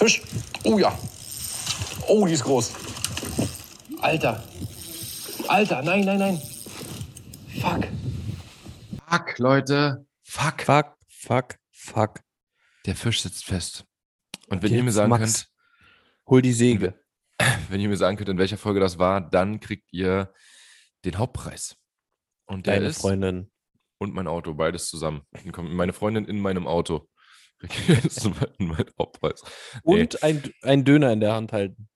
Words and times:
Fisch. 0.00 0.22
Oh 0.64 0.78
ja. 0.78 0.98
Oh, 2.08 2.26
die 2.26 2.32
ist 2.32 2.44
groß. 2.44 2.72
Alter. 4.00 4.42
Alter, 5.46 5.82
nein, 5.82 6.04
nein, 6.06 6.18
nein. 6.18 6.42
Fuck. 7.60 7.86
Fuck, 9.06 9.38
Leute. 9.38 10.06
Fuck. 10.22 10.62
Fuck, 10.62 10.96
fuck, 11.06 11.56
fuck. 11.70 12.20
Der 12.86 12.96
Fisch 12.96 13.20
sitzt 13.20 13.44
fest. 13.44 13.84
Und 14.48 14.62
wenn 14.62 14.70
Jetzt, 14.70 14.78
ihr 14.78 14.84
mir 14.84 14.92
sagen 14.92 15.10
Max, 15.10 15.48
Hol 16.26 16.40
die 16.40 16.54
Säge. 16.54 16.94
könnt, 17.38 17.58
wenn 17.70 17.80
ihr 17.82 17.88
mir 17.90 17.98
sagen 17.98 18.16
könnt, 18.16 18.30
in 18.30 18.38
welcher 18.38 18.56
Folge 18.56 18.80
das 18.80 18.98
war, 18.98 19.20
dann 19.20 19.60
kriegt 19.60 19.92
ihr 19.92 20.32
den 21.04 21.18
Hauptpreis. 21.18 21.76
Und 22.46 22.66
der 22.66 22.76
Deine 22.76 22.86
ist 22.86 23.02
Freundin. 23.02 23.50
und 23.98 24.14
mein 24.14 24.26
Auto, 24.28 24.54
beides 24.54 24.88
zusammen. 24.88 25.20
Meine 25.44 25.92
Freundin 25.92 26.24
in 26.24 26.40
meinem 26.40 26.66
Auto. 26.66 27.06
Jetzt 27.88 28.24
mein, 28.58 28.86
Hauptpreis. 28.98 29.42
Nee. 29.84 30.00
Und 30.00 30.22
ein, 30.22 30.42
ein 30.62 30.84
Döner 30.84 31.12
in 31.12 31.20
der 31.20 31.34
Hand 31.34 31.52
halten. 31.52 31.88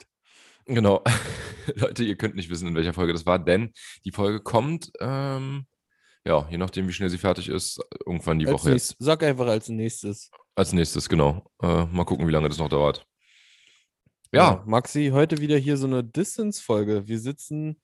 Genau. 0.67 1.03
Leute, 1.75 2.05
ihr 2.05 2.17
könnt 2.17 2.35
nicht 2.35 2.51
wissen, 2.51 2.69
in 2.69 2.75
welcher 2.75 2.93
Folge 2.93 3.13
das 3.13 3.27
war, 3.27 3.39
denn 3.39 3.73
die 4.05 4.13
Folge 4.13 4.41
kommt, 4.41 4.93
ähm, 5.01 5.67
ja, 6.27 6.47
je 6.51 6.59
nachdem, 6.59 6.89
wie 6.89 6.93
schnell 6.93 7.11
sie 7.11 7.19
fertig 7.19 7.49
ist, 7.49 7.81
irgendwann 8.07 8.39
die 8.39 8.47
Als 8.47 8.55
Woche 8.55 8.71
jetzt. 8.71 8.75
nächstes, 8.75 8.97
sag 8.99 9.23
einfach 9.23 9.47
als 9.47 9.69
nächstes. 9.69 10.31
Als 10.55 10.73
nächstes, 10.73 11.09
genau. 11.09 11.51
Äh, 11.63 11.85
mal 11.87 12.05
gucken, 12.05 12.27
wie 12.27 12.33
lange 12.33 12.49
das 12.49 12.59
noch 12.59 12.69
dauert. 12.69 13.07
Ja, 14.33 14.65
Maxi, 14.67 15.11
heute 15.13 15.39
wieder 15.39 15.57
hier 15.59 15.77
so 15.77 15.87
eine 15.87 16.03
Distance-Folge. 16.03 17.07
Wir 17.07 17.21
sitzen 17.21 17.81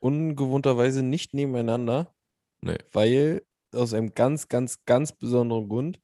ungewohnterweise 0.00 1.02
nicht 1.02 1.34
nebeneinander, 1.34 2.14
nee. 2.62 2.78
weil 2.92 3.42
aus 3.72 3.92
einem 3.92 4.14
ganz, 4.14 4.48
ganz, 4.48 4.84
ganz 4.86 5.12
besonderen 5.12 5.68
Grund. 5.68 6.00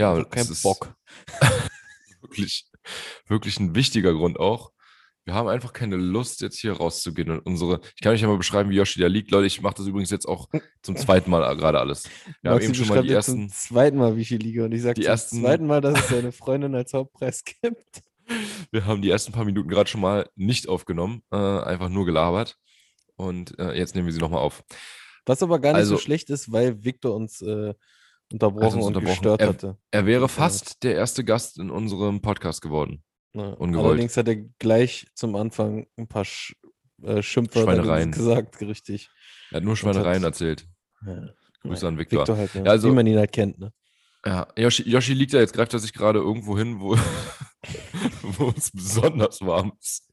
Ja, 0.00 0.14
einfach 0.14 0.30
kein 0.30 0.46
Bock. 0.62 0.94
wirklich, 2.22 2.66
wirklich 3.26 3.58
ein 3.60 3.74
wichtiger 3.74 4.12
Grund 4.12 4.38
auch. 4.38 4.72
Wir 5.24 5.34
haben 5.34 5.48
einfach 5.48 5.72
keine 5.74 5.96
Lust, 5.96 6.40
jetzt 6.40 6.58
hier 6.58 6.72
rauszugehen 6.72 7.30
und 7.30 7.40
unsere. 7.40 7.80
Ich 7.94 8.00
kann 8.00 8.12
euch 8.12 8.22
ja 8.22 8.26
mal 8.26 8.38
beschreiben, 8.38 8.70
wie 8.70 8.76
Yoshi 8.76 8.98
da 9.00 9.06
liegt. 9.06 9.30
Leute, 9.30 9.46
ich 9.46 9.60
mache 9.60 9.74
das 9.74 9.86
übrigens 9.86 10.10
jetzt 10.10 10.26
auch 10.26 10.48
zum 10.82 10.96
zweiten 10.96 11.30
Mal 11.30 11.54
gerade 11.56 11.78
alles. 11.78 12.08
Wir 12.40 12.50
haben 12.50 12.56
Maxi 12.56 12.66
eben 12.66 12.74
schon 12.74 12.88
mal 12.88 13.02
die 13.02 13.08
jetzt 13.10 13.26
zum 13.26 13.42
ersten. 13.42 13.50
zweiten 13.54 13.98
Mal, 13.98 14.16
wie 14.16 14.22
ich 14.22 14.28
hier 14.28 14.38
liege. 14.38 14.64
Und 14.64 14.72
ich 14.72 14.82
sage 14.82 15.00
zum 15.00 15.04
ersten- 15.10 15.40
zweiten 15.42 15.66
Mal, 15.66 15.80
dass 15.82 16.00
es 16.00 16.08
seine 16.08 16.32
Freundin 16.32 16.74
als 16.74 16.94
Hauptpreis 16.94 17.44
gibt. 17.62 18.02
Wir 18.70 18.86
haben 18.86 19.02
die 19.02 19.10
ersten 19.10 19.32
paar 19.32 19.44
Minuten 19.44 19.68
gerade 19.68 19.90
schon 19.90 20.00
mal 20.00 20.28
nicht 20.36 20.68
aufgenommen, 20.68 21.22
äh, 21.30 21.36
einfach 21.36 21.90
nur 21.90 22.06
gelabert. 22.06 22.56
Und 23.16 23.58
äh, 23.58 23.74
jetzt 23.76 23.94
nehmen 23.94 24.06
wir 24.06 24.14
sie 24.14 24.20
nochmal 24.20 24.40
auf. 24.40 24.64
Was 25.26 25.42
aber 25.42 25.58
gar 25.60 25.72
nicht 25.72 25.80
Also- 25.80 25.96
so 25.96 26.00
schlecht 26.02 26.30
ist, 26.30 26.50
weil 26.50 26.82
Victor 26.82 27.14
uns 27.14 27.42
äh, 27.42 27.74
unterbrochen 28.32 28.64
uns 28.66 28.74
und 28.74 28.82
unterbrochen. 28.96 29.14
gestört 29.14 29.40
Er- 29.40 29.48
hatte. 29.48 29.78
Er 29.90 30.06
wäre 30.06 30.28
fast 30.28 30.82
der 30.82 30.94
erste 30.94 31.24
Gast 31.24 31.58
in 31.58 31.70
unserem 31.70 32.20
Podcast 32.20 32.62
geworden. 32.62 33.02
Ja. 33.32 33.50
ungewollt. 33.50 33.86
Allerdings 33.86 34.16
hat 34.16 34.26
er 34.26 34.36
gleich 34.58 35.06
zum 35.14 35.36
Anfang 35.36 35.86
ein 35.96 36.08
paar 36.08 36.24
Sch 36.24 36.56
äh, 37.02 37.22
Schimpfwörter 37.22 38.06
gesagt, 38.08 38.60
richtig. 38.60 39.08
Er 39.52 39.58
hat 39.58 39.64
nur 39.64 39.76
Schweinereien 39.76 40.22
hat- 40.22 40.32
erzählt. 40.32 40.66
Ja. 41.06 41.28
Grüße 41.62 41.84
Naja, 41.84 41.88
an 41.88 41.98
Victor. 41.98 42.20
Victor 42.20 42.36
halt, 42.36 42.54
ja. 42.54 42.64
Ja, 42.64 42.70
also- 42.72 42.88
wie 42.90 42.94
man 42.94 43.06
ihn 43.06 43.18
halt 43.18 43.32
kennt. 43.32 43.58
Ne? 43.58 43.72
Ja, 44.26 44.48
Yoshi, 44.56 44.82
Yoshi 44.88 45.14
liegt 45.14 45.32
da 45.32 45.38
jetzt, 45.38 45.52
greift 45.54 45.72
er 45.72 45.78
sich 45.78 45.92
gerade 45.94 46.18
irgendwo 46.18 46.58
hin, 46.58 46.80
wo, 46.80 46.94
wo 48.22 48.52
es 48.56 48.70
besonders 48.72 49.40
warm 49.40 49.72
ist. 49.80 50.06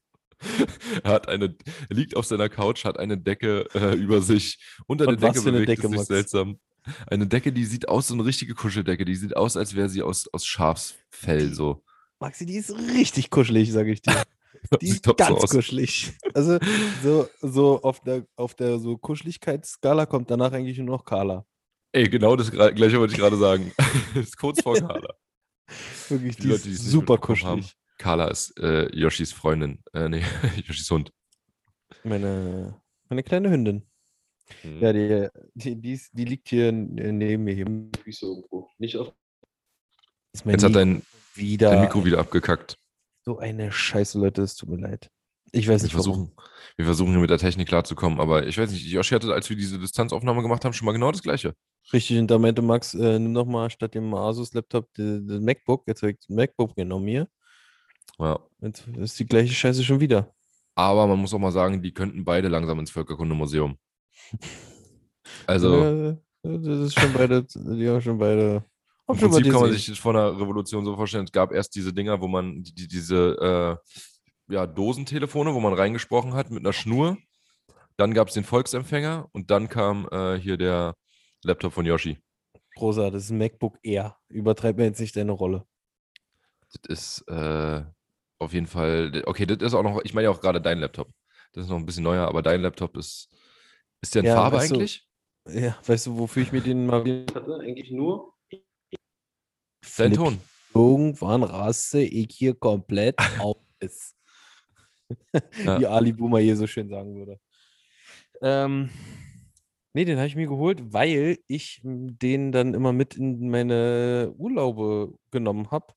Er, 1.02 1.10
hat 1.12 1.28
eine, 1.28 1.56
er 1.90 1.96
liegt 1.96 2.16
auf 2.16 2.24
seiner 2.24 2.48
Couch, 2.48 2.84
hat 2.84 2.98
eine 2.98 3.18
Decke 3.18 3.66
äh, 3.74 3.94
über 3.96 4.22
sich. 4.22 4.58
Unter 4.86 5.08
Und 5.08 5.20
der 5.20 5.32
Decke 5.32 5.42
bewegt 5.44 5.68
Decke, 5.68 5.82
es 5.82 5.88
sich 5.90 5.96
Max? 5.96 6.06
seltsam. 6.08 6.58
Eine 7.06 7.26
Decke, 7.26 7.52
die 7.52 7.64
sieht 7.64 7.88
aus, 7.88 8.08
so 8.08 8.14
eine 8.14 8.24
richtige 8.24 8.54
Kuscheldecke. 8.54 9.04
Die 9.04 9.16
sieht 9.16 9.36
aus, 9.36 9.56
als 9.56 9.74
wäre 9.74 9.88
sie 9.88 10.02
aus, 10.02 10.28
aus 10.32 10.46
Schafsfell. 10.46 11.54
So. 11.54 11.82
Maxi, 12.20 12.46
die 12.46 12.56
ist 12.56 12.74
richtig 12.94 13.30
kuschelig, 13.30 13.72
sage 13.72 13.92
ich 13.92 14.02
dir. 14.02 14.22
Die 14.80 14.88
ist 14.88 15.04
so 15.04 15.14
ganz 15.14 15.44
aus. 15.44 15.50
kuschelig. 15.50 16.12
Also 16.34 16.58
so, 17.02 17.28
so 17.40 17.80
auf 17.82 18.00
der, 18.00 18.26
auf 18.34 18.54
der 18.54 18.78
so 18.80 18.96
Kuscheligkeitsskala 18.98 20.04
kommt 20.06 20.30
danach 20.30 20.52
eigentlich 20.52 20.78
nur 20.78 20.86
noch 20.96 21.04
Carla. 21.04 21.46
Ey, 21.92 22.08
genau 22.08 22.34
das 22.34 22.50
gleiche 22.50 22.98
wollte 22.98 23.12
ich 23.14 23.20
gerade 23.20 23.36
sagen. 23.36 23.72
ist 24.14 24.36
kurz 24.36 24.60
vor 24.62 24.74
Carla. 24.78 25.14
Wirklich, 26.08 26.36
Die 26.36 26.42
die, 26.42 26.48
Leute, 26.48 26.62
die 26.64 26.70
ist 26.72 26.84
super 26.86 27.18
kuschelig. 27.18 27.76
Carla 27.98 28.28
ist 28.28 28.58
äh, 28.58 28.88
Yoshis 28.96 29.32
Freundin. 29.32 29.82
Äh, 29.92 30.08
nee, 30.08 30.22
Yoshis 30.66 30.90
Hund. 30.90 31.12
Meine, 32.04 32.80
meine 33.08 33.22
kleine 33.22 33.50
Hündin. 33.50 33.87
Hm. 34.62 34.80
Ja, 34.80 34.92
die, 34.92 35.28
die, 35.54 35.76
die, 35.76 36.00
die 36.12 36.24
liegt 36.24 36.48
hier 36.48 36.68
n- 36.68 37.18
neben 37.18 37.44
mir. 37.44 37.54
Hier 37.54 37.66
Füße 38.02 38.26
irgendwo. 38.26 38.68
Nicht 38.78 38.96
auf. 38.96 39.12
Jetzt 40.44 40.62
hat 40.64 40.74
dein, 40.74 41.02
wieder. 41.34 41.70
dein 41.70 41.80
Mikro 41.82 42.04
wieder 42.04 42.18
abgekackt. 42.18 42.76
So 43.24 43.38
eine 43.38 43.72
Scheiße, 43.72 44.18
Leute, 44.18 44.42
es 44.42 44.54
tut 44.56 44.68
mir 44.68 44.78
leid. 44.78 45.10
Ich 45.52 45.66
weiß 45.66 45.80
Wir 45.82 45.86
nicht, 45.86 45.94
warum. 45.96 46.26
versuchen, 46.28 46.32
wir 46.76 46.84
versuchen 46.84 47.10
hier 47.12 47.20
mit 47.20 47.30
der 47.30 47.38
Technik 47.38 47.68
klarzukommen, 47.68 48.20
aber 48.20 48.46
ich 48.46 48.58
weiß 48.58 48.70
nicht, 48.70 48.86
Joshi 48.86 49.14
hatte, 49.14 49.32
als 49.32 49.48
wir 49.48 49.56
diese 49.56 49.78
Distanzaufnahme 49.78 50.42
gemacht 50.42 50.64
haben, 50.64 50.74
schon 50.74 50.84
mal 50.84 50.92
genau 50.92 51.10
das 51.10 51.22
Gleiche. 51.22 51.54
Richtig, 51.92 52.18
und 52.18 52.30
da 52.30 52.38
meinte 52.38 52.60
Max, 52.60 52.92
äh, 52.92 53.18
nimm 53.18 53.32
doch 53.32 53.46
mal 53.46 53.70
statt 53.70 53.94
dem 53.94 54.12
Asus-Laptop 54.12 54.88
das 54.94 55.40
MacBook. 55.40 55.84
Jetzt 55.86 56.02
habe 56.02 56.12
ich 56.12 56.18
das 56.18 56.28
MacBook 56.28 56.76
genommen 56.76 57.08
hier. 57.08 57.28
Ja. 58.18 58.38
Jetzt 58.60 58.86
ist 58.88 59.18
die 59.18 59.26
gleiche 59.26 59.54
Scheiße 59.54 59.82
schon 59.82 60.00
wieder. 60.00 60.34
Aber 60.74 61.06
man 61.06 61.18
muss 61.18 61.32
auch 61.32 61.38
mal 61.38 61.50
sagen, 61.50 61.80
die 61.82 61.92
könnten 61.94 62.24
beide 62.26 62.48
langsam 62.48 62.78
ins 62.78 62.90
Völkerkundemuseum. 62.90 63.78
Also 65.46 66.16
das 66.42 66.78
ist 66.80 66.98
schon 66.98 67.12
beide, 67.12 67.44
die 67.44 67.88
haben 67.88 68.00
schon 68.00 68.18
beide. 68.18 68.64
im 69.08 69.16
Prinzip 69.16 69.50
kann 69.50 69.60
man 69.60 69.72
sich 69.72 70.00
vor 70.00 70.14
einer 70.14 70.40
Revolution 70.40 70.84
so 70.84 70.96
vorstellen, 70.96 71.24
es 71.24 71.32
gab 71.32 71.52
erst 71.52 71.74
diese 71.74 71.92
Dinger, 71.92 72.20
wo 72.20 72.28
man 72.28 72.62
die, 72.62 72.74
die, 72.74 72.88
diese 72.88 73.78
äh, 74.48 74.54
ja, 74.54 74.66
Dosentelefone, 74.66 75.54
wo 75.54 75.60
man 75.60 75.74
reingesprochen 75.74 76.34
hat 76.34 76.50
mit 76.50 76.60
einer 76.60 76.72
Schnur. 76.72 77.18
Dann 77.96 78.14
gab 78.14 78.28
es 78.28 78.34
den 78.34 78.44
Volksempfänger 78.44 79.28
und 79.32 79.50
dann 79.50 79.68
kam 79.68 80.08
äh, 80.10 80.36
hier 80.36 80.56
der 80.56 80.94
Laptop 81.42 81.72
von 81.72 81.84
Yoshi. 81.84 82.18
Rosa, 82.80 83.10
das 83.10 83.24
ist 83.24 83.30
ein 83.30 83.38
MacBook 83.38 83.78
Air. 83.82 84.16
Übertreib 84.28 84.76
mir 84.76 84.84
jetzt 84.84 85.00
nicht 85.00 85.16
deine 85.16 85.32
Rolle. 85.32 85.64
Das 86.60 86.80
ist 86.88 87.28
äh, 87.28 87.82
auf 88.38 88.52
jeden 88.52 88.66
Fall, 88.66 89.22
okay, 89.26 89.46
das 89.46 89.58
ist 89.58 89.74
auch 89.74 89.82
noch, 89.82 90.00
ich 90.04 90.14
meine 90.14 90.26
ja 90.26 90.30
auch 90.30 90.40
gerade 90.40 90.60
dein 90.60 90.78
Laptop. 90.78 91.08
Das 91.52 91.64
ist 91.64 91.70
noch 91.70 91.76
ein 91.78 91.86
bisschen 91.86 92.04
neuer, 92.04 92.28
aber 92.28 92.42
dein 92.42 92.60
Laptop 92.60 92.96
ist, 92.96 93.28
ist 94.02 94.14
der 94.14 94.22
in 94.22 94.26
Ja, 94.26 94.34
Farbe 94.34 94.56
weißt 94.56 94.70
du, 94.70 94.74
eigentlich? 94.76 95.08
Ja, 95.48 95.78
weißt 95.86 96.06
du, 96.06 96.18
wofür 96.18 96.42
ich 96.42 96.52
mir 96.52 96.60
den 96.60 96.86
mal 96.86 97.00
hatte? 97.00 97.60
Eigentlich 97.60 97.90
nur. 97.90 98.34
Flip. 99.84 100.14
Ton. 100.14 100.40
Irgendwann 100.74 101.42
raste 101.42 102.00
ich 102.00 102.28
hier 102.30 102.54
komplett 102.54 103.16
aus. 103.40 104.14
Ja. 105.64 105.80
Wie 105.80 105.86
Ali 105.86 106.12
Boomer 106.12 106.38
hier 106.38 106.56
so 106.56 106.66
schön 106.66 106.88
sagen 106.88 107.16
würde. 107.16 107.40
Ähm, 108.42 108.90
nee, 109.94 110.04
den 110.04 110.18
habe 110.18 110.26
ich 110.26 110.36
mir 110.36 110.46
geholt, 110.46 110.92
weil 110.92 111.38
ich 111.46 111.80
den 111.82 112.52
dann 112.52 112.74
immer 112.74 112.92
mit 112.92 113.16
in 113.16 113.48
meine 113.48 114.34
Urlaube 114.36 115.14
genommen 115.30 115.70
habe 115.70 115.94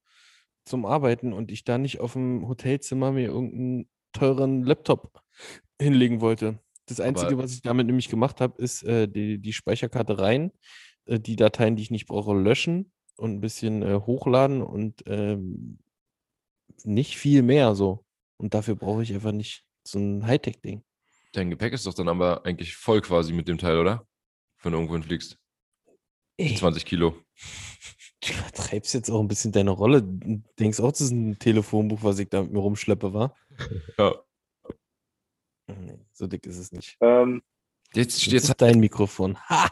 zum 0.66 0.86
Arbeiten 0.86 1.34
und 1.34 1.52
ich 1.52 1.64
da 1.64 1.78
nicht 1.78 2.00
auf 2.00 2.14
dem 2.14 2.48
Hotelzimmer 2.48 3.12
mir 3.12 3.28
irgendeinen 3.28 3.90
teuren 4.14 4.64
Laptop 4.64 5.22
hinlegen 5.82 6.22
wollte. 6.22 6.60
Das 6.92 7.00
Einzige, 7.00 7.38
was 7.38 7.54
ich 7.54 7.62
damit 7.62 7.88
nämlich 7.88 8.10
gemacht 8.10 8.42
habe, 8.42 8.62
ist 8.62 8.84
äh, 8.84 9.08
die, 9.08 9.40
die 9.40 9.54
Speicherkarte 9.54 10.20
rein, 10.20 10.52
äh, 11.06 11.20
die 11.20 11.36
Dateien, 11.36 11.76
die 11.76 11.84
ich 11.84 11.92
nicht 11.92 12.08
brauche, 12.08 12.34
löschen 12.34 12.92
und 13.18 13.32
ein 13.32 13.42
bisschen 13.42 13.82
äh, 13.82 14.02
hochladen 14.06 14.62
und 14.62 15.04
ähm, 15.08 15.80
nicht 16.84 17.18
viel 17.18 17.44
mehr 17.44 17.76
so. 17.76 18.06
Und 18.38 18.54
dafür 18.54 18.76
brauche 18.76 19.04
ich 19.04 19.14
einfach 19.14 19.32
nicht 19.32 19.66
so 19.84 20.00
ein 20.00 20.26
Hightech-Ding. 20.26 20.84
Dein 21.34 21.50
Gepäck 21.50 21.74
ist 21.74 21.86
doch 21.86 21.94
dann 21.94 22.10
aber 22.10 22.46
eigentlich 22.46 22.76
voll 22.76 23.02
quasi 23.02 23.34
mit 23.34 23.48
dem 23.48 23.58
Teil, 23.58 23.78
oder? 23.78 24.06
Wenn 24.62 24.74
du 24.74 24.80
irgendwo 24.80 24.96
hinfliegst. 24.96 25.38
Ey, 26.38 26.56
20 26.56 26.86
Kilo. 26.86 27.16
du 28.22 28.34
übertreibst 28.34 28.94
jetzt 28.94 29.10
auch 29.10 29.22
ein 29.22 29.28
bisschen 29.28 29.52
deine 29.52 29.72
Rolle. 29.72 30.04
Denkst 30.60 30.80
auch, 30.80 30.92
das 30.92 31.02
ist 31.02 31.12
ein 31.12 31.40
Telefonbuch, 31.40 32.04
was 32.04 32.20
ich 32.20 32.30
da 32.30 32.42
mit 32.44 32.52
mir 32.52 32.60
rumschleppe, 32.60 33.14
war? 33.14 33.36
Ja. 33.98 34.16
Nee, 35.82 36.00
so 36.12 36.28
dick 36.28 36.46
ist 36.46 36.58
es 36.58 36.72
nicht. 36.72 36.98
Jetzt, 37.94 38.22
Jetzt, 38.24 38.26
jetzt, 38.28 38.50
ist 38.50 38.62
dein 38.62 38.80
Mikrofon. 38.80 39.38
Ha! 39.50 39.70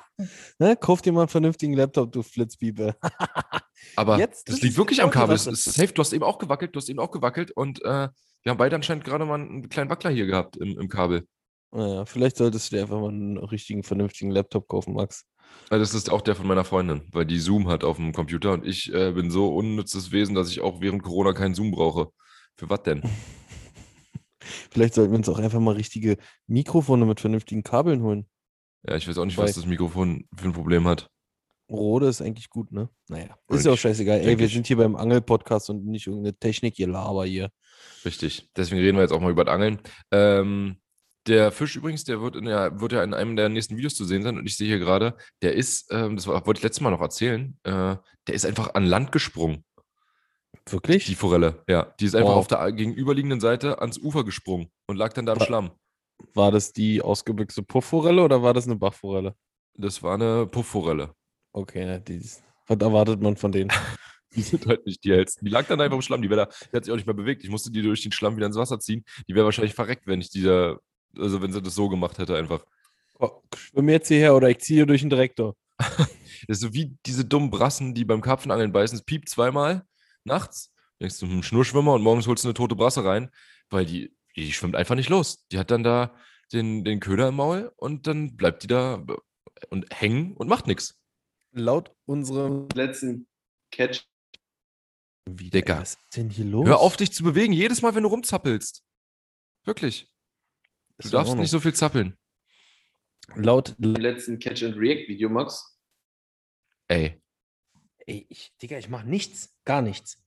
Ne, 0.58 0.76
kauf 0.76 1.02
dir 1.02 1.14
mal 1.14 1.22
einen 1.22 1.30
vernünftigen 1.30 1.74
Laptop, 1.74 2.12
du 2.12 2.22
Flitzbieber. 2.22 2.98
aber 3.96 4.18
jetzt- 4.20 4.48
das 4.50 4.56
das 4.56 4.64
liegt 4.64 4.78
wirklich 4.78 5.02
am 5.02 5.10
Kabel. 5.10 5.38
Sache. 5.38 5.52
ist 5.54 5.64
safe. 5.64 5.94
Du 5.94 6.02
hast 6.02 6.12
eben 6.12 6.24
auch 6.24 6.38
gewackelt, 6.38 6.76
du 6.76 6.80
hast 6.80 6.90
eben 6.90 7.00
auch 7.00 7.12
gewackelt 7.12 7.52
und 7.52 7.82
äh, 7.84 8.10
wir 8.44 8.50
haben 8.50 8.58
beide 8.58 8.76
anscheinend 8.76 9.06
gerade 9.06 9.26
mal 9.26 9.36
einen 9.40 9.70
kleinen 9.70 9.90
Wackler 9.90 10.12
hier 10.12 10.26
gehabt 10.26 10.58
im, 10.58 10.78
im 10.78 10.90
Kabel. 10.90 11.28
Naja, 11.72 12.06
vielleicht 12.06 12.38
solltest 12.38 12.72
du 12.72 12.76
dir 12.76 12.82
einfach 12.82 13.00
mal 13.00 13.10
einen 13.10 13.38
richtigen, 13.38 13.84
vernünftigen 13.84 14.32
Laptop 14.32 14.68
kaufen, 14.68 14.94
Max. 14.94 15.26
Also 15.70 15.82
das 15.82 15.94
ist 15.94 16.12
auch 16.12 16.22
der 16.22 16.36
von 16.36 16.48
meiner 16.48 16.66
Freundin, 16.66 17.08
weil 17.12 17.26
die 17.26 17.40
Zoom 17.40 17.70
hat 17.70 17.84
auf 17.84 17.98
dem 17.98 18.12
Computer 18.12 18.54
und 18.54 18.66
ich 18.66 18.94
äh, 18.94 19.12
bin 19.12 19.32
so 19.32 19.56
unnützes 19.56 20.12
Wesen, 20.12 20.36
dass 20.36 20.50
ich 20.50 20.62
auch 20.62 20.82
während 20.82 21.04
Corona 21.04 21.34
keinen 21.34 21.56
Zoom 21.56 21.72
brauche. 21.72 22.10
Für 22.56 22.70
was 22.70 22.84
denn? 22.84 23.04
Vielleicht 24.72 24.94
sollten 24.94 25.12
wir 25.12 25.18
uns 25.18 25.30
auch 25.30 25.40
einfach 25.40 25.60
mal 25.60 25.76
richtige 25.76 26.18
Mikrofone 26.48 27.06
mit 27.06 27.20
vernünftigen 27.20 27.64
Kabeln 27.64 28.02
holen. 28.02 28.28
Ja, 28.88 28.96
ich 28.96 29.08
weiß 29.08 29.18
auch 29.18 29.26
nicht, 29.26 29.36
Bei- 29.38 29.44
was 29.44 29.54
das 29.56 29.66
Mikrofon 29.66 30.26
für 30.36 30.46
ein 30.48 30.54
Problem 30.54 30.88
hat. 30.88 31.10
Rode 31.70 32.08
ist 32.08 32.22
eigentlich 32.22 32.50
gut, 32.50 32.72
ne? 32.72 32.90
Naja, 33.10 33.38
ist 33.50 33.66
ja 33.66 33.72
auch 33.72 33.78
scheißegal. 33.78 34.22
Ey, 34.22 34.40
wir 34.40 34.48
sind 34.48 34.66
hier 34.66 34.78
beim 34.78 34.96
Angel-Podcast 34.96 35.70
und 35.70 35.86
nicht 35.86 36.08
irgendeine 36.08 36.36
Technik-Gelaber 36.36 37.26
hier. 37.26 37.52
Richtig. 38.04 38.50
Deswegen 38.58 38.82
reden 38.82 38.98
wir 38.98 39.04
jetzt 39.04 39.12
auch 39.12 39.20
mal 39.22 39.30
über 39.32 39.46
das 39.46 39.54
Angeln. 39.54 39.80
Ähm, 40.12 40.78
der 41.28 41.52
Fisch 41.52 41.76
übrigens, 41.76 42.06
der 42.06 42.22
wird, 42.22 42.36
in 42.36 42.46
der, 42.46 42.82
wird 42.82 42.94
ja 42.94 43.04
in 43.04 43.14
einem 43.14 43.36
der 43.36 43.50
nächsten 43.50 43.78
Videos 43.78 43.94
zu 43.94 44.06
sehen 44.06 44.24
sein. 44.24 44.38
Und 44.40 44.48
ich 44.48 44.58
sehe 44.58 44.68
hier 44.68 44.80
gerade, 44.80 45.16
der 45.44 45.54
ist, 45.54 45.92
ähm, 45.92 46.16
das 46.16 46.26
wollte 46.26 46.58
ich 46.58 46.64
letztes 46.64 46.82
Mal 46.82 46.90
noch 46.90 47.02
erzählen, 47.02 47.56
äh, 47.64 47.98
der 48.28 48.34
ist 48.34 48.48
einfach 48.48 48.74
an 48.74 48.86
Land 48.86 49.12
gesprungen. 49.12 49.64
Wirklich? 50.72 51.06
Die 51.06 51.16
Forelle, 51.16 51.64
ja. 51.68 51.94
Die 52.00 52.06
ist 52.06 52.16
einfach 52.16 52.30
Wow. 52.32 52.38
auf 52.38 52.48
der 52.48 52.72
gegenüberliegenden 52.72 53.40
Seite 53.40 53.80
ans 53.82 53.98
Ufer 53.98 54.24
gesprungen 54.24 54.70
und 54.88 54.96
lag 54.98 55.14
dann 55.14 55.26
da 55.26 55.34
im 55.34 55.40
Wa- 55.40 55.46
Schlamm. 55.46 55.72
War 56.34 56.52
das 56.52 56.74
die 56.74 57.02
ausgebüchste 57.02 57.64
Puffforelle 57.64 58.22
oder 58.24 58.44
war 58.44 58.54
das 58.54 58.66
eine 58.66 58.76
Bachforelle? 58.76 59.36
Das 59.76 60.04
war 60.04 60.16
eine 60.16 60.46
Puffforelle. 60.48 61.14
Okay, 61.54 61.86
na, 61.86 61.98
die 62.00 62.16
ist, 62.18 62.44
was 62.68 62.78
erwartet 62.80 63.22
man 63.22 63.38
von 63.38 63.52
denen? 63.52 63.70
Die 64.36 64.44
sind 64.44 64.68
halt 64.68 64.86
nicht 64.86 65.04
die 65.04 65.12
hellsten. 65.12 65.44
Die 65.44 65.50
lag 65.52 65.66
dann 65.66 65.82
einfach 65.82 65.96
im 65.96 66.04
Schlamm. 66.04 66.22
Die, 66.22 66.28
da, 66.28 66.46
die 66.46 66.78
hat 66.78 66.86
sich 66.86 66.92
auch 66.92 66.96
nicht 66.98 67.08
mehr 67.08 67.16
bewegt. 67.16 67.44
Ich 67.44 67.50
musste 67.50 67.72
die 67.72 67.82
durch 67.82 68.04
den 68.04 68.12
Schlamm 68.12 68.36
wieder 68.38 68.46
ins 68.46 68.58
Wasser 68.58 68.80
ziehen. 68.80 69.04
Die 69.28 69.34
wäre 69.34 69.46
wahrscheinlich 69.46 69.74
verreckt, 69.74 70.06
wenn 70.06 70.22
ich 70.22 70.30
die 70.30 70.44
da, 70.44 70.78
also 71.18 71.42
wenn 71.42 71.52
sie 71.52 71.64
das 71.64 71.74
so 71.74 71.90
gemacht 71.90 72.20
hätte 72.20 72.36
einfach. 72.38 72.64
Oh, 73.18 73.42
schwimm 73.58 73.90
jetzt 73.90 74.08
hierher 74.10 74.36
oder 74.36 74.48
ich 74.52 74.60
ziehe 74.60 74.86
durch 74.86 75.02
den 75.02 75.10
Direktor. 75.10 75.56
Das 76.48 76.58
ist 76.58 76.62
so 76.62 76.74
wie 76.76 76.96
diese 77.08 77.26
dummen 77.26 77.50
Brassen, 77.50 77.96
die 77.96 78.06
beim 78.06 78.22
Karpfenangeln 78.22 78.72
beißen. 78.72 78.98
Es 79.00 79.04
piept 79.04 79.30
zweimal 79.30 79.84
nachts. 80.24 80.74
Denkst 81.02 81.20
du, 81.20 81.28
hm, 81.28 81.44
Schnurschwimmer 81.44 81.94
und 81.94 82.02
morgens 82.02 82.28
holst 82.28 82.44
du 82.44 82.50
eine 82.50 82.54
tote 82.54 82.76
Brasse 82.76 83.04
rein, 83.04 83.32
weil 83.70 83.86
die, 83.86 84.16
die 84.36 84.52
schwimmt 84.52 84.76
einfach 84.76 84.96
nicht 84.96 85.10
los. 85.10 85.46
Die 85.52 85.58
hat 85.58 85.72
dann 85.72 85.84
da 85.84 86.16
den, 86.52 86.84
den 86.84 87.00
Köder 87.00 87.30
im 87.30 87.36
Maul 87.36 87.72
und 87.78 88.08
dann 88.08 88.36
bleibt 88.36 88.64
die 88.64 88.68
da 88.68 89.06
und 89.70 89.86
hängen 89.94 90.36
und 90.36 90.48
macht 90.48 90.68
nichts. 90.68 91.00
Laut 91.52 91.96
unserem. 92.06 92.68
letzten 92.74 93.28
Catch. 93.72 94.06
Wie, 95.26 95.50
Dicker. 95.50 95.80
Was 95.80 95.92
ist 95.94 96.18
denn 96.18 96.30
hier 96.30 96.46
los? 96.46 96.68
Hör 96.68 96.80
auf, 96.80 96.98
dich 96.98 97.12
zu 97.12 97.24
bewegen, 97.24 97.54
jedes 97.54 97.82
Mal, 97.82 97.96
wenn 97.96 98.04
du 98.04 98.10
rumzappelst. 98.10 98.84
Wirklich. 99.64 100.12
Du 100.98 101.06
Ist 101.06 101.14
darfst 101.14 101.36
nicht 101.36 101.52
so 101.52 101.60
viel 101.60 101.74
zappeln. 101.74 102.18
Laut. 103.36 103.76
Im 103.80 103.94
letzten 103.96 104.40
Catch 104.40 104.64
and 104.64 104.76
React 104.76 105.08
Video, 105.08 105.30
Max. 105.30 105.78
Ey. 106.88 107.22
Ey, 108.10 108.26
ich, 108.28 108.52
Digga, 108.60 108.80
ich 108.80 108.90
mach 108.90 109.04
nichts. 109.04 109.56
Gar 109.66 109.84
nichts. 109.84 110.18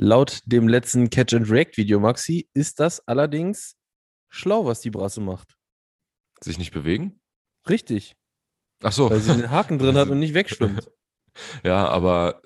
Laut 0.00 0.40
dem 0.46 0.66
letzten 0.66 1.10
Catch 1.10 1.34
and 1.34 1.50
React 1.50 1.76
Video, 1.76 2.00
Maxi, 2.00 2.48
ist 2.54 2.80
das 2.80 3.06
allerdings 3.06 3.76
schlau, 4.30 4.64
was 4.64 4.80
die 4.80 4.90
Brasse 4.90 5.20
macht. 5.20 5.58
Sich 6.42 6.56
nicht 6.56 6.72
bewegen? 6.72 7.20
Richtig. 7.68 8.16
Ach 8.82 8.92
so. 8.92 9.10
Weil 9.10 9.20
sie 9.20 9.32
einen 9.32 9.50
Haken 9.50 9.78
drin 9.78 9.98
hat 9.98 10.08
und 10.08 10.18
nicht 10.18 10.34
wegschwimmt. 10.34 10.90
Ja, 11.64 11.88
aber 11.88 12.42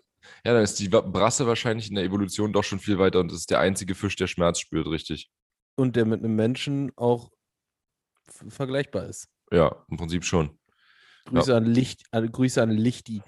ja, 0.46 0.54
dann 0.54 0.62
ist 0.62 0.80
die 0.80 0.88
Brasse 0.88 1.46
wahrscheinlich 1.46 1.90
in 1.90 1.94
der 1.94 2.04
Evolution 2.04 2.54
doch 2.54 2.64
schon 2.64 2.78
viel 2.78 2.98
weiter 2.98 3.20
und 3.20 3.30
das 3.30 3.40
ist 3.40 3.50
der 3.50 3.60
einzige 3.60 3.94
Fisch, 3.94 4.16
der 4.16 4.28
Schmerz 4.28 4.60
spürt, 4.60 4.86
richtig. 4.86 5.30
Und 5.76 5.94
der 5.94 6.06
mit 6.06 6.24
einem 6.24 6.34
Menschen 6.34 6.90
auch 6.96 7.30
vergleichbar 8.48 9.04
ist. 9.04 9.28
Ja, 9.50 9.84
im 9.88 9.96
Prinzip 9.96 10.24
schon. 10.24 10.58
Grüße 11.26 11.54
an 11.54 11.64
Licht, 11.64 12.02
an, 12.10 12.30
Grüße 12.30 12.62
an 12.62 12.70
Lichti. 12.70 13.22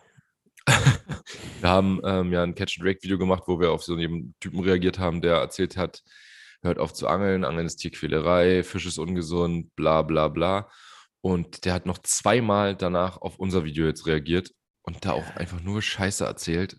Wir 1.61 1.69
haben 1.69 2.01
ähm, 2.05 2.33
ja 2.33 2.43
ein 2.43 2.55
Catch-and-Drake-Video 2.55 3.19
gemacht, 3.19 3.45
wo 3.47 3.61
wir 3.61 3.73
auf 3.73 3.83
so 3.83 3.95
einen 3.95 4.35
Typen 4.41 4.61
reagiert 4.61 4.99
haben, 4.99 5.21
der 5.21 5.37
erzählt 5.37 5.77
hat, 5.77 6.03
hört 6.63 6.79
auf 6.79 6.93
zu 6.93 7.09
angeln, 7.09 7.45
Angeln 7.45 7.67
ist 7.67 7.77
Tierquälerei, 7.77 8.63
Fisch 8.63 8.87
ist 8.87 8.99
ungesund, 8.99 9.75
bla 9.77 10.03
bla 10.03 10.29
bla. 10.29 10.71
Und 11.23 11.65
der 11.65 11.75
hat 11.75 11.87
noch 11.87 11.99
zweimal 11.99 12.77
danach 12.77 13.19
auf 13.19 13.39
unser 13.39 13.65
Video 13.65 13.87
jetzt 13.87 14.07
reagiert 14.07 14.53
und 14.83 15.05
da 15.05 15.13
auch 15.13 15.37
einfach 15.37 15.61
nur 15.61 15.83
Scheiße 15.83 16.25
erzählt. 16.25 16.79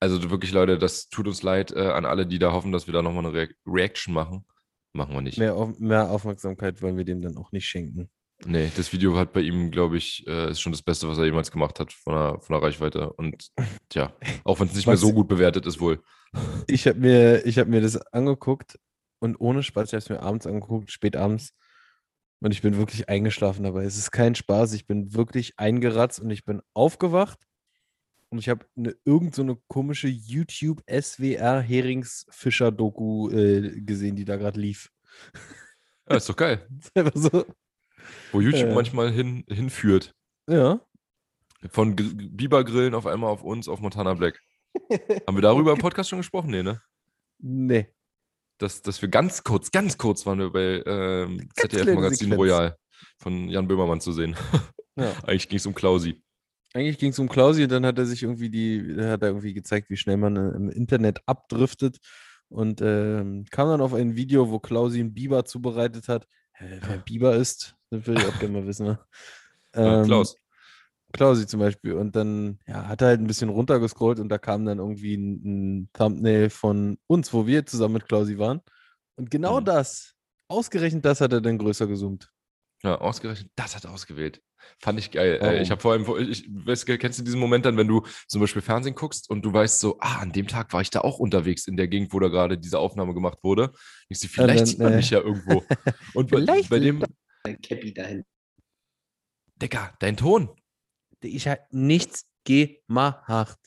Also 0.00 0.30
wirklich, 0.30 0.52
Leute, 0.52 0.78
das 0.78 1.08
tut 1.08 1.26
uns 1.26 1.42
leid 1.42 1.72
äh, 1.72 1.88
an 1.88 2.04
alle, 2.04 2.26
die 2.26 2.38
da 2.38 2.52
hoffen, 2.52 2.72
dass 2.72 2.86
wir 2.86 2.92
da 2.92 3.02
nochmal 3.02 3.26
eine 3.26 3.34
Re 3.34 3.48
Reaction 3.66 4.14
machen. 4.14 4.44
Machen 4.92 5.14
wir 5.14 5.20
nicht. 5.20 5.38
Mehr, 5.38 5.54
auf, 5.54 5.78
mehr 5.78 6.10
Aufmerksamkeit 6.10 6.80
wollen 6.80 6.96
wir 6.96 7.04
dem 7.04 7.20
dann 7.20 7.36
auch 7.36 7.52
nicht 7.52 7.66
schenken. 7.66 8.10
Nee, 8.44 8.70
das 8.76 8.92
Video 8.92 9.16
hat 9.16 9.32
bei 9.32 9.40
ihm, 9.40 9.70
glaube 9.70 9.96
ich, 9.96 10.26
äh, 10.26 10.50
ist 10.50 10.60
schon 10.60 10.72
das 10.72 10.82
Beste, 10.82 11.08
was 11.08 11.18
er 11.18 11.24
jemals 11.24 11.50
gemacht 11.50 11.80
hat 11.80 11.92
von 11.92 12.14
der, 12.14 12.40
von 12.40 12.54
der 12.54 12.62
Reichweite. 12.62 13.12
Und 13.14 13.50
tja, 13.88 14.12
auch 14.44 14.60
wenn 14.60 14.68
es 14.68 14.74
nicht 14.74 14.86
mehr 14.86 14.96
so 14.96 15.12
gut 15.12 15.28
bewertet 15.28 15.64
ist, 15.66 15.80
wohl. 15.80 16.02
Ich 16.66 16.86
habe 16.86 16.98
mir, 16.98 17.46
ich 17.46 17.58
hab 17.58 17.66
mir 17.66 17.80
das 17.80 17.96
angeguckt 18.12 18.78
und 19.20 19.36
ohne 19.40 19.62
Spaß, 19.62 19.88
ich 19.88 19.92
habe 19.94 20.02
es 20.02 20.08
mir 20.10 20.20
abends 20.20 20.46
angeguckt, 20.46 20.90
spät 20.90 21.16
abends. 21.16 21.54
Und 22.40 22.52
ich 22.52 22.60
bin 22.60 22.76
wirklich 22.76 23.08
eingeschlafen 23.08 23.64
dabei. 23.64 23.84
Es 23.84 23.96
ist 23.96 24.10
kein 24.10 24.34
Spaß. 24.34 24.74
Ich 24.74 24.86
bin 24.86 25.14
wirklich 25.14 25.58
eingeratzt 25.58 26.20
und 26.20 26.30
ich 26.30 26.44
bin 26.44 26.60
aufgewacht. 26.74 27.40
Und 28.28 28.38
ich 28.38 28.48
habe 28.48 28.66
eine, 28.76 28.94
irgend 29.04 29.34
so 29.34 29.42
eine 29.42 29.56
komische 29.68 30.08
YouTube 30.08 30.82
SWR 30.90 31.60
Heringsfischer 31.60 32.72
Doku 32.72 33.30
äh, 33.30 33.80
gesehen, 33.80 34.16
die 34.16 34.24
da 34.24 34.36
gerade 34.36 34.60
lief. 34.60 34.90
Ja, 36.08 36.16
ist 36.16 36.28
doch 36.28 36.36
geil. 36.36 36.66
Einfach 36.94 37.12
so. 37.14 37.46
Wo 38.32 38.40
YouTube 38.40 38.70
Äh. 38.70 38.74
manchmal 38.74 39.10
hin, 39.12 39.44
hinführt. 39.48 40.14
Ja. 40.48 40.80
Von 41.70 41.96
Gr- 41.96 42.04
Bibergrillen 42.14 42.94
auf 42.94 43.06
einmal 43.06 43.30
auf 43.30 43.42
uns, 43.42 43.68
auf 43.68 43.80
Montana 43.80 44.14
Black. 44.14 44.40
Haben 45.26 45.36
wir 45.36 45.42
darüber 45.42 45.72
im 45.72 45.78
Podcast 45.78 46.10
schon 46.10 46.18
gesprochen? 46.18 46.50
Nee, 46.50 46.62
ne? 46.62 46.80
Nee. 47.38 47.88
Dass, 48.58 48.82
dass 48.82 49.02
wir 49.02 49.08
ganz 49.08 49.42
kurz, 49.44 49.70
ganz 49.70 49.98
kurz 49.98 50.24
waren 50.26 50.38
wir 50.38 50.50
bei 50.50 50.82
ähm, 50.86 51.48
ZDF-Magazin 51.54 52.30
Sequenz. 52.30 52.38
Royal 52.38 52.76
von 53.18 53.48
Jan 53.48 53.68
Böhmermann 53.68 54.00
zu 54.00 54.12
sehen. 54.12 54.36
Ja. 54.96 55.12
Eigentlich 55.24 55.48
ging 55.48 55.58
es 55.58 55.66
um 55.66 55.74
Klausi. 55.74 56.22
Eigentlich 56.72 56.98
ging 56.98 57.10
es 57.10 57.18
um 57.18 57.28
Klausi 57.28 57.62
und 57.64 57.72
dann 57.72 57.86
hat 57.86 57.98
er 57.98 58.06
sich 58.06 58.22
irgendwie 58.22 58.50
die, 58.50 58.96
hat 58.98 59.22
er 59.22 59.28
irgendwie 59.28 59.54
gezeigt, 59.54 59.88
wie 59.90 59.96
schnell 59.96 60.16
man 60.18 60.36
äh, 60.36 60.50
im 60.56 60.68
Internet 60.70 61.20
abdriftet 61.26 61.98
und 62.48 62.80
ähm, 62.82 63.44
kam 63.50 63.68
dann 63.68 63.80
auf 63.80 63.92
ein 63.94 64.14
Video, 64.16 64.50
wo 64.50 64.58
Klausi 64.58 65.00
einen 65.00 65.14
Biber 65.14 65.44
zubereitet 65.44 66.08
hat. 66.08 66.26
Wer 66.60 66.98
Biber 66.98 67.36
ist, 67.36 67.76
das 67.90 68.06
will 68.06 68.18
ich 68.18 68.26
auch 68.26 68.38
gerne 68.38 68.60
mal 68.60 68.66
wissen. 68.66 68.86
Ne? 68.86 68.98
Ähm, 69.74 70.04
Klaus. 70.06 70.36
Klausi 71.12 71.46
zum 71.46 71.60
Beispiel. 71.60 71.92
Und 71.92 72.16
dann 72.16 72.58
ja, 72.66 72.88
hat 72.88 73.02
er 73.02 73.08
halt 73.08 73.20
ein 73.20 73.26
bisschen 73.26 73.50
runtergescrollt 73.50 74.18
und 74.20 74.30
da 74.30 74.38
kam 74.38 74.64
dann 74.64 74.78
irgendwie 74.78 75.16
ein, 75.16 75.42
ein 75.82 75.90
Thumbnail 75.92 76.48
von 76.48 76.98
uns, 77.06 77.32
wo 77.34 77.46
wir 77.46 77.66
zusammen 77.66 77.94
mit 77.94 78.08
Klausi 78.08 78.38
waren. 78.38 78.62
Und 79.16 79.30
genau 79.30 79.60
Mhm. 79.60 79.66
das, 79.66 80.14
ausgerechnet 80.48 81.04
das 81.04 81.20
hat 81.20 81.32
er 81.32 81.42
dann 81.42 81.58
größer 81.58 81.86
gezoomt. 81.86 82.32
Ja, 82.82 82.96
ausgerechnet, 82.98 83.50
das 83.56 83.76
hat 83.76 83.84
er 83.84 83.92
ausgewählt. 83.92 84.42
Fand 84.78 84.98
ich 84.98 85.10
geil. 85.10 85.38
Äh, 85.42 85.62
ich 85.62 85.70
habe 85.70 85.80
vor 85.80 85.92
allem, 85.92 86.04
ich, 86.30 86.48
weißt, 86.48 86.88
du, 86.88 86.98
kennst 86.98 87.18
du 87.18 87.22
diesen 87.22 87.40
Moment 87.40 87.64
dann, 87.64 87.76
wenn 87.76 87.88
du 87.88 88.02
zum 88.28 88.40
Beispiel 88.40 88.62
Fernsehen 88.62 88.94
guckst 88.94 89.30
und 89.30 89.42
du 89.42 89.52
weißt 89.52 89.80
so, 89.80 89.98
ah, 90.00 90.18
an 90.18 90.32
dem 90.32 90.46
Tag 90.46 90.72
war 90.72 90.80
ich 90.80 90.90
da 90.90 91.00
auch 91.00 91.18
unterwegs 91.18 91.66
in 91.66 91.76
der 91.76 91.88
Gegend, 91.88 92.12
wo 92.12 92.20
da 92.20 92.28
gerade 92.28 92.58
diese 92.58 92.78
Aufnahme 92.78 93.14
gemacht 93.14 93.38
wurde. 93.42 93.72
Ich 94.08 94.18
so, 94.18 94.28
vielleicht 94.28 94.60
dann, 94.60 94.66
sieht 94.66 94.78
man 94.78 94.92
äh, 94.92 94.96
mich 94.96 95.10
ja 95.10 95.20
irgendwo. 95.20 95.64
Und 96.14 96.30
bei, 96.30 96.38
vielleicht 96.38 96.70
bei 96.70 96.78
sieht 96.78 96.86
dem, 96.86 97.04
Cappy 97.62 97.94
dahin. 97.94 98.24
Digga, 99.56 99.94
dein 100.00 100.16
Ton. 100.16 100.50
Ich 101.22 101.48
habe 101.48 101.60
nichts 101.70 102.26
gemacht. 102.44 103.58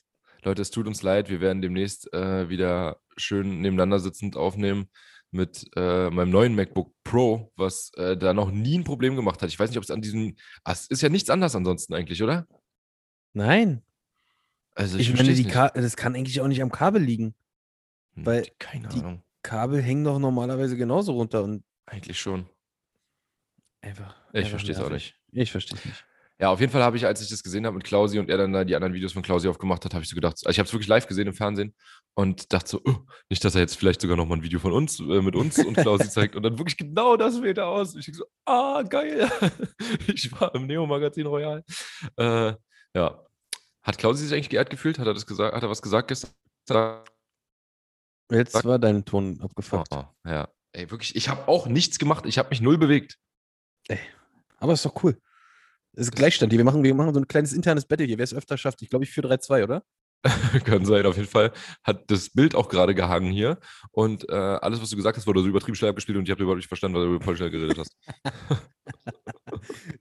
Leute, 0.44 0.62
es 0.62 0.72
tut 0.72 0.88
uns 0.88 1.01
leid, 1.01 1.29
wir 1.29 1.41
werden 1.41 1.62
demnächst 1.62 2.13
äh, 2.13 2.50
wieder 2.50 3.01
schön 3.18 3.62
nebeneinander 3.62 4.00
sitzend 4.00 4.38
aufnehmen 4.38 4.89
mit 5.31 5.65
äh, 5.75 6.09
meinem 6.09 6.31
neuen 6.31 6.55
MacBook 6.55 6.91
Pro, 7.03 7.51
was 7.55 7.91
äh, 7.95 8.17
da 8.17 8.33
noch 8.33 8.51
nie 8.51 8.77
ein 8.79 8.83
Problem 8.83 9.15
gemacht 9.15 9.41
hat. 9.41 9.50
Ich 9.50 9.59
weiß 9.59 9.69
nicht, 9.69 9.77
ob 9.77 9.83
es 9.83 9.91
an 9.91 10.01
diesem. 10.01 10.36
Ah, 10.63 10.71
es 10.71 10.88
ist 10.88 11.01
ja 11.01 11.09
nichts 11.09 11.29
anders 11.29 11.55
ansonsten 11.55 11.93
eigentlich, 11.93 12.21
oder? 12.24 12.48
Nein. 13.33 13.83
Also 14.74 14.98
Ich, 14.98 15.09
meine, 15.09 15.25
versteh's 15.25 15.45
die. 15.45 15.51
Ka 15.51 15.69
das 15.69 15.95
kann 15.95 16.15
eigentlich 16.15 16.41
auch 16.41 16.48
nicht 16.48 16.62
am 16.62 16.71
Kabel 16.71 17.01
liegen. 17.01 17.36
Hm, 18.15 18.25
weil 18.25 18.48
Keine 18.59 18.88
die- 18.88 19.00
Ahnung. 19.00 19.24
Kabel 19.43 19.81
hängen 19.81 20.03
doch 20.03 20.19
normalerweise 20.19 20.75
genauso 20.77 21.13
runter 21.13 21.43
und 21.43 21.63
Eigentlich 21.86 22.19
schon. 22.19 22.48
einfach. 23.81 24.15
Ich 24.33 24.50
verstehe 24.50 24.75
es 24.75 24.81
auch 24.81 24.89
nicht. 24.89 25.15
Ich 25.31 25.51
verstehe 25.51 25.77
es 25.77 25.86
nicht. 25.86 26.05
Ja, 26.41 26.51
auf 26.51 26.62
jeden 26.62 26.72
Fall 26.72 26.84
habe 26.84 26.96
ich, 26.96 27.05
als 27.05 27.22
ich 27.22 27.27
das 27.27 27.43
gesehen 27.43 27.65
habe 27.65 27.75
mit 27.75 27.84
Klausi 27.84 28.17
und 28.17 28.29
er 28.29 28.38
dann 28.38 28.53
da 28.53 28.63
die 28.63 28.74
anderen 28.74 28.93
Videos 28.93 29.12
von 29.12 29.22
Klausi 29.22 29.50
aufgemacht 29.50 29.84
hat, 29.84 29.93
habe 29.93 30.03
ich 30.03 30.10
so 30.10 30.15
gedacht, 30.15 30.38
also 30.46 30.50
ich 30.50 30.58
habe 30.58 30.67
es 30.67 30.74
wirklich 30.74 30.88
live 30.88 31.05
gesehen 31.05 31.27
im 31.27 31.34
Fernsehen 31.34 31.75
und 32.13 32.53
dachte 32.53 32.69
so, 32.69 32.81
oh, 32.86 32.96
nicht, 33.29 33.43
dass 33.43 33.55
er 33.55 33.62
jetzt 33.62 33.75
vielleicht 33.75 34.00
sogar 34.00 34.15
nochmal 34.15 34.38
ein 34.38 34.43
Video 34.43 34.60
von 34.60 34.72
uns, 34.72 35.01
äh, 35.01 35.22
mit 35.22 35.36
uns 35.36 35.60
und 35.60 35.75
Klausi 35.75 36.10
zeigt 36.10 36.38
und 36.38 36.43
dann 36.43 36.58
wirklich 36.58 36.77
genau 36.77 37.17
das 37.17 37.41
wählt 37.41 37.58
er 37.58 37.67
aus. 37.67 37.93
Ich 37.93 38.05
denke 38.05 38.19
so, 38.19 38.25
ah, 38.46 38.84
geil. 38.84 39.29
ich 40.08 40.31
war 40.39 40.55
im 40.55 40.65
Neo-Magazin 40.65 41.27
Royal. 41.27 41.62
Äh, 42.15 42.53
ja. 42.96 43.25
Hat 43.84 43.98
Klausi 43.98 44.24
sich 44.24 44.34
eigentlich 44.34 44.50
geehrt 44.50 44.69
gefühlt? 44.69 44.98
Hat 44.98 45.08
er 45.08 45.13
das 45.13 45.25
gesagt? 45.25 45.53
Hat 45.53 45.63
er 45.63 45.69
was 45.69 45.81
gesagt 45.81 46.08
gestern? 46.08 46.31
Jetzt 48.31 48.63
war 48.63 48.79
dein 48.79 49.03
Ton 49.03 49.41
abgefuckt. 49.41 49.89
Oh, 49.91 50.05
ja. 50.25 50.48
Ey, 50.72 50.89
wirklich, 50.89 51.15
ich 51.17 51.27
habe 51.27 51.50
auch 51.50 51.67
nichts 51.67 52.00
gemacht. 52.00 52.25
Ich 52.25 52.38
habe 52.38 52.50
mich 52.50 52.62
null 52.62 52.77
bewegt. 52.77 53.17
Aber 54.60 54.72
ist 54.72 54.86
doch 54.86 55.03
cool. 55.03 55.19
Es 55.93 56.08
ist 56.08 56.15
Gleichstand 56.15 56.51
hier. 56.51 56.60
Wir 56.60 56.65
machen, 56.65 56.84
wir 56.84 56.96
machen 56.96 57.13
so 57.13 57.19
ein 57.19 57.27
kleines 57.27 57.53
internes 57.53 57.86
Battle 57.86 58.05
hier. 58.05 58.17
Wer 58.17 58.24
es 58.24 58.34
öfter 58.34 58.58
schafft, 58.58 58.81
ich 58.81 58.89
glaube, 58.89 59.05
ich 59.05 59.12
4-3-2, 59.12 59.63
oder? 59.63 59.84
Kann 60.65 60.86
sein, 60.86 61.05
auf 61.05 61.15
jeden 61.15 61.29
Fall. 61.29 61.51
Hat 61.84 62.12
das 62.12 62.29
Bild 62.29 62.53
auch 62.53 62.67
gerade 62.67 62.93
gehangen 62.93 63.31
hier. 63.31 63.58
Und 63.91 64.27
äh, 64.29 64.34
alles, 64.34 64.81
was 64.81 64.89
du 64.89 64.98
gesagt 64.98 65.17
hast, 65.17 65.27
wurde 65.27 65.41
so 65.41 65.48
übertrieben 65.48 65.75
schnell 65.75 65.89
abgespielt 65.89 66.17
und 66.17 66.25
ich 66.25 66.31
habe 66.31 66.43
überhaupt 66.43 66.58
nicht 66.58 66.67
verstanden, 66.67 66.98
was 66.98 67.03
du 67.05 67.24
voll 67.24 67.38
schnell 67.38 67.51
geredet 67.51 67.77
hast. 67.77 67.96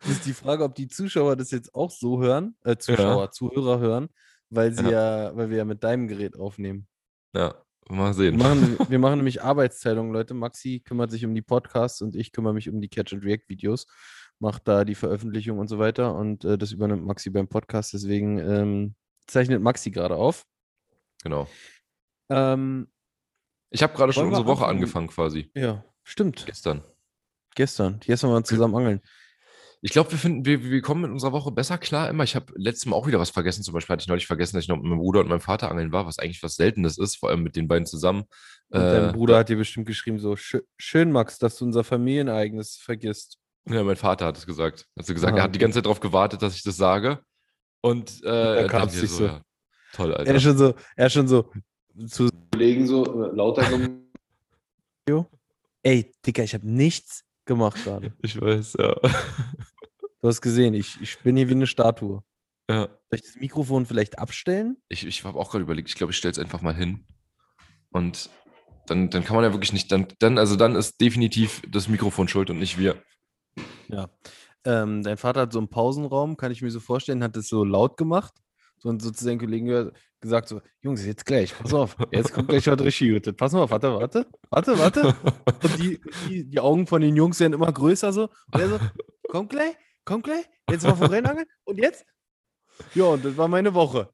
Das 0.00 0.10
ist 0.10 0.26
die 0.26 0.32
Frage, 0.32 0.64
ob 0.64 0.74
die 0.74 0.88
Zuschauer 0.88 1.36
das 1.36 1.50
jetzt 1.50 1.74
auch 1.74 1.90
so 1.90 2.20
hören, 2.22 2.56
äh, 2.64 2.76
Zuschauer, 2.76 3.30
Zuhörer 3.32 3.80
hören, 3.80 4.08
weil 4.50 4.72
sie 4.72 4.90
ja. 4.90 5.34
weil 5.36 5.50
wir 5.50 5.58
ja 5.58 5.64
mit 5.64 5.82
deinem 5.84 6.08
Gerät 6.08 6.36
aufnehmen. 6.36 6.86
Ja, 7.34 7.54
mal 7.88 8.08
Wir 8.08 8.14
sehen. 8.14 8.36
machen, 8.36 8.78
wir 8.88 8.98
machen 8.98 9.16
nämlich 9.16 9.42
Arbeitsteilung, 9.42 10.12
Leute. 10.12 10.34
Maxi 10.34 10.80
kümmert 10.84 11.10
sich 11.10 11.24
um 11.24 11.34
die 11.34 11.42
Podcasts 11.42 12.00
und 12.00 12.16
ich 12.16 12.32
kümmere 12.32 12.54
mich 12.54 12.68
um 12.68 12.80
die 12.80 12.88
Catch 12.88 13.14
and 13.14 13.24
React 13.24 13.48
Videos, 13.48 13.86
macht 14.40 14.68
da 14.68 14.84
die 14.84 14.94
Veröffentlichung 14.94 15.58
und 15.58 15.68
so 15.68 15.78
weiter 15.78 16.14
und 16.14 16.44
äh, 16.44 16.56
das 16.58 16.72
übernimmt 16.72 17.04
Maxi 17.04 17.30
beim 17.30 17.48
Podcast. 17.48 17.92
Deswegen 17.92 18.38
ähm, 18.38 18.94
zeichnet 19.26 19.62
Maxi 19.62 19.90
gerade 19.90 20.14
auf. 20.16 20.44
Genau. 21.22 21.48
Ähm, 22.30 22.88
Ich 23.70 23.82
habe 23.82 23.94
gerade 23.96 24.12
schon 24.12 24.26
unsere 24.28 24.46
Woche 24.46 24.64
anfangen? 24.64 24.78
angefangen 24.78 25.08
quasi. 25.08 25.50
ja, 25.54 25.84
stimmt. 26.04 26.44
Gestern. 26.46 26.82
Gestern. 27.54 27.98
Gestern 28.00 28.30
waren 28.30 28.42
wir 28.42 28.44
zusammen 28.44 28.76
angeln. 28.76 29.00
Ich 29.80 29.92
glaube, 29.92 30.10
wir 30.10 30.18
finden, 30.18 30.44
wir, 30.44 30.62
wir 30.64 30.82
kommen 30.82 31.02
mit 31.02 31.10
unserer 31.12 31.30
Woche 31.32 31.52
besser 31.52 31.78
klar 31.78 32.08
immer. 32.10 32.24
Ich 32.24 32.34
habe 32.34 32.52
letztes 32.56 32.86
Mal 32.86 32.96
auch 32.96 33.06
wieder 33.06 33.20
was 33.20 33.30
vergessen. 33.30 33.62
Zum 33.62 33.74
Beispiel 33.74 33.92
hatte 33.92 34.02
ich 34.02 34.08
neulich 34.08 34.26
vergessen, 34.26 34.56
dass 34.56 34.64
ich 34.64 34.68
noch 34.68 34.76
mit 34.76 34.86
meinem 34.86 34.98
Bruder 34.98 35.20
und 35.20 35.28
meinem 35.28 35.40
Vater 35.40 35.70
angeln 35.70 35.92
war, 35.92 36.04
was 36.04 36.18
eigentlich 36.18 36.42
was 36.42 36.56
Seltenes 36.56 36.98
ist, 36.98 37.14
vor 37.16 37.28
allem 37.28 37.44
mit 37.44 37.54
den 37.54 37.68
beiden 37.68 37.86
zusammen. 37.86 38.24
Und 38.70 38.80
Äh, 38.80 39.00
dein 39.00 39.12
Bruder 39.12 39.38
hat 39.38 39.48
dir 39.48 39.56
bestimmt 39.56 39.86
geschrieben, 39.86 40.18
so, 40.18 40.32
"Schö- 40.32 40.64
schön, 40.78 41.12
Max, 41.12 41.38
dass 41.38 41.56
du 41.58 41.64
unser 41.64 41.84
Familienereignis 41.84 42.76
vergisst. 42.76 43.38
Ja, 43.68 43.84
mein 43.84 43.96
Vater 43.96 44.26
hat 44.26 44.36
es 44.38 44.46
gesagt. 44.46 44.86
Hat 44.98 45.06
gesagt, 45.06 45.32
Aha, 45.32 45.38
er 45.38 45.42
hat 45.44 45.54
die 45.54 45.58
ganze 45.58 45.76
Zeit 45.78 45.84
darauf 45.86 46.00
gewartet, 46.00 46.40
dass 46.42 46.54
ich 46.56 46.62
das 46.62 46.76
sage. 46.76 47.20
Und 47.80 48.10
äh, 48.22 48.26
da 48.26 48.54
er 48.56 48.68
dachte 48.68 48.94
mir 48.96 49.02
nicht 49.02 49.10
so. 49.12 49.24
ja, 49.26 49.42
toll, 49.92 50.12
Er 50.12 50.18
Alter. 50.20 50.34
ist 50.34 50.42
schon 50.42 50.58
so, 50.58 50.74
er 50.96 51.06
ist 51.06 51.12
schon 51.12 51.28
so 51.28 51.50
zu 52.06 52.28
Kollegen 52.52 52.86
so 52.86 53.04
äh, 53.24 53.34
lauter 53.36 53.68
gem- 53.68 54.04
Ey, 55.82 56.12
Dicker, 56.26 56.42
ich 56.42 56.54
habe 56.54 56.68
nichts 56.68 57.24
gemacht 57.44 57.82
gerade. 57.84 58.12
Ich 58.22 58.38
weiß, 58.40 58.74
ja. 58.78 58.94
Du 60.20 60.28
hast 60.28 60.40
gesehen, 60.40 60.74
ich, 60.74 61.00
ich 61.00 61.18
bin 61.20 61.36
hier 61.36 61.48
wie 61.48 61.52
eine 61.52 61.66
Statue. 61.66 62.22
ja. 62.68 62.86
Soll 62.86 63.20
ich 63.20 63.22
das 63.22 63.36
Mikrofon 63.36 63.86
vielleicht 63.86 64.18
abstellen? 64.18 64.76
Ich, 64.88 65.06
ich 65.06 65.24
habe 65.24 65.38
auch 65.38 65.50
gerade 65.50 65.62
überlegt, 65.62 65.88
ich 65.88 65.94
glaube, 65.94 66.10
ich 66.10 66.16
stelle 66.18 66.32
es 66.32 66.38
einfach 66.38 66.60
mal 66.60 66.74
hin. 66.74 67.06
Und 67.90 68.28
dann, 68.86 69.08
dann 69.08 69.24
kann 69.24 69.36
man 69.36 69.44
ja 69.44 69.52
wirklich 69.52 69.72
nicht, 69.72 69.90
dann, 69.92 70.08
dann, 70.18 70.36
also 70.36 70.56
dann 70.56 70.74
ist 70.76 71.00
definitiv 71.00 71.62
das 71.70 71.88
Mikrofon 71.88 72.28
schuld 72.28 72.50
und 72.50 72.58
nicht 72.58 72.76
wir. 72.76 73.00
Ja. 73.88 74.10
Ähm, 74.64 75.02
dein 75.02 75.16
Vater 75.16 75.42
hat 75.42 75.52
so 75.52 75.58
einen 75.58 75.68
Pausenraum, 75.68 76.36
kann 76.36 76.52
ich 76.52 76.62
mir 76.62 76.70
so 76.70 76.80
vorstellen, 76.80 77.22
hat 77.22 77.36
das 77.36 77.48
so 77.48 77.64
laut 77.64 77.96
gemacht. 77.96 78.34
So, 78.78 78.88
und 78.88 79.02
so 79.02 79.10
zu 79.10 79.24
seinen 79.24 79.38
Kollegen 79.38 79.90
gesagt: 80.20 80.48
so, 80.48 80.60
Jungs, 80.82 81.04
jetzt 81.04 81.26
gleich, 81.26 81.56
pass 81.58 81.74
auf, 81.74 81.96
jetzt 82.12 82.32
kommt 82.32 82.48
gleich 82.48 82.66
was 82.66 82.80
richtig 82.80 83.12
Gutes. 83.12 83.34
Pass 83.34 83.52
mal 83.52 83.62
auf, 83.62 83.70
warte, 83.70 83.92
warte, 83.92 84.26
warte, 84.50 84.78
warte. 84.78 85.16
Und 85.62 85.78
die, 85.78 86.00
die, 86.28 86.44
die 86.44 86.60
Augen 86.60 86.86
von 86.86 87.00
den 87.00 87.16
Jungs 87.16 87.40
werden 87.40 87.54
immer 87.54 87.72
größer 87.72 88.12
so. 88.12 88.28
Und 88.52 88.60
er 88.60 88.68
so, 88.68 88.78
komm 89.28 89.48
gleich, 89.48 89.74
komm 90.04 90.22
gleich, 90.22 90.44
jetzt 90.70 90.84
mal 90.84 90.94
voranangeln. 90.94 91.46
Und 91.64 91.78
jetzt? 91.78 92.06
Ja, 92.94 93.04
und 93.04 93.24
das 93.24 93.36
war 93.36 93.48
meine 93.48 93.74
Woche. 93.74 94.10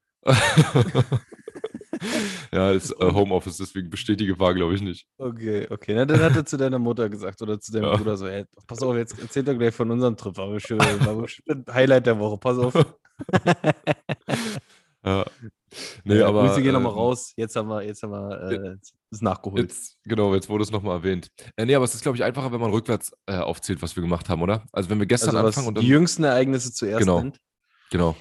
Ja, 2.52 2.70
ist 2.72 2.90
äh, 2.92 3.12
Homeoffice, 3.12 3.56
deswegen 3.56 3.90
besteht 3.90 4.20
die 4.20 4.26
Gefahr, 4.26 4.54
glaube 4.54 4.74
ich, 4.74 4.80
nicht. 4.82 5.06
Okay, 5.18 5.66
okay. 5.70 5.94
Na, 5.94 6.04
dann 6.04 6.20
hat 6.20 6.36
er 6.36 6.44
zu 6.44 6.56
deiner 6.56 6.78
Mutter 6.78 7.08
gesagt 7.08 7.40
oder 7.42 7.60
zu 7.60 7.72
deinem 7.72 7.84
Ja. 7.84 7.96
Bruder 7.96 8.16
so, 8.16 8.26
ey, 8.26 8.44
pass 8.66 8.82
auf, 8.82 8.96
jetzt 8.96 9.18
erzählt 9.20 9.48
er 9.48 9.54
gleich 9.54 9.74
von 9.74 9.90
unserem 9.90 10.16
Trip. 10.16 10.38
Aber 10.38 10.58
schön, 10.60 10.78
war 10.78 11.14
bestimmt 11.14 11.72
Highlight 11.72 12.06
der 12.06 12.18
Woche. 12.18 12.38
Pass 12.38 12.58
auf. 12.58 12.74
Ja. 15.04 15.24
Nee, 16.04 16.22
aber. 16.22 16.46
Grüße 16.46 16.62
gehen 16.62 16.72
nochmal 16.72 16.92
ähm, 16.92 16.98
raus. 16.98 17.32
Jetzt 17.36 17.56
haben 17.56 17.68
wir, 17.68 17.82
jetzt 17.82 18.02
haben 18.02 18.12
wir 18.12 18.50
äh, 18.50 18.76
das 19.10 19.20
nachgeholt. 19.20 19.60
Jetzt, 19.62 19.98
genau, 20.04 20.34
jetzt 20.34 20.48
wurde 20.48 20.62
es 20.62 20.70
nochmal 20.70 20.96
erwähnt. 20.96 21.28
Äh, 21.56 21.66
nee, 21.66 21.74
aber 21.74 21.84
es 21.84 21.94
ist, 21.94 22.02
glaube 22.02 22.16
ich, 22.16 22.24
einfacher, 22.24 22.52
wenn 22.52 22.60
man 22.60 22.70
rückwärts 22.70 23.12
äh, 23.26 23.36
aufzählt, 23.36 23.82
was 23.82 23.96
wir 23.96 24.02
gemacht 24.02 24.28
haben, 24.28 24.40
oder? 24.40 24.64
Also, 24.72 24.88
wenn 24.90 24.98
wir 24.98 25.06
gestern 25.06 25.36
also 25.36 25.48
anfangen 25.48 25.68
und 25.68 25.74
die 25.78 25.82
dann. 25.82 25.90
jüngsten 25.90 26.24
Ereignisse 26.24 26.72
zuerst 26.72 27.00
Genau. 27.00 27.20
nennt. 27.20 27.38
Genau. 27.90 28.16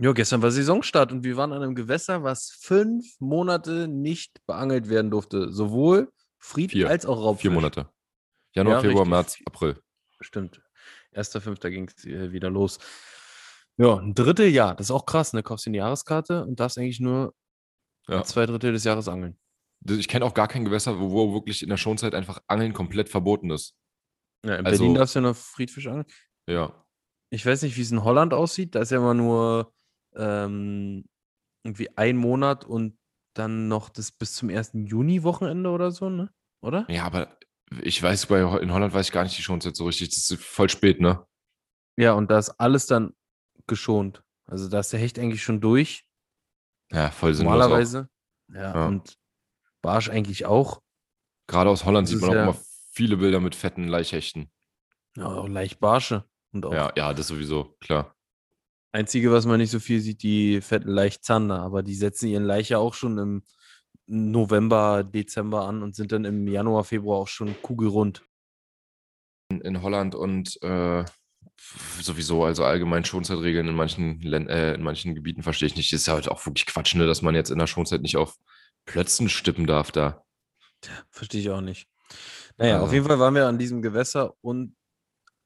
Ja, 0.00 0.12
gestern 0.12 0.42
war 0.42 0.50
Saisonstart 0.50 1.10
und 1.12 1.24
wir 1.24 1.36
waren 1.36 1.52
an 1.52 1.62
einem 1.62 1.74
Gewässer, 1.74 2.22
was 2.22 2.50
fünf 2.60 3.04
Monate 3.18 3.88
nicht 3.88 4.44
beangelt 4.46 4.88
werden 4.88 5.10
durfte. 5.10 5.50
Sowohl 5.52 6.12
Fried 6.38 6.70
Vier. 6.70 6.88
als 6.88 7.04
auch 7.04 7.20
Raubfisch. 7.20 7.42
Vier 7.42 7.50
Monate. 7.50 7.88
Januar, 8.54 8.76
Ja, 8.76 8.80
Februar, 8.80 9.02
richtig. 9.02 9.10
März, 9.10 9.36
April. 9.46 9.82
Stimmt. 10.20 10.62
1.5. 11.14 11.70
ging 11.70 11.88
es 11.94 12.04
wieder 12.04 12.48
los. 12.50 12.78
Ja, 13.76 13.96
ein 13.96 14.14
Drittel 14.14 14.48
Jahr. 14.48 14.74
Das 14.76 14.86
ist 14.86 14.90
auch 14.90 15.04
krass, 15.06 15.32
ne? 15.32 15.42
Kaufst 15.42 15.66
dir 15.66 15.70
eine 15.70 15.78
Jahreskarte 15.78 16.44
und 16.44 16.60
darfst 16.60 16.78
eigentlich 16.78 17.00
nur 17.00 17.34
Ja. 18.08 18.22
zwei 18.24 18.46
Drittel 18.46 18.72
des 18.72 18.84
Jahres 18.84 19.08
angeln. 19.08 19.38
Ich 19.88 20.08
kenne 20.08 20.24
auch 20.24 20.34
gar 20.34 20.48
kein 20.48 20.64
Gewässer, 20.64 20.98
wo, 20.98 21.10
wo 21.10 21.34
wirklich 21.34 21.62
in 21.62 21.68
der 21.68 21.76
Schonzeit 21.76 22.14
einfach 22.14 22.40
Angeln 22.46 22.72
komplett 22.72 23.08
verboten 23.08 23.50
ist. 23.50 23.74
Ja, 24.44 24.56
in 24.56 24.66
Also- 24.66 24.78
Berlin 24.78 24.94
darfst 24.94 25.14
du 25.14 25.18
ja 25.20 25.22
noch 25.24 25.36
Friedfisch 25.36 25.86
angeln. 25.88 26.06
Ja. 26.48 26.84
Ich 27.30 27.44
weiß 27.44 27.62
nicht, 27.62 27.76
wie 27.76 27.82
es 27.82 27.90
in 27.92 28.02
Holland 28.04 28.32
aussieht. 28.32 28.74
Da 28.74 28.80
ist 28.80 28.90
ja 28.90 28.98
immer 28.98 29.14
nur 29.14 29.72
ähm, 30.18 31.04
irgendwie 31.64 31.96
ein 31.96 32.16
Monat 32.16 32.64
und 32.64 32.98
dann 33.34 33.68
noch 33.68 33.88
das 33.88 34.10
bis 34.12 34.34
zum 34.34 34.50
1. 34.50 34.72
Juni-Wochenende 34.88 35.70
oder 35.70 35.90
so, 35.90 36.10
ne? 36.10 36.32
Oder? 36.62 36.86
Ja, 36.90 37.04
aber 37.04 37.38
ich 37.82 38.02
weiß, 38.02 38.26
bei, 38.26 38.40
in 38.60 38.72
Holland 38.72 38.92
weiß 38.94 39.06
ich 39.06 39.12
gar 39.12 39.22
nicht 39.24 39.36
die 39.38 39.42
Schonzeit 39.42 39.76
so 39.76 39.86
richtig. 39.86 40.08
Das 40.10 40.30
ist 40.30 40.42
voll 40.42 40.68
spät, 40.68 41.00
ne? 41.00 41.24
Ja, 41.96 42.12
und 42.14 42.30
da 42.30 42.38
ist 42.38 42.50
alles 42.58 42.86
dann 42.86 43.14
geschont. 43.66 44.22
Also 44.46 44.68
da 44.68 44.80
ist 44.80 44.92
der 44.92 45.00
Hecht 45.00 45.18
eigentlich 45.18 45.42
schon 45.42 45.60
durch. 45.60 46.04
Ja, 46.90 47.10
voll 47.10 47.34
sinnlos. 47.34 47.52
Normalerweise. 47.54 48.08
Ja, 48.52 48.74
Ja. 48.74 48.86
und 48.86 49.18
Barsch 49.82 50.08
eigentlich 50.08 50.46
auch. 50.46 50.80
Gerade 51.46 51.70
aus 51.70 51.84
Holland 51.84 52.06
Das 52.08 52.12
sieht 52.12 52.20
man 52.22 52.30
auch 52.30 52.34
ja- 52.34 52.42
immer 52.44 52.56
viele 52.92 53.16
Bilder 53.18 53.40
mit 53.40 53.54
fetten 53.54 53.86
Laichhechten. 53.86 54.50
Ja, 55.16 55.26
auch 55.26 55.48
leicht 55.48 55.80
Barsche. 55.80 56.24
Und 56.52 56.64
auch 56.66 56.72
Ja, 56.72 56.92
ja, 56.96 57.12
das 57.12 57.28
sowieso, 57.28 57.76
klar. 57.80 58.16
Einzige, 58.92 59.30
was 59.30 59.44
man 59.46 59.58
nicht 59.58 59.70
so 59.70 59.80
viel 59.80 60.00
sieht, 60.00 60.22
die 60.22 60.60
fetten 60.60 60.88
Laichzander, 60.90 61.60
aber 61.60 61.82
die 61.82 61.94
setzen 61.94 62.28
ihren 62.28 62.44
Laich 62.44 62.70
ja 62.70 62.78
auch 62.78 62.94
schon 62.94 63.18
im 63.18 63.42
November, 64.06 65.04
Dezember 65.04 65.66
an 65.66 65.82
und 65.82 65.94
sind 65.94 66.12
dann 66.12 66.24
im 66.24 66.48
Januar, 66.48 66.84
Februar 66.84 67.18
auch 67.18 67.28
schon 67.28 67.60
kugelrund. 67.60 68.22
In, 69.50 69.60
in 69.60 69.82
Holland 69.82 70.14
und 70.14 70.58
äh, 70.62 71.04
sowieso, 72.00 72.44
also 72.44 72.64
allgemein 72.64 73.04
Schonzeitregeln 73.04 73.68
in 73.68 73.74
manchen, 73.74 74.20
Län- 74.20 74.48
äh, 74.48 74.74
in 74.74 74.82
manchen 74.82 75.14
Gebieten 75.14 75.42
verstehe 75.42 75.66
ich 75.66 75.76
nicht. 75.76 75.92
Das 75.92 76.00
ist 76.00 76.06
ja 76.06 76.14
halt 76.14 76.28
auch 76.28 76.44
wirklich 76.46 76.64
Quatsch, 76.66 76.94
ne, 76.94 77.06
dass 77.06 77.20
man 77.20 77.34
jetzt 77.34 77.50
in 77.50 77.58
der 77.58 77.66
Schonzeit 77.66 78.00
nicht 78.00 78.16
auf 78.16 78.36
Plötzen 78.86 79.28
stippen 79.28 79.66
darf 79.66 79.92
da. 79.92 80.24
Verstehe 81.10 81.40
ich 81.42 81.50
auch 81.50 81.60
nicht. 81.60 81.86
Naja, 82.56 82.76
auf 82.78 82.84
Also- 82.84 82.94
jeden 82.94 83.06
Fall 83.06 83.18
waren 83.18 83.34
wir 83.34 83.46
an 83.46 83.58
diesem 83.58 83.82
Gewässer 83.82 84.32
und 84.40 84.74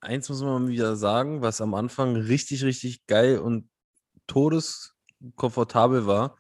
eins 0.03 0.29
muss 0.29 0.43
man 0.43 0.69
wieder 0.69 0.97
sagen, 0.97 1.43
was 1.43 1.61
am 1.61 1.75
Anfang 1.75 2.17
richtig, 2.17 2.65
richtig 2.65 3.07
geil 3.07 3.39
und 3.39 3.69
todeskomfortabel 4.27 6.07
war, 6.07 6.37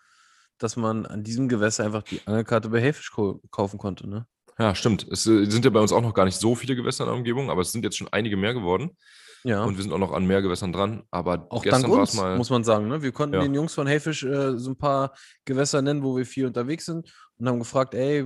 dass 0.58 0.76
man 0.76 1.06
an 1.06 1.24
diesem 1.24 1.48
Gewässer 1.48 1.84
einfach 1.84 2.02
die 2.02 2.20
Angelkarte 2.26 2.68
bei 2.68 2.80
Hellfisch 2.80 3.10
ko- 3.10 3.40
kaufen 3.50 3.78
konnte. 3.78 4.08
Ne? 4.08 4.26
Ja, 4.58 4.74
stimmt. 4.74 5.06
Es 5.10 5.26
äh, 5.26 5.44
sind 5.46 5.64
ja 5.64 5.70
bei 5.70 5.80
uns 5.80 5.92
auch 5.92 6.02
noch 6.02 6.14
gar 6.14 6.24
nicht 6.24 6.38
so 6.38 6.54
viele 6.54 6.76
Gewässer 6.76 7.04
in 7.04 7.08
der 7.08 7.16
Umgebung, 7.16 7.50
aber 7.50 7.62
es 7.62 7.72
sind 7.72 7.84
jetzt 7.84 7.96
schon 7.96 8.08
einige 8.12 8.36
mehr 8.36 8.54
geworden. 8.54 8.96
Ja. 9.44 9.64
Und 9.64 9.76
wir 9.76 9.82
sind 9.82 9.92
auch 9.92 9.98
noch 9.98 10.12
an 10.12 10.24
mehr 10.26 10.40
Gewässern 10.42 10.72
dran. 10.72 11.02
Aber 11.10 11.46
Auch 11.50 11.62
gestern 11.62 11.82
dank 11.82 11.92
war 11.94 12.00
uns, 12.00 12.10
es 12.10 12.16
mal. 12.16 12.36
muss 12.36 12.50
man 12.50 12.62
sagen. 12.64 12.88
Ne? 12.88 13.02
Wir 13.02 13.12
konnten 13.12 13.34
Ja. 13.34 13.42
den 13.42 13.54
Jungs 13.54 13.74
von 13.74 13.86
Hellfish 13.86 14.22
äh, 14.22 14.56
so 14.58 14.70
ein 14.70 14.76
paar 14.76 15.14
Gewässer 15.44 15.82
nennen, 15.82 16.02
wo 16.02 16.16
wir 16.16 16.24
viel 16.26 16.46
unterwegs 16.46 16.84
sind 16.86 17.12
und 17.38 17.48
haben 17.48 17.58
gefragt, 17.58 17.94
ey, 17.94 18.24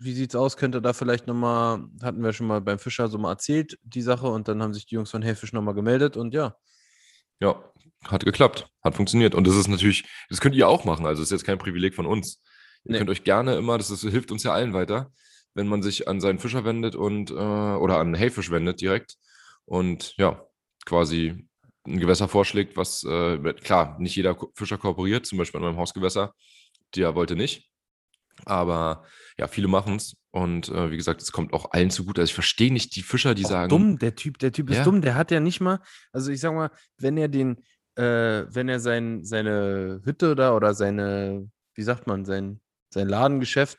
wie 0.00 0.12
sieht's 0.12 0.34
aus? 0.34 0.56
Könnte 0.56 0.82
da 0.82 0.92
vielleicht 0.92 1.26
nochmal, 1.28 1.84
hatten 2.02 2.22
wir 2.22 2.32
schon 2.32 2.46
mal 2.48 2.60
beim 2.60 2.78
Fischer 2.78 3.08
so 3.08 3.18
mal 3.18 3.30
erzählt, 3.32 3.78
die 3.84 4.02
Sache, 4.02 4.26
und 4.26 4.48
dann 4.48 4.62
haben 4.62 4.74
sich 4.74 4.86
die 4.86 4.96
Jungs 4.96 5.10
von 5.10 5.22
Hellfish 5.22 5.52
nochmal 5.52 5.74
gemeldet 5.74 6.16
und 6.16 6.34
ja, 6.34 6.56
Ja, 7.40 7.62
hat 8.04 8.24
geklappt, 8.24 8.68
hat 8.82 8.96
funktioniert. 8.96 9.34
Und 9.36 9.46
das 9.46 9.54
ist 9.54 9.68
natürlich, 9.68 10.04
das 10.28 10.40
könnt 10.40 10.56
ihr 10.56 10.68
auch 10.68 10.84
machen. 10.84 11.06
Also 11.06 11.22
es 11.22 11.28
ist 11.28 11.32
jetzt 11.32 11.44
kein 11.46 11.58
Privileg 11.58 11.94
von 11.94 12.06
uns. 12.06 12.42
Ihr 12.84 12.92
Nee. 12.92 12.98
könnt 12.98 13.10
euch 13.10 13.22
gerne 13.22 13.54
immer, 13.56 13.78
das 13.78 13.90
ist, 13.90 14.00
hilft 14.02 14.32
uns 14.32 14.42
ja 14.42 14.52
allen 14.52 14.72
weiter, 14.72 15.12
wenn 15.54 15.68
man 15.68 15.82
sich 15.82 16.08
an 16.08 16.20
seinen 16.20 16.38
Fischer 16.40 16.64
wendet 16.64 16.96
und 16.96 17.30
äh, 17.30 17.34
oder 17.34 17.98
an 17.98 18.14
Hellfisch 18.14 18.50
wendet 18.50 18.80
direkt 18.80 19.16
und 19.66 20.14
ja, 20.16 20.44
quasi 20.88 21.46
ein 21.86 21.98
Gewässer 22.00 22.28
vorschlägt, 22.28 22.76
was 22.76 23.04
äh, 23.04 23.38
klar, 23.54 23.98
nicht 23.98 24.16
jeder 24.16 24.36
Fischer 24.54 24.78
kooperiert, 24.78 25.26
zum 25.26 25.38
Beispiel 25.38 25.58
an 25.60 25.66
meinem 25.66 25.76
Hausgewässer, 25.78 26.34
der 26.96 27.14
wollte 27.14 27.36
nicht. 27.36 27.68
Aber 28.44 29.04
ja, 29.36 29.48
viele 29.48 29.68
machen 29.68 29.96
es. 29.96 30.14
Und 30.30 30.68
äh, 30.68 30.90
wie 30.90 30.96
gesagt, 30.96 31.22
es 31.22 31.32
kommt 31.32 31.52
auch 31.52 31.72
allen 31.72 31.90
zugute. 31.90 32.20
Also 32.20 32.30
ich 32.30 32.34
verstehe 32.34 32.72
nicht 32.72 32.94
die 32.96 33.02
Fischer, 33.02 33.34
die 33.34 33.44
auch 33.44 33.50
sagen. 33.50 33.68
dumm, 33.70 33.98
der 33.98 34.14
Typ, 34.14 34.38
der 34.38 34.52
Typ 34.52 34.70
ist 34.70 34.78
Ja. 34.78 34.84
dumm, 34.84 35.00
der 35.00 35.14
hat 35.14 35.30
ja 35.30 35.40
nicht 35.40 35.60
mal, 35.60 35.80
also 36.12 36.30
ich 36.30 36.40
sag 36.40 36.54
mal, 36.54 36.70
wenn 36.98 37.16
er 37.16 37.28
den, 37.28 37.56
äh, 37.96 38.44
wenn 38.48 38.68
er 38.68 38.80
sein, 38.80 39.24
seine 39.24 40.00
Hütte 40.04 40.36
da 40.36 40.54
oder 40.54 40.74
seine, 40.74 41.50
wie 41.74 41.82
sagt 41.82 42.06
man, 42.06 42.24
sein, 42.24 42.60
sein 42.92 43.08
Ladengeschäft 43.08 43.78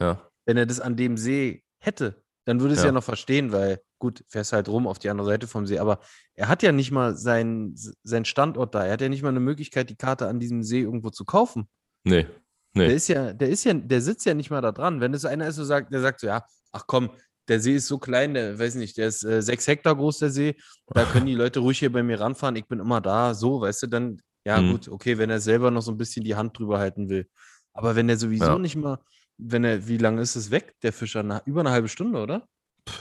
Ja, 0.00 0.28
wenn 0.46 0.56
er 0.56 0.66
das 0.66 0.80
an 0.80 0.96
dem 0.96 1.16
See 1.16 1.62
hätte, 1.78 2.22
dann 2.46 2.60
würde 2.60 2.74
es 2.74 2.80
ja. 2.80 2.86
Ja. 2.86 2.92
noch 2.92 3.04
verstehen, 3.04 3.52
weil 3.52 3.80
gut, 4.04 4.22
fährst 4.28 4.52
halt 4.52 4.68
rum 4.68 4.86
auf 4.86 4.98
die 4.98 5.08
andere 5.08 5.26
Seite 5.28 5.46
vom 5.46 5.66
See, 5.66 5.78
aber 5.78 6.00
er 6.34 6.48
hat 6.48 6.62
ja 6.62 6.72
nicht 6.72 6.90
mal 6.90 7.16
seinen 7.16 7.74
sein 8.02 8.24
Standort 8.26 8.74
da. 8.74 8.84
Er 8.84 8.92
hat 8.92 9.00
ja 9.00 9.08
nicht 9.08 9.22
mal 9.22 9.30
eine 9.30 9.40
Möglichkeit, 9.40 9.88
die 9.88 9.96
Karte 9.96 10.28
an 10.28 10.40
diesem 10.40 10.62
See 10.62 10.80
irgendwo 10.82 11.08
zu 11.10 11.24
kaufen. 11.24 11.68
nee, 12.04 12.26
nee. 12.74 12.86
Der 12.86 12.94
ist 12.94 13.08
ja, 13.08 13.32
der 13.32 13.48
ist 13.48 13.64
ja, 13.64 13.72
der 13.74 14.00
sitzt 14.02 14.26
ja 14.26 14.34
nicht 14.34 14.50
mal 14.50 14.60
da 14.60 14.72
dran. 14.72 15.00
Wenn 15.00 15.14
es 15.14 15.24
einer 15.24 15.46
ist, 15.48 15.56
so 15.56 15.64
sagt, 15.64 15.92
der 15.92 16.00
sagt 16.02 16.20
so, 16.20 16.26
ja, 16.26 16.44
ach 16.72 16.84
komm, 16.86 17.10
der 17.48 17.60
See 17.60 17.74
ist 17.76 17.86
so 17.86 17.98
klein, 17.98 18.34
der 18.34 18.58
weiß 18.58 18.74
nicht, 18.74 18.96
der 18.98 19.08
ist 19.08 19.24
äh, 19.24 19.40
sechs 19.42 19.66
Hektar 19.66 19.94
groß, 19.96 20.18
der 20.18 20.30
See. 20.30 20.56
Da 20.94 21.04
können 21.06 21.26
die 21.26 21.34
Leute 21.34 21.60
ruhig 21.60 21.78
hier 21.78 21.90
bei 21.92 22.02
mir 22.02 22.20
ranfahren. 22.20 22.56
Ich 22.56 22.66
bin 22.66 22.80
immer 22.80 23.00
da, 23.00 23.32
so, 23.34 23.60
weißt 23.62 23.84
du, 23.84 23.86
dann, 23.86 24.20
ja, 24.46 24.60
Mhm. 24.60 24.70
gut, 24.72 24.88
okay, 24.88 25.16
wenn 25.18 25.30
er 25.30 25.40
selber 25.40 25.70
noch 25.70 25.82
so 25.82 25.92
ein 25.92 25.98
bisschen 25.98 26.24
die 26.24 26.34
Hand 26.36 26.58
drüber 26.58 26.78
halten 26.78 27.08
will. 27.08 27.26
Aber 27.72 27.96
wenn 27.96 28.08
er 28.10 28.16
sowieso 28.18 28.44
Ja. 28.52 28.58
nicht 28.58 28.76
mal, 28.76 28.98
wenn 29.38 29.64
er, 29.64 29.88
wie 29.88 29.96
lange 29.98 30.20
ist 30.22 30.36
es 30.36 30.50
weg, 30.50 30.74
der 30.82 30.92
Fischer? 30.92 31.22
Na, 31.22 31.42
über 31.46 31.60
eine 31.60 31.70
halbe 31.70 31.88
Stunde, 31.88 32.20
oder? 32.22 32.46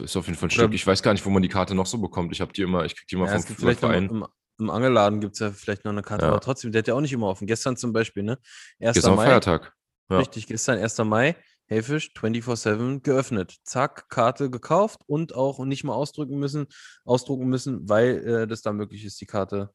Ist 0.02 0.16
auf 0.16 0.28
jeden 0.28 0.38
Fall 0.38 0.48
ein 0.48 0.52
Stück. 0.52 0.74
Ich 0.74 0.86
weiß 0.88 1.04
gar 1.04 1.14
nicht, 1.14 1.26
wo 1.26 1.30
man 1.30 1.42
die 1.44 1.50
Karte 1.50 1.76
noch 1.76 1.86
so 1.86 1.98
bekommt. 1.98 2.32
Ich 2.32 2.42
habe 2.42 2.54
die 2.54 2.62
immer, 2.62 2.86
ich 2.86 2.96
krieg 2.96 3.08
die 3.08 3.16
immer 3.16 3.26
Ja, 3.28 3.40
vom 3.40 3.56
vielleicht 3.56 3.80
Verein. 3.82 4.10
im, 4.10 4.26
im 4.60 4.70
Angelladen 4.70 5.20
gibt 5.20 5.34
es 5.34 5.40
ja 5.40 5.52
vielleicht 5.52 5.84
noch 5.86 5.92
eine 5.92 6.02
Karte, 6.02 6.26
Ja. 6.26 6.32
aber 6.32 6.40
trotzdem, 6.40 6.72
der 6.72 6.80
hat 6.80 6.88
ja 6.88 6.94
auch 6.94 7.02
nicht 7.02 7.14
immer 7.14 7.28
offen. 7.28 7.48
Gestern 7.48 7.76
zum 7.76 7.92
Beispiel, 7.94 8.24
ne? 8.24 8.38
1. 8.80 8.94
Gestern 8.96 9.16
Mai, 9.16 9.26
Feiertag. 9.26 9.74
Ja. 10.10 10.18
richtig, 10.20 10.48
gestern 10.48 10.80
1. 10.80 10.98
Mai, 11.00 11.36
Hellfisch 11.66 12.12
24-7 12.18 13.02
geöffnet. 13.02 13.56
Zack, 13.64 14.10
Karte 14.10 14.50
gekauft 14.50 15.02
und 15.08 15.36
auch 15.36 15.60
nicht 15.66 15.84
mal 15.84 15.94
ausdrücken 15.94 16.38
müssen, 16.38 16.68
ausdrucken 17.06 17.48
müssen, 17.48 17.88
weil 17.90 18.26
äh, 18.28 18.48
das 18.48 18.62
da 18.62 18.74
möglich 18.74 19.06
ist, 19.06 19.20
die 19.22 19.26
Karte 19.26 19.70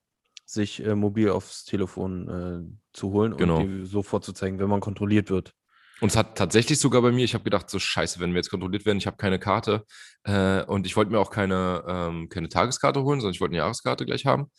sich 0.46 0.82
äh, 0.84 0.94
mobil 0.94 1.30
aufs 1.30 1.64
Telefon 1.64 2.28
äh, 2.28 2.78
zu 2.94 3.10
holen 3.12 3.36
Genau. 3.36 3.58
und 3.58 3.68
die 3.68 3.86
sofort 3.86 4.24
zu 4.24 4.32
zeigen, 4.32 4.58
wenn 4.58 4.68
man 4.70 4.80
kontrolliert 4.80 5.28
wird. 5.30 5.52
Und 6.00 6.10
es 6.10 6.16
hat 6.16 6.38
tatsächlich 6.38 6.78
sogar 6.78 7.02
bei 7.02 7.10
mir, 7.10 7.24
ich 7.24 7.34
habe 7.34 7.44
gedacht, 7.44 7.68
so 7.68 7.78
scheiße, 7.78 8.20
wenn 8.20 8.30
wir 8.30 8.36
jetzt 8.38 8.50
kontrolliert 8.50 8.86
werden, 8.86 8.98
ich 8.98 9.06
habe 9.06 9.16
keine 9.16 9.38
Karte. 9.38 9.84
Äh, 10.24 10.62
und 10.64 10.86
ich 10.86 10.96
wollte 10.96 11.10
mir 11.10 11.18
auch 11.18 11.30
keine, 11.30 11.84
ähm, 11.88 12.28
keine 12.28 12.48
Tageskarte 12.48 13.02
holen, 13.02 13.20
sondern 13.20 13.34
ich 13.34 13.40
wollte 13.40 13.52
eine 13.52 13.58
Jahreskarte 13.58 14.06
gleich 14.06 14.26
haben. 14.26 14.50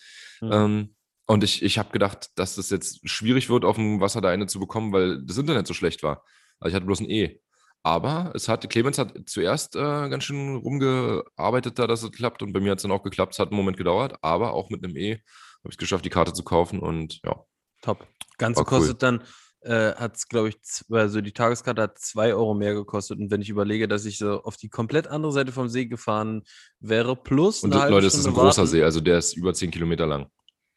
Mhm. 0.42 0.52
Ähm, 0.52 0.96
und 1.28 1.44
ich, 1.44 1.62
ich 1.62 1.78
habe 1.78 1.92
gedacht, 1.92 2.30
dass 2.36 2.56
das 2.56 2.70
jetzt 2.70 3.08
schwierig 3.08 3.50
wird, 3.50 3.64
auf 3.64 3.76
dem 3.76 4.02
Wasser 4.02 4.20
da 4.20 4.30
eine 4.30 4.48
zu 4.48 4.60
bekommen, 4.60 4.92
weil 4.92 5.24
das 5.24 5.38
Internet 5.38 5.68
so 5.68 5.74
schlecht 5.74 6.04
war. 6.04 6.24
Also 6.60 6.70
ich 6.70 6.76
hatte 6.76 6.88
bloß 6.88 7.02
ein 7.02 7.10
E. 7.10 7.40
Aber 7.84 8.32
es 8.36 8.50
hat, 8.50 8.70
Clemens 8.70 8.98
hat 8.98 9.14
zuerst 9.28 9.76
äh, 9.76 10.10
ganz 10.10 10.26
schön 10.26 10.58
rumgearbeitet 10.58 11.80
da, 11.80 11.88
dass 11.88 12.04
es 12.04 12.12
klappt. 12.12 12.42
Und 12.42 12.52
bei 12.52 12.60
mir 12.60 12.72
hat 12.72 12.80
es 12.80 12.82
dann 12.82 12.92
auch 12.92 13.04
geklappt. 13.04 13.34
Es 13.34 13.40
hat 13.40 13.50
einen 13.50 13.58
Moment 13.58 13.78
gedauert, 13.78 14.16
aber 14.22 14.54
auch 14.54 14.70
mit 14.70 14.84
einem 14.84 14.98
E 14.98 15.14
habe 15.14 15.70
ich 15.70 15.76
es 15.76 15.78
geschafft, 15.78 16.04
die 16.04 16.10
Karte 16.10 16.34
zu 16.34 16.44
kaufen. 16.44 16.80
Und 16.80 17.22
ja, 17.24 17.46
Top. 17.82 18.08
Ganze 18.38 18.60
War 18.60 18.72
cool. 18.72 18.80
kostet 18.80 19.04
dann, 19.04 19.24
äh, 19.62 19.94
hat 19.96 20.16
es, 20.16 20.28
glaube 20.28 20.50
ich, 20.50 20.58
also 20.90 21.22
die 21.22 21.34
Tageskarte 21.34 21.82
hat 21.82 22.00
2 22.00 22.34
Euro 22.34 22.54
mehr 22.54 22.74
gekostet. 22.74 23.20
Und 23.20 23.30
wenn 23.32 23.42
ich 23.42 23.50
überlege, 23.50 23.88
dass 23.88 24.06
ich 24.06 24.18
so 24.18 24.42
auf 24.44 24.58
die 24.58 24.70
komplett 24.70 25.08
andere 25.08 25.32
Seite 25.32 25.52
vom 25.52 25.68
See 25.70 25.86
gefahren 25.86 26.44
wäre, 26.80 27.16
plus 27.16 27.64
und 27.64 27.74
eine 27.74 27.82
halbe 27.82 27.96
Leute, 27.96 28.08
es 28.08 28.14
ist 28.14 28.20
ein 28.20 28.32
Stunde 28.32 28.40
großer 28.42 28.62
warten, 28.62 28.72
See, 28.72 28.84
also 28.84 29.02
der 29.02 29.18
ist 29.18 29.36
über 29.36 29.54
10 29.54 29.72
Kilometer 29.72 30.08
lang. 30.08 30.28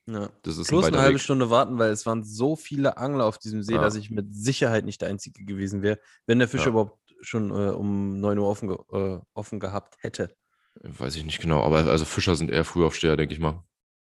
Ja. 0.06 0.30
Das 0.42 0.58
ist 0.58 0.66
Plus 0.68 0.84
ein 0.86 0.94
eine 0.94 1.02
halbe 1.02 1.14
Weg. 1.14 1.22
Stunde 1.22 1.48
warten, 1.48 1.78
weil 1.78 1.92
es 1.92 2.04
waren 2.06 2.24
so 2.24 2.56
viele 2.56 2.96
Angler 2.96 3.24
auf 3.24 3.38
diesem 3.38 3.62
See, 3.62 3.74
Ja. 3.74 3.82
dass 3.82 3.94
ich 3.94 4.10
mit 4.10 4.34
Sicherheit 4.34 4.84
nicht 4.84 5.00
der 5.00 5.08
Einzige 5.08 5.44
gewesen 5.44 5.82
wäre, 5.82 6.00
wenn 6.26 6.40
der 6.40 6.48
Fischer 6.48 6.64
Ja. 6.64 6.70
überhaupt 6.70 6.98
schon 7.20 7.50
äh, 7.50 7.70
um 7.70 8.18
9 8.18 8.36
Uhr 8.38 8.48
offen, 8.48 8.66
ge 8.68 8.78
äh, 8.92 9.20
offen 9.32 9.60
gehabt 9.60 9.94
hätte. 10.00 10.34
Weiß 10.82 11.14
ich 11.14 11.24
nicht 11.24 11.40
genau, 11.40 11.62
aber 11.62 11.86
also 11.86 12.04
Fischer 12.04 12.34
sind 12.34 12.50
eher 12.50 12.64
Frühaufsteher, 12.64 13.16
denke 13.16 13.32
ich 13.34 13.38
mal. 13.40 13.62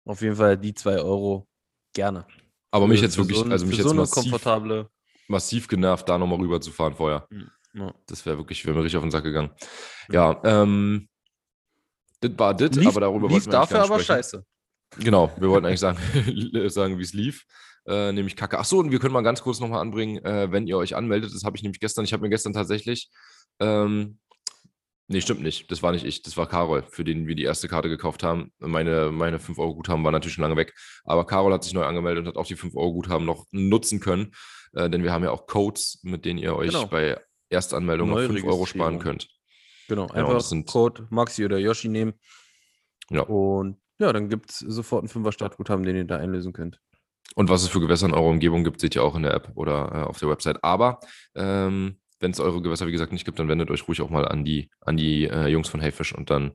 Auf 0.05 0.21
jeden 0.21 0.37
Fall 0.37 0.57
die 0.57 0.73
2 0.73 0.99
Euro 1.01 1.47
gerne. 1.93 2.25
Aber 2.73 2.87
mich 2.87 3.01
jetzt 3.01 3.17
wirklich, 3.17 3.37
so 3.37 3.43
ein- 3.45 3.51
also 3.51 3.65
mich 3.65 3.77
jetzt 3.77 3.87
so 3.87 3.93
massiv, 3.93 4.15
komfortable. 4.23 4.89
massiv 5.27 5.67
genervt, 5.67 6.09
da 6.09 6.17
nochmal 6.17 6.39
rüber 6.39 6.59
zu 6.59 6.71
fahren 6.71 6.95
vorher. 6.95 7.27
Ja. 7.73 7.93
Das 8.07 8.25
wäre 8.25 8.37
wirklich, 8.37 8.65
wäre 8.65 8.75
mir 8.75 8.83
richtig 8.83 8.97
auf 8.97 9.03
den 9.03 9.11
Sack 9.11 9.23
gegangen. 9.23 9.51
Ja, 10.09 10.41
ähm, 10.43 11.07
das 12.19 12.31
war 12.37 12.53
das, 12.53 12.77
aber 12.85 13.01
darüber 13.01 13.27
lief 13.27 13.33
wollten 13.33 13.45
wir 13.47 13.51
dafür 13.51 13.77
aber 13.83 13.95
sprechen. 13.99 14.05
scheiße. 14.07 14.45
Genau, 14.99 15.31
wir 15.37 15.49
wollten 15.49 15.65
eigentlich 15.65 15.79
sagen, 15.79 15.97
sagen 16.69 16.97
wie 16.97 17.03
es 17.03 17.13
lief. 17.13 17.45
Äh, 17.85 18.11
nämlich 18.13 18.35
Kacke. 18.35 18.57
Achso, 18.59 18.79
und 18.79 18.91
wir 18.91 18.99
können 18.99 19.13
mal 19.13 19.21
ganz 19.23 19.41
kurz 19.41 19.59
nochmal 19.59 19.81
anbringen, 19.81 20.23
äh, 20.23 20.51
wenn 20.51 20.67
ihr 20.67 20.77
euch 20.77 20.95
anmeldet. 20.95 21.31
Das 21.35 21.43
habe 21.43 21.57
ich 21.57 21.63
nämlich 21.63 21.79
gestern, 21.81 22.05
ich 22.05 22.13
habe 22.13 22.21
mir 22.23 22.29
gestern 22.29 22.53
tatsächlich, 22.53 23.09
ähm, 23.59 24.19
nee, 25.07 25.21
stimmt 25.21 25.41
nicht. 25.41 25.69
Das 25.71 25.81
war 25.83 25.91
nicht 25.91 26.05
ich, 26.05 26.21
das 26.21 26.37
war 26.37 26.47
Karol, 26.47 26.83
für 26.89 27.03
den 27.03 27.27
wir 27.27 27.35
die 27.35 27.43
erste 27.43 27.67
Karte 27.67 27.89
gekauft 27.89 28.23
haben. 28.23 28.51
Meine, 28.59 29.11
meine 29.11 29.37
5-Euro-Guthaben 29.39 30.03
waren 30.03 30.13
natürlich 30.13 30.33
schon 30.35 30.43
lange 30.43 30.55
weg. 30.55 30.73
Aber 31.03 31.25
Karol 31.25 31.53
hat 31.53 31.63
sich 31.63 31.73
neu 31.73 31.83
angemeldet 31.85 32.23
und 32.23 32.27
hat 32.29 32.37
auch 32.37 32.45
die 32.47 32.55
5-Euro-Guthaben 32.57 33.25
noch 33.25 33.45
nutzen 33.51 33.99
können. 33.99 34.31
Äh, 34.73 34.89
denn 34.89 35.03
wir 35.03 35.11
haben 35.11 35.23
ja 35.23 35.31
auch 35.31 35.45
Codes, 35.47 35.99
mit 36.03 36.25
denen 36.25 36.39
ihr 36.39 36.55
euch 36.55 36.71
Genau. 36.71 36.87
bei 36.87 37.19
Erstanmeldung 37.49 38.09
noch 38.09 38.19
5 38.19 38.43
Euro 38.45 38.65
sparen 38.65 38.99
könnt. 38.99 39.27
Genau, 39.87 40.07
Genau, 40.07 40.27
einfach 40.27 40.41
sind- 40.41 40.67
Code 40.67 41.07
Maxi 41.09 41.45
oder 41.45 41.57
Yoshi 41.57 41.89
nehmen. 41.89 42.13
Ja. 43.09 43.21
Und 43.23 43.77
ja, 43.99 44.11
dann 44.11 44.29
gibt 44.29 44.49
es 44.49 44.59
sofort 44.59 45.01
einen 45.03 45.09
5er 45.09 45.31
Startguthaben, 45.31 45.85
den 45.85 45.95
ihr 45.95 46.05
da 46.05 46.17
einlösen 46.17 46.53
könnt. 46.53 46.79
Und 47.35 47.49
was 47.49 47.63
es 47.63 47.69
für 47.69 47.79
Gewässer 47.79 48.07
in 48.07 48.13
eurer 48.13 48.25
Umgebung 48.29 48.63
gibt, 48.63 48.79
seht 48.79 48.95
ihr 48.95 49.03
auch 49.03 49.15
in 49.15 49.23
der 49.23 49.33
App 49.33 49.51
oder 49.55 49.91
äh, 49.93 50.03
auf 50.03 50.19
der 50.19 50.29
Website. 50.29 50.63
Aber 50.63 50.99
ähm, 51.35 51.99
wenn 52.23 52.31
es 52.31 52.39
eure 52.39 52.61
Gewässer, 52.61 52.87
wie 52.87 52.91
gesagt, 52.91 53.11
nicht 53.11 53.25
gibt, 53.25 53.37
dann 53.37 53.49
wendet 53.49 53.69
euch 53.69 53.87
ruhig 53.87 54.01
auch 54.01 54.09
mal 54.09 54.25
an 54.27 54.45
die, 54.45 54.71
an 54.81 54.95
die 54.95 55.25
äh, 55.25 55.47
Jungs 55.47 55.67
von 55.67 55.81
Heyfish 55.81 56.13
und 56.15 56.29
dann 56.29 56.53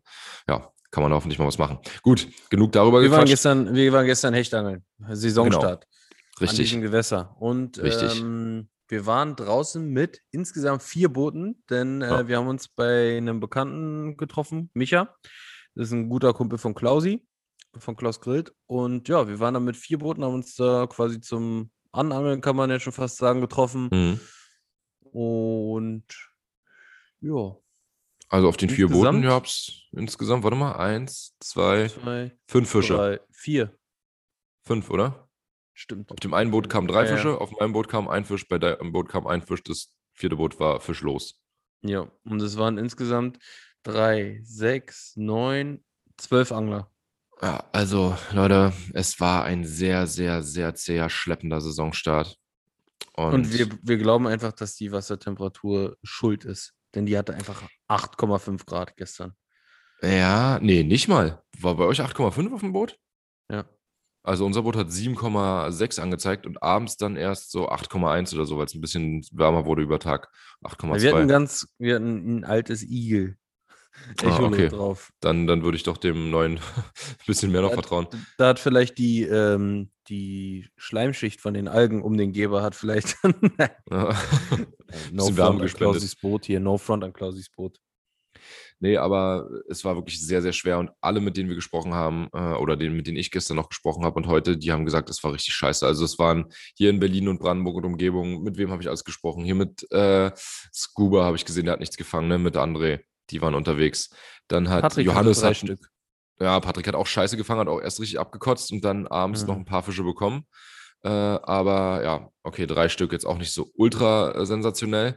ja, 0.48 0.72
kann 0.90 1.02
man 1.02 1.12
hoffentlich 1.12 1.38
mal 1.38 1.46
was 1.46 1.58
machen. 1.58 1.78
Gut, 2.02 2.26
genug 2.48 2.72
darüber 2.72 3.02
Wir 3.02 3.10
waren, 3.10 3.26
gestern, 3.26 3.74
wir 3.74 3.92
waren 3.92 4.06
gestern 4.06 4.32
Hechtangeln. 4.34 4.84
Saisonstart. 5.10 5.84
An 5.84 6.40
Richtig. 6.40 6.58
diesem 6.70 6.80
Gewässer. 6.80 7.36
Und 7.38 7.78
Richtig. 7.82 8.20
ähm, 8.20 8.70
wir 8.88 9.04
waren 9.04 9.36
draußen 9.36 9.86
mit 9.86 10.22
insgesamt 10.30 10.82
vier 10.82 11.10
Booten, 11.10 11.62
denn 11.68 12.00
äh, 12.00 12.08
Ja. 12.08 12.28
wir 12.28 12.38
haben 12.38 12.48
uns 12.48 12.68
bei 12.68 13.18
einem 13.18 13.38
Bekannten 13.38 14.16
getroffen, 14.16 14.70
Micha. 14.72 15.14
Das 15.74 15.88
ist 15.88 15.92
ein 15.92 16.08
guter 16.08 16.32
Kumpel 16.32 16.58
von 16.58 16.74
Klausi, 16.74 17.26
von 17.76 17.94
Klaus 17.94 18.20
Grillt. 18.22 18.54
Und 18.66 19.06
ja, 19.08 19.28
wir 19.28 19.38
waren 19.38 19.52
dann 19.52 19.64
mit 19.64 19.76
vier 19.76 19.98
Booten, 19.98 20.24
haben 20.24 20.34
uns 20.34 20.54
da 20.54 20.86
quasi 20.86 21.20
zum 21.20 21.70
Anangeln, 21.92 22.40
kann 22.40 22.56
man 22.56 22.70
ja 22.70 22.80
schon 22.80 22.94
fast 22.94 23.18
sagen, 23.18 23.42
getroffen. 23.42 23.90
Mhm. 23.92 24.20
Und 25.12 26.04
ja, 27.20 27.56
Also 28.28 28.48
auf 28.48 28.56
den 28.56 28.70
vier 28.70 28.88
Booten 28.88 29.22
gab 29.22 29.46
es 29.46 29.88
insgesamt, 29.92 30.44
warte 30.44 30.56
mal, 30.56 30.72
eins, 30.76 31.36
zwei, 31.40 31.88
zwei, 31.88 32.36
fünf 32.46 32.70
Fische. 32.70 32.94
drei, 32.94 33.20
vier. 33.32 33.76
Fünf, 34.64 34.90
oder? 34.90 35.28
Stimmt. 35.74 36.10
Auf 36.10 36.20
dem 36.20 36.34
einen 36.34 36.50
Boot 36.50 36.68
kamen 36.68 36.88
drei 36.88 37.04
Ja, 37.04 37.10
ja. 37.10 37.16
Fische, 37.16 37.40
auf 37.40 37.52
meinem 37.52 37.72
Boot 37.72 37.88
kam 37.88 38.08
ein 38.08 38.24
Fisch, 38.24 38.46
bei 38.48 38.58
deinem 38.58 38.92
Boot 38.92 39.08
kam 39.08 39.26
ein 39.26 39.42
Fisch, 39.42 39.62
das 39.62 39.94
vierte 40.12 40.36
Boot 40.36 40.58
war 40.58 40.80
fischlos. 40.80 41.40
Ja, 41.82 42.10
und 42.24 42.42
es 42.42 42.56
waren 42.56 42.76
insgesamt 42.78 43.38
drei, 43.84 44.40
sechs, 44.42 45.12
neun, 45.16 45.84
zwölf 46.16 46.50
Angler. 46.52 46.90
Ja, 47.40 47.68
also 47.72 48.16
Leute, 48.32 48.72
es 48.94 49.20
war 49.20 49.44
ein 49.44 49.64
sehr, 49.64 50.08
sehr, 50.08 50.42
sehr 50.42 50.74
zäher, 50.74 51.08
schleppender 51.08 51.60
Saisonstart. 51.60 52.36
Und, 53.18 53.34
Und 53.34 53.52
wir, 53.52 53.68
wir 53.82 53.98
glauben 53.98 54.28
einfach, 54.28 54.52
dass 54.52 54.76
die 54.76 54.92
Wassertemperatur 54.92 55.96
schuld 56.04 56.44
ist. 56.44 56.74
Denn 56.94 57.04
die 57.04 57.18
hatte 57.18 57.34
einfach 57.34 57.62
8,5 57.88 58.64
Grad 58.64 58.96
gestern. 58.96 59.34
Ja, 60.02 60.60
nee, 60.60 60.84
nicht 60.84 61.08
mal. 61.08 61.42
War 61.58 61.74
bei 61.74 61.84
euch 61.84 62.00
8,5 62.00 62.54
auf 62.54 62.60
dem 62.60 62.72
Boot? 62.72 62.96
Ja. 63.50 63.64
Also 64.22 64.46
unser 64.46 64.62
Boot 64.62 64.76
hat 64.76 64.88
7,6 64.88 66.00
angezeigt 66.00 66.46
und 66.46 66.62
abends 66.62 66.96
dann 66.96 67.16
erst 67.16 67.50
so 67.50 67.68
8,1 67.68 68.34
oder 68.34 68.44
so, 68.44 68.56
weil 68.56 68.66
es 68.66 68.74
ein 68.74 68.80
bisschen 68.80 69.26
wärmer 69.32 69.66
wurde 69.66 69.82
über 69.82 69.98
Tag. 69.98 70.28
Wir 70.60 70.70
hatten 70.70 70.86
8,2. 70.92 71.26
ganz, 71.26 71.66
wir 71.78 71.96
hatten 71.96 72.38
ein 72.38 72.44
altes 72.44 72.84
Igel. 72.84 73.36
Ah, 74.22 74.38
okay. 74.40 74.68
drauf. 74.68 75.10
Dann, 75.18 75.48
dann 75.48 75.64
würde 75.64 75.76
ich 75.76 75.82
doch 75.82 75.96
dem 75.96 76.30
neuen 76.30 76.58
ein 76.58 76.60
bisschen 77.26 77.50
mehr 77.50 77.62
noch 77.62 77.70
Ja, 77.70 77.74
vertrauen. 77.74 78.06
Da 78.36 78.48
hat 78.48 78.60
vielleicht 78.60 78.98
die, 78.98 79.22
ähm, 79.22 79.90
die 80.08 80.66
Schleimschicht 80.76 81.40
von 81.40 81.54
den 81.54 81.68
Algen 81.68 82.02
um 82.02 82.16
den 82.16 82.32
Geber 82.32 82.62
hat 82.62 82.74
vielleicht 82.74 83.16
no 83.92 85.26
front 85.26 85.40
an 85.40 85.58
gespendet. 85.58 85.74
Klausis 85.74 86.16
Boot 86.16 86.46
hier, 86.46 86.60
no 86.60 86.78
front 86.78 87.04
an 87.04 87.12
Klausis 87.12 87.50
Boot. 87.50 87.78
Nee, 88.80 88.96
aber 88.96 89.48
es 89.68 89.84
war 89.84 89.96
wirklich 89.96 90.24
sehr, 90.24 90.40
sehr 90.40 90.52
schwer 90.52 90.78
und 90.78 90.90
alle, 91.00 91.20
mit 91.20 91.36
denen 91.36 91.48
wir 91.48 91.56
gesprochen 91.56 91.94
haben, 91.94 92.28
äh, 92.32 92.54
oder 92.54 92.76
denen, 92.76 92.96
mit 92.96 93.08
denen 93.08 93.16
ich 93.16 93.32
gestern 93.32 93.56
noch 93.56 93.68
gesprochen 93.68 94.04
habe 94.04 94.16
und 94.16 94.28
heute, 94.28 94.56
die 94.56 94.70
haben 94.70 94.84
gesagt, 94.84 95.10
es 95.10 95.22
war 95.24 95.32
richtig 95.32 95.54
scheiße. 95.54 95.84
Also 95.84 96.04
es 96.04 96.18
waren 96.18 96.46
hier 96.76 96.90
in 96.90 97.00
Berlin 97.00 97.28
und 97.28 97.40
Brandenburg 97.40 97.76
und 97.76 97.84
Umgebung, 97.84 98.42
mit 98.42 98.56
wem 98.56 98.70
habe 98.70 98.80
ich 98.80 98.88
alles 98.88 99.04
gesprochen? 99.04 99.44
Hier 99.44 99.56
mit 99.56 99.90
äh, 99.90 100.30
Scuba 100.72 101.24
habe 101.24 101.36
ich 101.36 101.44
gesehen, 101.44 101.64
der 101.64 101.72
hat 101.72 101.80
nichts 101.80 101.96
gefangen, 101.96 102.28
ne? 102.28 102.38
mit 102.38 102.56
André, 102.56 103.00
die 103.30 103.42
waren 103.42 103.54
unterwegs. 103.54 104.10
Dann 104.46 104.68
hat 104.68 104.82
Patrick 104.82 105.06
Johannes 105.06 105.42
hat, 105.42 105.56
Stück. 105.56 105.90
Ja, 106.40 106.60
Patrick 106.60 106.86
hat 106.88 106.94
auch 106.94 107.06
Scheiße 107.06 107.36
gefangen, 107.36 107.60
hat 107.60 107.68
auch 107.68 107.80
erst 107.80 108.00
richtig 108.00 108.18
abgekotzt 108.20 108.72
und 108.72 108.84
dann 108.84 109.06
abends 109.06 109.42
Mhm. 109.42 109.48
noch 109.48 109.56
ein 109.56 109.64
paar 109.64 109.82
Fische 109.82 110.02
bekommen. 110.04 110.44
Äh, 111.02 111.08
aber 111.08 112.02
ja, 112.04 112.28
okay, 112.42 112.66
drei 112.66 112.88
Stück 112.88 113.12
jetzt 113.12 113.24
auch 113.26 113.38
nicht 113.38 113.52
so 113.52 113.70
ultra 113.74 114.32
äh, 114.32 114.46
sensationell. 114.46 115.16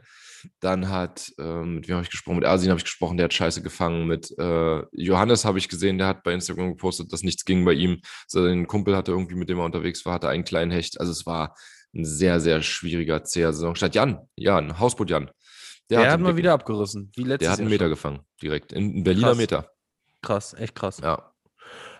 Dann 0.60 0.88
hat, 0.88 1.30
ähm, 1.38 1.76
mit 1.76 1.86
wem 1.88 1.94
habe 1.96 2.04
ich 2.04 2.10
gesprochen? 2.10 2.36
Mit 2.36 2.44
Ersin 2.44 2.70
habe 2.70 2.78
ich 2.78 2.84
gesprochen, 2.84 3.16
der 3.16 3.24
hat 3.24 3.34
Scheiße 3.34 3.62
gefangen. 3.62 4.06
Mit 4.08 4.36
äh, 4.38 4.82
Johannes 4.92 5.44
habe 5.44 5.58
ich 5.58 5.68
gesehen, 5.68 5.98
der 5.98 6.08
hat 6.08 6.24
bei 6.24 6.32
Instagram 6.32 6.70
gepostet, 6.70 7.12
dass 7.12 7.22
nichts 7.22 7.44
ging 7.44 7.64
bei 7.64 7.72
ihm. 7.74 8.00
Sein 8.26 8.66
Kumpel 8.66 8.96
hatte 8.96 9.12
irgendwie, 9.12 9.36
mit 9.36 9.48
dem 9.48 9.58
er 9.58 9.64
unterwegs 9.64 10.04
war, 10.04 10.14
hatte 10.14 10.28
einen 10.28 10.42
kleinen 10.44 10.72
Hecht. 10.72 10.98
Also 11.00 11.12
es 11.12 11.26
war 11.26 11.54
ein 11.94 12.04
sehr, 12.04 12.40
sehr 12.40 12.60
schwieriger, 12.62 13.22
zäher 13.22 13.52
Saison. 13.52 13.76
Statt 13.76 13.94
Jan, 13.94 14.18
Jan, 14.36 14.80
Hausboot 14.80 15.10
Jan. 15.10 15.30
Der, 15.90 15.98
hatte 15.98 16.08
hat 16.10 16.14
einen 16.14 16.22
mal 16.24 16.36
wieder 16.36 16.54
abgerissen. 16.54 17.12
Der 17.16 17.50
hat 17.50 17.60
einen 17.60 17.68
Meter 17.68 17.84
schon. 17.84 17.90
gefangen, 17.90 18.20
direkt. 18.40 18.72
In, 18.72 18.96
in 18.96 19.04
Berliner 19.04 19.28
Krass. 19.28 19.36
Meter. 19.38 19.68
Krass, 20.22 20.54
echt 20.54 20.74
krass. 20.74 20.98
Ja. 20.98 21.32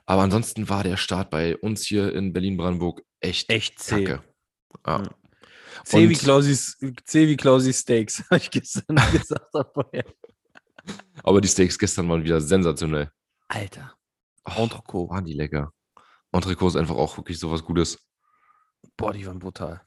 Aber 0.06 0.22
ansonsten 0.22 0.68
war 0.68 0.82
der 0.82 0.96
Start 0.96 1.30
bei 1.30 1.56
uns 1.56 1.82
hier 1.86 2.12
in 2.14 2.32
Berlin-Brandenburg 2.32 3.02
echt, 3.20 3.50
Echt 3.50 3.78
zäh. 3.78 4.04
kacke. 4.04 4.24
Ja. 4.86 5.02
C 5.84 6.08
wie 6.08 6.14
Klausis, 6.14 6.78
C 7.04 7.28
wie 7.28 7.36
Klausis 7.36 7.80
Steaks, 7.80 8.22
habe 8.30 8.38
ich 8.38 8.50
gestern 8.50 8.96
gesagt. 9.12 9.46
vorher. 9.74 10.04
Aber 11.22 11.40
die 11.40 11.48
Steaks 11.48 11.78
gestern 11.78 12.08
waren 12.08 12.24
wieder 12.24 12.40
sensationell. 12.40 13.10
Alter. 13.48 13.94
Oh, 14.44 14.62
Entrecot. 14.64 15.10
waren 15.10 15.24
die 15.24 15.34
lecker. 15.34 15.72
Entrecot 16.32 16.70
ist 16.70 16.76
einfach 16.76 16.96
auch 16.96 17.16
wirklich 17.16 17.38
sowas 17.38 17.62
Gutes. 17.62 17.98
Boah, 18.96 19.12
die 19.12 19.24
waren 19.26 19.38
brutal. 19.38 19.82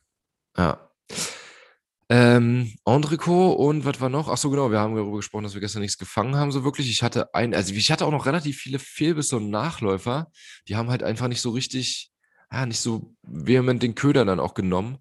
Ja. 0.57 0.89
Ähm, 2.07 2.75
Entrecot 2.85 3.57
und 3.57 3.83
was 3.83 3.99
war 3.99 4.09
noch? 4.09 4.29
Ach 4.29 4.37
so, 4.37 4.51
genau, 4.51 4.69
wir 4.69 4.79
haben 4.79 4.95
darüber 4.95 5.17
gesprochen, 5.17 5.43
dass 5.43 5.55
wir 5.55 5.61
gestern 5.61 5.81
nichts 5.81 5.97
gefangen 5.97 6.35
haben, 6.35 6.51
so 6.51 6.63
wirklich. 6.63 6.89
Ich 6.91 7.01
hatte 7.01 7.33
ein, 7.33 7.55
also 7.55 7.73
ich 7.73 7.91
hatte 7.91 8.05
auch 8.05 8.11
noch 8.11 8.27
relativ 8.27 8.57
viele 8.57 8.77
Fehlbisse 8.77 9.37
und 9.37 9.49
Nachläufer. 9.49 10.31
Die 10.67 10.75
haben 10.75 10.89
halt 10.89 11.01
einfach 11.01 11.27
nicht 11.27 11.41
so 11.41 11.49
richtig, 11.49 12.11
ja, 12.51 12.65
nicht 12.67 12.79
so 12.79 13.15
vehement 13.23 13.81
den 13.81 13.95
Köder 13.95 14.23
dann 14.23 14.39
auch 14.39 14.53
genommen. 14.53 14.99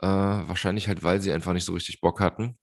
Äh, 0.00 0.08
wahrscheinlich 0.08 0.88
halt, 0.88 1.04
weil 1.04 1.20
sie 1.20 1.32
einfach 1.32 1.52
nicht 1.52 1.64
so 1.64 1.74
richtig 1.74 2.00
Bock 2.00 2.18
hatten. 2.18 2.58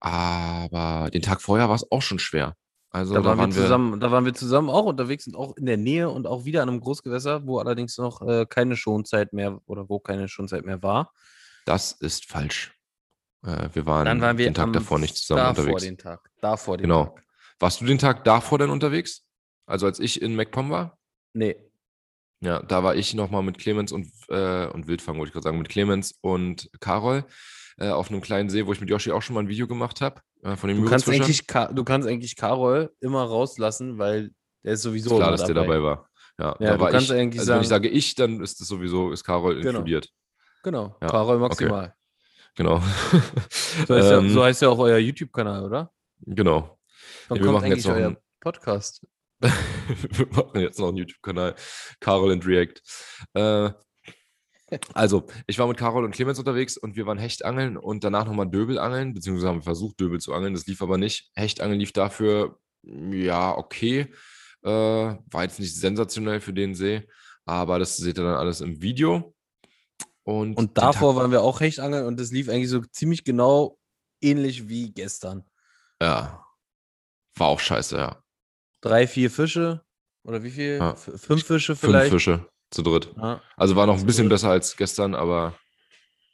Aber 0.00 1.10
den 1.12 1.22
Tag 1.22 1.42
vorher 1.42 1.68
war 1.68 1.74
es 1.74 1.90
auch 1.90 2.02
schon 2.02 2.18
schwer. 2.18 2.54
Also 2.90 3.12
Da 3.14 3.22
waren, 3.24 3.38
wir 3.38 3.50
zusammen, 3.50 4.00
da 4.00 4.10
waren 4.10 4.24
wir 4.24 4.32
zusammen 4.32 4.70
auch 4.70 4.86
unterwegs 4.86 5.26
und 5.26 5.36
auch 5.36 5.54
in 5.58 5.66
der 5.66 5.76
Nähe 5.76 6.08
und 6.08 6.26
auch 6.26 6.46
wieder 6.46 6.62
an 6.62 6.70
einem 6.70 6.80
Großgewässer, 6.80 7.46
wo 7.46 7.58
allerdings 7.58 7.98
noch 7.98 8.22
äh, 8.22 8.46
keine 8.46 8.76
Schonzeit 8.76 9.34
mehr 9.34 9.60
oder 9.66 9.90
wo 9.90 9.98
keine 9.98 10.28
Schonzeit 10.28 10.64
mehr 10.64 10.82
war. 10.82 11.12
Das 11.68 11.92
ist 11.92 12.24
falsch. 12.24 12.72
Äh, 13.44 13.68
wir 13.74 13.84
waren, 13.84 14.06
Dann 14.06 14.20
waren 14.22 14.38
wir 14.38 14.46
den 14.46 14.54
Tag 14.54 14.72
davor 14.72 14.98
nicht 14.98 15.16
zusammen 15.16 15.40
davor 15.54 15.64
unterwegs. 15.64 15.82
den 15.82 15.98
Tag. 15.98 16.30
Davor 16.40 16.76
den 16.78 16.82
Genau. 16.84 17.04
Tag. 17.06 17.24
Warst 17.60 17.80
du 17.80 17.84
den 17.84 17.98
Tag 17.98 18.24
davor 18.24 18.58
denn 18.58 18.70
unterwegs? 18.70 19.26
Also 19.66 19.84
als 19.86 20.00
ich 20.00 20.22
in 20.22 20.34
MacPom 20.34 20.70
war? 20.70 20.96
Nee. 21.34 21.56
Ja, 22.40 22.62
da 22.62 22.82
war 22.82 22.94
ich 22.96 23.12
nochmal 23.14 23.42
mit 23.42 23.58
Clemens 23.58 23.92
und, 23.92 24.10
äh, 24.28 24.66
und 24.68 24.86
Wildfang, 24.86 25.16
wollte 25.18 25.28
ich 25.28 25.32
gerade 25.34 25.44
sagen, 25.44 25.58
mit 25.58 25.68
Clemens 25.68 26.14
und 26.22 26.70
Carol 26.80 27.24
äh, 27.76 27.90
auf 27.90 28.10
einem 28.10 28.20
kleinen 28.22 28.48
See, 28.48 28.64
wo 28.66 28.72
ich 28.72 28.80
mit 28.80 28.88
Yoshi 28.88 29.10
auch 29.12 29.20
schon 29.22 29.34
mal 29.34 29.40
ein 29.40 29.48
Video 29.48 29.66
gemacht 29.68 30.00
habe. 30.00 30.20
Äh, 30.42 30.56
von 30.56 30.68
dem 30.68 30.82
Du 30.82 30.88
kannst, 30.88 31.08
eigentlich, 31.10 31.46
Ka- 31.46 31.70
du 31.72 31.84
kannst 31.84 32.08
eigentlich 32.08 32.34
Karol 32.34 32.92
immer 33.00 33.24
rauslassen, 33.24 33.98
weil 33.98 34.30
der 34.64 34.72
ist 34.72 34.82
sowieso 34.82 35.10
Ist 35.10 35.16
klar, 35.18 35.30
dass 35.32 35.44
der 35.44 35.54
dabei 35.54 35.82
war. 35.82 36.08
Ja, 36.38 36.56
Ja, 36.60 36.70
da 36.70 36.76
du 36.76 36.80
war 36.80 36.94
ich, 36.94 37.12
eigentlich 37.12 37.40
also 37.40 37.52
wenn 37.52 37.60
ich 37.60 37.68
sagen- 37.68 37.84
sage 37.84 37.88
ich, 37.88 38.14
dann 38.14 38.40
ist 38.40 38.60
es 38.60 38.68
sowieso, 38.68 39.10
ist 39.12 39.22
Carol 39.24 39.56
Genau. 39.56 39.68
inkludiert. 39.70 40.08
Genau, 40.62 40.96
Ja, 41.00 41.08
Karol 41.08 41.38
maximal. 41.38 41.94
Genau. 42.56 42.80
So, 43.86 43.94
heißt 43.94 44.10
ja, 44.10 44.18
Ähm, 44.18 44.30
so 44.30 44.42
heißt 44.44 44.62
ja 44.62 44.68
auch 44.68 44.78
euer 44.78 44.98
YouTube-Kanal, 44.98 45.64
oder? 45.64 45.92
Genau. 46.22 46.78
Wann 47.28 47.38
Ja, 47.38 47.44
wir 47.44 47.52
machen 47.52 47.70
jetzt 47.70 47.86
noch 47.86 47.94
einen- 47.94 48.16
Podcast? 48.40 49.06
wir 49.40 50.26
machen 50.30 50.60
jetzt 50.60 50.78
noch 50.80 50.88
einen 50.88 50.96
YouTube-Kanal. 50.96 51.54
Carol 52.00 52.32
and 52.32 52.44
React. 52.44 52.82
Äh, 53.34 53.70
also, 54.92 55.26
ich 55.46 55.58
war 55.58 55.66
mit 55.66 55.76
Carol 55.78 56.04
und 56.04 56.10
Clemens 56.10 56.38
unterwegs 56.38 56.76
und 56.76 56.96
wir 56.96 57.06
waren 57.06 57.18
Hechtangeln 57.18 57.76
und 57.76 58.04
danach 58.04 58.26
nochmal 58.26 58.50
Döbelangeln, 58.50 59.14
beziehungsweise 59.14 59.48
haben 59.48 59.58
wir 59.58 59.62
versucht, 59.62 59.98
Döbel 60.00 60.20
zu 60.20 60.34
angeln. 60.34 60.52
Das 60.54 60.66
lief 60.66 60.82
aber 60.82 60.98
nicht. 60.98 61.30
Hechtangeln 61.34 61.78
lief 61.80 61.92
dafür, 61.92 62.58
ja, 62.82 63.56
okay. 63.56 64.12
Äh, 64.62 64.68
war 64.70 65.42
jetzt 65.44 65.60
nicht 65.60 65.74
sensationell 65.76 66.40
für 66.40 66.52
den 66.52 66.74
See, 66.74 67.08
aber 67.46 67.78
das 67.78 67.96
seht 67.96 68.18
ihr 68.18 68.24
dann 68.24 68.34
alles 68.34 68.60
im 68.60 68.82
Video. 68.82 69.34
Und, 70.28 70.58
Und 70.58 70.76
davor 70.76 71.16
waren 71.16 71.30
wir 71.30 71.40
auch 71.40 71.60
Hechtangeln 71.60 72.04
und 72.04 72.20
das 72.20 72.30
lief 72.32 72.50
eigentlich 72.50 72.68
so 72.68 72.82
ziemlich 72.82 73.24
genau 73.24 73.78
ähnlich 74.20 74.68
wie 74.68 74.92
gestern. 74.92 75.42
Ja, 76.02 76.44
war 77.36 77.46
auch 77.48 77.60
scheiße, 77.60 77.96
ja. 77.96 78.22
Drei, 78.82 79.06
vier 79.06 79.30
Fische 79.30 79.82
oder 80.24 80.42
wie 80.42 80.50
viel? 80.50 80.76
Ja. 80.76 80.94
Fünf 80.96 81.46
Fische 81.46 81.74
Fünf 81.74 81.80
vielleicht. 81.80 82.10
Fische 82.12 82.46
zu 82.70 82.82
dritt. 82.82 83.10
Ja, 83.16 83.40
Also 83.56 83.74
war 83.74 83.86
noch 83.86 83.98
ein 83.98 84.04
bisschen 84.04 84.28
besser 84.28 84.50
als 84.50 84.76
gestern, 84.76 85.14
aber 85.14 85.54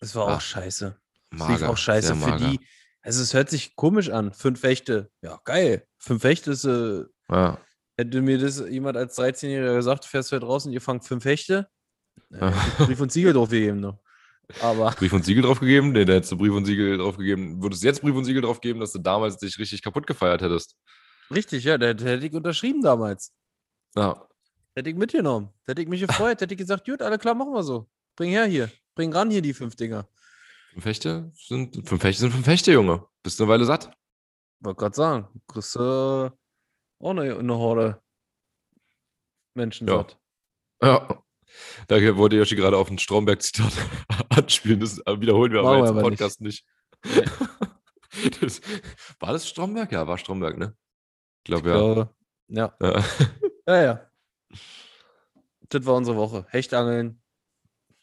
das 0.00 0.12
war 0.16 0.26
Ah, 0.26 0.35
auch 0.37 0.40
scheiße. 0.40 0.96
Das 1.30 1.38
lief 1.38 1.48
mager, 1.61 1.70
auch 1.70 1.76
scheiße 1.76 2.16
für 2.16 2.30
mager. 2.30 2.48
die. 2.48 2.59
Also 3.00 3.22
es 3.22 3.33
hört 3.33 3.48
sich 3.48 3.76
komisch 3.76 4.09
an. 4.11 4.33
Fünf 4.33 4.59
Fechte. 4.59 5.09
Ja, 5.22 5.38
geil. 5.44 5.87
Fünf 5.98 6.22
Fechte 6.22 6.50
ist, 6.50 6.64
äh, 6.64 7.04
Ja, 7.30 7.59
hätte 7.96 8.22
mir 8.22 8.38
das 8.38 8.59
jemand 8.59 8.96
als 8.96 9.16
13-Jähriger 9.16 9.76
gesagt, 9.76 10.04
fährst 10.04 10.33
du 10.33 10.40
draußen, 10.40 10.72
ihr 10.72 10.80
fangt 10.80 11.04
fünf 11.04 11.24
Hechte. 11.24 11.68
Äh, 12.40 12.51
hätte 12.51 12.85
Brief 12.87 13.01
und 13.01 13.12
Siegel 13.12 13.33
drauf 13.33 13.49
gegeben 13.49 13.81
noch. 13.81 13.99
Aber 14.61 14.90
Brief 14.92 15.12
und 15.12 15.25
Siegel 15.25 15.42
drauf 15.42 15.61
gegeben? 15.61 15.92
Nee, 15.92 16.05
da 16.05 16.14
hättest 16.14 16.33
du 16.33 16.37
Brief 16.37 16.53
und 16.53 16.64
Siegel 16.66 16.99
drauf 16.99 17.16
gegeben. 17.16 17.62
Würdest 17.62 17.83
du 17.83 17.87
jetzt 17.87 18.03
Brief 18.03 18.14
und 18.14 18.25
Siegel 18.25 18.42
drauf 18.42 18.61
geben, 18.61 18.81
dass 18.81 18.92
du 18.92 18.99
damals 18.99 19.38
dich 19.38 19.59
richtig 19.59 19.83
kaputt 19.83 20.07
gefeiert 20.07 20.42
hättest? 20.42 20.77
richtig, 21.31 21.64
ja, 21.64 21.79
da 21.79 21.87
hätte 21.87 22.05
hätte 22.05 22.27
ich 22.27 22.33
unterschrieben 22.35 22.83
damals. 22.83 23.33
Ja, 23.97 24.27
Hätte 24.77 24.90
ich 24.90 24.97
mitgenommen. 24.97 25.51
Hätte 25.66 25.83
ich 25.83 25.88
mich 25.88 26.01
gefreut. 26.01 26.40
Hätte 26.40 26.53
ich 26.53 26.59
gesagt, 26.59 26.85
gut, 26.85 27.01
alle 27.01 27.16
klar, 27.16 27.35
machen 27.35 27.53
wir 27.53 27.62
so. 27.62 27.88
Bring 28.16 28.31
her 28.31 28.44
hier. 28.47 28.70
Bring 28.97 29.12
ran 29.12 29.31
hier 29.31 29.40
die 29.40 29.55
fünf 29.55 29.77
Dinger. 29.77 30.09
fünf 30.73 30.85
Hechte 30.85 31.31
sind 31.35 31.88
fünf 31.88 32.03
Hechte 32.03 32.20
sind 32.23 32.33
fünf 32.33 32.47
Hechte, 32.47 32.73
Junge. 32.73 33.07
Bist 33.23 33.38
du 33.38 33.44
eine 33.44 33.53
Weile 33.53 33.64
satt? 33.64 33.90
Wollte 34.61 34.79
gerade 34.81 34.97
sagen, 34.97 35.29
kriegst 35.47 35.77
du 35.77 35.81
auch 37.01 37.11
eine, 37.11 37.37
eine 37.38 37.57
Horde 37.57 38.03
Menschen 39.55 39.87
Ja. 39.88 39.99
satt. 39.99 40.18
Ja. 40.83 41.23
Da 41.88 42.17
wollte 42.17 42.37
Yoshi 42.37 42.57
gerade 42.57 42.77
auf 42.77 42.90
ein 42.90 42.99
Stromberg-Zitat 42.99 43.73
anspielen. 44.31 44.81
Das 44.81 44.99
wiederholen 44.99 45.53
wir 45.53 45.61
aber 45.61 45.79
jetzt 45.79 45.90
im 45.90 45.99
aber 45.99 46.11
nicht. 46.11 46.19
Podcast 46.19 46.40
nicht. 46.40 46.64
Das, 48.40 48.61
war 49.19 49.33
das 49.33 49.49
Stromberg? 49.49 49.90
Ja, 49.90 50.07
war 50.07 50.19
Stromberg, 50.19 50.57
ne? 50.57 50.77
Ich 51.38 51.45
glaube, 51.45 51.69
ja. 51.69 51.75
glaube, 51.75 52.14
ja. 52.49 52.77
ja. 52.81 53.05
Ja, 53.67 53.83
ja. 53.83 54.11
Das 55.69 55.85
war 55.85 55.97
unsere 55.97 56.17
Woche. 56.17 56.47
Hechtangeln. 56.49 57.21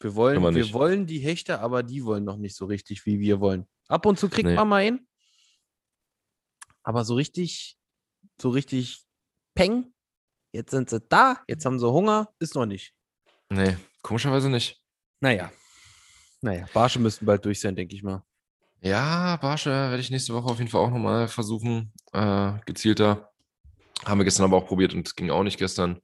Wir 0.00 0.14
wollen, 0.14 0.42
wir 0.42 0.50
nicht. 0.50 0.74
wollen 0.74 1.06
die 1.06 1.20
Hechte, 1.20 1.60
aber 1.60 1.82
die 1.82 2.04
wollen 2.04 2.24
noch 2.24 2.36
nicht 2.36 2.56
so 2.56 2.66
richtig, 2.66 3.06
wie 3.06 3.20
wir 3.20 3.40
wollen. 3.40 3.66
Ab 3.88 4.04
und 4.04 4.18
zu 4.18 4.28
kriegt 4.28 4.48
Nee. 4.48 4.54
man 4.54 4.68
mal 4.68 4.76
einen. 4.82 5.08
Aber 6.82 7.04
so 7.04 7.14
richtig, 7.14 7.78
so 8.40 8.50
richtig 8.50 9.04
Peng. 9.54 9.94
Jetzt 10.52 10.72
sind 10.72 10.90
sie 10.90 11.00
da, 11.00 11.42
jetzt 11.48 11.64
haben 11.64 11.78
sie 11.78 11.90
Hunger, 11.90 12.34
ist 12.38 12.54
noch 12.54 12.66
nicht. 12.66 12.92
Nee, 13.52 13.76
komischerweise 14.02 14.48
nicht. 14.48 14.80
Naja. 15.20 15.52
Naja, 16.40 16.66
Barsche 16.72 16.98
müssten 16.98 17.26
bald 17.26 17.44
durch 17.44 17.60
sein, 17.60 17.76
denke 17.76 17.94
ich 17.94 18.02
mal. 18.02 18.24
Ja, 18.80 19.36
Barsche 19.36 19.70
werde 19.70 19.98
ich 20.00 20.10
nächste 20.10 20.32
Woche 20.34 20.46
auf 20.50 20.58
jeden 20.58 20.70
Fall 20.70 20.80
auch 20.80 20.90
nochmal 20.90 21.28
versuchen. 21.28 21.92
Äh, 22.12 22.54
gezielter. 22.66 23.30
Haben 24.04 24.18
wir 24.18 24.24
gestern 24.24 24.44
aber 24.46 24.56
auch 24.56 24.66
probiert 24.66 24.94
und 24.94 25.06
es 25.06 25.14
ging 25.14 25.30
auch 25.30 25.44
nicht 25.44 25.58
gestern. 25.58 26.00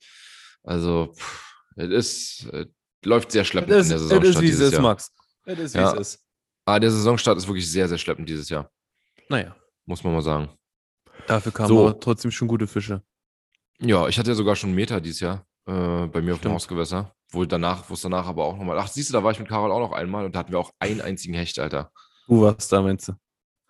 Also, 0.62 1.14
es 1.74 1.88
ist, 1.90 2.46
äh, 2.52 2.66
läuft 3.04 3.32
sehr 3.32 3.44
schleppend 3.44 3.72
Es 3.72 3.86
in 3.86 3.88
der 3.90 3.96
ist, 3.96 4.02
es 4.04 4.08
Saisonstart 4.10 4.44
ist 4.44 4.60
wie 4.60 4.64
es 4.64 4.72
ist. 4.72 4.80
Max. 4.80 5.12
Es 5.46 5.58
ist, 5.58 5.74
wie 5.74 5.78
es 5.78 5.92
ist. 5.94 6.24
Ah, 6.66 6.78
der 6.78 6.90
Saisonstart 6.90 7.38
ist 7.38 7.48
wirklich 7.48 7.68
sehr, 7.68 7.88
sehr 7.88 7.98
schleppend 7.98 8.28
dieses 8.28 8.48
Jahr. 8.50 8.70
Naja, 9.30 9.56
Muss 9.86 10.04
man 10.04 10.12
mal 10.12 10.22
sagen. 10.22 10.50
dafür 11.26 11.50
kamen 11.50 11.68
So. 11.68 11.88
aber 11.88 11.98
trotzdem 11.98 12.30
schon 12.30 12.46
gute 12.46 12.66
Fische. 12.66 13.02
Ja, 13.80 14.06
ich 14.06 14.18
hatte 14.18 14.30
ja 14.30 14.34
sogar 14.34 14.54
schon 14.54 14.74
Meter 14.74 15.00
dieses 15.00 15.20
Jahr 15.20 15.47
äh, 15.68 16.06
bei 16.06 16.22
mir 16.22 16.32
auf 16.32 16.38
dem 16.38 16.42
Stimmt. 16.42 16.54
Hausgewässer. 16.54 17.14
Wo 17.30 17.44
danach, 17.44 17.88
wo 17.90 17.94
es 17.94 18.00
danach 18.00 18.26
aber 18.26 18.44
auch 18.44 18.56
nochmal. 18.56 18.78
Ach, 18.78 18.88
siehst 18.88 19.10
du, 19.10 19.12
da 19.12 19.22
war 19.22 19.32
ich 19.32 19.38
mit 19.38 19.48
Karol 19.48 19.70
auch 19.70 19.80
noch 19.80 19.92
einmal 19.92 20.24
und 20.24 20.34
da 20.34 20.40
hatten 20.40 20.52
wir 20.52 20.58
auch 20.58 20.72
einen 20.78 21.02
einzigen 21.02 21.34
Hecht, 21.34 21.58
Alter. 21.58 21.92
Du 22.26 22.42
warst 22.42 22.72
da, 22.72 22.80
meinst 22.80 23.08
du? 23.08 23.12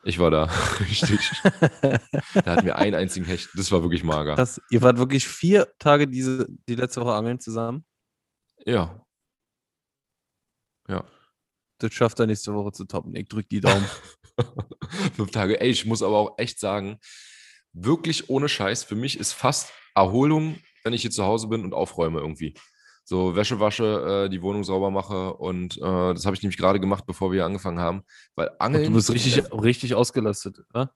Ich 0.05 0.19
war 0.21 0.31
da. 0.31 0.45
Richtig. 0.81 1.33
da 1.43 2.45
hatten 2.45 2.67
wir 2.67 2.77
einen 2.77 2.95
einzigen 2.95 3.27
Hecht. 3.27 3.51
Das 3.55 3.73
war 3.73 3.83
wirklich 3.83 4.05
mager. 4.05 4.37
Das, 4.37 4.61
ihr 4.71 4.81
wart 4.81 4.99
wirklich 4.99 5.27
vier 5.27 5.69
Tage 5.81 6.07
diese, 6.07 6.47
die 6.69 6.77
letzte 6.77 7.01
Woche 7.01 7.15
angeln 7.15 7.41
zusammen. 7.41 7.85
ja. 8.65 9.05
Ja. 10.89 11.05
Das 11.81 11.93
schafft 11.93 12.19
er 12.19 12.27
nächste 12.27 12.55
Woche 12.55 12.73
zu 12.73 12.87
toppen. 12.87 13.15
Ich 13.15 13.29
drück 13.29 13.49
die 13.49 13.61
Daumen. 13.61 13.85
Fünf 15.15 15.31
Tage. 15.31 15.61
Ey, 15.61 15.69
ich 15.69 15.85
muss 15.85 16.03
aber 16.03 16.17
auch 16.17 16.39
echt 16.39 16.59
sagen, 16.59 16.99
wirklich 17.73 18.31
ohne 18.31 18.49
Scheiß, 18.49 18.85
für 18.85 18.97
mich 18.97 19.19
ist 19.19 19.33
fast 19.33 19.71
Erholung, 19.95 20.59
wenn 20.85 20.93
ich 20.93 21.03
hier 21.03 21.11
zu 21.11 21.25
Hause 21.25 21.49
bin 21.49 21.65
und 21.65 21.75
aufräume 21.75 22.21
irgendwie. 22.21 22.55
So 23.05 23.35
Wäsche 23.35 23.59
wasche, 23.59 24.27
äh, 24.27 24.29
die 24.29 24.43
Wohnung 24.43 24.65
sauber 24.65 24.91
mache 24.91 25.33
und 25.35 25.79
äh, 25.79 25.81
das 25.81 26.27
habe 26.27 26.37
ich 26.37 26.43
nämlich 26.43 26.59
gerade 26.59 26.79
gemacht, 26.79 27.05
bevor 27.07 27.33
wir 27.33 27.45
angefangen 27.45 27.79
haben. 27.79 28.03
Weil 28.35 28.51
Angeln. 28.59 28.85
du 28.85 28.93
bist 28.93 29.11
richtig, 29.11 29.51
richtig 29.53 29.95
ausgelastet. 29.95 30.59
Ne? 30.75 30.91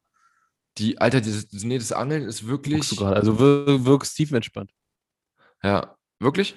Die, 0.78 0.98
Alter, 0.98 1.20
dieses, 1.20 1.50
nee, 1.64 1.78
das 1.78 1.92
Angeln 1.92 2.24
ist 2.24 2.46
wirklich. 2.46 2.88
Du 2.88 2.96
gerade. 2.96 3.16
Also 3.16 3.38
wir, 3.38 3.84
wirkst 3.86 4.16
tiefenentspannt. 4.16 4.72
Ja, 5.62 5.96
wirklich? 6.18 6.56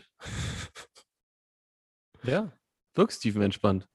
Ja. 2.24 2.52
Wirkst 2.96 3.22
tiefenentspannt. 3.22 3.88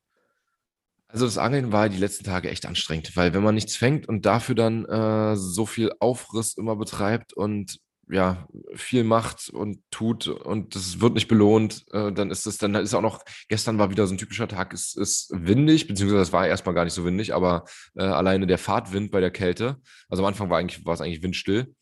Also 1.09 1.25
das 1.25 1.39
Angeln 1.39 1.73
war 1.73 1.89
die 1.89 1.97
letzten 1.97 2.25
Tage 2.25 2.51
echt 2.51 2.67
anstrengend, 2.67 3.17
weil 3.17 3.35
wenn 3.35 3.43
man 3.43 3.55
nichts 3.55 3.77
fängt 3.77 4.09
und 4.09 4.27
dafür 4.27 4.55
dann 4.55 4.85
äh, 4.85 5.37
so 5.37 5.67
viel 5.67 5.93
Aufriss 5.99 6.55
immer 6.55 6.77
betreibt 6.77 7.33
und 7.33 7.81
ja, 8.11 8.49
viel 8.75 9.05
macht 9.05 9.51
und 9.51 9.79
tut 9.91 10.27
und 10.27 10.75
das 10.75 11.01
wird 11.01 11.15
nicht 11.15 11.29
belohnt, 11.29 11.85
äh, 11.93 12.11
dann 12.13 12.31
ist 12.31 12.47
es, 12.47 12.59
dann 12.59 12.75
ist 12.75 12.93
auch 12.95 13.03
noch, 13.03 13.23
gestern 13.49 13.79
war 13.79 13.91
wieder 13.91 14.07
so 14.07 14.15
ein 14.15 14.19
typischer 14.19 14.49
Tag, 14.49 14.73
es 14.75 14.95
ist 14.97 15.31
windig, 15.33 15.87
beziehungsweise 15.87 16.23
es 16.23 16.33
war 16.33 16.47
erstmal 16.47 16.75
gar 16.75 16.85
nicht 16.85 16.95
so 16.95 17.05
windig, 17.05 17.35
aber 17.35 17.65
äh, 17.95 18.03
alleine 18.03 18.47
der 18.49 18.59
Fahrtwind 18.59 19.11
bei 19.13 19.21
der 19.21 19.31
Kälte, 19.31 19.77
also 20.09 20.23
am 20.23 20.27
Anfang 20.29 20.51
war 20.51 20.59
eigentlich, 20.59 20.85
war 20.85 20.95
es 20.95 21.01
eigentlich 21.01 21.23
windstill, 21.23 21.75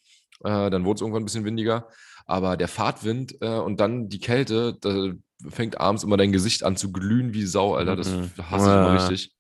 äh, 0.45 0.71
dann 0.71 0.85
wurde 0.85 0.97
es 0.97 1.01
irgendwann 1.01 1.23
ein 1.23 1.27
bisschen 1.27 1.45
windiger, 1.47 1.88
aber 2.27 2.57
der 2.59 2.69
Fahrtwind 2.69 3.37
äh, 3.41 3.49
und 3.59 3.81
dann 3.81 4.09
die 4.11 4.21
Kälte, 4.21 4.77
da 4.81 5.12
fängt 5.49 5.81
abends 5.81 6.03
immer 6.05 6.17
dein 6.19 6.33
Gesicht 6.33 6.62
an 6.62 6.77
zu 6.77 6.93
glühen 6.93 7.33
wie 7.33 7.47
Sau, 7.47 7.75
Alter, 7.75 7.97
das 7.97 8.11
Mhm. 8.11 8.31
hasse 8.51 8.67
ich 8.67 8.73
immer 8.75 8.95
Ja. 8.97 9.07
richtig, 9.07 9.35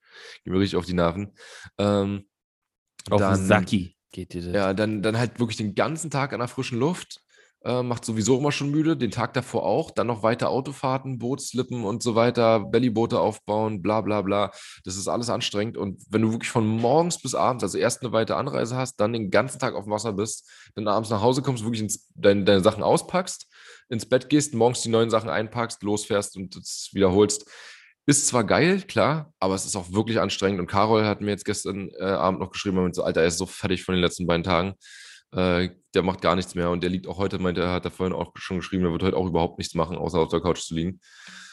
geht 0.44 0.52
mir 0.52 0.58
richtig 0.60 0.76
auf 0.78 0.86
die 0.86 0.94
Nerven. 0.94 1.34
Ähm, 1.76 2.24
Auf 3.10 3.20
dann- 3.20 3.36
Saki. 3.44 3.94
Geht 4.12 4.32
dir 4.32 4.42
das? 4.42 4.54
Ja, 4.54 4.74
dann, 4.74 5.02
dann 5.02 5.18
halt 5.18 5.38
wirklich 5.38 5.56
den 5.56 5.74
ganzen 5.74 6.10
Tag 6.10 6.32
an 6.32 6.40
der 6.40 6.48
frischen 6.48 6.78
Luft. 6.78 7.20
Äh, 7.64 7.82
macht 7.82 8.04
sowieso 8.04 8.38
immer 8.38 8.52
schon 8.52 8.70
müde, 8.70 8.96
den 8.96 9.10
Tag 9.10 9.34
davor 9.34 9.64
auch. 9.64 9.90
Dann 9.90 10.06
noch 10.06 10.22
weiter 10.22 10.48
Autofahrten, 10.48 11.18
Bootslippen 11.18 11.84
und 11.84 12.02
so 12.04 12.14
weiter, 12.14 12.60
Bellyboote 12.60 13.18
aufbauen, 13.18 13.82
bla 13.82 14.00
bla 14.00 14.22
bla. 14.22 14.52
Das 14.84 14.96
ist 14.96 15.08
alles 15.08 15.28
anstrengend. 15.28 15.76
Und 15.76 16.00
wenn 16.08 16.22
du 16.22 16.30
wirklich 16.30 16.50
von 16.50 16.66
morgens 16.66 17.20
bis 17.20 17.34
abends, 17.34 17.64
also 17.64 17.76
erst 17.76 18.02
eine 18.02 18.12
weite 18.12 18.36
Anreise 18.36 18.76
hast, 18.76 18.96
dann 19.00 19.12
den 19.12 19.30
ganzen 19.30 19.58
Tag 19.58 19.74
auf 19.74 19.84
dem 19.84 19.92
Wasser 19.92 20.12
bist, 20.12 20.48
dann 20.76 20.86
abends 20.86 21.10
nach 21.10 21.20
Hause 21.20 21.42
kommst, 21.42 21.64
wirklich 21.64 21.82
ins, 21.82 22.08
dein, 22.14 22.46
deine 22.46 22.60
Sachen 22.62 22.84
auspackst, 22.84 23.48
ins 23.88 24.06
Bett 24.06 24.28
gehst, 24.28 24.54
morgens 24.54 24.82
die 24.82 24.90
neuen 24.90 25.10
Sachen 25.10 25.28
einpackst, 25.28 25.82
losfährst 25.82 26.36
und 26.36 26.54
das 26.54 26.90
wiederholst. 26.92 27.50
Ist 28.08 28.26
zwar 28.26 28.42
geil, 28.42 28.80
klar, 28.88 29.34
aber 29.38 29.54
es 29.54 29.66
ist 29.66 29.76
auch 29.76 29.92
wirklich 29.92 30.18
anstrengend. 30.18 30.60
Und 30.60 30.66
Carol 30.66 31.04
hat 31.04 31.20
mir 31.20 31.28
jetzt 31.28 31.44
gestern 31.44 31.90
äh, 32.00 32.04
Abend 32.04 32.40
noch 32.40 32.50
geschrieben, 32.50 32.76
meinte 32.76 32.94
so, 32.94 33.02
Alter, 33.02 33.20
er 33.20 33.26
ist 33.26 33.36
so 33.36 33.44
fertig 33.44 33.84
von 33.84 33.94
den 33.94 34.00
letzten 34.00 34.26
beiden 34.26 34.44
Tagen. 34.44 34.76
Äh, 35.32 35.68
der 35.92 36.02
macht 36.02 36.22
gar 36.22 36.34
nichts 36.34 36.54
mehr 36.54 36.70
und 36.70 36.82
der 36.82 36.88
liegt 36.88 37.06
auch 37.06 37.18
heute, 37.18 37.38
meinte 37.38 37.60
er, 37.60 37.70
hat 37.70 37.84
er 37.84 37.90
vorhin 37.90 38.14
auch 38.14 38.32
schon 38.36 38.60
geschrieben, 38.60 38.86
er 38.86 38.92
wird 38.92 39.02
heute 39.02 39.14
auch 39.14 39.26
überhaupt 39.26 39.58
nichts 39.58 39.74
machen, 39.74 39.98
außer 39.98 40.20
auf 40.20 40.30
der 40.30 40.40
Couch 40.40 40.60
zu 40.62 40.74
liegen. 40.74 41.00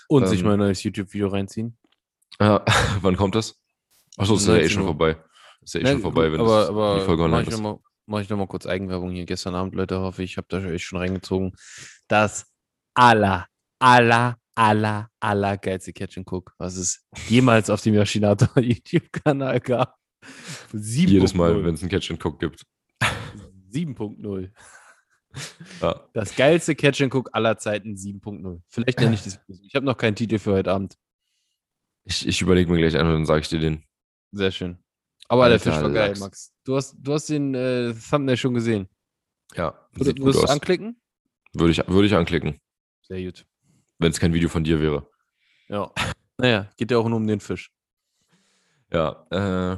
Und 0.08 0.30
sich 0.30 0.40
ähm, 0.40 0.46
mal 0.46 0.54
ein 0.54 0.60
neues 0.60 0.82
YouTube-Video 0.82 1.28
reinziehen. 1.28 1.78
Ja, 2.40 2.64
wann 3.02 3.18
kommt 3.18 3.36
das? 3.36 3.60
Achso, 4.16 4.36
ist 4.36 4.48
ja 4.48 4.54
eh 4.54 4.60
19 4.60 4.70
schon 4.70 4.82
Uhr. 4.84 4.88
vorbei. 4.88 5.18
Ist 5.62 5.74
ja 5.74 5.82
eh 5.82 5.88
schon 5.88 6.02
vorbei, 6.02 6.32
wenn 6.32 6.40
aber, 6.40 6.60
das, 6.62 6.70
aber 6.70 7.00
die 7.00 7.06
Folge 7.06 7.24
online 7.24 7.42
ich 7.42 7.50
ist. 7.50 7.58
noch 7.58 7.64
mal, 7.64 7.80
mach 8.06 8.22
ich 8.22 8.30
nochmal 8.30 8.48
kurz 8.48 8.66
Eigenwerbung 8.66 9.12
hier. 9.12 9.26
Gestern 9.26 9.56
Abend, 9.56 9.76
Leute, 9.76 10.00
hoffe 10.00 10.24
ich, 10.24 10.38
habe 10.38 10.48
da 10.48 10.60
euch 10.60 10.86
schon 10.86 11.00
reingezogen. 11.00 11.52
Das 12.08 12.46
aller, 12.94 13.46
aller, 13.78 14.38
aller, 14.56 15.10
aller 15.20 15.58
geilste 15.58 15.94
Catch 15.94 16.18
and 16.18 16.32
Cook, 16.32 16.54
was 16.58 16.76
es 16.78 17.06
jemals 17.28 17.70
auf 17.70 17.82
dem 17.82 17.94
Yoshinato 17.94 18.48
YouTube-Kanal 18.60 19.60
gab. 19.60 19.98
Jedes 20.74 21.34
Mal, 21.34 21.52
7.0. 21.54 21.66
wenn 21.66 21.74
es 21.76 21.82
einen 21.82 21.92
Catch 21.92 22.12
and 22.12 22.26
Cook 22.26 22.40
gibt. 22.40 22.66
7.0 23.72 24.52
Ja. 25.82 26.08
Das 26.14 26.36
geilste 26.36 26.76
Catch 26.76 27.02
and 27.02 27.14
Cook 27.14 27.30
aller 27.34 27.58
Zeiten 27.58 27.96
7.0. 27.96 28.62
Vielleicht 28.70 29.00
nenne 29.00 29.16
ich 29.16 29.24
das. 29.24 29.40
Ich 29.48 29.76
habe 29.76 29.86
noch 29.86 29.98
keinen 29.98 30.16
Titel 30.16 30.40
für 30.40 30.54
heute 30.54 30.72
Abend. 30.72 30.98
Ich, 32.06 32.28
ich 32.28 32.42
überlege 32.42 32.72
mir 32.72 32.78
gleich 32.78 32.96
einen 32.98 33.10
und 33.10 33.16
dann 33.16 33.26
sage 33.26 33.42
ich 33.42 33.50
dir 33.50 33.60
den. 33.60 33.84
Sehr 34.32 34.52
schön. 34.52 34.78
Aber 35.28 35.46
der 35.46 35.54
Alter 35.54 35.72
Fisch 35.72 35.82
war 35.82 35.92
geil, 35.92 36.10
Lachs. 36.10 36.20
Max. 36.20 36.54
Du 36.64 36.76
hast, 36.76 36.96
du 37.00 37.14
hast 37.14 37.30
den 37.30 37.56
äh, 37.56 37.94
Thumbnail 37.94 38.38
schon 38.38 38.54
gesehen. 38.54 38.88
Ja, 39.56 39.88
Würde, 39.94 40.20
würdest 40.22 40.44
du 40.44 40.48
anklicken? 40.48 41.02
Würde 41.54 41.72
ich, 41.72 41.88
würde 41.88 42.06
ich 42.06 42.16
anklicken, 42.16 42.60
Sehr 43.02 43.24
gut. 43.24 43.46
Wenn 44.00 44.12
es 44.12 44.20
kein 44.20 44.34
Video 44.34 44.50
von 44.50 44.64
dir 44.64 44.82
wäre. 44.82 45.08
Ja. 45.70 45.92
Naja, 46.38 46.70
geht 46.78 46.92
ja 46.92 46.98
auch 46.98 47.08
nur 47.08 47.18
um 47.18 47.28
den 47.28 47.40
Fisch. 47.40 47.72
Ja, 48.92 49.26
äh, 49.32 49.78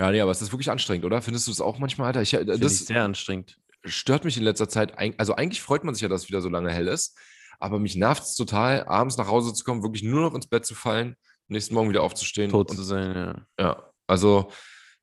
ja, 0.00 0.10
nee, 0.10 0.20
aber 0.20 0.30
es 0.30 0.42
ist 0.42 0.52
wirklich 0.52 0.70
anstrengend, 0.70 1.04
oder? 1.04 1.22
Findest 1.22 1.46
du 1.46 1.52
es 1.52 1.60
auch 1.60 1.78
manchmal, 1.78 2.08
Alter? 2.08 2.22
Ich, 2.22 2.34
äh, 2.34 2.42
ich 2.42 2.60
das 2.60 2.86
sehr 2.86 3.04
anstrengend. 3.04 3.58
stört 3.84 4.24
mich 4.24 4.36
in 4.36 4.42
letzter 4.42 4.68
Zeit. 4.68 4.98
Also 5.18 5.34
eigentlich 5.34 5.62
freut 5.62 5.84
man 5.84 5.94
sich 5.94 6.02
ja, 6.02 6.08
dass 6.08 6.24
es 6.24 6.28
wieder 6.28 6.40
so 6.40 6.48
lange 6.48 6.70
hell 6.70 6.88
ist, 6.88 7.16
aber 7.60 7.78
mich 7.78 7.96
nervt 7.96 8.22
es 8.22 8.34
total, 8.34 8.84
abends 8.84 9.16
nach 9.16 9.28
Hause 9.28 9.54
zu 9.54 9.64
kommen, 9.64 9.82
wirklich 9.82 10.02
nur 10.02 10.20
noch 10.20 10.34
ins 10.34 10.46
Bett 10.46 10.66
zu 10.66 10.74
fallen, 10.74 11.16
nächsten 11.48 11.74
Morgen 11.74 11.88
wieder 11.90 12.02
aufzustehen. 12.02 12.50
Tot 12.50 12.70
und 12.70 12.76
zu 12.76 12.82
sein, 12.82 13.14
ja. 13.14 13.46
Ja, 13.64 13.90
also 14.06 14.50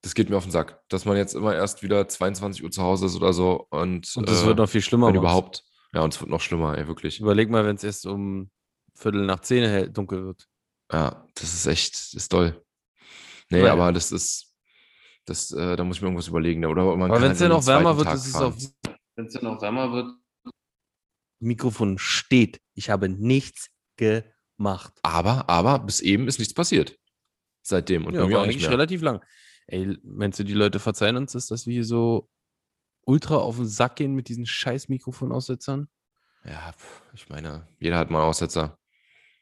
das 0.02 0.16
geht 0.16 0.30
mir 0.30 0.38
auf 0.38 0.44
den 0.44 0.52
Sack, 0.52 0.82
dass 0.90 1.06
man 1.06 1.16
jetzt 1.16 1.36
immer 1.36 1.54
erst 1.56 1.84
wieder 1.84 2.08
22 2.08 2.64
Uhr 2.64 2.72
zu 2.72 2.82
Hause 2.82 3.06
ist 3.06 3.16
oder 3.16 3.34
so 3.34 3.68
und, 3.70 4.12
Und 4.16 4.30
das 4.30 4.44
äh, 4.44 4.48
wird 4.48 4.58
noch 4.58 4.70
viel 4.70 4.82
schlimmer. 4.82 5.08
wenn 5.08 5.16
Max. 5.16 5.24
überhaupt. 5.24 5.64
Ja, 5.94 6.02
und 6.02 6.14
es 6.14 6.20
wird 6.22 6.30
noch 6.30 6.42
schlimmer, 6.42 6.78
ey, 6.78 6.88
wirklich. 6.88 7.20
Überleg 7.20 7.50
mal, 7.50 7.66
wenn 7.66 7.76
es 7.76 7.84
erst 7.84 8.06
um 8.06 8.50
Viertel 8.96 9.26
nach 9.26 9.42
zehn 9.42 9.64
hell, 9.68 9.90
dunkel 9.90 10.26
wird. 10.26 10.48
Ja, 10.92 11.26
das 11.36 11.54
ist 11.54 11.66
echt, 11.68 11.94
das 11.94 12.14
ist 12.14 12.30
toll. 12.30 12.64
Nee, 13.50 13.60
Naja. 13.62 13.74
aber 13.74 13.92
das 13.92 14.12
ist, 14.12 14.54
das, 15.26 15.52
äh, 15.52 15.76
da 15.76 15.84
muss 15.84 15.98
ich 15.98 16.02
mir 16.02 16.08
irgendwas 16.08 16.28
überlegen. 16.30 16.66
Oder 16.66 16.96
man 16.96 17.12
Aber 17.12 17.22
wenn 17.22 17.32
es 17.32 17.40
dann 17.40 17.50
jeden 17.52 17.60
noch 17.60 17.68
wärmer 17.68 17.98
wird, 17.98 18.08
Tag 18.08 18.16
ist 18.16 18.28
es 18.28 18.32
fahren. 18.32 18.54
auch. 18.54 18.92
Wenn 19.16 19.26
es 19.26 19.34
dann 19.34 19.44
noch 19.44 19.62
wärmer 19.62 19.92
wird. 19.92 20.12
Mikrofon 21.40 21.98
steht. 21.98 22.62
Ich 22.76 22.90
habe 22.90 23.10
nichts 23.10 23.70
gemacht. 23.98 24.94
Aber, 25.04 25.50
aber 25.50 25.80
bis 25.80 26.00
eben 26.02 26.28
ist 26.28 26.40
nichts 26.40 26.54
passiert. 26.54 26.98
Seitdem. 27.64 28.06
Und 28.06 28.14
ja, 28.14 28.22
war 28.22 28.26
auch 28.28 28.30
nicht 28.30 28.42
eigentlich 28.56 28.62
mehr. 28.64 28.72
relativ 28.72 29.02
lang. 29.02 29.22
Ey, 29.68 29.98
meinst 30.04 30.40
du, 30.40 30.44
die 30.44 30.54
Leute 30.54 30.80
verzeihen 30.80 31.18
uns 31.18 31.34
das, 31.34 31.48
dass 31.48 31.66
wir 31.68 31.74
hier 31.74 31.86
so 31.86 32.30
ultra 33.06 33.36
auf 33.38 33.58
den 33.58 33.68
Sack 33.68 33.98
gehen 33.98 34.14
mit 34.14 34.30
diesen 34.30 34.46
scheiß 34.46 34.90
Mikrofonaussetzern? 34.90 35.88
Ja, 36.44 36.74
ich 37.14 37.30
meine, 37.30 37.68
jeder 37.80 37.98
hat 37.98 38.10
mal 38.10 38.24
Aussetzer. 38.24 38.78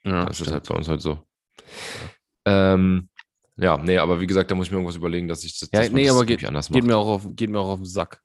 Ja, 0.04 0.26
das 0.26 0.42
ist 0.42 0.52
halt 0.52 0.68
bei 0.68 0.76
uns 0.76 0.88
halt 0.88 1.02
so. 1.02 1.26
Ähm, 2.46 3.10
ja, 3.58 3.78
nee, 3.78 3.98
aber 3.98 4.20
wie 4.22 4.28
gesagt, 4.28 4.50
da 4.52 4.56
muss 4.56 4.68
ich 4.68 4.72
mir 4.72 4.78
irgendwas 4.78 4.96
überlegen, 4.96 5.28
dass 5.28 5.44
ich 5.44 5.60
das, 5.60 5.70
Ja, 5.72 5.82
dass 5.82 5.92
nee, 5.92 6.06
das 6.08 6.16
aber 6.16 6.26
geht, 6.26 6.44
anders 6.46 6.68
geht, 6.70 6.76
macht. 6.84 6.88
mir 6.88 6.98
auch 6.98 7.08
auf, 7.08 7.28
geht 7.36 7.50
mir 7.50 7.60
auch 7.60 7.70
auf 7.70 7.80
den 7.80 7.86
Sack. 7.86 8.22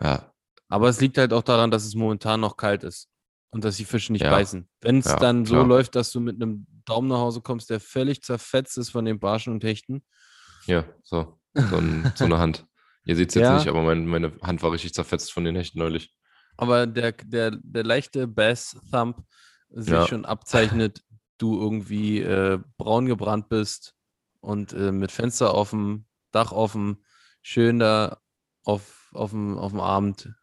Ja, 0.00 0.32
Aber 0.68 0.88
es 0.88 1.00
liegt 1.00 1.18
halt 1.18 1.32
auch 1.32 1.42
daran, 1.42 1.70
dass 1.70 1.84
es 1.84 1.94
momentan 1.94 2.40
noch 2.40 2.56
kalt 2.56 2.84
ist 2.84 3.08
und 3.50 3.64
dass 3.64 3.76
die 3.76 3.84
Fische 3.84 4.12
nicht 4.12 4.22
Ja. 4.22 4.30
beißen. 4.30 4.68
Wenn 4.80 4.98
es 4.98 5.06
Ja, 5.06 5.16
dann 5.16 5.44
so 5.44 5.54
klar. 5.54 5.66
läuft, 5.66 5.94
dass 5.94 6.12
du 6.12 6.20
mit 6.20 6.36
einem 6.40 6.66
Daumen 6.84 7.08
nach 7.08 7.18
Hause 7.18 7.40
kommst, 7.40 7.70
der 7.70 7.80
völlig 7.80 8.22
zerfetzt 8.22 8.78
ist 8.78 8.90
von 8.90 9.04
den 9.04 9.18
Barschen 9.18 9.52
und 9.54 9.64
Hechten. 9.64 10.04
hier, 10.64 10.84
so. 11.02 11.38
So, 11.54 11.78
ein, 11.78 12.12
so 12.14 12.24
eine 12.26 12.38
Hand. 12.38 12.66
Ihr 13.08 13.16
seht 13.16 13.30
es 13.30 13.36
jetzt 13.36 13.44
Ja. 13.44 13.54
nicht, 13.54 13.68
aber 13.68 13.82
mein, 13.82 14.06
meine 14.06 14.38
Hand 14.42 14.62
war 14.62 14.70
richtig 14.70 14.92
zerfetzt 14.92 15.32
von 15.32 15.42
den 15.42 15.56
Hechten 15.56 15.78
neulich. 15.78 16.14
Aber 16.58 16.86
der, 16.86 17.12
der, 17.12 17.52
der 17.62 17.82
leichte 17.82 18.28
Bass-Thump 18.28 19.24
sich 19.70 19.94
Ja. 19.94 20.06
schon 20.06 20.26
abzeichnet, 20.26 21.02
du 21.38 21.58
irgendwie 21.58 22.20
äh, 22.20 22.58
braun 22.76 23.06
gebrannt 23.06 23.48
bist 23.48 23.94
und 24.40 24.74
äh, 24.74 24.92
mit 24.92 25.10
Fenster 25.10 25.54
offen, 25.54 26.06
Dach 26.32 26.52
offen, 26.52 27.02
schön 27.40 27.78
da 27.78 28.20
auf, 28.64 29.08
auf, 29.14 29.30
dem, 29.30 29.56
auf 29.56 29.70
dem 29.72 29.80
Abend, 29.80 30.34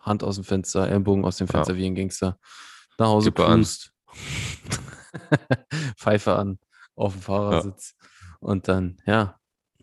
Hand 0.00 0.22
aus 0.24 0.36
dem 0.36 0.44
Fenster, 0.44 0.88
Ellbogen 0.88 1.26
aus 1.26 1.36
dem 1.36 1.46
Ja. 1.48 1.52
Fenster 1.52 1.76
wie 1.76 1.84
ein 1.84 1.94
Gangster, 1.94 2.38
nach 2.96 3.08
Hause 3.08 3.32
cruist, 3.32 3.92
Pfeife 5.98 6.36
an, 6.36 6.58
auf 6.94 7.12
dem 7.12 7.20
Fahrersitz 7.22 7.94
und 8.38 8.66
dann, 8.68 9.02
ja, 9.04 9.39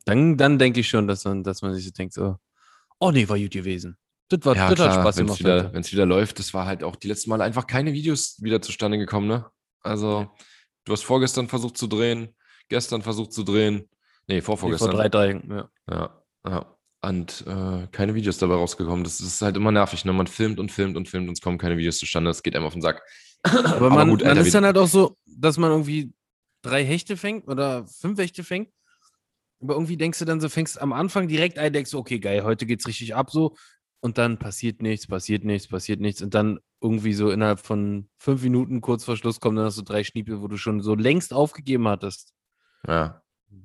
dann, 0.07 0.37
dann 0.37 0.57
denke 0.59 0.79
ich 0.79 0.89
schon, 0.89 1.07
dass 1.07 1.23
man, 1.25 1.43
dass 1.43 1.61
man 1.61 1.73
sich 1.73 1.85
so 1.85 1.91
denkt, 1.91 2.13
so, 2.13 2.37
oh 2.99 3.11
nee, 3.11 3.27
war 3.29 3.37
gut 3.37 3.51
gewesen. 3.51 3.97
Das, 4.29 4.39
war, 4.43 4.55
Ja, 4.55 4.69
das 4.69 4.79
hat 4.79 4.89
klar, 4.91 5.01
Spaß 5.03 5.17
wenn 5.17 5.25
gemacht. 5.25 5.39
es 5.39 5.45
wieder, 5.45 5.73
wenn's 5.73 5.91
läuft, 5.93 6.39
das 6.39 6.53
war 6.53 6.65
halt 6.65 6.83
auch 6.83 6.95
die 6.95 7.07
letzten 7.07 7.29
Mal 7.29 7.41
einfach 7.41 7.65
keine 7.67 7.93
Videos 7.93 8.41
wieder 8.41 8.61
zustande 8.61 8.97
gekommen, 8.97 9.27
ne? 9.27 9.45
Also, 9.81 10.29
du 10.85 10.91
hast 10.93 11.03
vorgestern 11.03 11.47
versucht 11.47 11.77
zu 11.77 11.87
drehen, 11.87 12.35
gestern 12.67 13.01
versucht 13.01 13.31
zu 13.33 13.43
drehen. 13.43 13.87
Nee, 14.27 14.35
Nee, 14.35 14.41
vorvorgestern. 14.41 14.91
vor 14.91 14.99
drei 14.99 15.07
Tagen, 15.09 15.49
ja. 15.49 15.69
Ja, 15.89 16.23
ja. 16.45 16.73
Und 17.01 17.45
äh, 17.47 17.87
keine 17.91 18.15
Videos 18.15 18.37
dabei 18.39 18.55
rausgekommen. 18.55 19.03
Das 19.05 19.21
ist 19.21 19.41
halt 19.41 19.55
immer 19.55 19.71
nervig, 19.71 20.03
ne? 20.03 20.11
Man 20.11 20.27
filmt 20.27 20.59
und 20.59 20.71
filmt 20.71 20.97
und 20.97 21.07
filmt 21.07 21.29
und 21.29 21.37
es 21.37 21.41
kommen 21.41 21.57
keine 21.57 21.77
Videos 21.77 21.99
zustande. 21.99 22.29
Das 22.31 22.43
geht 22.43 22.55
einem 22.55 22.65
auf 22.65 22.73
den 22.73 22.81
Sack. 22.81 23.01
Aber 23.43 23.89
man, 23.91 24.09
gut, 24.09 24.21
man 24.21 24.29
Alter, 24.29 24.41
ist 24.41 24.47
wir- 24.47 24.51
dann 24.53 24.65
halt 24.65 24.77
auch 24.77 24.87
so, 24.87 25.15
dass 25.25 25.57
man 25.57 25.71
irgendwie 25.71 26.11
drei 26.63 26.83
Hechte 26.83 27.15
fängt 27.15 27.47
oder 27.47 27.87
fünf 27.87 28.19
Hechte 28.19 28.43
fängt. 28.43 28.69
Aber 29.61 29.73
irgendwie 29.73 29.97
denkst 29.97 30.19
du 30.19 30.25
dann 30.25 30.39
so, 30.39 30.49
fängst 30.49 30.79
am 30.81 30.93
Anfang 30.93 31.27
direkt 31.27 31.57
ein, 31.57 31.73
denkst 31.73 31.91
du, 31.91 31.97
okay, 31.97 32.19
geil, 32.19 32.43
heute 32.43 32.65
geht's 32.65 32.87
richtig 32.87 33.15
ab 33.15 33.31
so. 33.31 33.55
Und 33.99 34.19
dann 34.19 34.37
passiert 34.37 34.81
nichts, 34.81 35.07
passiert 35.07 35.43
nichts, 35.43 35.67
passiert 35.67 35.99
nichts. 35.99 36.21
Und 36.21 36.35
dann 36.35 36.59
irgendwie 36.81 37.13
so 37.13 37.31
innerhalb 37.31 37.59
von 37.59 38.09
fünf 38.19 38.43
Minuten 38.43 38.79
kurz 38.81 39.03
vor 39.05 39.17
Schluss 39.17 39.39
kommen 39.39 39.55
dann 39.55 39.65
noch 39.65 39.71
so 39.71 39.81
drei 39.81 40.03
Schniepel, 40.03 40.41
wo 40.41 40.47
du 40.47 40.57
schon 40.57 40.81
so 40.81 40.93
längst 40.93 41.33
aufgegeben 41.33 41.87
hattest. 41.87 42.33
Ja. 42.87 43.23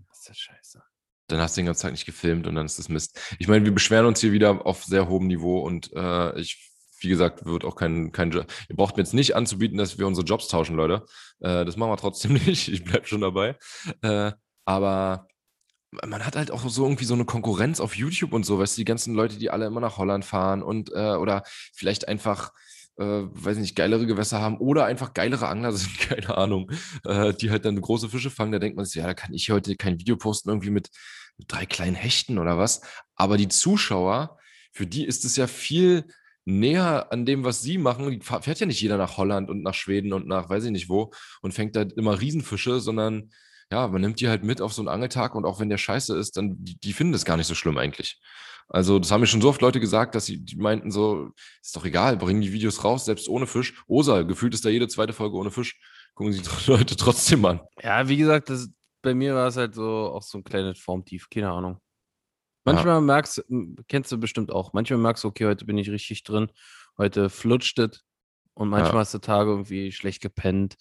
Das 0.09 0.21
ist 0.21 0.29
ja 0.29 0.35
scheiße. 0.35 0.83
Dann 1.29 1.41
hast 1.41 1.57
du 1.57 1.61
den 1.61 1.67
ganzen 1.67 1.83
Tag 1.83 1.93
nicht 1.93 2.07
gefilmt 2.07 2.47
und 2.47 2.55
dann 2.55 2.65
ist 2.65 2.79
das 2.79 2.89
Mist. 2.89 3.21
Ich 3.39 3.47
meine, 3.49 3.65
wir 3.65 3.73
beschweren 3.75 4.07
uns 4.07 4.21
hier 4.21 4.33
wieder 4.33 4.65
auf 4.67 4.85
sehr 4.85 5.09
hohem 5.09 5.27
Niveau 5.27 5.61
und 5.61 5.93
äh, 5.93 6.39
ich, 6.41 6.71
wie 7.01 7.09
gesagt, 7.09 7.45
wird 7.45 7.65
auch 7.67 7.77
kein, 7.77 8.13
kein 8.13 8.31
Jo- 8.31 8.45
Ihr 8.71 8.77
braucht 8.77 8.97
mir 8.97 9.03
jetzt 9.03 9.15
nicht 9.15 9.37
anzubieten, 9.37 9.77
dass 9.77 9.99
wir 9.99 10.07
unsere 10.07 10.27
Jobs 10.27 10.49
tauschen, 10.49 10.77
Leute. 10.77 11.05
Äh, 11.41 11.65
das 11.67 11.77
machen 11.77 11.91
wir 11.91 11.97
trotzdem 11.99 12.33
nicht. 12.47 12.69
Ich 12.69 12.85
bleibe 12.85 13.07
schon 13.07 13.21
dabei. 13.21 13.57
Äh, 14.01 14.33
aber 14.65 15.29
man 15.93 16.25
hat 16.25 16.37
halt 16.37 16.51
auch 16.51 16.67
so 16.69 16.85
irgendwie 16.85 17.05
so 17.05 17.15
eine 17.15 17.25
Konkurrenz 17.25 17.81
auf 17.81 17.97
YouTube 17.97 18.33
und 18.33 18.45
so, 18.45 18.59
weißt 18.59 18.77
du, 18.77 18.81
die 18.81 18.87
ganzen 18.87 19.15
Leute, 19.15 19.39
die 19.39 19.51
alle 19.51 19.67
immer 19.67 19.81
nach 19.81 19.99
Holland 19.99 20.25
fahren 20.25 20.63
und 20.63 20.91
äh, 20.93 21.17
oder 21.17 21.43
vielleicht 21.75 22.09
einfach, 22.09 22.53
äh, 22.97 23.05
weiß 23.05 23.59
nicht, 23.59 23.77
geilere 23.77 24.07
Gewässer 24.07 24.41
haben 24.41 24.57
oder 24.59 24.87
einfach 24.87 25.13
geilere 25.13 25.49
Angler 25.49 25.73
sind, 25.73 25.99
keine 25.99 26.37
Ahnung, 26.37 26.71
äh, 27.05 27.35
die 27.35 27.51
halt 27.51 27.65
dann 27.67 27.81
große 27.81 28.09
Fische 28.09 28.31
fangen, 28.31 28.53
da 28.53 28.59
denkt 28.59 28.77
man 28.77 28.87
sich, 28.87 28.97
ja, 28.97 29.07
da 29.07 29.15
kann 29.15 29.35
ich 29.35 29.51
heute 29.51 29.77
kein 29.77 29.99
Video 29.99 30.17
posten, 30.17 30.49
irgendwie 30.49 30.71
mit, 30.71 30.89
mit 31.37 31.53
drei 31.53 31.67
kleinen 31.67 31.97
Hechten 31.97 32.39
oder 32.39 32.57
was. 32.57 32.81
Aber 33.15 33.37
die 33.37 33.49
Zuschauer, 33.49 34.39
für 34.73 34.87
die 34.87 35.05
ist 35.05 35.25
es 35.27 35.37
ja 35.37 35.47
viel 35.47 36.07
näher 36.45 37.13
an 37.13 37.27
dem, 37.27 37.45
was 37.45 37.63
sie 37.63 37.79
machen. 37.79 38.11
Die 38.11 38.21
fährt 38.21 38.59
ja 38.59 38.67
nicht 38.67 38.81
jeder 38.81 38.97
nach 38.97 39.17
Holland 39.17 39.51
und 39.51 39.63
nach 39.63 39.75
Schweden 39.75 40.13
und 40.13 40.27
nach 40.27 40.49
weiß 40.49 40.65
ich 40.65 40.71
nicht 40.71 40.89
wo 40.89 41.13
und 41.41 41.53
fängt 41.53 41.77
da 41.77 41.83
immer 41.83 42.21
Riesenfische, 42.21 42.81
sondern 42.81 43.31
ja, 43.73 43.89
man 43.89 44.01
nimmt 44.03 44.21
die 44.21 44.29
halt 44.29 44.45
mit 44.45 44.61
auf 44.61 44.73
so 44.73 44.83
einen 44.83 44.89
Angeltag 44.89 45.35
und 45.35 45.45
auch 45.47 45.59
wenn 45.59 45.71
der 45.71 45.79
scheiße 45.79 46.17
ist, 46.17 46.37
dann 46.37 46.57
die, 46.63 46.79
die 46.79 46.93
finden 46.93 47.13
das 47.15 47.25
gar 47.25 47.37
nicht 47.37 47.47
so 47.47 47.55
schlimm 47.55 47.79
eigentlich. 47.79 48.21
Also, 48.69 48.99
das 48.99 49.11
haben 49.11 49.21
mir 49.23 49.27
schon 49.27 49.41
so 49.41 49.49
oft 49.49 49.61
Leute 49.61 49.81
gesagt, 49.81 50.15
dass 50.15 50.27
sie 50.27 50.45
die 50.45 50.57
meinten 50.57 50.91
so, 50.91 51.31
ist 51.61 51.75
doch 51.75 51.85
egal, 51.85 52.17
bringen 52.17 52.41
die 52.43 52.53
Videos 52.53 52.85
raus, 52.85 53.05
selbst 53.05 53.29
ohne 53.29 53.47
Fisch. 53.47 53.83
Osa, 53.89 54.23
gefühlt 54.23 54.55
ist 54.55 54.65
da 54.65 54.69
jede 54.69 54.89
zweite 54.89 55.13
Folge 55.13 55.37
ohne 55.37 55.51
Fisch. 55.51 55.81
Gucken 56.15 56.33
sich 56.33 56.43
die 56.67 56.71
Leute 56.71 56.97
trotzdem 56.97 57.45
an. 57.45 57.61
Ja, 57.83 58.09
wie 58.09 58.17
gesagt, 58.17 58.51
das, 58.51 58.69
bei 59.03 59.15
mir 59.15 59.35
war 59.35 59.49
es 59.49 59.57
halt 59.57 59.75
so 59.75 59.85
auch 59.85 60.23
so 60.23 60.39
ein 60.39 60.45
kleines 60.45 60.79
Formtief, 60.79 61.29
keine 61.31 61.51
Ahnung. 61.51 61.79
Manchmal 62.65 63.01
merkst 63.01 63.39
du, 63.39 63.43
m, 63.49 63.77
kennst 63.89 64.13
du 64.13 64.19
bestimmt 64.19 64.53
auch, 64.53 64.73
manchmal 64.73 65.01
merkst 65.01 65.25
du, 65.25 65.29
okay, 65.29 65.47
heute 65.47 65.65
bin 65.65 65.79
ich 65.79 65.91
richtig 65.91 66.23
drin, 66.23 66.51
heute 66.97 67.29
flutscht 67.29 67.79
es 67.81 68.05
und 68.55 68.69
manchmal 68.69 68.93
Ja. 68.95 69.01
hast 69.01 69.15
du 69.15 69.19
Tage 69.19 69.51
irgendwie 69.51 69.91
schlecht 69.91 70.23
gepennt, 70.23 70.77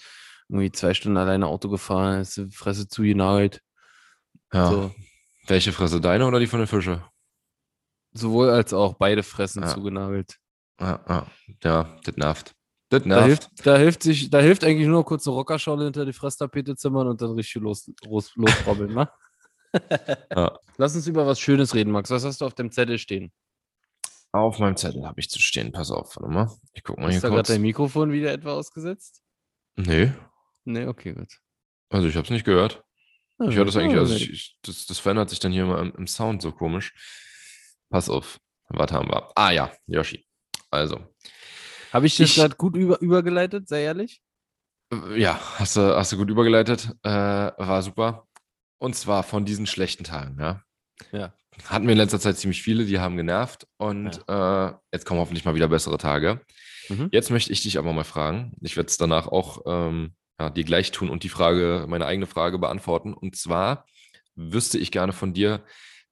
irgendwie 0.52 0.72
zwei 0.72 0.94
Stunden 0.94 1.18
alleine 1.18 1.48
Auto 1.48 1.70
gefahren, 1.70 2.20
hast 2.20 2.38
die 2.38 2.52
Fresse 2.52 2.88
zugenagelt. 2.88 3.62
Ja. 4.54 4.70
So, 4.70 4.92
Welche 5.48 5.72
Fresse, 5.72 6.00
deine 6.02 6.26
oder 6.28 6.40
die 6.40 6.48
von 6.48 6.60
den 6.60 6.68
Fische? 6.68 7.04
sowohl 8.14 8.50
als 8.50 8.74
auch 8.74 8.96
beide 8.96 9.24
Fressen 9.24 9.64
Ja. 9.64 9.70
zugenagelt. 9.70 10.38
Ja, 10.80 11.00
ja. 11.08 11.28
ja 11.64 12.00
das 12.04 12.16
nervt. 12.18 12.54
Das 12.90 13.04
Da 13.04 13.08
nervt. 13.08 13.26
hilft, 13.28 13.50
da, 13.66 13.78
hilft 13.78 14.04
sich, 14.04 14.30
da 14.30 14.40
hilft 14.42 14.66
eigentlich 14.66 14.88
nur 14.90 15.06
kurz 15.06 15.26
eine 15.26 15.36
Rockerschale 15.36 15.86
hinter 15.86 16.06
die 16.06 16.12
Fresstapete 16.12 16.76
zimmern 16.76 17.08
und 17.08 17.22
dann 17.22 17.32
richtig 17.32 17.62
los, 17.62 17.90
los, 18.06 18.34
losrobbeln, 18.36 18.94
ne? 18.94 19.10
Ja. 20.36 20.60
Lass 20.78 20.94
uns 20.96 21.08
über 21.08 21.26
was 21.26 21.40
Schönes 21.40 21.74
reden, 21.74 21.92
Max. 21.92 22.10
Was 22.10 22.26
hast 22.26 22.42
du 22.42 22.46
auf 22.46 22.54
dem 22.54 22.70
Zettel 22.72 22.98
stehen? 22.98 23.32
Auf 24.34 24.60
meinem 24.60 24.76
Zettel 24.76 25.06
habe 25.08 25.20
ich 25.22 25.30
zu 25.30 25.40
stehen. 25.40 25.72
Pass 25.72 25.92
auf, 25.92 26.18
warte 26.18 26.30
mal. 26.34 26.52
Ich 26.74 26.84
guck 26.84 26.98
mal 26.98 27.08
Ist 27.08 27.14
hier 27.14 27.22
da 27.22 27.30
gerade 27.30 27.48
dein 27.48 27.62
Mikrofon 27.62 28.12
wieder 28.12 28.34
etwa 28.34 28.52
ausgesetzt? 28.54 29.22
Nee, 29.78 30.12
Nee, 30.66 30.86
okay, 30.86 31.14
gut. 31.14 31.40
also 31.90 32.08
ich 32.08 32.16
habe 32.16 32.26
es 32.26 32.30
nicht 32.32 32.46
gehört. 32.46 32.84
Ich 33.48 33.56
höre 33.56 33.66
das 33.66 33.76
eigentlich, 33.76 33.98
also 33.98 34.14
ich, 34.14 34.30
ich, 34.30 34.58
das, 34.62 34.86
das 34.86 35.00
verändert 35.00 35.32
sich 35.32 35.40
dann 35.40 35.52
hier 35.52 35.66
mal 35.66 35.80
im, 35.82 35.94
im 35.96 36.06
Sound 36.08 36.42
so 36.44 36.52
komisch. 36.52 36.94
Pass 37.90 38.08
auf. 38.10 38.40
Was 38.70 38.92
haben 38.92 39.10
wir? 39.10 39.32
Ah 39.36 39.50
ja, 39.52 39.72
Yoshi. 39.88 40.26
Also, 40.70 41.00
Habe 41.92 42.06
ich 42.06 42.16
das 42.18 42.30
Ich- 42.30 42.36
gerade 42.36 42.56
gut 42.56 42.76
über, 42.78 43.02
übergeleitet, 43.02 43.68
sehr 43.68 43.80
ehrlich? 43.82 44.22
ja, 45.16 45.40
hast 45.58 45.76
du, 45.78 45.96
hast 45.98 46.12
du 46.12 46.18
gut 46.18 46.30
übergeleitet. 46.30 46.90
Äh, 47.04 47.10
war 47.10 47.82
super. 47.82 48.28
Und 48.78 48.96
zwar 48.96 49.24
von 49.24 49.46
diesen 49.46 49.66
schlechten 49.66 50.04
Tagen, 50.04 50.38
ja. 50.40 50.64
Ja. 51.12 51.34
Hatten 51.66 51.86
wir 51.88 51.94
in 51.94 51.98
letzter 51.98 52.20
Zeit 52.20 52.38
ziemlich 52.38 52.62
viele, 52.62 52.86
die 52.86 53.00
haben 53.00 53.18
genervt. 53.18 53.68
Und 53.78 54.22
äh, 54.28 54.72
jetzt 54.94 55.06
kommen 55.06 55.20
hoffentlich 55.20 55.46
mal 55.46 55.56
wieder 55.56 55.68
bessere 55.68 55.98
Tage. 55.98 56.42
Mhm. 56.90 57.10
Jetzt 57.12 57.30
möchte 57.32 57.52
ich 57.52 57.64
dich 57.64 57.78
aber 57.78 57.92
mal 57.94 58.04
fragen. 58.04 58.54
Ich 58.62 58.78
werde 58.78 58.88
es 58.88 58.98
danach 58.98 59.28
auch 59.28 59.62
ähm, 59.66 60.14
ja, 60.42 60.50
dir 60.50 60.64
gleich 60.64 60.92
tun 60.92 61.10
und 61.10 61.24
die 61.24 61.30
Frage, 61.30 61.86
meine 61.88 62.06
eigene 62.06 62.26
Frage 62.26 62.58
beantworten. 62.58 63.14
Und 63.14 63.36
zwar 63.36 63.86
wüsste 64.36 64.78
ich 64.80 64.92
gerne 64.92 65.14
von 65.14 65.34
dir, 65.34 65.64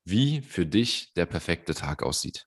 wie 0.05 0.41
für 0.41 0.65
dich 0.65 1.13
der 1.15 1.25
perfekte 1.25 1.73
Tag 1.73 2.03
aussieht. 2.03 2.45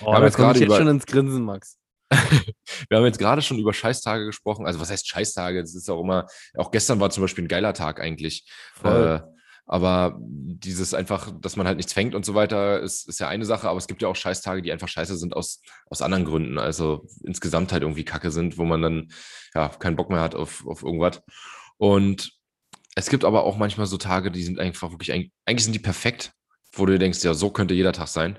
Oh, 0.00 0.12
haben 0.12 0.20
da 0.20 0.26
jetzt 0.26 0.36
gerade 0.36 0.62
über- 0.62 0.76
schon 0.76 0.88
ins 0.88 1.06
Grinsen, 1.06 1.44
Max. 1.44 1.78
Wir 2.10 2.98
haben 2.98 3.06
jetzt 3.06 3.18
gerade 3.18 3.40
schon 3.40 3.58
über 3.58 3.72
Scheißtage 3.72 4.26
gesprochen. 4.26 4.66
Also 4.66 4.80
was 4.80 4.90
heißt 4.90 5.08
Scheißtage? 5.08 5.62
Das 5.62 5.74
ist 5.74 5.88
auch 5.88 6.00
immer, 6.02 6.26
auch 6.58 6.70
gestern 6.70 7.00
war 7.00 7.08
zum 7.08 7.22
Beispiel 7.22 7.44
ein 7.44 7.48
geiler 7.48 7.72
Tag 7.72 8.00
eigentlich. 8.00 8.46
Äh, 8.84 9.20
aber 9.66 10.18
dieses 10.20 10.92
einfach, 10.94 11.32
dass 11.40 11.56
man 11.56 11.66
halt 11.66 11.76
nichts 11.76 11.92
fängt 11.92 12.14
und 12.14 12.24
so 12.24 12.34
weiter, 12.34 12.80
ist, 12.80 13.08
ist 13.08 13.20
ja 13.20 13.28
eine 13.28 13.44
Sache, 13.44 13.68
aber 13.68 13.78
es 13.78 13.86
gibt 13.86 14.02
ja 14.02 14.08
auch 14.08 14.16
Scheißtage, 14.16 14.62
die 14.62 14.72
einfach 14.72 14.88
scheiße 14.88 15.16
sind 15.16 15.34
aus, 15.34 15.62
aus 15.86 16.02
anderen 16.02 16.24
Gründen. 16.24 16.58
Also 16.58 17.06
insgesamt 17.24 17.72
halt 17.72 17.82
irgendwie 17.82 18.04
Kacke 18.04 18.30
sind, 18.30 18.58
wo 18.58 18.64
man 18.64 18.82
dann 18.82 19.12
ja 19.54 19.68
keinen 19.68 19.96
Bock 19.96 20.10
mehr 20.10 20.20
hat 20.20 20.34
auf, 20.34 20.66
auf 20.66 20.82
irgendwas. 20.82 21.22
Und 21.78 22.32
es 22.94 23.08
gibt 23.08 23.24
aber 23.24 23.44
auch 23.44 23.56
manchmal 23.56 23.86
so 23.86 23.96
Tage, 23.96 24.30
die 24.30 24.42
sind 24.42 24.58
einfach 24.58 24.90
wirklich, 24.90 25.12
eig- 25.12 25.30
eigentlich 25.46 25.64
sind 25.64 25.74
die 25.74 25.78
perfekt, 25.78 26.32
wo 26.72 26.84
du 26.86 26.98
denkst, 26.98 27.22
ja, 27.24 27.34
so 27.34 27.50
könnte 27.50 27.74
jeder 27.74 27.92
Tag 27.92 28.08
sein. 28.08 28.38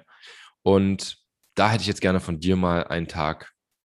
Und 0.61 1.17
da 1.55 1.69
hätte 1.69 1.81
ich 1.81 1.87
jetzt 1.87 2.01
gerne 2.01 2.19
von 2.19 2.39
dir 2.39 2.55
mal 2.55 2.83
einen 2.85 3.07
Tag 3.07 3.51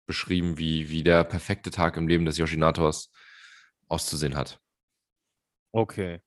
beschrieben, 0.06 0.58
wie, 0.58 0.88
wie 0.90 1.02
der 1.02 1.24
perfekte 1.24 1.70
Tag 1.70 1.96
im 1.96 2.08
Leben 2.08 2.24
des 2.24 2.38
Yoshinators 2.38 3.12
auszusehen 3.88 4.36
hat. 4.36 4.58
Okay. 5.74 6.20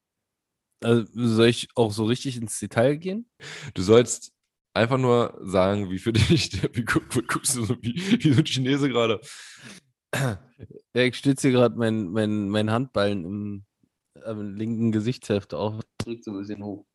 Also, 0.84 1.06
soll 1.13 1.48
ich 1.48 1.70
auch 1.76 1.91
so 1.91 2.06
richtig 2.06 2.38
ins 2.38 2.60
Detail 2.60 2.96
gehen? 2.96 3.30
Du 3.74 3.82
sollst 3.82 4.34
einfach 4.74 4.98
nur 4.98 5.38
sagen, 5.41 5.89
wie 5.89 6.00
für 6.00 6.13
dich, 6.13 6.50
der, 6.50 6.76
wie, 6.76 6.86
guck, 6.86 7.15
wie 7.15 7.22
guckst 7.22 7.56
du 7.56 7.65
so 7.65 7.76
wie, 7.82 7.96
wie 8.24 8.34
so 8.34 8.39
ein 8.39 8.46
Chinese 8.46 8.89
gerade? 8.89 9.22
Ja, 10.94 11.04
ich 11.04 11.15
stütze 11.15 11.48
hier 11.48 11.58
gerade 11.58 11.78
mein, 11.78 12.10
mein, 12.10 12.50
mein 12.50 12.70
Handballen 12.70 13.24
im, 13.24 13.65
am 14.26 14.56
linken 14.56 14.91
Gesichtshälfte 14.91 15.58
auf. 15.58 15.82
Drückt 16.00 16.26
so 16.26 16.32
ein 16.32 16.38
bisschen 16.38 16.63
hoch. 16.63 16.86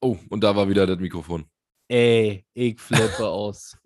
Oh, 0.00 0.16
und 0.30 0.44
da 0.44 0.54
war 0.54 0.68
wieder 0.68 0.86
das 0.86 0.98
Mikrofon. 0.98 1.44
Ey, 1.88 2.46
ich 2.54 2.80
flippe 2.80 3.26
aus. 3.28 3.76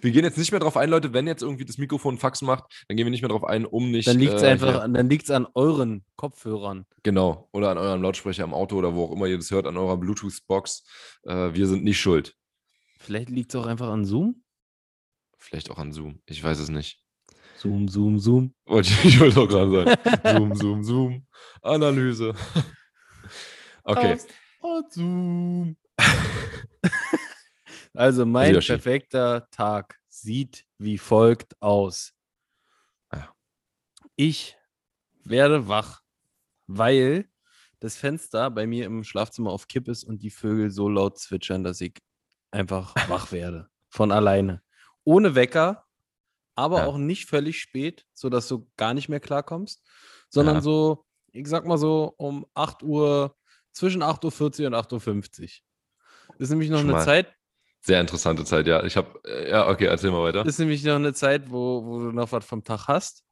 Wir 0.00 0.10
gehen 0.12 0.24
jetzt 0.24 0.38
nicht 0.38 0.50
mehr 0.52 0.60
drauf 0.60 0.76
ein, 0.76 0.90
Leute, 0.90 1.12
wenn 1.12 1.26
jetzt 1.26 1.42
irgendwie 1.42 1.64
das 1.64 1.78
Mikrofon 1.78 2.18
Fax 2.18 2.42
macht, 2.42 2.64
dann 2.88 2.96
gehen 2.96 3.06
wir 3.06 3.10
nicht 3.10 3.22
mehr 3.22 3.28
drauf 3.28 3.44
ein, 3.44 3.64
um 3.66 3.90
nicht. 3.90 4.06
Dann 4.08 4.18
liegt 4.18 4.34
es 4.34 4.42
äh, 4.42 4.48
einfach, 4.48 4.80
an, 4.82 4.94
dann 4.94 5.08
liegt's 5.08 5.30
an 5.30 5.46
euren 5.54 6.04
Kopfhörern. 6.16 6.86
Genau. 7.02 7.48
Oder 7.52 7.70
an 7.70 7.78
eurem 7.78 8.02
Lautsprecher 8.02 8.44
im 8.44 8.54
Auto 8.54 8.76
oder 8.76 8.94
wo 8.94 9.04
auch 9.04 9.12
immer 9.12 9.26
ihr 9.26 9.36
das 9.38 9.50
hört, 9.50 9.66
an 9.66 9.76
eurer 9.76 9.96
Bluetooth-Box. 9.96 10.84
Äh, 11.24 11.54
wir 11.54 11.66
sind 11.66 11.84
nicht 11.84 12.00
schuld. 12.00 12.34
Vielleicht 12.98 13.30
liegt 13.30 13.52
es 13.54 13.60
auch 13.60 13.66
einfach 13.66 13.88
an 13.88 14.04
Zoom? 14.04 14.42
Vielleicht 15.38 15.70
auch 15.70 15.78
an 15.78 15.92
Zoom. 15.92 16.20
Ich 16.26 16.42
weiß 16.42 16.58
es 16.60 16.68
nicht. 16.68 17.00
Zoom, 17.58 17.88
Zoom, 17.88 18.18
Zoom. 18.18 18.54
Wollte 18.66 18.90
ich, 18.90 19.04
ich 19.14 19.20
wollte 19.20 19.40
auch 19.40 19.48
gerade 19.48 19.98
sagen. 20.22 20.38
Zoom, 20.38 20.54
Zoom, 20.54 20.84
Zoom. 20.84 21.26
Analyse. 21.62 22.34
Okay. 23.84 24.12
Aus- 24.14 24.26
aus 24.60 24.84
Zoom. 24.94 25.76
also 27.94 28.24
mein 28.26 28.54
Yoshi. 28.54 28.72
perfekter 28.72 29.48
Tag 29.50 29.98
sieht 30.08 30.66
wie 30.78 30.98
folgt 30.98 31.60
aus. 31.62 32.12
Ah. 33.10 33.28
Ich 34.16 34.56
werde 35.24 35.68
wach, 35.68 36.02
weil 36.66 37.28
das 37.80 37.96
Fenster 37.96 38.50
bei 38.50 38.66
mir 38.66 38.86
im 38.86 39.04
Schlafzimmer 39.04 39.50
auf 39.50 39.66
Kipp 39.68 39.88
ist 39.88 40.04
und 40.04 40.22
die 40.22 40.30
Vögel 40.30 40.70
so 40.70 40.88
laut 40.88 41.18
zwitschern, 41.18 41.64
dass 41.64 41.80
ich 41.80 41.94
einfach 42.50 42.94
wach 43.08 43.32
werde. 43.32 43.68
Von 43.88 44.12
alleine. 44.12 44.62
Ohne 45.04 45.34
Wecker, 45.34 45.86
aber 46.54 46.78
Ja. 46.78 46.86
auch 46.86 46.96
nicht 46.98 47.28
völlig 47.28 47.60
spät, 47.60 48.06
sodass 48.14 48.48
du 48.48 48.70
gar 48.76 48.94
nicht 48.94 49.08
mehr 49.08 49.20
klarkommst, 49.20 49.82
sondern 50.28 50.56
Ja. 50.56 50.60
so, 50.62 51.06
ich 51.32 51.46
sag 51.48 51.66
mal 51.66 51.78
so 51.78 52.14
um 52.18 52.46
8 52.54 52.82
Uhr, 52.82 53.36
zwischen 53.72 54.02
8.40 54.02 54.60
Uhr 54.62 54.66
und 54.68 54.74
8.50 54.74 55.40
Uhr. 55.42 56.34
Das 56.38 56.40
ist 56.40 56.50
nämlich 56.50 56.68
noch 56.70 56.80
Schon 56.80 56.94
eine. 56.94 57.04
Zeit, 57.04 57.34
Sehr 57.84 58.00
interessante 58.00 58.44
Zeit, 58.44 58.66
ja. 58.68 58.84
Ich 58.84 58.96
habe, 58.96 59.20
äh, 59.26 59.50
ja, 59.50 59.68
okay, 59.68 59.86
erzähl 59.86 60.12
mal 60.12 60.22
weiter. 60.22 60.46
ist 60.46 60.58
nämlich 60.60 60.84
noch 60.84 60.94
eine 60.94 61.12
Zeit, 61.14 61.50
wo, 61.50 61.84
wo 61.84 61.98
du 61.98 62.12
noch 62.12 62.30
was 62.30 62.44
vom 62.44 62.62
Tag 62.62 62.86
hast, 62.86 63.24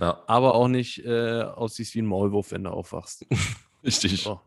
Ja, 0.00 0.22
aber 0.26 0.54
auch 0.54 0.68
nicht 0.68 1.04
äh, 1.04 1.42
aussiehst 1.42 1.94
wie 1.94 2.00
ein 2.02 2.06
Maulwurf, 2.06 2.52
wenn 2.52 2.64
du 2.64 2.70
aufwachst. 2.70 3.26
richtig. 3.84 4.22
So. 4.22 4.40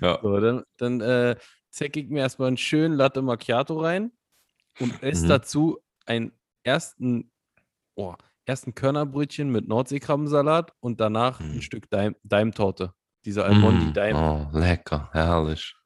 Ja. 0.00 0.18
So, 0.22 0.40
dann 0.40 0.64
dann 0.76 1.00
äh, 1.00 1.36
zecke 1.70 2.00
ich 2.00 2.08
mir 2.08 2.20
erstmal 2.20 2.48
einen 2.48 2.56
schönen 2.56 2.94
Latte 2.96 3.22
Macchiato 3.22 3.80
rein 3.80 4.10
und 4.78 5.00
esse 5.02 5.24
Mhm. 5.24 5.28
dazu 5.28 5.78
einen 6.06 6.32
ersten, 6.64 7.30
oh, 7.94 8.14
ersten 8.44 8.74
Körnerbrötchen 8.74 9.50
mit 9.50 9.68
Nordseekrabbensalat 9.68 10.72
und 10.80 11.00
danach 11.00 11.38
ein 11.38 11.56
Mhm. 11.56 11.62
Stück 11.62 11.88
Daim, 11.90 12.16
Daimtorte. 12.24 12.92
Diese 13.24 13.44
Almondi 13.44 13.86
Mm, 13.86 13.92
Daim. 13.92 14.16
Oh, 14.16 14.48
lecker, 14.52 15.08
herrlich. 15.12 15.76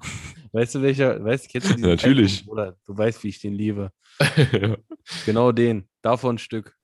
Weißt 0.53 0.75
du, 0.75 0.83
welcher, 0.83 1.23
weißt 1.25 1.47
du, 1.47 1.49
kennst 1.51 1.71
du 1.71 1.75
diesen 1.75 1.91
Natürlich. 1.91 2.45
Bruder? 2.45 2.77
Du 2.85 2.97
weißt, 2.97 3.23
wie 3.25 3.29
ich 3.29 3.41
den 3.41 3.55
liebe. 3.55 3.93
ja. 4.53 4.77
Genau 5.25 5.53
den. 5.53 5.89
Davon 6.03 6.37
ein 6.37 6.39
Stück. 6.39 6.77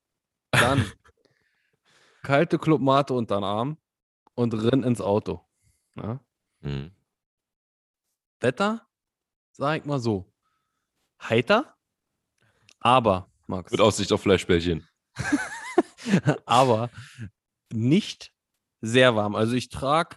Dann 0.51 0.85
kalte 2.23 2.59
Clubmate 2.59 3.15
unter 3.15 3.37
den 3.37 3.45
Arm 3.45 3.79
und 4.35 4.55
renn 4.55 4.83
ins 4.83 5.01
Auto. 5.01 5.41
Ja? 5.97 6.21
Mm. 6.61 6.91
Wetter, 8.41 8.87
sag 9.53 9.81
ich 9.81 9.85
mal 9.85 10.01
so, 10.01 10.33
heiter, 11.21 11.77
aber, 12.81 13.31
Max, 13.47 13.71
Mit 13.71 13.81
Aussicht 13.81 14.13
auf 14.13 14.23
Fleischbällchen. 14.23 14.87
aber 16.47 16.91
nicht 17.73 18.35
sehr 18.81 19.15
warm. 19.15 19.37
Also 19.37 19.55
ich 19.55 19.69
trage, 19.69 20.17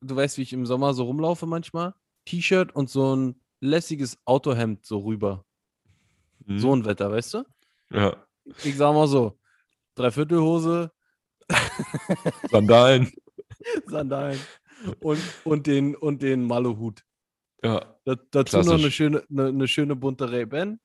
du 0.00 0.14
weißt, 0.14 0.36
wie 0.36 0.42
ich 0.42 0.52
im 0.52 0.66
Sommer 0.66 0.92
so 0.92 1.04
rumlaufe 1.04 1.46
manchmal, 1.46 1.94
T-Shirt 2.24 2.74
und 2.74 2.88
so 2.90 3.14
ein 3.16 3.40
lässiges 3.60 4.18
Autohemd 4.24 4.84
so 4.84 4.98
rüber. 4.98 5.44
Mm. 6.46 6.58
So 6.58 6.74
ein 6.74 6.84
Wetter, 6.84 7.10
weißt 7.10 7.34
du? 7.34 7.44
Ja. 7.90 8.16
Ich 8.62 8.76
sag 8.76 8.92
mal 8.94 9.06
so, 9.08 9.38
Dreiviertelhose, 9.94 10.90
Sandalen. 12.50 13.12
Sandalen 13.86 14.38
und, 15.00 15.20
und 15.44 15.66
den, 15.66 15.94
und 15.96 16.22
den 16.22 16.44
Malohut. 16.46 17.02
Ja. 17.62 17.96
Da, 18.04 18.16
dazu 18.30 18.58
noch 18.58 18.64
eine 18.64 18.76
Klassisch. 18.76 18.94
schöne, 18.96 19.22
eine, 19.30 19.46
eine 19.46 19.68
schöne 19.68 19.96
bunte 19.96 20.30
Ray-Ban 20.30 20.78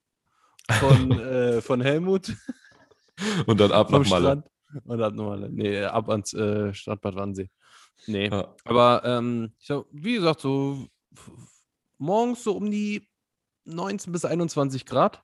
von, 0.79 1.11
äh, 1.19 1.61
von 1.61 1.81
Helmut 1.81 2.33
Und 3.45 3.59
dann 3.59 3.71
ab 3.71 3.89
nach 3.91 4.07
Malle. 4.07 4.25
Strand. 4.25 4.45
Und 4.85 4.99
dann 4.99 5.15
nochmal, 5.15 5.49
nee, 5.49 5.83
ab 5.83 6.09
ans 6.09 6.33
äh, 6.33 6.73
Strandbad 6.73 7.15
Wannsee. 7.15 7.49
Nee, 8.07 8.29
Ja. 8.29 8.55
aber 8.63 9.01
ähm, 9.03 9.51
ich 9.59 9.67
sag, 9.67 9.83
wie 9.91 10.13
gesagt, 10.13 10.39
so 10.41 10.87
morgens 11.97 12.43
so 12.43 12.55
um 12.55 12.69
die 12.71 13.07
19 13.65 14.11
bis 14.13 14.25
21 14.25 14.85
Grad, 14.85 15.23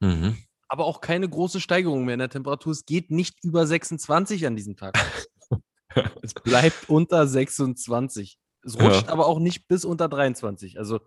Mhm. 0.00 0.36
aber 0.68 0.84
auch 0.86 1.00
keine 1.00 1.28
große 1.28 1.60
Steigerung 1.60 2.04
mehr 2.04 2.14
in 2.14 2.20
der 2.20 2.28
Temperatur. 2.30 2.72
Es 2.72 2.84
geht 2.86 3.10
nicht 3.10 3.42
über 3.44 3.66
26 3.66 4.46
an 4.46 4.56
diesem 4.56 4.76
Tag. 4.76 4.94
es 6.22 6.34
bleibt 6.34 6.88
unter 6.88 7.26
26. 7.26 8.38
Es 8.62 8.74
rutscht 8.80 9.06
Ja. 9.06 9.12
aber 9.12 9.26
auch 9.26 9.38
nicht 9.38 9.68
bis 9.68 9.84
unter 9.84 10.08
23. 10.08 10.78
Also 10.78 11.00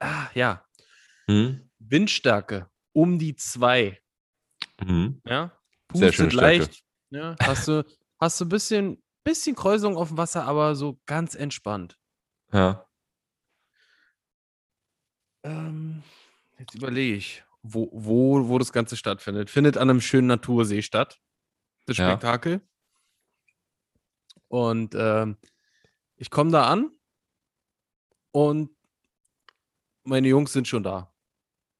Ah, 0.00 0.28
ja. 0.34 0.66
Hm? 1.30 1.70
Windstärke 1.78 2.68
um 2.92 3.18
die 3.18 3.36
zwei. 3.36 4.00
Mhm. 4.84 5.22
Ja. 5.26 5.56
Sehr 5.94 6.12
schöne 6.12 6.30
Stärke. 6.30 6.58
leicht. 6.58 6.82
Ja, 7.10 7.36
hast 7.40 7.68
du, 7.68 7.84
hast 8.20 8.40
du 8.40 8.44
ein 8.44 8.48
bisschen, 8.48 9.02
bisschen 9.22 9.54
Kräusung 9.56 9.96
auf 9.96 10.08
dem 10.08 10.16
Wasser, 10.18 10.44
aber 10.44 10.74
so 10.74 11.00
ganz 11.06 11.34
entspannt. 11.34 11.96
Ja. 12.54 12.86
Ähm, 15.42 16.02
jetzt 16.58 16.74
überlege 16.74 17.16
ich, 17.16 17.44
wo, 17.62 17.90
wo, 17.92 18.48
wo 18.48 18.58
das 18.58 18.72
Ganze 18.72 18.96
stattfindet. 18.96 19.50
Findet 19.50 19.76
an 19.76 19.90
einem 19.90 20.00
schönen 20.00 20.28
Natursee 20.28 20.82
statt. 20.82 21.20
Das 21.86 21.96
Ja. 21.98 22.10
Spektakel. 22.10 22.60
Und 24.48 24.94
ähm, 24.96 25.36
ich 26.16 26.30
komme 26.30 26.50
da 26.52 26.68
an 26.68 26.90
und 28.30 28.70
meine 30.04 30.28
Jungs 30.28 30.52
sind 30.52 30.68
schon 30.68 30.82
da. 30.82 31.12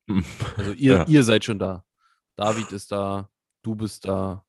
Also 0.56 0.72
ihr, 0.72 0.94
Ja. 0.96 1.06
ihr 1.06 1.24
seid 1.24 1.44
schon 1.44 1.58
da. 1.58 1.84
David 2.36 2.72
ist 2.72 2.90
da, 2.90 3.30
du 3.62 3.74
bist 3.76 4.04
da, 4.06 4.44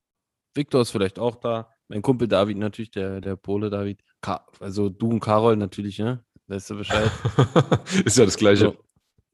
Viktor 0.55 0.81
ist 0.81 0.91
vielleicht 0.91 1.19
auch 1.19 1.35
da, 1.35 1.71
mein 1.87 2.01
Kumpel 2.01 2.27
David 2.27 2.57
natürlich, 2.57 2.89
der, 2.91 3.21
der 3.21 3.35
Pole 3.35 3.69
David. 3.69 4.01
Ka 4.25 4.45
also 4.59 4.89
du 4.89 5.09
und 5.09 5.19
Carol 5.19 5.55
natürlich, 5.55 5.99
ne? 5.99 6.23
Weißt 6.47 6.69
du 6.71 6.77
Bescheid? 6.77 7.11
Ist 8.05 8.17
ja 8.17 8.25
das 8.25 8.37
Gleiche. 8.37 8.75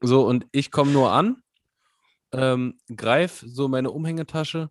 So, 0.02 0.06
so 0.06 0.26
und 0.26 0.46
ich 0.52 0.70
komme 0.70 0.92
nur 0.92 1.12
an, 1.12 1.42
ähm, 2.32 2.78
greif 2.94 3.42
so 3.46 3.68
meine 3.68 3.90
Umhängetasche, 3.90 4.70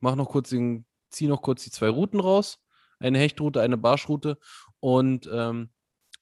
mach 0.00 0.16
noch 0.16 0.28
kurz 0.28 0.50
den, 0.50 0.84
zieh 1.10 1.26
noch 1.28 1.40
kurz 1.42 1.64
die 1.64 1.70
zwei 1.70 1.88
Routen 1.88 2.20
raus, 2.20 2.58
eine 2.98 3.18
Hechtroute, 3.18 3.60
eine 3.60 3.76
Barschroute 3.78 4.38
und 4.80 5.28
ähm, 5.32 5.70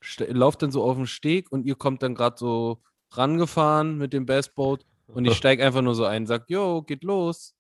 ste- 0.01 0.32
lauf 0.32 0.57
dann 0.57 0.70
so 0.72 0.84
auf 0.84 0.97
den 0.97 1.07
Steg 1.07 1.51
und 1.51 1.66
ihr 1.66 1.74
kommt 1.74 2.03
dann 2.03 2.14
gerade 2.14 2.36
so 2.38 2.82
rangefahren 3.11 3.99
mit 3.99 4.12
dem 4.12 4.26
Bassboat 4.26 4.84
und 5.09 5.24
ich 5.24 5.34
steige 5.36 5.64
einfach 5.64 5.82
nur 5.82 5.95
so 5.95 6.05
ein, 6.05 6.26
sag, 6.26 6.49
yo, 6.49 6.82
geht 6.82 7.03
los. 7.05 7.55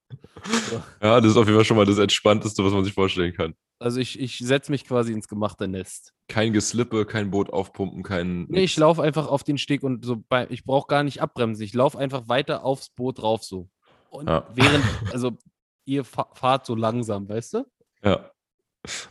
Ja, 1.02 1.20
das 1.20 1.32
ist 1.32 1.36
auf 1.36 1.46
jeden 1.46 1.56
Fall 1.58 1.64
schon 1.64 1.76
mal 1.76 1.86
das 1.86 1.98
Entspannteste, 1.98 2.64
was 2.64 2.72
man 2.72 2.84
sich 2.84 2.94
vorstellen 2.94 3.32
kann. 3.32 3.54
Also 3.78 4.00
ich, 4.00 4.18
ich 4.18 4.38
setze 4.38 4.70
mich 4.70 4.84
quasi 4.84 5.12
ins 5.12 5.28
gemachte 5.28 5.68
Nest. 5.68 6.14
Kein 6.28 6.52
Geslippe, 6.52 7.04
kein 7.06 7.30
Boot 7.30 7.50
aufpumpen, 7.50 8.02
kein. 8.02 8.44
Nee, 8.48 8.64
ich 8.64 8.76
laufe 8.76 9.02
einfach 9.02 9.26
auf 9.26 9.44
den 9.44 9.58
Steg 9.58 9.82
und 9.82 10.04
so 10.04 10.22
bei, 10.28 10.46
ich 10.50 10.64
brauche 10.64 10.86
gar 10.86 11.02
nicht 11.02 11.20
abbremsen. 11.20 11.64
Ich 11.64 11.74
laufe 11.74 11.98
einfach 11.98 12.28
weiter 12.28 12.64
aufs 12.64 12.90
Boot 12.90 13.18
drauf 13.18 13.44
so. 13.44 13.68
Und 14.10 14.28
Ja. 14.28 14.48
während, 14.54 14.84
also 15.12 15.36
ihr 15.84 16.04
fa 16.04 16.28
fahrt 16.34 16.64
so 16.66 16.74
langsam, 16.74 17.28
weißt 17.28 17.54
du? 17.54 17.66
Ja. 18.02 18.30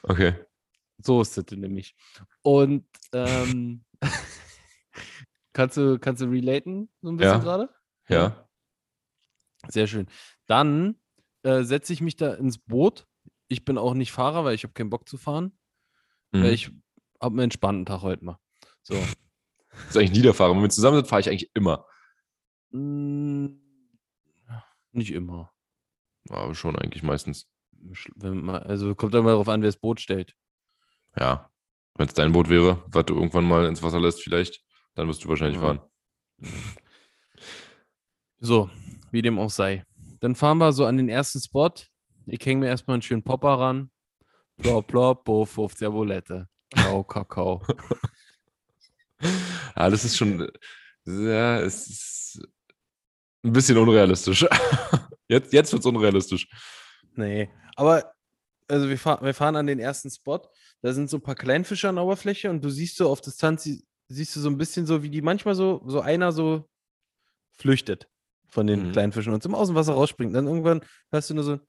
Okay. 0.03 0.35
So 0.99 1.21
ist 1.21 1.37
das 1.37 1.45
nämlich. 1.51 1.95
Und 2.41 2.85
ähm, 3.11 3.83
kannst, 5.53 5.77
du, 5.77 5.99
kannst 5.99 6.21
du 6.21 6.25
relaten 6.25 6.89
so 7.01 7.09
ein 7.09 7.17
bisschen 7.17 7.33
Ja. 7.33 7.43
gerade? 7.43 7.69
Ja. 8.09 8.49
Sehr 9.67 9.87
schön. 9.87 10.07
Dann 10.47 10.95
äh, 11.43 11.63
setze 11.63 11.93
ich 11.93 12.01
mich 12.01 12.15
da 12.15 12.33
ins 12.33 12.57
Boot. 12.57 13.07
Ich 13.47 13.65
bin 13.65 13.77
auch 13.77 13.93
nicht 13.93 14.11
Fahrer, 14.11 14.45
weil 14.45 14.55
ich 14.55 14.63
habe 14.63 14.73
keinen 14.73 14.89
Bock 14.89 15.07
zu 15.07 15.17
fahren. 15.17 15.57
Mhm. 16.31 16.43
Weil 16.43 16.53
ich 16.53 16.67
habe 17.21 17.33
einen 17.33 17.39
entspannten 17.39 17.85
Tag 17.85 18.01
heute 18.01 18.25
mal. 18.25 18.39
So. 18.81 18.95
Das 18.95 19.09
ist 19.89 19.97
eigentlich 19.97 20.11
nie 20.11 20.21
der 20.21 20.33
Fahrer. 20.33 20.55
Wenn 20.55 20.61
wir 20.61 20.69
zusammen 20.69 20.97
sind, 20.97 21.07
fahre 21.07 21.21
ich 21.21 21.29
eigentlich 21.29 21.51
immer. 21.53 21.85
Mm, 22.71 23.47
nicht 24.91 25.11
immer. 25.11 25.51
Aber 26.29 26.55
schon 26.55 26.75
eigentlich 26.77 27.03
meistens. 27.03 27.49
Man, 28.15 28.49
also 28.49 28.95
kommt 28.95 29.13
immer 29.13 29.31
darauf 29.31 29.49
an, 29.49 29.61
wer 29.61 29.67
das 29.67 29.77
Boot 29.79 29.99
stellt. 29.99 30.35
Ja. 31.17 31.49
Wenn 31.95 32.07
es 32.07 32.13
dein 32.13 32.31
Boot 32.31 32.49
wäre, 32.49 32.83
was 32.87 33.05
du 33.05 33.13
irgendwann 33.15 33.45
mal 33.45 33.65
ins 33.65 33.83
Wasser 33.83 33.99
lässt, 33.99 34.21
vielleicht, 34.23 34.63
dann 34.95 35.07
wirst 35.07 35.23
du 35.23 35.29
wahrscheinlich 35.29 35.61
Ja. 35.61 35.61
fahren. 35.61 35.81
So, 38.39 38.69
wie 39.11 39.21
dem 39.21 39.37
auch 39.37 39.49
sei. 39.49 39.85
Dann 40.19 40.35
fahren 40.35 40.57
wir 40.57 40.71
so 40.73 40.85
an 40.85 40.97
den 40.97 41.09
ersten 41.09 41.39
Spot. 41.39 41.71
Ich 42.25 42.45
hänge 42.45 42.61
mir 42.61 42.67
erstmal 42.67 42.95
einen 42.95 43.01
schönen 43.01 43.23
Popper 43.23 43.59
ran. 43.59 43.89
Plop, 44.57 44.87
plop, 44.87 45.23
Buff 45.25 45.57
auf 45.57 45.73
der 45.75 45.89
Bulette. 45.89 46.47
Kau, 46.75 47.03
Kakao. 47.13 47.61
Ja, 49.75 49.89
das 49.89 50.03
ist 50.05 50.17
schon. 50.17 50.49
Ja, 51.05 51.59
es 51.61 51.87
ist 51.87 52.41
ein 53.43 53.53
bisschen 53.53 53.77
unrealistisch. 53.77 54.45
Jetzt, 55.29 55.53
jetzt 55.53 55.71
wird 55.71 55.79
es 55.79 55.85
unrealistisch. 55.85 56.47
Nee, 57.15 57.49
aber 57.77 58.13
also 58.67 58.89
wir, 58.89 58.97
fahr, 58.97 59.21
wir 59.23 59.33
fahren 59.33 59.55
an 59.55 59.65
den 59.65 59.79
ersten 59.79 60.09
Spot. 60.11 60.41
Da 60.81 60.91
sind 60.93 61.09
so 61.09 61.17
ein 61.17 61.21
paar 61.23 61.35
Kleinfische 61.35 61.87
an 61.87 61.95
der 61.95 62.03
Oberfläche 62.03 62.49
und 62.49 62.63
du 62.63 62.69
siehst 62.69 62.97
so 62.97 63.09
auf 63.09 63.21
Distanz, 63.21 63.63
sie- 63.63 63.85
siehst 64.09 64.35
du 64.35 64.41
so 64.41 64.49
ein 64.49 64.57
bisschen 64.57 64.85
so, 64.85 65.01
wie 65.01 65.09
die 65.09 65.21
manchmal 65.21 65.55
so, 65.55 65.81
so 65.87 66.01
einer 66.01 66.33
so 66.33 66.69
flüchtet 67.57 68.09
von 68.49 68.67
den 68.67 68.87
Mhm. 68.87 68.91
Kleinfischen 68.91 69.33
und 69.33 69.41
zum 69.41 69.55
Außenwasser 69.55 69.93
rausspringt. 69.93 70.35
Dann 70.35 70.45
irgendwann 70.47 70.81
hörst 71.11 71.29
du 71.29 71.33
nur 71.33 71.43
so. 71.45 71.59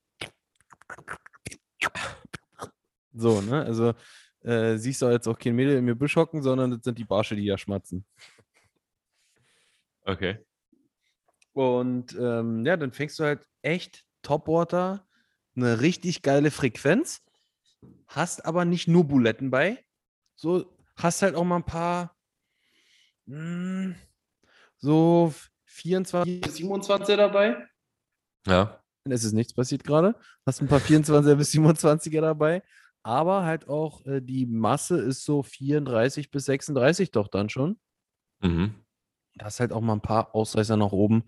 So, 3.13 3.41
ne? 3.41 3.63
Also 3.65 3.95
äh, 4.41 4.77
siehst 4.77 5.03
du 5.03 5.07
jetzt 5.07 5.29
auch 5.29 5.39
kein 5.39 5.55
Mädel 5.55 5.79
im 5.79 5.87
Gebüsch 5.87 6.17
hocken, 6.17 6.43
sondern 6.43 6.73
das 6.73 6.81
sind 6.83 6.99
die 6.99 7.05
Barsche, 7.05 7.37
die 7.37 7.47
da 7.47 7.57
schmatzen. 7.57 8.05
Okay. 10.03 10.45
Und 11.53 12.15
ähm, 12.19 12.67
ja, 12.67 12.77
dann 12.77 12.93
fängst 12.93 13.19
du 13.19 13.25
halt 13.25 13.49
echt 13.63 14.05
Topwater, 14.23 15.07
eine 15.57 15.81
richtig 15.81 16.23
geile 16.23 16.51
Frequenz, 16.51 17.23
hast 18.09 18.45
aber 18.45 18.65
nicht 18.65 18.89
nur 18.89 19.05
Buletten 19.05 19.51
bei, 19.51 19.85
so 20.35 20.77
hast 20.97 21.23
halt 21.23 21.37
auch 21.37 21.45
mal 21.45 21.57
ein 21.57 21.65
paar 21.65 22.17
mh, 23.27 23.95
so 24.79 25.33
24, 25.67 26.45
27 26.45 27.17
dabei. 27.17 27.69
Ja. 28.47 28.84
Es 29.05 29.25
ist 29.25 29.33
nichts 29.33 29.53
passiert 29.53 29.85
gerade. 29.85 30.17
Hast 30.47 30.63
ein 30.63 30.69
paar 30.69 30.81
24er 30.81 31.35
bis 31.35 31.53
27er 31.53 32.21
dabei, 32.23 32.63
aber 33.03 33.45
halt 33.45 33.69
auch 33.69 34.05
äh, 34.07 34.21
die 34.23 34.47
Masse 34.47 34.99
ist 34.99 35.25
so 35.25 35.43
34 35.43 36.31
bis 36.31 36.47
36 36.47 37.11
doch 37.11 37.29
dann 37.29 37.51
schon. 37.51 37.79
Mhm. 38.41 38.75
Da 39.37 39.47
hast 39.47 39.61
halt 39.61 39.73
auch 39.73 39.81
mal 39.81 39.95
ein 39.95 40.01
paar 40.01 40.35
Ausreißer 40.35 40.77
nach 40.77 40.93
oben 40.93 41.25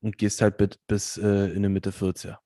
und 0.00 0.16
gehst 0.16 0.40
halt 0.40 0.56
bis, 0.56 0.70
bis 0.86 1.16
äh, 1.18 1.50
in 1.52 1.62
die 1.62 1.68
Mitte 1.68 1.90
40er. 1.90 2.38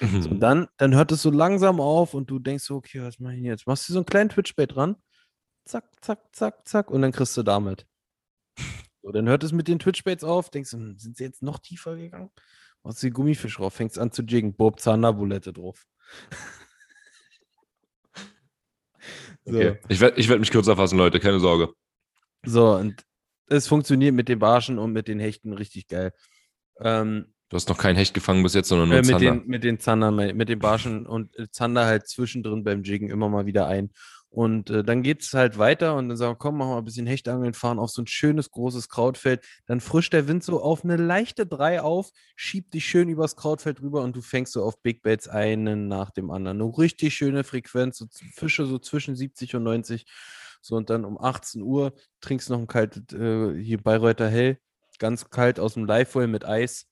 So, 0.00 0.06
Mhm. 0.06 0.26
und 0.26 0.40
dann, 0.40 0.68
dann 0.78 0.94
hört 0.94 1.12
es 1.12 1.20
so 1.22 1.30
langsam 1.30 1.78
auf 1.80 2.14
und 2.14 2.30
du 2.30 2.38
denkst 2.38 2.64
so, 2.64 2.76
okay, 2.76 3.02
was 3.02 3.18
mach 3.18 3.32
ich 3.32 3.42
jetzt? 3.42 3.66
Machst 3.66 3.88
du 3.88 3.92
so 3.92 3.98
einen 3.98 4.06
kleinen 4.06 4.30
Twitchbait 4.30 4.74
dran, 4.74 4.96
zack, 5.66 5.84
zack, 6.00 6.34
zack, 6.34 6.66
zack, 6.66 6.90
und 6.90 7.02
dann 7.02 7.12
kriegst 7.12 7.36
du 7.36 7.42
damit. 7.42 7.86
So, 9.02 9.10
dann 9.10 9.28
hört 9.28 9.44
es 9.44 9.52
mit 9.52 9.68
den 9.68 9.78
Twitchbaits 9.78 10.24
auf, 10.24 10.48
denkst 10.48 10.70
du, 10.70 10.76
hm, 10.78 10.98
sind 10.98 11.16
sie 11.16 11.24
jetzt 11.24 11.42
noch 11.42 11.58
tiefer 11.58 11.96
gegangen? 11.96 12.30
Machst 12.84 13.02
du 13.02 13.06
die 13.06 13.12
Gummifisch 13.12 13.56
drauf, 13.56 13.74
fängst 13.74 13.98
an 13.98 14.10
zu 14.10 14.22
jiggen, 14.22 14.54
Bob 14.54 14.80
Zanderbulette 14.80 15.52
drauf. 15.52 15.86
so. 19.44 19.56
Okay. 19.56 19.78
Ich 19.88 20.00
werde 20.00 20.20
ich 20.20 20.28
werd 20.28 20.40
mich 20.40 20.50
kürzer 20.50 20.76
fassen, 20.76 20.98
Leute, 20.98 21.20
keine 21.20 21.40
Sorge. 21.40 21.72
so, 22.44 22.74
und 22.76 23.04
es 23.46 23.68
funktioniert 23.68 24.14
mit 24.14 24.28
den 24.28 24.38
Barschen 24.38 24.78
und 24.78 24.92
mit 24.92 25.08
den 25.08 25.18
Hechten 25.20 25.52
richtig 25.52 25.88
geil. 25.88 26.12
Ähm, 26.80 27.26
Du 27.50 27.56
hast 27.56 27.68
noch 27.68 27.76
kein 27.76 27.96
Hecht 27.96 28.14
gefangen 28.14 28.42
bis 28.42 28.54
jetzt, 28.54 28.68
sondern 28.68 28.88
nur 28.88 28.96
Äh, 28.96 29.00
mit, 29.02 29.10
Zander. 29.10 29.30
den, 29.32 29.46
mit 29.46 29.62
den 29.62 29.78
Zandern, 29.78 30.14
me- 30.14 30.32
mit 30.32 30.48
den 30.48 30.58
Barschen 30.58 31.06
und 31.06 31.36
äh, 31.38 31.50
Zander 31.50 31.84
halt 31.84 32.08
zwischendrin 32.08 32.64
beim 32.64 32.82
Jiggen 32.82 33.10
immer 33.10 33.28
mal 33.28 33.44
wieder 33.44 33.66
ein. 33.66 33.90
Und 34.32 34.70
äh, 34.70 34.82
dann 34.82 35.02
geht 35.02 35.22
es 35.22 35.34
halt 35.34 35.58
weiter 35.58 35.94
und 35.94 36.08
dann 36.08 36.16
sagen 36.16 36.32
wir, 36.32 36.38
komm, 36.38 36.56
machen 36.56 36.70
wir 36.70 36.78
ein 36.78 36.84
bisschen 36.84 37.06
Hechtangeln, 37.06 37.52
fahren 37.52 37.78
auf 37.78 37.90
so 37.90 38.00
ein 38.00 38.06
schönes 38.06 38.50
großes 38.50 38.88
Krautfeld. 38.88 39.44
Dann 39.66 39.80
frischt 39.80 40.14
der 40.14 40.26
Wind 40.26 40.42
so 40.42 40.62
auf 40.62 40.84
eine 40.84 40.96
leichte 40.96 41.46
3 41.46 41.82
auf, 41.82 42.10
schiebt 42.34 42.72
dich 42.72 42.86
schön 42.86 43.10
übers 43.10 43.36
Krautfeld 43.36 43.82
rüber 43.82 44.02
und 44.02 44.16
du 44.16 44.22
fängst 44.22 44.54
so 44.54 44.64
auf 44.64 44.80
Big 44.82 45.02
Baits 45.02 45.28
einen 45.28 45.86
nach 45.86 46.10
dem 46.10 46.30
anderen. 46.30 46.62
Eine 46.62 46.78
richtig 46.78 47.14
schöne 47.14 47.44
Frequenz, 47.44 47.98
so 47.98 48.06
Fische 48.34 48.64
so 48.64 48.78
zwischen 48.78 49.14
70 49.14 49.54
und 49.56 49.64
90. 49.64 50.06
So 50.62 50.76
und 50.76 50.88
dann 50.88 51.04
um 51.04 51.20
18 51.20 51.60
Uhr 51.60 51.92
trinkst 52.22 52.48
noch 52.48 52.58
ein 52.58 52.66
kaltes, 52.66 53.02
äh, 53.12 53.54
hier 53.62 53.82
Bayreuther 53.82 54.30
Hell, 54.30 54.58
ganz 54.98 55.28
kalt 55.28 55.60
aus 55.60 55.74
dem 55.74 55.84
Livewell 55.84 56.28
mit 56.28 56.46
Eis 56.46 56.86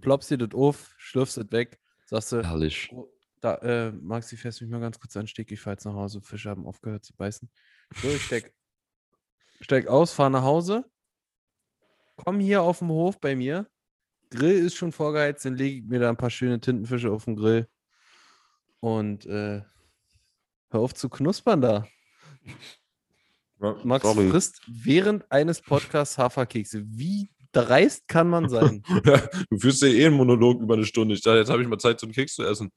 ploppst 0.00 0.30
dir 0.30 0.38
das 0.38 0.54
auf, 0.54 0.94
schlürfst 0.98 1.38
es 1.38 1.50
weg, 1.52 1.78
sagst 2.06 2.32
du, 2.32 2.42
Herrlich. 2.42 2.90
oh, 2.92 3.08
da, 3.40 3.54
äh, 3.56 3.92
Maxi, 3.92 4.36
fährst 4.36 4.60
mich 4.60 4.70
mal 4.70 4.80
ganz 4.80 4.98
kurz 4.98 5.16
an 5.16 5.26
Steg, 5.26 5.50
ich 5.52 5.60
fahr 5.60 5.74
jetzt 5.74 5.84
nach 5.84 5.94
Hause, 5.94 6.20
Fische 6.20 6.50
haben 6.50 6.66
aufgehört 6.66 7.04
zu 7.04 7.14
beißen. 7.14 7.50
So, 8.02 8.08
ich 8.08 8.22
steig, 8.22 8.52
steig 9.60 9.86
aus, 9.86 10.12
fahr 10.12 10.30
nach 10.30 10.42
Hause, 10.42 10.84
komm 12.16 12.40
hier 12.40 12.62
auf 12.62 12.80
dem 12.80 12.88
Hof 12.88 13.20
bei 13.20 13.36
mir, 13.36 13.68
Grill 14.30 14.58
ist 14.58 14.74
schon 14.74 14.92
vorgeheizt, 14.92 15.44
dann 15.44 15.56
lege 15.56 15.78
ich 15.78 15.84
mir 15.84 16.00
da 16.00 16.08
ein 16.08 16.16
paar 16.16 16.30
schöne 16.30 16.60
Tintenfische 16.60 17.10
auf 17.10 17.24
den 17.24 17.36
Grill 17.36 17.68
und 18.80 19.26
äh, 19.26 19.62
hör 20.70 20.80
auf 20.80 20.94
zu 20.94 21.08
knuspern 21.08 21.60
da. 21.60 21.86
Max 23.58 24.04
Sorry. 24.04 24.30
frisst 24.30 24.62
während 24.68 25.30
eines 25.32 25.60
Podcasts 25.60 26.16
Haferkekse. 26.16 26.84
Wie 26.86 27.30
dreist 27.52 28.06
kann 28.06 28.28
man 28.28 28.48
sein? 28.48 28.82
du 29.50 29.58
führst 29.58 29.82
ja 29.82 29.88
eh 29.88 30.06
einen 30.06 30.16
Monolog 30.16 30.60
über 30.60 30.74
eine 30.74 30.84
Stunde. 30.84 31.14
Ich 31.14 31.22
dachte, 31.22 31.38
jetzt 31.38 31.50
habe 31.50 31.62
ich 31.62 31.68
mal 31.68 31.78
Zeit, 31.78 31.98
so 31.98 32.06
einen 32.06 32.14
Keks 32.14 32.34
zu 32.34 32.44
essen. 32.44 32.70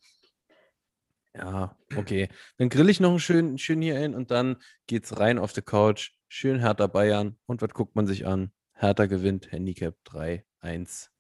Ja, 1.36 1.78
okay. 1.96 2.30
Dann 2.58 2.70
grill 2.70 2.90
ich 2.90 3.00
noch 3.00 3.12
einen 3.12 3.20
schön, 3.20 3.58
schön 3.58 3.82
hier 3.82 3.98
ein 3.98 4.16
und 4.16 4.32
dann 4.32 4.58
geht's 4.88 5.20
rein 5.20 5.40
auf 5.40 5.54
die 5.54 5.62
Couch. 5.62 6.12
Schön 6.28 6.60
härter 6.60 6.88
Bayern. 6.88 7.38
Und 7.46 7.62
was 7.62 7.70
guckt 7.70 7.96
man 7.96 8.06
sich 8.06 8.26
an? 8.26 8.52
Hertha 8.74 9.06
gewinnt, 9.06 9.52
Handicap 9.52 9.96
3, 10.06 10.46
1. 10.60 11.12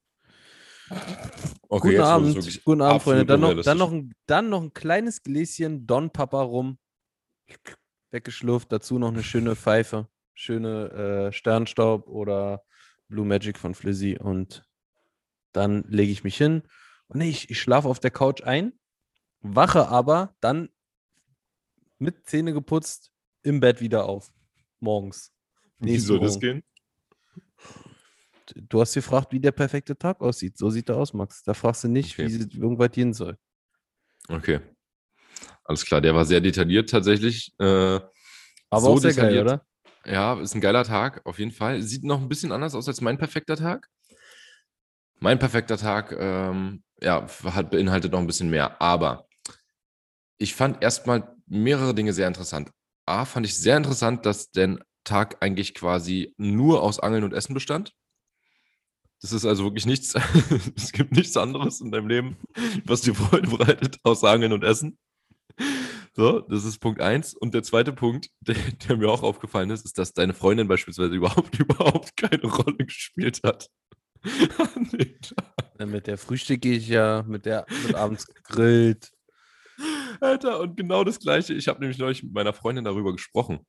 Okay, 1.70 1.89
Guten 1.89 2.01
Abend, 2.01 2.64
guten 2.66 2.82
Abend, 2.82 3.03
Freunde. 3.03 3.26
Dann 3.26 3.39
noch, 3.39 3.62
dann, 3.62 3.78
noch 3.78 3.91
ein, 3.91 4.14
dann 4.26 4.49
noch 4.49 4.62
ein 4.62 4.74
kleines 4.74 5.24
Gläschen 5.24 5.88
Don 5.88 6.12
Papa 6.12 6.41
rum. 6.41 6.78
Weggeschlürft, 8.12 8.72
dazu 8.72 8.99
noch 8.99 9.09
eine 9.09 9.24
schöne 9.24 9.55
Pfeife. 9.55 10.07
Schöne 10.34 11.30
äh, 11.30 11.32
Sternstaub 11.32 12.07
oder 12.07 12.64
Blue 13.07 13.26
Magic 13.26 13.57
von 13.57 13.74
Flizzy. 13.74 14.18
Und 14.20 14.66
dann 15.53 15.84
lege 15.88 16.12
ich 16.12 16.26
mich 16.26 16.36
hin. 16.36 16.64
Und 17.07 17.20
nee, 17.20 17.30
ich, 17.30 17.49
ich 17.49 17.62
schlafe 17.62 17.88
auf 17.88 17.99
der 17.99 18.12
Couch 18.12 18.43
ein, 18.43 18.74
wache 19.41 19.87
aber 19.87 20.35
dann 20.41 20.69
mit 21.99 22.25
Zähne 22.27 22.53
geputzt 22.53 23.11
im 23.43 23.59
Bett 23.59 23.81
wieder 23.81 24.05
auf. 24.05 24.31
Morgens. 24.79 25.31
Wie 25.79 25.97
soll 25.97 26.19
das 26.19 26.33
Morgen. 26.33 26.39
gehen? 26.41 26.63
Du 28.69 28.81
hast 28.81 28.93
gefragt, 28.93 29.31
wie 29.31 29.39
der 29.39 29.51
perfekte 29.51 29.97
Tag 29.97 30.19
aussieht. 30.19 30.57
So 30.57 30.69
sieht 30.69 30.89
er 30.89 30.97
aus, 30.97 31.13
Max. 31.13 31.43
Da 31.43 31.53
fragst 31.53 31.83
du 31.83 31.87
nicht, 31.87 32.19
Okay. 32.19 32.27
wie 32.27 32.57
irgendwas 32.57 32.91
gehen 32.91 33.13
soll. 33.13 33.37
Okay. 34.27 34.59
Alles 35.63 35.85
klar, 35.85 36.01
der 36.01 36.13
war 36.13 36.25
sehr 36.25 36.41
detailliert 36.41 36.89
tatsächlich. 36.89 37.53
Äh, 37.59 37.65
Aber 37.65 38.81
So 38.81 38.87
auch 38.93 38.97
sehr 38.97 39.13
geil, 39.13 39.39
oder? 39.39 39.65
Ja, 40.05 40.39
ist 40.41 40.55
ein 40.55 40.61
geiler 40.61 40.83
Tag, 40.83 41.25
auf 41.25 41.39
jeden 41.39 41.51
Fall. 41.51 41.81
Sieht 41.81 42.03
noch 42.03 42.19
ein 42.19 42.27
bisschen 42.27 42.51
anders 42.51 42.73
aus 42.75 42.87
als 42.87 42.99
mein 43.01 43.17
perfekter 43.17 43.55
Tag. 43.55 43.87
Mein 45.19 45.37
perfekter 45.39 45.77
Tag, 45.77 46.11
ähm, 46.17 46.83
ja, 46.99 47.27
hat 47.45 47.69
beinhaltet 47.71 48.11
noch 48.11 48.19
ein 48.19 48.27
bisschen 48.27 48.49
mehr. 48.49 48.81
Aber 48.81 49.27
ich 50.41 50.55
fand 50.55 50.81
erstmal 50.81 51.35
mehrere 51.45 51.93
Dinge 51.93 52.13
sehr 52.13 52.27
interessant. 52.27 52.71
A, 53.05 53.25
fand 53.25 53.45
ich 53.45 53.55
sehr 53.55 53.77
interessant, 53.77 54.25
dass 54.25 54.49
der 54.49 54.79
Tag 55.03 55.37
eigentlich 55.41 55.75
quasi 55.75 56.33
nur 56.37 56.81
aus 56.81 56.99
Angeln 56.99 57.23
und 57.23 57.33
Essen 57.33 57.53
bestand. 57.53 57.93
Das 59.21 59.33
ist 59.33 59.45
also 59.45 59.63
wirklich 59.63 59.85
nichts, 59.85 60.15
es 60.75 60.91
gibt 60.91 61.11
nichts 61.11 61.37
anderes 61.37 61.79
in 61.79 61.91
deinem 61.91 62.07
Leben, 62.07 62.37
was 62.85 63.01
dir 63.01 63.13
Freude 63.13 63.49
bereitet, 63.49 63.99
außer 64.03 64.29
Angeln 64.29 64.53
und 64.53 64.63
Essen. 64.63 64.97
So, 66.13 66.39
das 66.39 66.65
ist 66.65 66.79
Punkt 66.79 67.01
eins. 67.01 67.35
Und 67.35 67.53
der 67.53 67.61
zweite 67.61 67.93
Punkt, 67.93 68.29
der, 68.41 68.55
der 68.87 68.97
mir 68.97 69.09
auch 69.09 69.21
aufgefallen 69.21 69.69
ist, 69.69 69.85
ist, 69.85 69.99
dass 69.99 70.13
deine 70.13 70.33
Freundin 70.33 70.67
beispielsweise 70.67 71.13
überhaupt, 71.13 71.59
überhaupt 71.59 72.17
keine 72.17 72.47
Rolle 72.47 72.77
gespielt 72.77 73.41
hat. 73.43 73.69
Ja, 75.79 75.85
mit 75.85 76.07
der 76.07 76.17
frühstücke 76.17 76.71
ich 76.71 76.87
ja, 76.87 77.23
mit 77.27 77.45
der 77.45 77.65
wird 77.83 77.95
abends 77.95 78.25
gegrillt. 78.25 79.11
Alter, 80.20 80.59
und 80.59 80.78
genau 80.78 81.03
das 81.03 81.20
Gleiche. 81.20 81.53
Ich 81.53 81.68
habe 81.68 81.80
nämlich 81.80 81.97
neulich 81.97 82.24
mit 82.24 82.34
meiner 82.34 82.53
Freundin 82.53 82.86
darüber 82.86 83.12
gesprochen. 83.12 83.66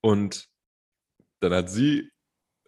Und 0.00 0.48
dann 1.40 1.52
hat 1.52 1.70
sie 1.70 2.10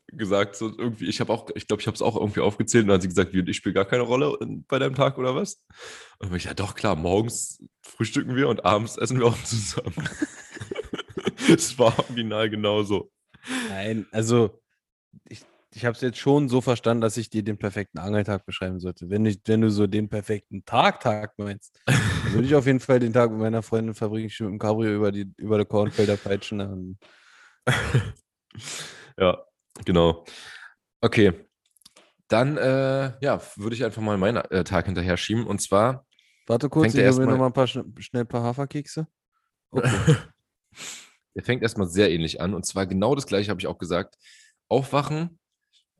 gesagt, 0.08 0.56
so 0.56 0.72
irgendwie, 0.76 1.06
ich 1.06 1.20
habe 1.20 1.32
auch, 1.32 1.50
ich 1.54 1.66
glaube, 1.66 1.80
ich 1.80 1.86
habe 1.86 1.94
es 1.94 2.02
auch 2.02 2.16
irgendwie 2.16 2.40
aufgezählt 2.40 2.84
und 2.84 2.88
dann 2.88 2.94
hat 2.96 3.02
sie 3.02 3.08
gesagt, 3.08 3.34
ich 3.34 3.56
spiele 3.56 3.74
gar 3.74 3.84
keine 3.84 4.02
Rolle 4.02 4.36
bei 4.68 4.78
deinem 4.78 4.94
Tag 4.94 5.18
oder 5.18 5.34
was? 5.34 5.62
Und 6.18 6.34
ich, 6.34 6.44
ja 6.44 6.54
doch, 6.54 6.74
klar, 6.74 6.96
morgens 6.96 7.62
frühstücken 7.82 8.36
wir 8.36 8.48
und 8.48 8.64
abends 8.64 8.96
essen 8.96 9.18
wir 9.18 9.26
auch 9.26 9.42
zusammen. 9.44 9.94
Es 11.48 11.78
war 11.78 11.96
original 11.98 12.50
genauso. 12.50 13.12
Nein, 13.68 14.06
also 14.10 14.60
ich, 15.28 15.44
ich 15.74 15.84
habe 15.84 15.94
es 15.94 16.00
jetzt 16.00 16.18
schon 16.18 16.48
so 16.48 16.60
verstanden, 16.60 17.00
dass 17.00 17.16
ich 17.16 17.28
dir 17.28 17.42
den 17.42 17.58
perfekten 17.58 17.98
Angeltag 17.98 18.46
beschreiben 18.46 18.80
sollte. 18.80 19.10
Wenn, 19.10 19.26
ich, 19.26 19.40
wenn 19.46 19.60
du 19.60 19.70
so 19.70 19.86
den 19.86 20.08
perfekten 20.08 20.64
Tag-Tag 20.64 21.34
meinst, 21.38 21.80
dann 21.84 22.32
würde 22.32 22.46
ich 22.46 22.54
auf 22.54 22.66
jeden 22.66 22.80
Fall 22.80 23.00
den 23.00 23.12
Tag 23.12 23.30
mit 23.30 23.40
meiner 23.40 23.62
Freundin 23.62 23.94
verbringen, 23.94 24.26
ich 24.26 24.40
mit 24.40 24.48
dem 24.50 24.58
Cabrio 24.58 24.94
über 24.94 25.12
die, 25.12 25.30
über 25.36 25.58
die 25.58 25.64
Kornfelder 25.64 26.16
peitschen. 26.16 26.98
Ja, 29.18 29.42
genau. 29.84 30.24
Okay. 31.00 31.32
Dann, 32.28 32.56
äh, 32.56 33.12
ja, 33.20 33.40
würde 33.56 33.74
ich 33.76 33.84
einfach 33.84 34.02
mal 34.02 34.18
meinen 34.18 34.36
äh, 34.50 34.64
Tag 34.64 34.86
hinterher 34.86 35.16
schieben. 35.16 35.46
Und 35.46 35.60
zwar 35.60 36.06
Warte 36.46 36.68
kurz, 36.68 36.88
ich 36.88 36.92
hole 36.94 37.02
mir 37.02 37.06
erst 37.06 37.18
noch 37.18 37.26
mal- 37.26 37.38
mal 37.38 37.46
ein 37.46 37.52
paar 37.52 37.66
schn 37.66 37.94
schnell 37.98 38.22
ein 38.24 38.28
paar 38.28 38.42
Haferkekse. 38.42 39.06
Okay. 39.70 40.16
Der 41.34 41.42
fängt 41.44 41.62
erstmal 41.62 41.88
sehr 41.88 42.10
ähnlich 42.10 42.40
an. 42.40 42.54
Und 42.54 42.66
zwar 42.66 42.86
genau 42.86 43.14
das 43.14 43.26
gleiche 43.26 43.50
habe 43.50 43.60
ich 43.60 43.66
auch 43.66 43.78
gesagt. 43.78 44.16
Aufwachen 44.68 45.38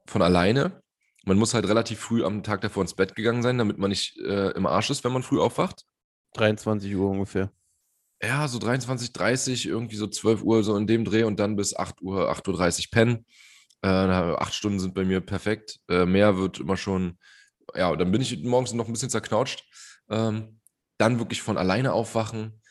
von 0.07 0.22
alleine. 0.22 0.82
Man 1.24 1.38
muss 1.38 1.54
halt 1.54 1.68
relativ 1.68 1.98
früh 1.98 2.24
am 2.24 2.42
Tag 2.42 2.61
davor 2.61 2.82
ins 2.82 2.94
Bett 2.94 3.14
gegangen 3.14 3.42
sein, 3.42 3.59
damit 3.59 3.78
man 3.78 3.90
nicht 3.90 4.16
äh, 4.18 4.50
im 4.50 4.66
Arsch 4.66 4.90
ist, 4.90 5.04
wenn 5.04 5.12
man 5.12 5.22
früh 5.22 5.40
aufwacht. 5.40 5.84
23 6.34 6.94
Uhr 6.94 7.11
ungefähr. 7.11 7.50
Ja, 8.22 8.48
so 8.48 8.59
23, 8.59 9.12
30, 9.12 9.66
irgendwie 9.66 9.96
so 9.96 10.07
12 10.07 10.42
Uhr, 10.42 10.62
so 10.62 10.76
in 10.76 10.86
dem 10.86 11.04
Dreh 11.04 11.24
und 11.24 11.38
dann 11.38 11.57
bis 11.57 11.76
8 11.76 12.00
Uhr, 12.00 12.30
8.30 12.30 12.80
Uhr 12.80 12.90
pennen. 12.90 13.26
Äh, 13.82 13.88
acht 13.88 14.54
Stunden 14.54 14.80
sind 14.80 14.94
bei 14.94 15.04
mir 15.04 15.20
perfekt. 15.20 15.80
Äh, 15.88 16.07
mehr 16.07 16.38
wird 16.38 16.61
immer 16.61 16.76
schon, 16.76 17.18
ja, 17.74 17.94
dann 17.94 18.11
bin 18.11 18.22
ich 18.22 18.42
morgens 18.42 18.72
noch 18.72 18.86
ein 18.86 18.92
bisschen 18.92 19.11
zerknautscht. 19.11 19.64
Ähm, 20.09 20.61
dann 20.98 21.18
wirklich 21.18 21.42
von 21.42 21.59
alleine 21.59 21.92
aufwachen. 21.92 22.62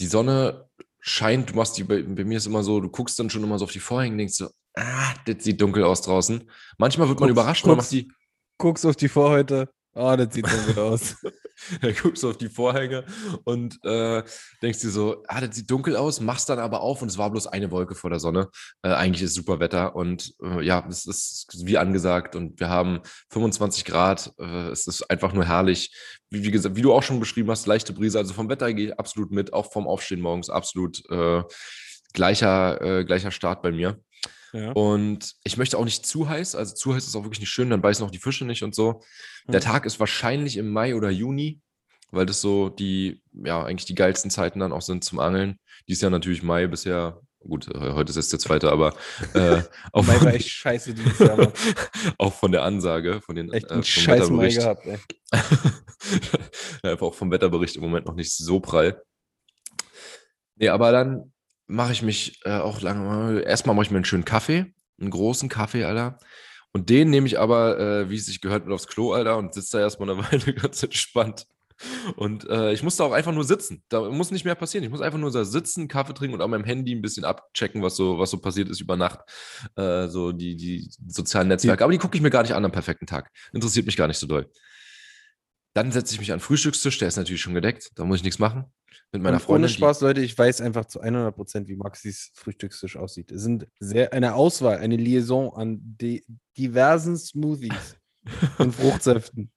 Die 0.00 0.06
Sonne 0.06 0.68
scheint, 1.00 1.50
du 1.50 1.54
machst 1.54 1.78
die, 1.78 1.84
bei, 1.84 2.02
bei 2.02 2.24
mir 2.24 2.38
ist 2.38 2.46
immer 2.46 2.62
so, 2.62 2.80
du 2.80 2.88
guckst 2.88 3.18
dann 3.18 3.30
schon 3.30 3.44
immer 3.44 3.58
so 3.58 3.66
auf 3.66 3.72
die 3.72 3.78
Vorhänge 3.80 4.14
und 4.14 4.18
denkst 4.18 4.34
so, 4.34 4.48
ah, 4.76 5.14
das 5.26 5.44
sieht 5.44 5.60
dunkel 5.60 5.84
aus 5.84 6.02
draußen. 6.02 6.48
Manchmal 6.78 7.08
wird 7.08 7.20
man 7.20 7.28
Guckst- 7.28 7.32
überrascht, 7.42 7.66
man 7.66 7.76
macht 7.76 7.86
guckst- 7.88 7.92
die, 7.92 8.12
Guckst 8.58 8.84
auf 8.86 8.96
die 8.96 9.08
Vorhäute. 9.08 9.68
Ah, 9.94 10.16
das 10.16 10.32
sieht 10.34 10.44
gut 10.48 10.78
aus. 10.78 11.16
Da 11.82 11.90
guckst 11.92 12.22
du 12.22 12.30
auf 12.30 12.38
die 12.38 12.48
Vorhänge 12.48 13.04
und 13.44 13.78
äh, 13.84 14.22
denkst 14.62 14.80
dir 14.80 14.88
so, 14.90 15.22
ah, 15.26 15.40
das 15.40 15.56
sieht 15.56 15.70
dunkel 15.70 15.96
aus, 15.96 16.20
machst 16.20 16.48
dann 16.48 16.58
aber 16.58 16.80
auf 16.80 17.02
und 17.02 17.08
es 17.08 17.18
war 17.18 17.28
bloß 17.30 17.48
eine 17.48 17.70
Wolke 17.70 17.94
vor 17.94 18.08
der 18.08 18.20
Sonne. 18.20 18.48
Äh, 18.82 18.90
eigentlich 18.90 19.22
ist 19.22 19.34
super 19.34 19.60
Wetter 19.60 19.94
und 19.96 20.32
äh, 20.42 20.62
ja, 20.64 20.86
es 20.88 21.06
ist 21.06 21.48
wie 21.66 21.76
angesagt 21.76 22.34
und 22.36 22.60
wir 22.60 22.68
haben 22.70 23.00
25 23.30 23.84
Grad. 23.84 24.32
Äh, 24.38 24.68
es 24.68 24.86
ist 24.86 25.10
einfach 25.10 25.32
nur 25.32 25.44
herrlich. 25.44 25.92
Wie, 26.30 26.44
wie 26.44 26.50
gesagt, 26.50 26.76
wie 26.76 26.82
du 26.82 26.94
auch 26.94 27.02
schon 27.02 27.18
beschrieben 27.20 27.50
hast, 27.50 27.66
leichte 27.66 27.92
Brise. 27.92 28.16
Also 28.18 28.32
vom 28.32 28.48
Wetter 28.48 28.72
gehe 28.72 28.88
ich 28.90 28.98
absolut 28.98 29.30
mit, 29.32 29.52
auch 29.52 29.70
vom 29.72 29.86
Aufstehen 29.88 30.20
morgens 30.20 30.48
absolut 30.50 31.02
äh, 31.10 31.42
gleicher, 32.14 32.80
äh, 32.80 33.04
gleicher 33.04 33.30
Start 33.32 33.62
bei 33.62 33.72
mir. 33.72 34.00
Ja. 34.52 34.72
Und 34.72 35.34
ich 35.44 35.56
möchte 35.56 35.78
auch 35.78 35.84
nicht 35.84 36.04
zu 36.06 36.28
heiß, 36.28 36.54
also 36.54 36.74
zu 36.74 36.94
heiß 36.94 37.06
ist 37.06 37.14
auch 37.16 37.22
wirklich 37.24 37.40
nicht 37.40 37.50
schön, 37.50 37.70
dann 37.70 37.82
beißen 37.82 38.04
auch 38.04 38.10
die 38.10 38.18
Fische 38.18 38.44
nicht 38.44 38.62
und 38.62 38.74
so. 38.74 39.02
Der 39.48 39.60
Mhm. 39.60 39.64
Tag 39.64 39.86
ist 39.86 40.00
wahrscheinlich 40.00 40.56
im 40.56 40.70
Mai 40.70 40.94
oder 40.94 41.10
Juni, 41.10 41.60
weil 42.10 42.26
das 42.26 42.40
so 42.40 42.68
die, 42.68 43.22
ja, 43.32 43.62
eigentlich 43.64 43.86
die 43.86 43.94
geilsten 43.94 44.30
Zeiten 44.30 44.58
dann 44.60 44.72
auch 44.72 44.82
sind 44.82 45.04
zum 45.04 45.18
Angeln. 45.20 45.58
Dies 45.88 46.00
Jahr 46.00 46.10
natürlich 46.10 46.42
Mai 46.42 46.66
bisher, 46.66 47.20
gut, 47.38 47.68
äh, 47.74 47.92
heute 47.92 48.10
ist 48.10 48.16
jetzt 48.16 48.32
der 48.32 48.38
zweite, 48.40 48.70
aber 48.72 48.94
äh, 49.34 49.62
auch, 49.92 50.04
Mai 50.04 50.14
war 50.14 50.20
von, 50.20 50.28
echt 50.34 50.48
scheiße 50.48 50.94
dieses 50.94 51.18
Jahr. 51.20 51.52
Auch 52.18 52.32
von 52.34 52.50
der 52.52 52.62
Ansage, 52.62 53.20
von 53.20 53.36
den 53.36 53.52
Echt 53.52 53.66
äh, 53.66 53.74
einen 53.74 53.82
vom 53.82 53.84
scheiß 53.84 54.30
Mai 54.30 54.48
Wetterbericht. 54.48 54.58
gehabt, 54.58 54.86
ey. 54.86 54.98
ja, 56.84 56.90
einfach 56.92 57.06
auch 57.06 57.14
vom 57.14 57.30
Wetterbericht 57.30 57.76
im 57.76 57.82
Moment 57.82 58.06
noch 58.06 58.14
nicht 58.14 58.32
so 58.32 58.58
prall. 58.60 59.02
Nee, 60.56 60.68
aber 60.68 60.92
dann 60.92 61.32
mache 61.70 61.92
ich 61.92 62.02
mich 62.02 62.40
äh, 62.44 62.58
auch 62.58 62.80
lange. 62.80 63.40
Erstmal 63.42 63.74
mache 63.74 63.86
ich 63.86 63.90
mir 63.90 63.98
einen 63.98 64.04
schönen 64.04 64.24
Kaffee, 64.24 64.66
einen 65.00 65.10
großen 65.10 65.48
Kaffee, 65.48 65.84
Alter. 65.84 66.18
Und 66.72 66.90
den 66.90 67.10
nehme 67.10 67.26
ich 67.26 67.38
aber, 67.38 67.78
äh, 67.78 68.10
wie 68.10 68.16
es 68.16 68.26
sich 68.26 68.40
gehört, 68.40 68.64
mit 68.64 68.74
aufs 68.74 68.86
Klo, 68.86 69.12
Alter, 69.12 69.38
und 69.38 69.54
sitze 69.54 69.78
da 69.78 69.82
erstmal 69.82 70.10
eine 70.10 70.24
Weile 70.32 70.54
ganz 70.54 70.82
entspannt. 70.82 71.46
Und 72.16 72.46
äh, 72.50 72.72
ich 72.72 72.82
muss 72.82 72.96
da 72.96 73.04
auch 73.04 73.12
einfach 73.12 73.32
nur 73.32 73.44
sitzen. 73.44 73.82
Da 73.88 74.02
muss 74.10 74.30
nicht 74.30 74.44
mehr 74.44 74.54
passieren. 74.54 74.84
Ich 74.84 74.90
muss 74.90 75.00
einfach 75.00 75.18
nur 75.18 75.30
da 75.30 75.44
sitzen, 75.44 75.88
Kaffee 75.88 76.12
trinken 76.12 76.34
und 76.34 76.42
an 76.42 76.50
meinem 76.50 76.64
Handy 76.64 76.94
ein 76.94 77.00
bisschen 77.00 77.24
abchecken, 77.24 77.82
was 77.82 77.96
so, 77.96 78.18
was 78.18 78.30
so 78.30 78.38
passiert 78.38 78.68
ist 78.68 78.80
über 78.80 78.96
Nacht. 78.96 79.20
Äh, 79.76 80.08
so 80.08 80.32
die, 80.32 80.56
die 80.56 80.90
sozialen 81.06 81.48
Netzwerke. 81.48 81.82
Aber 81.82 81.92
die 81.92 81.98
gucke 81.98 82.16
ich 82.16 82.22
mir 82.22 82.30
gar 82.30 82.42
nicht 82.42 82.52
an 82.52 82.64
am 82.64 82.72
perfekten 82.72 83.06
Tag. 83.06 83.30
Interessiert 83.52 83.86
mich 83.86 83.96
gar 83.96 84.08
nicht 84.08 84.18
so 84.18 84.26
doll. 84.26 84.50
Dann 85.72 85.92
setze 85.92 86.12
ich 86.14 86.20
mich 86.20 86.32
an 86.32 86.38
den 86.38 86.44
Frühstückstisch, 86.44 86.98
der 86.98 87.08
ist 87.08 87.16
natürlich 87.16 87.40
schon 87.40 87.54
gedeckt, 87.54 87.92
da 87.94 88.04
muss 88.04 88.18
ich 88.18 88.24
nichts 88.24 88.40
machen. 88.40 88.64
Mit 89.12 89.22
meiner 89.22 89.36
Und 89.36 89.42
Freundin. 89.42 89.64
ohne 89.64 89.68
Spaß, 89.70 90.00
Leute, 90.02 90.20
ich 90.20 90.36
weiß 90.38 90.60
einfach 90.60 90.84
zu 90.84 91.00
100 91.00 91.34
Prozent, 91.34 91.68
wie 91.68 91.76
Maxis 91.76 92.30
Frühstückstisch 92.34 92.96
aussieht. 92.96 93.32
Es 93.32 93.42
sind 93.42 93.66
sehr, 93.80 94.12
eine 94.12 94.34
Auswahl, 94.34 94.78
eine 94.78 94.96
Liaison 94.96 95.52
an 95.52 95.80
di 95.82 96.24
diversen 96.56 97.16
Smoothies 97.16 97.96
und 98.58 98.72
Fruchtsäften. 98.74 99.50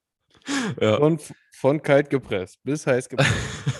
ja. 0.82 0.98
Von, 0.98 1.20
von 1.56 1.82
kalt 1.82 2.10
gepresst 2.10 2.58
bis 2.64 2.86
heiß 2.88 3.10
gepresst. 3.10 3.32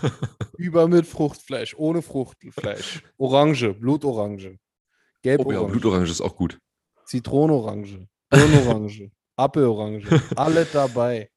Über 0.58 0.88
mit 0.88 1.08
Fruchtfleisch, 1.08 1.76
ohne 1.76 2.02
Fruchtfleisch. 2.02 3.04
Orange, 3.18 3.74
Blutorange. 3.74 4.58
oh 4.58 4.60
Gelborange, 5.24 5.62
ja, 5.62 5.68
Blutorange 5.68 6.06
ist 6.06 6.22
auch 6.22 6.36
gut. 6.36 6.60
Zitronorange, 7.06 8.08
Birnorange, 8.30 9.12
Appelorange. 9.36 10.04
Alle 10.36 10.66
dabei. 10.66 11.30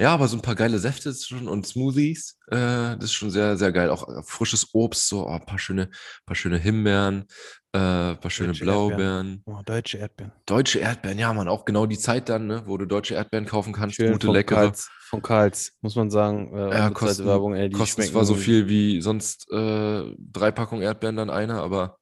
Ja, 0.00 0.14
aber 0.14 0.28
so 0.28 0.36
ein 0.36 0.42
paar 0.42 0.54
geile 0.54 0.78
Säfte 0.78 1.12
schon 1.12 1.48
und 1.48 1.66
Smoothies, 1.66 2.38
äh, 2.46 2.54
das 2.96 3.04
ist 3.04 3.14
schon 3.14 3.30
sehr, 3.30 3.56
sehr 3.56 3.72
geil. 3.72 3.90
Auch 3.90 4.08
äh, 4.08 4.22
frisches 4.22 4.68
Obst, 4.72 5.08
so 5.08 5.26
oh, 5.26 5.30
ein 5.30 5.44
paar 5.44 5.58
schöne, 5.58 5.90
paar 6.24 6.36
schöne 6.36 6.56
Himbeeren, 6.56 7.24
äh, 7.72 7.78
ein 7.78 8.20
paar 8.20 8.30
schöne 8.30 8.50
Deutsche 8.52 8.64
Erdbeeren. 8.64 8.88
Blaubeeren. 8.88 9.42
Oh, 9.46 9.60
deutsche 9.64 9.98
Erdbeeren. 9.98 10.32
Deutsche 10.46 10.78
Erdbeeren, 10.78 11.18
ja, 11.18 11.32
man, 11.32 11.48
auch 11.48 11.64
genau 11.64 11.86
die 11.86 11.98
Zeit 11.98 12.28
dann, 12.28 12.46
ne, 12.46 12.62
wo 12.66 12.76
du 12.78 12.86
deutsche 12.86 13.14
Erdbeeren 13.14 13.44
kaufen 13.44 13.72
kannst, 13.72 13.96
Schön 13.96 14.12
gute, 14.12 14.26
von 14.26 14.34
leckere. 14.36 14.60
Karls, 14.60 14.88
von 15.00 15.20
Karls, 15.20 15.72
muss 15.80 15.96
man 15.96 16.10
sagen. 16.10 16.56
Äh, 16.56 16.78
Ja, 16.78 16.90
kosten, 16.90 17.26
Werbung, 17.26 17.54
ey, 17.54 17.68
die 17.68 17.76
kosten 17.76 18.02
zwar 18.02 18.24
so 18.24 18.36
viel 18.36 18.68
wie 18.68 19.00
sonst 19.00 19.50
äh, 19.50 20.14
drei 20.16 20.52
Packungen 20.52 20.82
Erdbeeren 20.82 21.16
dann 21.16 21.30
eine, 21.30 21.54
aber 21.54 21.98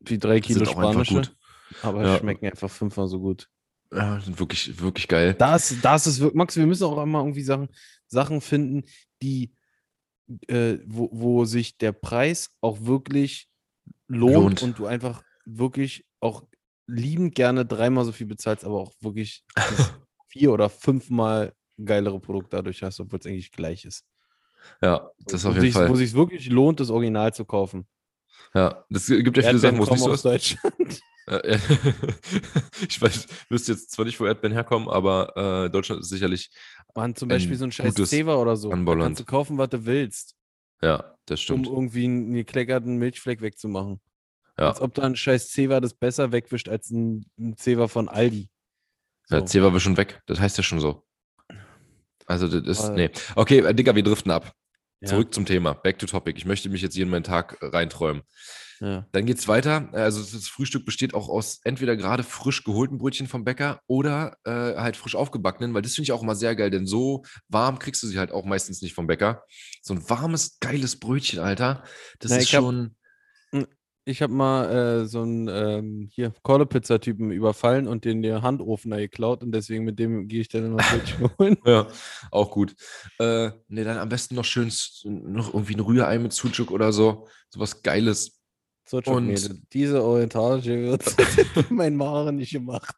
wie 0.00 0.18
drei 0.18 0.40
Kilo 0.40 0.66
spanische. 0.66 1.22
aber 1.82 2.04
Ja. 2.04 2.18
schmecken 2.18 2.46
einfach 2.46 2.70
fünfmal 2.70 3.08
so 3.08 3.20
gut. 3.20 3.48
Ja, 3.92 4.20
sind 4.20 4.38
wirklich, 4.38 4.80
wirklich 4.80 5.08
geil. 5.08 5.34
Das, 5.34 5.74
das 5.82 6.06
ist 6.06 6.20
wirklich, 6.20 6.36
Max, 6.36 6.56
wir 6.56 6.66
müssen 6.66 6.84
auch 6.84 7.02
immer 7.02 7.20
irgendwie 7.20 7.42
Sachen, 7.42 7.68
Sachen 8.06 8.40
finden, 8.40 8.84
die, 9.22 9.54
äh, 10.48 10.78
wo, 10.86 11.08
wo 11.12 11.44
sich 11.46 11.78
der 11.78 11.92
Preis 11.92 12.50
auch 12.60 12.78
wirklich 12.82 13.48
lohnt, 14.08 14.34
Lohnt. 14.34 14.62
und 14.62 14.78
du 14.78 14.86
einfach 14.86 15.22
wirklich 15.46 16.04
auch 16.20 16.42
liebend 16.86 17.34
gerne 17.34 17.64
dreimal 17.64 18.04
so 18.04 18.12
viel 18.12 18.26
bezahlst, 18.26 18.64
aber 18.64 18.78
auch 18.80 18.92
wirklich 19.00 19.44
vier 20.28 20.52
oder 20.52 20.68
fünfmal 20.68 21.54
geilere 21.82 22.20
Produkt 22.20 22.52
dadurch 22.52 22.82
hast, 22.82 23.00
obwohl 23.00 23.18
es 23.20 23.26
eigentlich 23.26 23.52
gleich 23.52 23.84
ist. 23.84 24.04
Ja, 24.82 25.10
das 25.26 25.44
wo 25.44 25.48
auf 25.48 25.54
jeden 25.54 25.66
sich's- 25.66 25.76
Fall. 25.76 25.88
Wo 25.88 25.94
sich 25.94 26.12
wirklich 26.12 26.48
lohnt, 26.50 26.80
das 26.80 26.90
Original 26.90 27.32
zu 27.32 27.44
kaufen. 27.44 27.86
Ja, 28.54 28.84
das 28.90 29.06
gibt 29.06 29.36
ja 29.36 29.42
viele 29.42 29.58
Sachen, 29.58 29.78
wo 29.78 29.84
es 29.84 29.90
nicht 29.90 30.00
so 30.00 30.12
ist. 30.30 30.56
Äh, 31.28 31.54
äh, 31.54 31.58
ich 32.88 33.00
weiß, 33.00 33.26
wüsste 33.50 33.72
jetzt 33.72 33.90
zwar 33.90 34.04
nicht, 34.04 34.18
wo 34.18 34.26
Erdbeeren 34.26 34.52
herkommen, 34.54 34.88
aber 34.88 35.64
äh, 35.66 35.70
Deutschland 35.70 36.00
ist 36.02 36.08
sicherlich, 36.08 36.50
Mann, 36.94 37.14
zum 37.14 37.28
Beispiel 37.28 37.56
so 37.56 37.64
ein 37.64 37.72
scheiß 37.72 37.94
Zewa 37.94 38.36
oder 38.36 38.56
so. 38.56 38.70
Da 38.70 38.76
kannst 38.96 39.20
du 39.20 39.24
kaufen, 39.24 39.58
was 39.58 39.68
du 39.68 39.84
willst, 39.84 40.34
ja, 40.82 41.14
das 41.26 41.40
um 41.40 41.44
stimmt. 41.44 41.66
irgendwie 41.66 42.04
einen 42.04 42.32
gekleckerten 42.32 42.96
Milchfleck 42.96 43.40
wegzumachen. 43.40 44.00
Ja. 44.58 44.68
Als 44.70 44.80
ob 44.80 44.94
da 44.94 45.02
ein 45.02 45.14
scheiß 45.16 45.50
Zewa 45.50 45.80
das 45.80 45.94
besser 45.94 46.32
wegwischt 46.32 46.68
als 46.68 46.90
ein, 46.90 47.26
ein 47.38 47.56
Zewa 47.56 47.86
von 47.88 48.08
Aldi. 48.08 48.48
Ja, 49.30 49.40
So. 49.40 49.44
Zewa 49.44 49.72
wir 49.72 49.80
schon 49.80 49.96
weg. 49.96 50.20
Das 50.26 50.40
heißt 50.40 50.56
ja 50.56 50.64
schon 50.64 50.80
so. 50.80 51.04
Also, 52.26 52.48
das 52.48 52.66
ist, 52.66 52.84
Aber- 52.86 52.94
nee. 52.96 53.10
Okay, 53.36 53.58
äh, 53.60 53.74
Digga, 53.74 53.94
wir 53.94 54.02
driften 54.02 54.32
ab. 54.32 54.52
Ja, 55.00 55.08
Zurück 55.08 55.32
zum 55.32 55.46
Thema. 55.46 55.74
Back 55.74 55.98
to 55.98 56.06
topic. 56.06 56.38
Ich 56.38 56.44
möchte 56.44 56.68
mich 56.68 56.82
jetzt 56.82 56.94
hier 56.94 57.04
in 57.04 57.10
meinen 57.10 57.24
Tag 57.24 57.58
äh, 57.60 57.66
reinträumen. 57.66 58.22
Ja. 58.80 59.06
Dann 59.12 59.26
geht's 59.26 59.48
weiter. 59.48 59.88
Also 59.92 60.20
das 60.20 60.48
Frühstück 60.48 60.84
besteht 60.84 61.14
auch 61.14 61.28
aus 61.28 61.60
entweder 61.64 61.96
gerade 61.96 62.22
frisch 62.22 62.64
geholten 62.64 62.98
Brötchen 62.98 63.26
vom 63.26 63.44
Bäcker 63.44 63.80
oder 63.86 64.36
äh, 64.44 64.50
halt 64.50 64.96
frisch 64.96 65.16
aufgebackenen, 65.16 65.74
weil 65.74 65.82
das 65.82 65.94
finde 65.94 66.04
ich 66.04 66.12
auch 66.12 66.22
immer 66.22 66.36
sehr 66.36 66.54
geil, 66.54 66.70
denn 66.70 66.86
so 66.86 67.24
warm 67.48 67.78
kriegst 67.78 68.02
du 68.02 68.06
sie 68.06 68.18
halt 68.18 68.30
auch 68.30 68.44
meistens 68.44 68.80
nicht 68.82 68.94
vom 68.94 69.06
Bäcker. 69.06 69.42
So 69.82 69.94
ein 69.94 70.08
warmes, 70.08 70.58
geiles 70.60 70.98
Brötchen, 70.98 71.40
Alter. 71.40 71.82
Das 72.20 72.30
Na, 72.30 72.36
ist 72.38 72.50
schon. 72.50 72.94
Ich 74.08 74.22
habe 74.22 74.32
mal 74.32 75.02
äh, 75.02 75.06
so 75.06 75.20
einen 75.20 75.48
ähm, 75.48 76.08
hier 76.10 76.32
Korlepizza-Typen 76.42 77.30
überfallen 77.30 77.86
und 77.86 78.06
den 78.06 78.22
der 78.22 78.40
Handofen 78.40 78.90
da 78.90 78.96
geklaut 78.96 79.42
und 79.42 79.52
deswegen 79.52 79.84
mit 79.84 79.98
dem 79.98 80.28
gehe 80.28 80.40
ich 80.40 80.48
dann 80.48 80.64
immer 80.64 80.76
Brötchen 80.90 81.30
holen. 81.38 81.56
Ja, 81.66 81.88
auch 82.30 82.50
gut. 82.50 82.74
Äh, 83.18 83.50
nee, 83.68 83.84
dann 83.84 83.98
am 83.98 84.08
besten 84.08 84.34
noch 84.34 84.46
schön 84.46 84.72
noch 85.04 85.52
irgendwie 85.52 85.74
ein 85.74 85.80
Rührei 85.80 86.18
mit 86.18 86.32
Sucuk 86.32 86.70
oder 86.70 86.90
so. 86.90 87.28
Sowas 87.50 87.82
Geiles. 87.82 88.40
So, 88.88 89.02
Und- 89.04 89.26
Mädel, 89.26 89.60
diese 89.74 90.02
orientalische 90.02 90.80
wird 90.84 91.04
in 91.70 91.76
meinen 91.76 91.96
Maren 91.96 92.36
nicht 92.36 92.52
gemacht. 92.52 92.94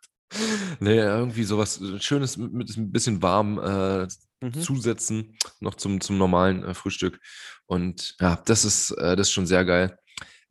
Nee, 0.79 0.99
irgendwie 0.99 1.43
sowas 1.43 1.81
äh, 1.81 1.99
Schönes 1.99 2.37
mit, 2.37 2.53
mit 2.53 2.77
ein 2.77 2.93
bisschen 2.93 3.21
warm 3.21 3.59
äh, 3.59 4.07
Mhm. 4.43 4.55
zusetzen, 4.55 5.37
noch 5.61 5.75
zum, 5.75 6.01
zum 6.01 6.17
normalen 6.17 6.65
äh, 6.65 6.73
Frühstück. 6.73 7.21
Und 7.67 8.17
ja, 8.21 8.41
das 8.47 8.65
ist, 8.65 8.91
äh, 8.93 9.15
das 9.15 9.29
ist 9.29 9.33
schon 9.33 9.45
sehr 9.47 9.67
geil. 9.67 9.99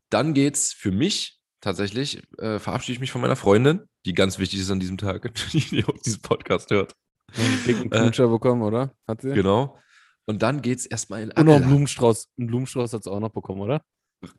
Dann 0.09 0.33
geht's 0.33 0.73
für 0.73 0.91
mich 0.91 1.39
tatsächlich, 1.61 2.21
äh, 2.37 2.59
verabschiede 2.59 2.93
ich 2.93 2.99
mich 2.99 3.11
von 3.11 3.21
meiner 3.21 3.35
Freundin, 3.35 3.81
die 4.05 4.13
ganz 4.13 4.39
wichtig 4.39 4.59
ist 4.59 4.71
an 4.71 4.79
diesem 4.79 4.97
Tag, 4.97 5.31
die 5.53 5.85
auch 5.85 5.97
diesen 5.99 6.21
Podcast 6.21 6.71
hört. 6.71 6.93
Einen 7.37 7.63
dicken 7.65 7.91
Äh, 7.91 7.99
Knutscher 7.99 8.27
bekommen, 8.27 8.61
oder? 8.61 8.93
Hat 9.07 9.21
sie? 9.21 9.33
Genau. 9.33 9.77
Und 10.25 10.41
dann 10.41 10.61
geht's 10.61 10.85
erstmal 10.85 11.21
in 11.21 11.31
Und 11.31 11.45
noch 11.45 11.55
einen. 11.55 11.67
Blumenstrauß. 11.67 12.29
Einen 12.37 12.47
Blumenstrauß 12.47 12.93
hat 12.93 13.03
sie 13.03 13.11
auch 13.11 13.19
noch 13.19 13.31
bekommen, 13.31 13.61
oder? 13.61 13.81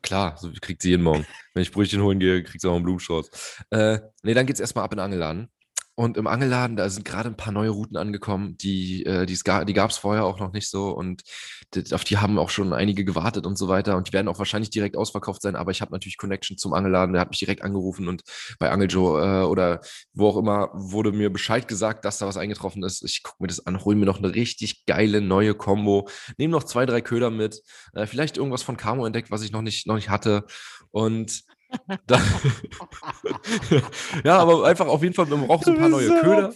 Klar, 0.01 0.37
so 0.37 0.51
kriegt 0.61 0.81
sie 0.81 0.89
jeden 0.89 1.03
Morgen. 1.03 1.25
Wenn 1.53 1.63
ich 1.63 1.71
Brötchen 1.71 2.01
holen 2.01 2.19
gehe, 2.19 2.43
kriegt 2.43 2.61
sie 2.61 2.69
auch 2.69 2.75
einen 2.75 2.83
Blumenstrauß. 2.83 3.29
Äh, 3.71 3.99
nee, 4.23 4.33
dann 4.33 4.45
geht's 4.45 4.59
erstmal 4.59 4.83
ab 4.85 4.91
in 4.93 4.97
den 4.97 5.05
Angelladen. 5.05 5.49
Und 6.01 6.17
im 6.17 6.25
Angelladen, 6.25 6.77
da 6.77 6.89
sind 6.89 7.05
gerade 7.05 7.29
ein 7.29 7.37
paar 7.37 7.53
neue 7.53 7.69
Routen 7.69 7.95
angekommen, 7.95 8.57
die, 8.57 9.05
äh, 9.05 9.27
die's 9.27 9.43
ga, 9.43 9.65
die 9.65 9.73
gab 9.73 9.91
es 9.91 9.97
vorher 9.97 10.25
auch 10.25 10.39
noch 10.39 10.51
nicht 10.51 10.67
so. 10.67 10.89
Und 10.89 11.21
die, 11.75 11.93
auf 11.93 12.03
die 12.03 12.17
haben 12.17 12.39
auch 12.39 12.49
schon 12.49 12.73
einige 12.73 13.05
gewartet 13.05 13.45
und 13.45 13.55
so 13.55 13.67
weiter. 13.67 13.95
Und 13.97 14.07
die 14.07 14.13
werden 14.13 14.27
auch 14.27 14.39
wahrscheinlich 14.39 14.71
direkt 14.71 14.97
ausverkauft 14.97 15.43
sein. 15.43 15.55
Aber 15.55 15.69
ich 15.69 15.79
habe 15.79 15.91
natürlich 15.91 16.17
Connection 16.17 16.57
zum 16.57 16.73
Angelladen. 16.73 17.13
Der 17.13 17.21
hat 17.21 17.29
mich 17.29 17.37
direkt 17.37 17.61
angerufen 17.61 18.07
und 18.07 18.23
bei 18.57 18.71
Angeljo 18.71 19.19
äh, 19.19 19.43
oder 19.43 19.81
wo 20.11 20.29
auch 20.29 20.37
immer 20.37 20.71
wurde 20.73 21.11
mir 21.11 21.31
Bescheid 21.31 21.67
gesagt, 21.67 22.03
dass 22.03 22.17
da 22.17 22.25
was 22.25 22.37
eingetroffen 22.37 22.81
ist. 22.81 23.03
Ich 23.03 23.21
gucke 23.21 23.43
mir 23.43 23.47
das 23.47 23.67
an, 23.67 23.85
hole 23.85 23.95
mir 23.95 24.07
noch 24.07 24.17
eine 24.17 24.33
richtig 24.33 24.87
geile 24.87 25.21
neue 25.21 25.53
Combo. 25.53 26.09
Nehme 26.39 26.51
noch 26.51 26.63
zwei, 26.63 26.87
drei 26.87 27.01
Köder 27.01 27.29
mit. 27.29 27.61
Äh, 27.93 28.07
vielleicht 28.07 28.37
irgendwas 28.37 28.63
von 28.63 28.75
Camo 28.75 29.05
entdeckt, 29.05 29.29
was 29.29 29.43
ich 29.43 29.51
noch 29.51 29.61
nicht, 29.61 29.85
noch 29.85 29.97
nicht 29.97 30.09
hatte. 30.09 30.45
Und 30.89 31.43
dann, 32.07 32.21
ja, 34.23 34.37
aber 34.37 34.65
einfach 34.65 34.87
auf 34.87 35.03
jeden 35.03 35.13
Fall, 35.13 35.25
man 35.25 35.47
braucht 35.47 35.65
so 35.65 35.71
ein 35.71 35.77
paar 35.77 35.89
neue 35.89 36.09
Köder, 36.19 36.53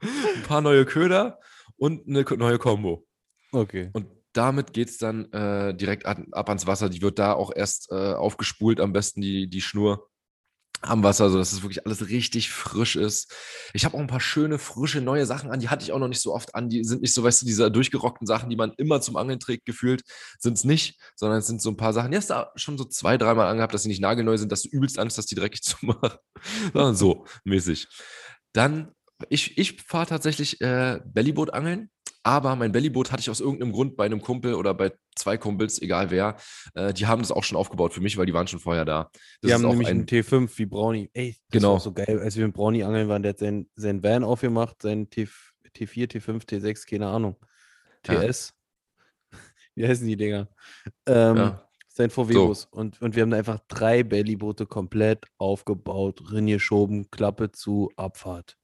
ein 0.00 0.42
paar 0.44 0.60
neue 0.60 0.84
Köder 0.84 1.38
und 1.76 2.08
eine 2.08 2.22
neue 2.36 2.58
Combo. 2.58 3.06
Okay. 3.52 3.90
Und 3.92 4.06
damit 4.32 4.72
geht 4.72 4.88
es 4.88 4.98
dann 4.98 5.32
äh, 5.32 5.74
direkt 5.74 6.06
an, 6.06 6.28
ab 6.32 6.48
ans 6.48 6.66
Wasser. 6.66 6.88
Die 6.88 7.02
wird 7.02 7.18
da 7.18 7.32
auch 7.32 7.50
erst 7.54 7.90
äh, 7.90 8.12
aufgespult, 8.12 8.80
am 8.80 8.92
besten 8.92 9.20
die, 9.20 9.48
die 9.48 9.60
Schnur 9.60 10.08
am 10.80 11.02
Wasser, 11.02 11.30
sodass 11.30 11.52
es 11.52 11.62
wirklich 11.62 11.84
alles 11.84 12.08
richtig 12.08 12.50
frisch 12.50 12.96
ist. 12.96 13.34
Ich 13.72 13.84
habe 13.84 13.96
auch 13.96 14.00
ein 14.00 14.06
paar 14.06 14.20
schöne, 14.20 14.58
frische, 14.58 15.00
neue 15.00 15.26
Sachen 15.26 15.50
an. 15.50 15.60
Die 15.60 15.68
hatte 15.68 15.82
ich 15.82 15.92
auch 15.92 15.98
noch 15.98 16.08
nicht 16.08 16.20
so 16.20 16.34
oft 16.34 16.54
an. 16.54 16.68
Die 16.68 16.84
sind 16.84 17.02
nicht 17.02 17.14
so, 17.14 17.22
weißt 17.22 17.42
du, 17.42 17.46
diese 17.46 17.70
durchgerockten 17.70 18.26
Sachen, 18.26 18.48
die 18.50 18.56
man 18.56 18.72
immer 18.76 19.00
zum 19.00 19.16
Angeln 19.16 19.40
trägt, 19.40 19.66
gefühlt, 19.66 20.02
sind 20.38 20.54
es 20.54 20.64
nicht, 20.64 21.00
sondern 21.16 21.38
es 21.38 21.46
sind 21.46 21.60
so 21.60 21.70
ein 21.70 21.76
paar 21.76 21.92
Sachen. 21.92 22.14
Hast 22.14 22.30
du 22.30 22.46
schon 22.56 22.78
so 22.78 22.84
zwei, 22.84 23.18
dreimal 23.18 23.48
angehabt, 23.48 23.74
dass 23.74 23.82
sie 23.82 23.88
nicht 23.88 24.00
nagelneu 24.00 24.36
sind, 24.36 24.52
dass 24.52 24.62
du 24.62 24.68
übelst 24.68 24.98
Angst 24.98 25.18
hast, 25.18 25.30
die 25.30 25.34
dreckig 25.34 25.62
zu 25.62 25.76
machen. 25.82 26.94
so 26.94 27.26
mäßig. 27.44 27.88
Dann, 28.52 28.92
ich, 29.28 29.58
ich 29.58 29.82
fahre 29.82 30.06
tatsächlich 30.06 30.60
äh, 30.60 31.00
Bellyboot 31.04 31.52
angeln. 31.52 31.90
Aber 32.28 32.56
mein 32.56 32.72
Bellyboot 32.72 33.10
hatte 33.10 33.20
ich 33.22 33.30
aus 33.30 33.40
irgendeinem 33.40 33.72
Grund 33.72 33.96
bei 33.96 34.04
einem 34.04 34.20
Kumpel 34.20 34.52
oder 34.52 34.74
bei 34.74 34.92
zwei 35.16 35.38
Kumpels, 35.38 35.80
egal 35.80 36.10
wer, 36.10 36.36
äh, 36.74 36.92
die 36.92 37.06
haben 37.06 37.22
das 37.22 37.32
auch 37.32 37.42
schon 37.42 37.56
aufgebaut 37.56 37.94
für 37.94 38.02
mich, 38.02 38.18
weil 38.18 38.26
die 38.26 38.34
waren 38.34 38.46
schon 38.46 38.60
vorher 38.60 38.84
da. 38.84 39.08
Das 39.40 39.48
Die 39.48 39.54
haben 39.54 39.64
auch 39.64 39.70
nämlich 39.70 39.88
ein, 39.88 40.00
einen 40.00 40.06
T5 40.06 40.50
wie 40.58 40.66
Brownie. 40.66 41.08
Ey, 41.14 41.30
das 41.30 41.38
Genau. 41.62 41.72
war 41.72 41.80
so 41.80 41.90
geil. 41.90 42.20
Als 42.22 42.36
wir 42.36 42.44
mit 42.44 42.54
Brownie 42.54 42.84
angeln 42.84 43.08
waren, 43.08 43.22
der 43.22 43.30
hat 43.30 43.38
sein, 43.38 43.70
sein 43.76 44.02
Van 44.02 44.24
aufgemacht, 44.24 44.82
sein 44.82 45.08
T, 45.08 45.26
T4, 45.74 46.10
T5, 46.10 46.46
T6, 46.46 46.86
keine 46.86 47.06
Ahnung. 47.06 47.36
Ja. 48.06 48.20
TS. 48.20 48.52
Wie 49.74 49.88
heißen 49.88 50.06
die 50.06 50.16
Dinger? 50.18 50.48
Ähm, 51.06 51.36
Ja. 51.36 51.64
Sein 51.88 52.10
VW-Bus. 52.10 52.66
Und, 52.66 53.00
und 53.00 53.16
wir 53.16 53.22
haben 53.22 53.30
da 53.30 53.38
einfach 53.38 53.58
drei 53.68 54.02
Bellyboote 54.02 54.66
komplett 54.66 55.24
aufgebaut, 55.38 56.20
reingeschoben, 56.30 57.10
Klappe 57.10 57.52
zu, 57.52 57.90
Abfahrt. 57.96 58.57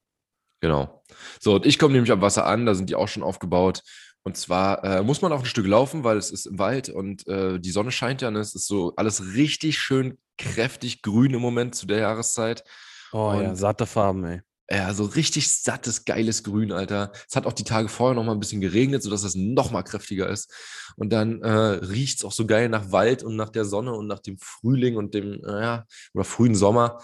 Genau. 0.65 1.03
So, 1.39 1.53
und 1.53 1.65
ich 1.67 1.77
komme 1.77 1.93
nämlich 1.93 2.11
am 2.11 2.21
Wasser 2.21 2.47
an, 2.47 2.65
da 2.65 2.73
sind 2.73 2.89
die 2.89 2.95
auch 2.95 3.07
schon 3.07 3.21
aufgebaut. 3.21 3.83
Und 4.23 4.35
zwar 4.35 4.83
äh, 4.83 5.03
muss 5.03 5.21
man 5.21 5.31
auch 5.31 5.41
ein 5.41 5.45
Stück 5.45 5.67
laufen, 5.67 6.03
weil 6.03 6.17
es 6.17 6.31
ist 6.31 6.47
im 6.47 6.57
Wald 6.57 6.89
und 6.89 7.27
äh, 7.27 7.59
die 7.59 7.69
Sonne 7.69 7.91
scheint 7.91 8.23
ja. 8.23 8.31
Ne? 8.31 8.39
Es 8.39 8.55
ist 8.55 8.65
so 8.65 8.95
alles 8.95 9.35
richtig 9.35 9.77
schön 9.77 10.17
kräftig 10.39 11.03
grün 11.03 11.35
im 11.35 11.39
Moment 11.41 11.75
zu 11.75 11.85
der 11.85 11.99
Jahreszeit. 11.99 12.63
Oh 13.11 13.31
ja, 13.39 13.49
Und- 13.51 13.57
satte 13.57 13.85
Farben, 13.85 14.25
ey. 14.25 14.41
Ja, 14.67 14.91
so 14.95 15.03
richtig 15.03 15.53
sattes, 15.55 16.03
geiles 16.05 16.41
Grün, 16.41 16.71
Alter. 16.71 17.11
Es 17.29 17.35
hat 17.35 17.45
auch 17.45 17.53
die 17.53 17.63
Tage 17.63 17.87
vorher 17.87 18.15
noch 18.15 18.23
mal 18.23 18.31
ein 18.31 18.39
bisschen 18.39 18.61
geregnet, 18.61 19.03
sodass 19.03 19.23
es 19.23 19.35
noch 19.35 19.69
mal 19.69 19.83
kräftiger 19.83 20.27
ist. 20.27 20.51
Und 20.95 21.13
dann 21.13 21.43
äh, 21.43 21.47
riecht 21.51 22.17
es 22.17 22.25
auch 22.25 22.31
so 22.31 22.47
geil 22.47 22.69
nach 22.69 22.91
Wald 22.91 23.21
und 23.21 23.35
nach 23.35 23.49
der 23.49 23.65
Sonne 23.65 23.93
und 23.93 24.07
nach 24.07 24.21
dem 24.21 24.39
Frühling 24.39 24.97
und 24.97 25.13
dem, 25.13 25.43
äh, 25.45 25.61
ja, 25.61 25.85
oder 26.15 26.23
frühen 26.23 26.55
Sommer. 26.55 26.97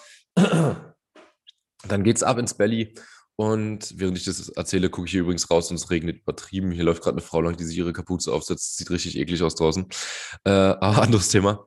Dann 1.87 2.03
geht's 2.03 2.23
ab 2.23 2.39
ins 2.39 2.55
Belly. 2.55 2.95
Und 3.35 3.97
während 3.97 4.17
ich 4.17 4.25
das 4.25 4.49
erzähle, 4.49 4.89
gucke 4.89 5.07
ich 5.07 5.11
hier 5.11 5.21
übrigens 5.21 5.49
raus 5.49 5.69
und 5.69 5.75
es 5.75 5.89
regnet 5.89 6.21
übertrieben. 6.21 6.71
Hier 6.71 6.83
läuft 6.83 7.01
gerade 7.01 7.15
eine 7.15 7.25
Frau 7.25 7.41
lang, 7.41 7.57
die 7.57 7.63
sich 7.63 7.77
ihre 7.77 7.93
Kapuze 7.93 8.31
aufsetzt. 8.31 8.77
Sieht 8.77 8.91
richtig 8.91 9.17
eklig 9.17 9.41
aus 9.41 9.55
draußen. 9.55 9.87
Äh, 10.43 10.51
aber 10.51 11.01
anderes 11.01 11.29
Thema. 11.29 11.65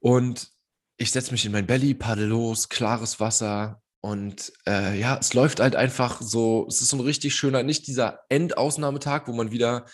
Und 0.00 0.52
ich 0.96 1.10
setze 1.10 1.32
mich 1.32 1.44
in 1.46 1.52
mein 1.52 1.66
Belly, 1.66 1.94
paddel 1.94 2.28
los, 2.28 2.68
klares 2.68 3.20
Wasser. 3.20 3.82
Und 4.00 4.52
äh, 4.66 4.98
ja, 4.98 5.18
es 5.18 5.34
läuft 5.34 5.60
halt 5.60 5.74
einfach 5.74 6.20
so, 6.20 6.66
es 6.68 6.80
ist 6.80 6.90
so 6.90 6.96
ein 6.96 7.00
richtig 7.00 7.34
schöner, 7.34 7.62
nicht 7.62 7.86
dieser 7.86 8.20
Endausnahmetag, 8.28 9.26
wo 9.26 9.32
man 9.32 9.50
wieder, 9.50 9.86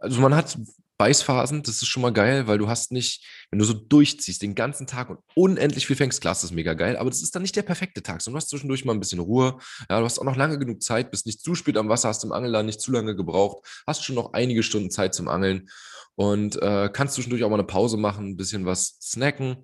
also 0.00 0.20
man 0.20 0.34
hat 0.34 0.58
Beißphasen, 0.98 1.62
das 1.62 1.76
ist 1.76 1.86
schon 1.86 2.02
mal 2.02 2.12
geil, 2.12 2.46
weil 2.48 2.58
du 2.58 2.68
hast 2.68 2.90
nicht, 2.92 3.24
wenn 3.50 3.58
du 3.58 3.64
so 3.64 3.72
durchziehst 3.72 4.42
den 4.42 4.54
ganzen 4.54 4.86
Tag 4.86 5.08
und 5.10 5.20
unendlich 5.36 5.86
viel 5.86 5.96
fängst, 5.96 6.20
klar, 6.20 6.34
das 6.34 6.44
ist 6.44 6.52
mega 6.52 6.74
geil, 6.74 6.96
aber 6.96 7.08
das 7.08 7.22
ist 7.22 7.34
dann 7.34 7.42
nicht 7.42 7.54
der 7.56 7.62
perfekte 7.62 8.02
Tag, 8.02 8.20
sondern 8.20 8.40
du 8.40 8.42
hast 8.42 8.50
zwischendurch 8.50 8.84
mal 8.84 8.92
ein 8.94 9.00
bisschen 9.00 9.20
Ruhe, 9.20 9.58
ja, 9.88 9.98
du 10.00 10.04
hast 10.04 10.18
auch 10.18 10.24
noch 10.24 10.36
lange 10.36 10.58
genug 10.58 10.82
Zeit, 10.82 11.10
bist 11.10 11.24
nicht 11.26 11.40
zu 11.40 11.54
spät 11.54 11.76
am 11.76 11.88
Wasser, 11.88 12.08
hast 12.08 12.24
im 12.24 12.32
Angelladen 12.32 12.66
nicht 12.66 12.80
zu 12.80 12.90
lange 12.92 13.14
gebraucht, 13.16 13.64
hast 13.86 14.04
schon 14.04 14.16
noch 14.16 14.32
einige 14.32 14.62
Stunden 14.62 14.90
Zeit 14.90 15.14
zum 15.14 15.28
Angeln 15.28 15.68
und 16.16 16.60
äh, 16.60 16.90
kannst 16.92 17.14
zwischendurch 17.14 17.44
auch 17.44 17.48
mal 17.48 17.54
eine 17.54 17.64
Pause 17.64 17.96
machen, 17.96 18.30
ein 18.30 18.36
bisschen 18.36 18.66
was 18.66 18.96
snacken, 19.00 19.58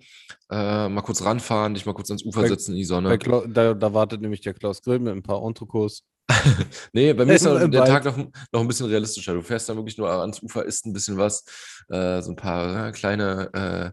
äh, 0.50 0.88
mal 0.88 1.02
kurz 1.02 1.22
ranfahren, 1.24 1.74
dich 1.74 1.84
mal 1.84 1.94
kurz 1.94 2.10
ans 2.10 2.24
Ufer 2.24 2.42
setzen 2.48 2.70
in 2.72 2.76
die 2.78 2.84
Sonne. 2.84 3.08
Klau- 3.18 3.46
da, 3.48 3.74
da 3.74 3.92
wartet 3.92 4.20
nämlich 4.20 4.40
der 4.40 4.54
Klaus 4.54 4.80
Grill 4.82 5.00
mit 5.00 5.12
ein 5.12 5.22
paar 5.24 5.40
Entrecôts. 5.42 6.02
Nee, 6.92 7.12
bei 7.12 7.24
mir 7.24 7.34
ist 7.34 7.44
der 7.44 7.54
Wald. 7.54 7.86
Tag 7.88 8.04
noch, 8.04 8.16
noch 8.52 8.60
ein 8.60 8.68
bisschen 8.68 8.86
realistischer. 8.86 9.34
Du 9.34 9.42
fährst 9.42 9.68
dann 9.68 9.76
wirklich 9.76 9.98
nur 9.98 10.10
ans 10.10 10.42
Ufer, 10.42 10.64
isst 10.64 10.86
ein 10.86 10.92
bisschen 10.92 11.16
was, 11.16 11.44
äh, 11.90 12.22
so 12.22 12.30
ein 12.30 12.36
paar 12.36 12.88
äh, 12.88 12.92
kleine, 12.92 13.50
äh, 13.52 13.90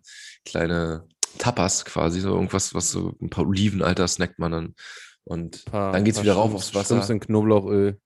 kleine 0.50 1.08
Tapas 1.38 1.86
quasi, 1.86 2.20
so 2.22 2.30
irgendwas, 2.36 2.74
was 2.74 2.92
so 2.92 3.14
ein 3.22 3.30
paar 3.30 3.46
Oliven, 3.48 3.82
Alter, 3.82 4.08
snackt 4.08 4.40
man 4.40 4.52
dann. 4.52 4.76
Und 5.24 5.66
Paar- 5.66 5.92
dann 5.94 6.04
geht's 6.04 6.22
wieder 6.22 6.34
rauf 6.34 6.54
aufs 6.54 6.74
Wasser. 6.74 6.96
Shrimps 6.96 7.10
in 7.10 7.20
Knoblauchöl. 7.20 8.00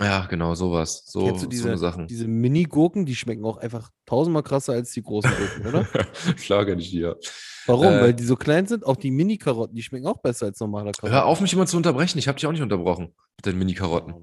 Ja, 0.00 0.26
genau, 0.26 0.54
sowas. 0.54 1.04
So, 1.06 1.26
Kennst 1.26 1.42
du 1.42 1.44
so 1.44 1.50
diese, 1.50 1.68
eine 1.68 1.78
Sachen. 1.78 2.06
diese 2.06 2.26
Mini-Gurken? 2.26 3.04
Die 3.04 3.14
schmecken 3.14 3.44
auch 3.44 3.58
einfach 3.58 3.90
tausendmal 4.06 4.42
krasser 4.42 4.72
als 4.72 4.92
die 4.92 5.02
großen 5.02 5.30
Gurken, 5.30 5.66
oder? 5.66 5.84
Klar 6.36 6.64
kenn 6.64 6.78
ich 6.78 6.90
die, 6.90 7.00
ja. 7.00 7.14
Warum? 7.66 7.86
Äh, 7.86 8.00
Weil 8.00 8.14
die 8.14 8.24
so 8.24 8.36
klein 8.36 8.66
sind? 8.66 8.84
Auch 8.86 8.96
die 8.96 9.10
Mini-Karotten, 9.10 9.76
die 9.76 9.82
schmecken 9.82 10.06
auch 10.06 10.18
besser 10.18 10.46
als 10.46 10.58
normale 10.60 10.92
Karotten. 10.92 11.12
Hör 11.12 11.26
auf, 11.26 11.40
mich 11.40 11.52
immer 11.52 11.66
zu 11.66 11.76
unterbrechen. 11.76 12.18
Ich 12.18 12.28
habe 12.28 12.36
dich 12.36 12.46
auch 12.46 12.52
nicht 12.52 12.62
unterbrochen 12.62 13.14
mit 13.36 13.46
den 13.46 13.58
Mini-Karotten. 13.58 14.22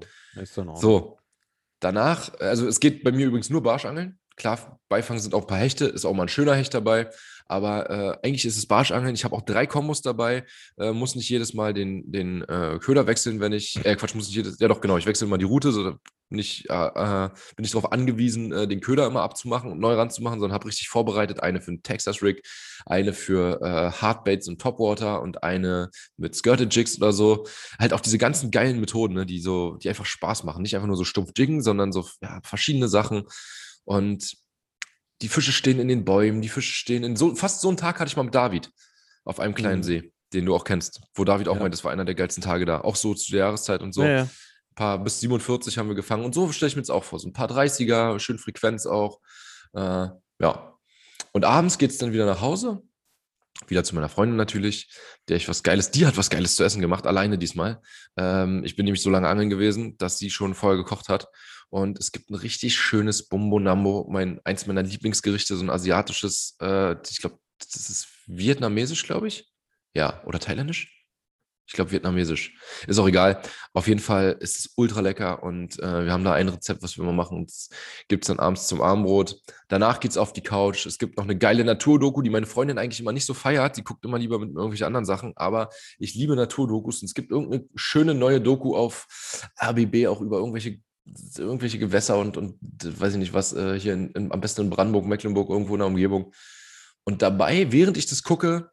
So, 0.74 1.18
danach, 1.80 2.32
also 2.40 2.66
es 2.66 2.80
geht 2.80 3.04
bei 3.04 3.12
mir 3.12 3.26
übrigens 3.26 3.50
nur 3.50 3.62
Barschangeln. 3.62 4.18
Klar, 4.36 4.78
Beifang 4.88 5.18
sind 5.18 5.34
auch 5.34 5.42
ein 5.42 5.46
paar 5.48 5.58
Hechte, 5.58 5.86
ist 5.86 6.04
auch 6.04 6.14
mal 6.14 6.22
ein 6.22 6.28
schöner 6.28 6.54
Hecht 6.54 6.72
dabei. 6.74 7.10
Aber 7.48 7.90
äh, 7.90 8.26
eigentlich 8.26 8.44
ist 8.44 8.58
es 8.58 8.66
Barschangeln. 8.66 9.14
Ich 9.14 9.24
habe 9.24 9.34
auch 9.34 9.42
drei 9.42 9.66
Kombos 9.66 10.02
dabei, 10.02 10.44
äh, 10.78 10.92
muss 10.92 11.16
nicht 11.16 11.28
jedes 11.28 11.54
Mal 11.54 11.74
den, 11.74 12.10
den 12.12 12.42
äh, 12.42 12.78
Köder 12.80 13.06
wechseln, 13.06 13.40
wenn 13.40 13.52
ich, 13.52 13.84
äh, 13.84 13.96
Quatsch, 13.96 14.14
muss 14.14 14.26
nicht 14.26 14.36
jedes, 14.36 14.58
ja 14.60 14.68
doch, 14.68 14.80
genau, 14.80 14.98
ich 14.98 15.06
wechsle 15.06 15.26
mal 15.26 15.38
die 15.38 15.44
Route, 15.44 15.72
so 15.72 15.94
nicht, 16.30 16.68
äh, 16.68 16.74
äh, 16.74 17.30
bin 17.56 17.64
ich 17.64 17.70
darauf 17.70 17.90
angewiesen, 17.90 18.52
äh, 18.52 18.68
den 18.68 18.80
Köder 18.80 19.06
immer 19.06 19.22
abzumachen 19.22 19.72
und 19.72 19.80
neu 19.80 19.94
ranzumachen, 19.94 20.40
sondern 20.40 20.54
habe 20.54 20.68
richtig 20.68 20.88
vorbereitet, 20.88 21.42
eine 21.42 21.60
für 21.60 21.70
einen 21.70 21.82
Texas 21.82 22.22
Rig, 22.22 22.42
eine 22.84 23.14
für 23.14 23.60
äh, 23.62 23.90
Hardbaits 23.98 24.48
und 24.48 24.60
Topwater 24.60 25.22
und 25.22 25.42
eine 25.42 25.90
mit 26.16 26.36
Skirted 26.36 26.74
Jigs 26.74 26.98
oder 26.98 27.12
so. 27.12 27.46
Halt 27.78 27.94
auch 27.94 28.00
diese 28.00 28.18
ganzen 28.18 28.50
geilen 28.50 28.80
Methoden, 28.80 29.14
ne, 29.14 29.26
die 29.26 29.40
so, 29.40 29.76
die 29.76 29.88
einfach 29.88 30.04
Spaß 30.04 30.44
machen. 30.44 30.62
Nicht 30.62 30.74
einfach 30.76 30.88
nur 30.88 30.96
so 30.96 31.04
stumpf 31.04 31.32
jiggen, 31.36 31.62
sondern 31.62 31.92
so 31.92 32.06
ja, 32.20 32.40
verschiedene 32.42 32.88
Sachen. 32.88 33.24
Und 33.84 34.36
die 35.22 35.28
Fische 35.28 35.52
stehen 35.52 35.80
in 35.80 35.88
den 35.88 36.04
Bäumen, 36.04 36.40
die 36.42 36.48
Fische 36.48 36.72
stehen 36.72 37.02
in 37.04 37.16
so, 37.16 37.34
fast 37.34 37.60
so 37.60 37.68
einen 37.68 37.76
Tag 37.76 37.98
hatte 38.00 38.08
ich 38.08 38.16
mal 38.16 38.22
mit 38.24 38.34
David 38.34 38.70
auf 39.24 39.40
einem 39.40 39.54
kleinen 39.54 39.78
Mhm. 39.80 39.84
See, 39.84 40.12
den 40.32 40.46
du 40.46 40.54
auch 40.54 40.64
kennst, 40.64 41.00
wo 41.14 41.24
David 41.24 41.48
auch 41.48 41.56
Ja. 41.56 41.62
meint, 41.62 41.74
das 41.74 41.84
war 41.84 41.90
einer 41.92 42.04
der 42.04 42.14
geilsten 42.14 42.42
Tage 42.42 42.64
da. 42.64 42.80
Auch 42.82 42.96
so 42.96 43.14
zu 43.14 43.30
der 43.32 43.40
Jahreszeit 43.40 43.82
und 43.82 43.92
so. 43.92 44.02
Ja, 44.02 44.08
ja. 44.10 44.22
Ein 44.22 44.74
paar 44.74 44.98
bis 45.02 45.20
47 45.20 45.76
haben 45.78 45.88
wir 45.88 45.96
gefangen 45.96 46.24
und 46.24 46.34
so 46.34 46.50
stelle 46.52 46.68
ich 46.68 46.76
mir 46.76 46.80
jetzt 46.82 46.90
auch 46.90 47.04
vor. 47.04 47.18
So 47.18 47.28
ein 47.28 47.32
paar 47.32 47.48
30er, 47.48 48.18
schön 48.20 48.38
Frequenz 48.38 48.86
auch. 48.86 49.20
Äh, 49.74 50.08
ja. 50.40 50.74
Und 51.32 51.44
abends 51.44 51.78
geht 51.78 51.90
es 51.90 51.98
dann 51.98 52.12
wieder 52.12 52.26
nach 52.26 52.40
Hause. 52.40 52.82
Wieder 53.66 53.84
zu 53.84 53.94
meiner 53.94 54.08
Freundin 54.08 54.36
natürlich, 54.36 54.90
der 55.28 55.36
ich 55.36 55.48
was 55.48 55.62
Geiles, 55.62 55.90
die 55.90 56.06
hat 56.06 56.16
was 56.16 56.30
Geiles 56.30 56.56
zu 56.56 56.64
essen 56.64 56.80
gemacht, 56.80 57.06
alleine 57.06 57.38
diesmal. 57.38 57.82
Ähm, 58.16 58.62
ich 58.64 58.76
bin 58.76 58.84
nämlich 58.84 59.02
so 59.02 59.10
lange 59.10 59.28
angeln 59.28 59.50
gewesen, 59.50 59.98
dass 59.98 60.18
sie 60.18 60.30
schon 60.30 60.54
vorher 60.54 60.78
gekocht 60.78 61.08
hat. 61.08 61.26
Und 61.70 61.98
es 61.98 62.12
gibt 62.12 62.30
ein 62.30 62.34
richtig 62.34 62.76
schönes 62.76 63.28
Bumbo 63.28 63.58
Nambo, 63.58 64.06
mein, 64.08 64.40
eins 64.44 64.66
meiner 64.66 64.82
Lieblingsgerichte, 64.82 65.56
so 65.56 65.64
ein 65.64 65.70
asiatisches, 65.70 66.56
äh, 66.60 66.96
ich 67.10 67.18
glaube, 67.18 67.38
das 67.58 67.90
ist 67.90 68.08
vietnamesisch, 68.26 69.04
glaube 69.04 69.28
ich. 69.28 69.50
Ja, 69.94 70.22
oder 70.24 70.38
thailändisch? 70.38 70.97
Ich 71.68 71.74
glaube 71.74 71.90
vietnamesisch. 71.90 72.54
Ist 72.86 72.98
auch 72.98 73.06
egal. 73.06 73.42
Auf 73.74 73.88
jeden 73.88 74.00
Fall 74.00 74.38
ist 74.40 74.58
es 74.58 74.72
ultra 74.76 75.00
lecker 75.00 75.42
und 75.42 75.78
äh, 75.78 76.06
wir 76.06 76.12
haben 76.12 76.24
da 76.24 76.32
ein 76.32 76.48
Rezept, 76.48 76.82
was 76.82 76.96
wir 76.96 77.04
immer 77.04 77.12
machen. 77.12 77.36
Und 77.36 77.50
das 77.50 77.68
gibt 78.08 78.24
es 78.24 78.28
dann 78.28 78.38
abends 78.38 78.66
zum 78.68 78.80
Abendbrot. 78.80 79.38
Danach 79.68 80.00
geht 80.00 80.10
es 80.10 80.16
auf 80.16 80.32
die 80.32 80.40
Couch. 80.40 80.86
Es 80.86 80.96
gibt 80.96 81.18
noch 81.18 81.24
eine 81.24 81.36
geile 81.36 81.64
Naturdoku, 81.64 82.22
die 82.22 82.30
meine 82.30 82.46
Freundin 82.46 82.78
eigentlich 82.78 83.00
immer 83.00 83.12
nicht 83.12 83.26
so 83.26 83.34
feiert. 83.34 83.76
Die 83.76 83.84
guckt 83.84 84.02
immer 84.06 84.18
lieber 84.18 84.38
mit 84.38 84.48
irgendwelchen 84.48 84.86
anderen 84.86 85.04
Sachen. 85.04 85.34
Aber 85.36 85.68
ich 85.98 86.14
liebe 86.14 86.34
Naturdokus 86.36 87.02
und 87.02 87.06
es 87.06 87.14
gibt 87.14 87.30
irgendeine 87.30 87.68
schöne 87.74 88.14
neue 88.14 88.40
Doku 88.40 88.74
auf 88.74 89.06
RBB 89.62 90.06
auch 90.06 90.22
über 90.22 90.38
irgendwelche 90.38 90.80
irgendwelche 91.38 91.78
Gewässer 91.78 92.18
und, 92.18 92.36
und 92.36 92.58
weiß 92.82 93.12
ich 93.14 93.18
nicht 93.18 93.32
was, 93.32 93.54
äh, 93.54 93.78
hier 93.78 93.94
in, 93.94 94.10
in, 94.10 94.32
am 94.32 94.40
besten 94.40 94.62
in 94.62 94.70
Brandenburg, 94.70 95.06
Mecklenburg, 95.06 95.48
irgendwo 95.48 95.74
in 95.74 95.78
der 95.78 95.86
Umgebung. 95.86 96.32
Und 97.04 97.22
dabei, 97.22 97.72
während 97.72 97.96
ich 97.96 98.06
das 98.06 98.22
gucke, 98.22 98.70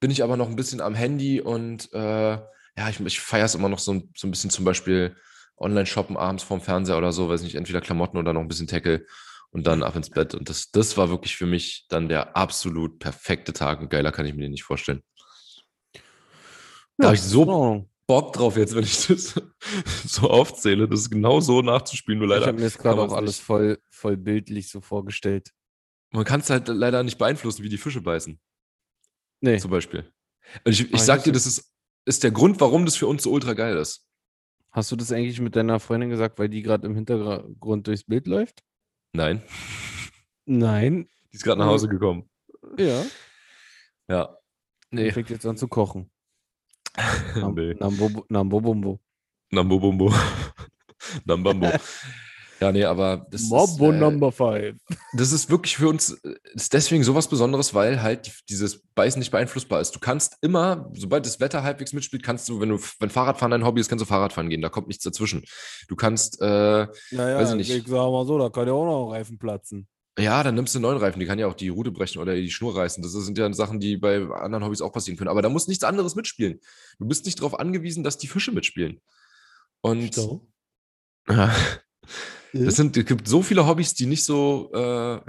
bin 0.00 0.10
ich 0.10 0.22
aber 0.22 0.36
noch 0.36 0.48
ein 0.48 0.56
bisschen 0.56 0.80
am 0.80 0.94
Handy 0.94 1.40
und 1.40 1.92
äh, 1.92 2.32
ja, 2.32 2.88
ich, 2.88 3.00
ich 3.00 3.20
feiere 3.20 3.44
es 3.44 3.54
immer 3.54 3.68
noch 3.68 3.78
so, 3.78 3.92
ein- 3.94 4.10
so 4.16 4.26
ein 4.26 4.30
bisschen 4.30 4.50
zum 4.50 4.64
Beispiel 4.64 5.16
Online-Shoppen 5.58 6.16
abends 6.16 6.42
vorm 6.42 6.60
Fernseher 6.62 6.96
oder 6.98 7.12
so, 7.12 7.28
weiß 7.28 7.42
nicht, 7.42 7.54
entweder 7.54 7.80
Klamotten 7.80 8.16
oder 8.16 8.32
noch 8.32 8.40
ein 8.40 8.48
bisschen 8.48 8.66
Tackle 8.66 9.04
und 9.50 9.66
dann 9.66 9.82
ab 9.82 9.94
ins 9.96 10.08
Bett. 10.10 10.34
Und 10.34 10.48
das, 10.48 10.70
das 10.70 10.96
war 10.96 11.10
wirklich 11.10 11.36
für 11.36 11.46
mich 11.46 11.86
dann 11.88 12.08
der 12.08 12.36
absolut 12.36 12.98
perfekte 12.98 13.52
Tag 13.52 13.80
und 13.80 13.90
geiler 13.90 14.12
kann 14.12 14.24
ich 14.26 14.34
mir 14.34 14.42
den 14.42 14.52
nicht 14.52 14.64
vorstellen. 14.64 15.02
Da 16.96 17.06
habe 17.08 17.14
ich 17.16 17.22
so. 17.22 17.86
Bock 18.06 18.32
drauf 18.32 18.56
jetzt, 18.56 18.74
wenn 18.74 18.82
ich 18.82 19.06
das 19.06 19.34
so 20.04 20.28
aufzähle, 20.28 20.88
das 20.88 21.00
ist 21.02 21.10
genau 21.10 21.38
so 21.40 21.62
nachzuspielen, 21.62 22.18
nur 22.18 22.26
Ich 22.28 22.34
leider. 22.34 22.46
habe 22.48 22.58
mir 22.58 22.64
jetzt 22.64 22.78
gerade 22.80 23.00
auch 23.00 23.12
alles 23.12 23.36
nicht. 23.36 23.44
voll, 23.46 23.78
voll 23.88 24.16
bildlich 24.16 24.68
so 24.68 24.80
vorgestellt. 24.80 25.50
Man 26.10 26.24
kann 26.24 26.40
es 26.40 26.50
halt 26.50 26.66
leider 26.66 27.04
nicht 27.04 27.18
beeinflussen, 27.18 27.62
wie 27.62 27.68
die 27.68 27.78
Fische 27.78 28.00
beißen, 28.00 28.40
Nee. 29.40 29.58
zum 29.58 29.70
Beispiel. 29.70 30.10
Und 30.64 30.72
ich, 30.72 30.82
Ah, 30.82 30.84
ich 30.88 30.94
ich 30.94 31.00
sag 31.02 31.22
dir, 31.24 31.32
das 31.32 31.46
ist, 31.46 31.72
ist 32.04 32.22
der 32.24 32.30
Grund, 32.30 32.60
warum 32.60 32.84
das 32.84 32.96
für 32.96 33.06
uns 33.06 33.22
so 33.22 33.30
ultra 33.30 33.54
geil 33.54 33.76
ist. 33.76 34.06
Hast 34.72 34.90
du 34.92 34.96
das 34.96 35.10
eigentlich 35.12 35.40
mit 35.40 35.56
deiner 35.56 35.80
Freundin 35.80 36.10
gesagt, 36.10 36.38
weil 36.38 36.48
die 36.48 36.62
gerade 36.62 36.86
im 36.86 36.94
Hintergrund 36.94 37.86
durchs 37.86 38.04
Bild 38.04 38.26
läuft? 38.26 38.62
Nein, 39.12 39.42
Nein. 40.46 41.08
die 41.32 41.36
ist 41.36 41.42
gerade 41.44 41.58
nach 41.60 41.66
Hause 41.66 41.88
gekommen. 41.88 42.28
Ja. 42.78 43.04
Ja. 44.08 44.36
Die 44.92 44.96
Nee. 44.96 45.10
fängt 45.12 45.30
jetzt 45.30 45.46
an 45.46 45.56
zu 45.56 45.68
kochen. 45.68 46.10
Nam, 47.36 47.54
nee. 47.54 47.74
Nambo, 47.74 48.24
Nambo 48.28 48.60
Bumbo. 48.60 49.00
Nambobumbo. 49.50 50.12
Nambambo. 51.24 51.66
Ja, 52.60 52.72
nee, 52.72 52.84
aber 52.84 53.26
das 53.30 53.42
ist, 53.42 53.50
Mambo 53.50 53.90
äh, 53.90 53.96
Number 53.96 54.30
Five. 54.32 54.76
das 55.14 55.32
ist 55.32 55.48
wirklich 55.48 55.76
für 55.76 55.88
uns, 55.88 56.10
ist 56.54 56.72
deswegen 56.74 57.02
sowas 57.04 57.26
Besonderes, 57.26 57.72
weil 57.72 58.02
halt 58.02 58.26
die, 58.26 58.32
dieses 58.50 58.82
Beißen 58.94 59.18
nicht 59.18 59.30
beeinflussbar 59.30 59.80
ist. 59.80 59.92
Du 59.92 59.98
kannst 59.98 60.36
immer, 60.42 60.90
sobald 60.94 61.24
das 61.24 61.40
Wetter 61.40 61.62
halbwegs 61.62 61.94
mitspielt, 61.94 62.22
kannst 62.22 62.48
du, 62.50 62.60
wenn 62.60 62.68
du, 62.68 62.78
wenn 62.98 63.08
Fahrradfahren 63.08 63.50
dein 63.50 63.64
Hobby 63.64 63.80
ist, 63.80 63.88
kannst 63.88 64.02
du 64.02 64.06
Fahrradfahren 64.06 64.50
gehen. 64.50 64.60
Da 64.60 64.68
kommt 64.68 64.88
nichts 64.88 65.04
dazwischen. 65.04 65.42
Du 65.88 65.96
kannst, 65.96 66.40
äh, 66.42 66.44
Naja, 66.44 66.90
weiß 67.12 67.50
ich 67.50 67.56
nicht. 67.56 67.70
ich 67.70 67.86
sag 67.86 68.10
mal 68.10 68.26
so, 68.26 68.38
da 68.38 68.50
kann 68.50 68.66
ja 68.66 68.74
auch 68.74 68.84
noch 68.84 69.06
ein 69.08 69.16
Reifen 69.16 69.38
platzen. 69.38 69.88
ja, 70.18 70.42
dann 70.42 70.54
nimmst 70.54 70.74
du 70.74 70.78
einen 70.78 70.82
neuen 70.82 70.98
Reifen, 70.98 71.18
die 71.18 71.24
kann 71.26 71.38
ja 71.38 71.46
auch 71.46 71.54
die 71.54 71.70
Route 71.70 71.92
brechen 71.92 72.20
oder 72.20 72.34
die 72.34 72.50
Schnur 72.50 72.76
reißen. 72.76 73.02
Das 73.02 73.12
sind 73.12 73.38
ja 73.38 73.50
Sachen, 73.54 73.80
die 73.80 73.96
bei 73.96 74.18
anderen 74.34 74.64
Hobbys 74.64 74.82
auch 74.82 74.92
passieren 74.92 75.16
können. 75.16 75.30
Aber 75.30 75.40
da 75.40 75.48
muss 75.48 75.66
nichts 75.66 75.84
anderes 75.84 76.14
mitspielen. 76.14 76.60
Du 76.98 77.06
bist 77.06 77.24
nicht 77.24 77.38
darauf 77.38 77.58
angewiesen, 77.58 78.04
dass 78.04 78.18
die 78.18 78.28
Fische 78.28 78.52
mitspielen. 78.52 79.00
Und 79.80 80.14
ja, 81.28 81.54
das 82.52 82.76
sind, 82.76 82.96
es 82.96 83.04
gibt 83.06 83.28
so 83.28 83.42
viele 83.42 83.66
Hobbys, 83.66 83.94
die 83.94 84.06
nicht 84.06 84.24
so, 84.24 84.70
äh, 84.74 84.78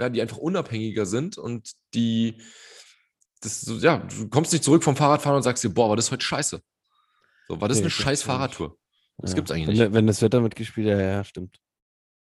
ja, 0.00 0.08
die 0.08 0.20
einfach 0.22 0.38
unabhängiger 0.38 1.06
sind 1.06 1.38
und 1.38 1.72
die, 1.94 2.40
das, 3.40 3.60
so, 3.60 3.76
ja, 3.76 3.98
du 3.98 4.28
kommst 4.28 4.52
nicht 4.52 4.64
zurück 4.64 4.84
vom 4.84 4.96
Fahrradfahren 4.96 5.36
und 5.36 5.42
sagst 5.42 5.62
dir, 5.64 5.70
boah, 5.70 5.88
war 5.88 5.96
das 5.96 6.10
heute 6.10 6.24
scheiße. 6.24 6.60
So, 7.48 7.60
war 7.60 7.68
das 7.68 7.78
Nee, 7.78 7.82
eine 7.82 7.88
das 7.88 7.92
scheiß. 7.94 8.22
Fahrradtour? 8.22 8.76
Das 9.18 9.30
Ja. 9.30 9.36
gibt's 9.36 9.50
eigentlich 9.50 9.66
wenn, 9.68 9.74
nicht. 9.86 9.92
Wenn 9.94 10.06
das 10.06 10.22
Wetter 10.22 10.40
mitgespielt 10.40 10.86
ja, 10.86 11.00
ja, 11.00 11.24
stimmt. 11.24 11.58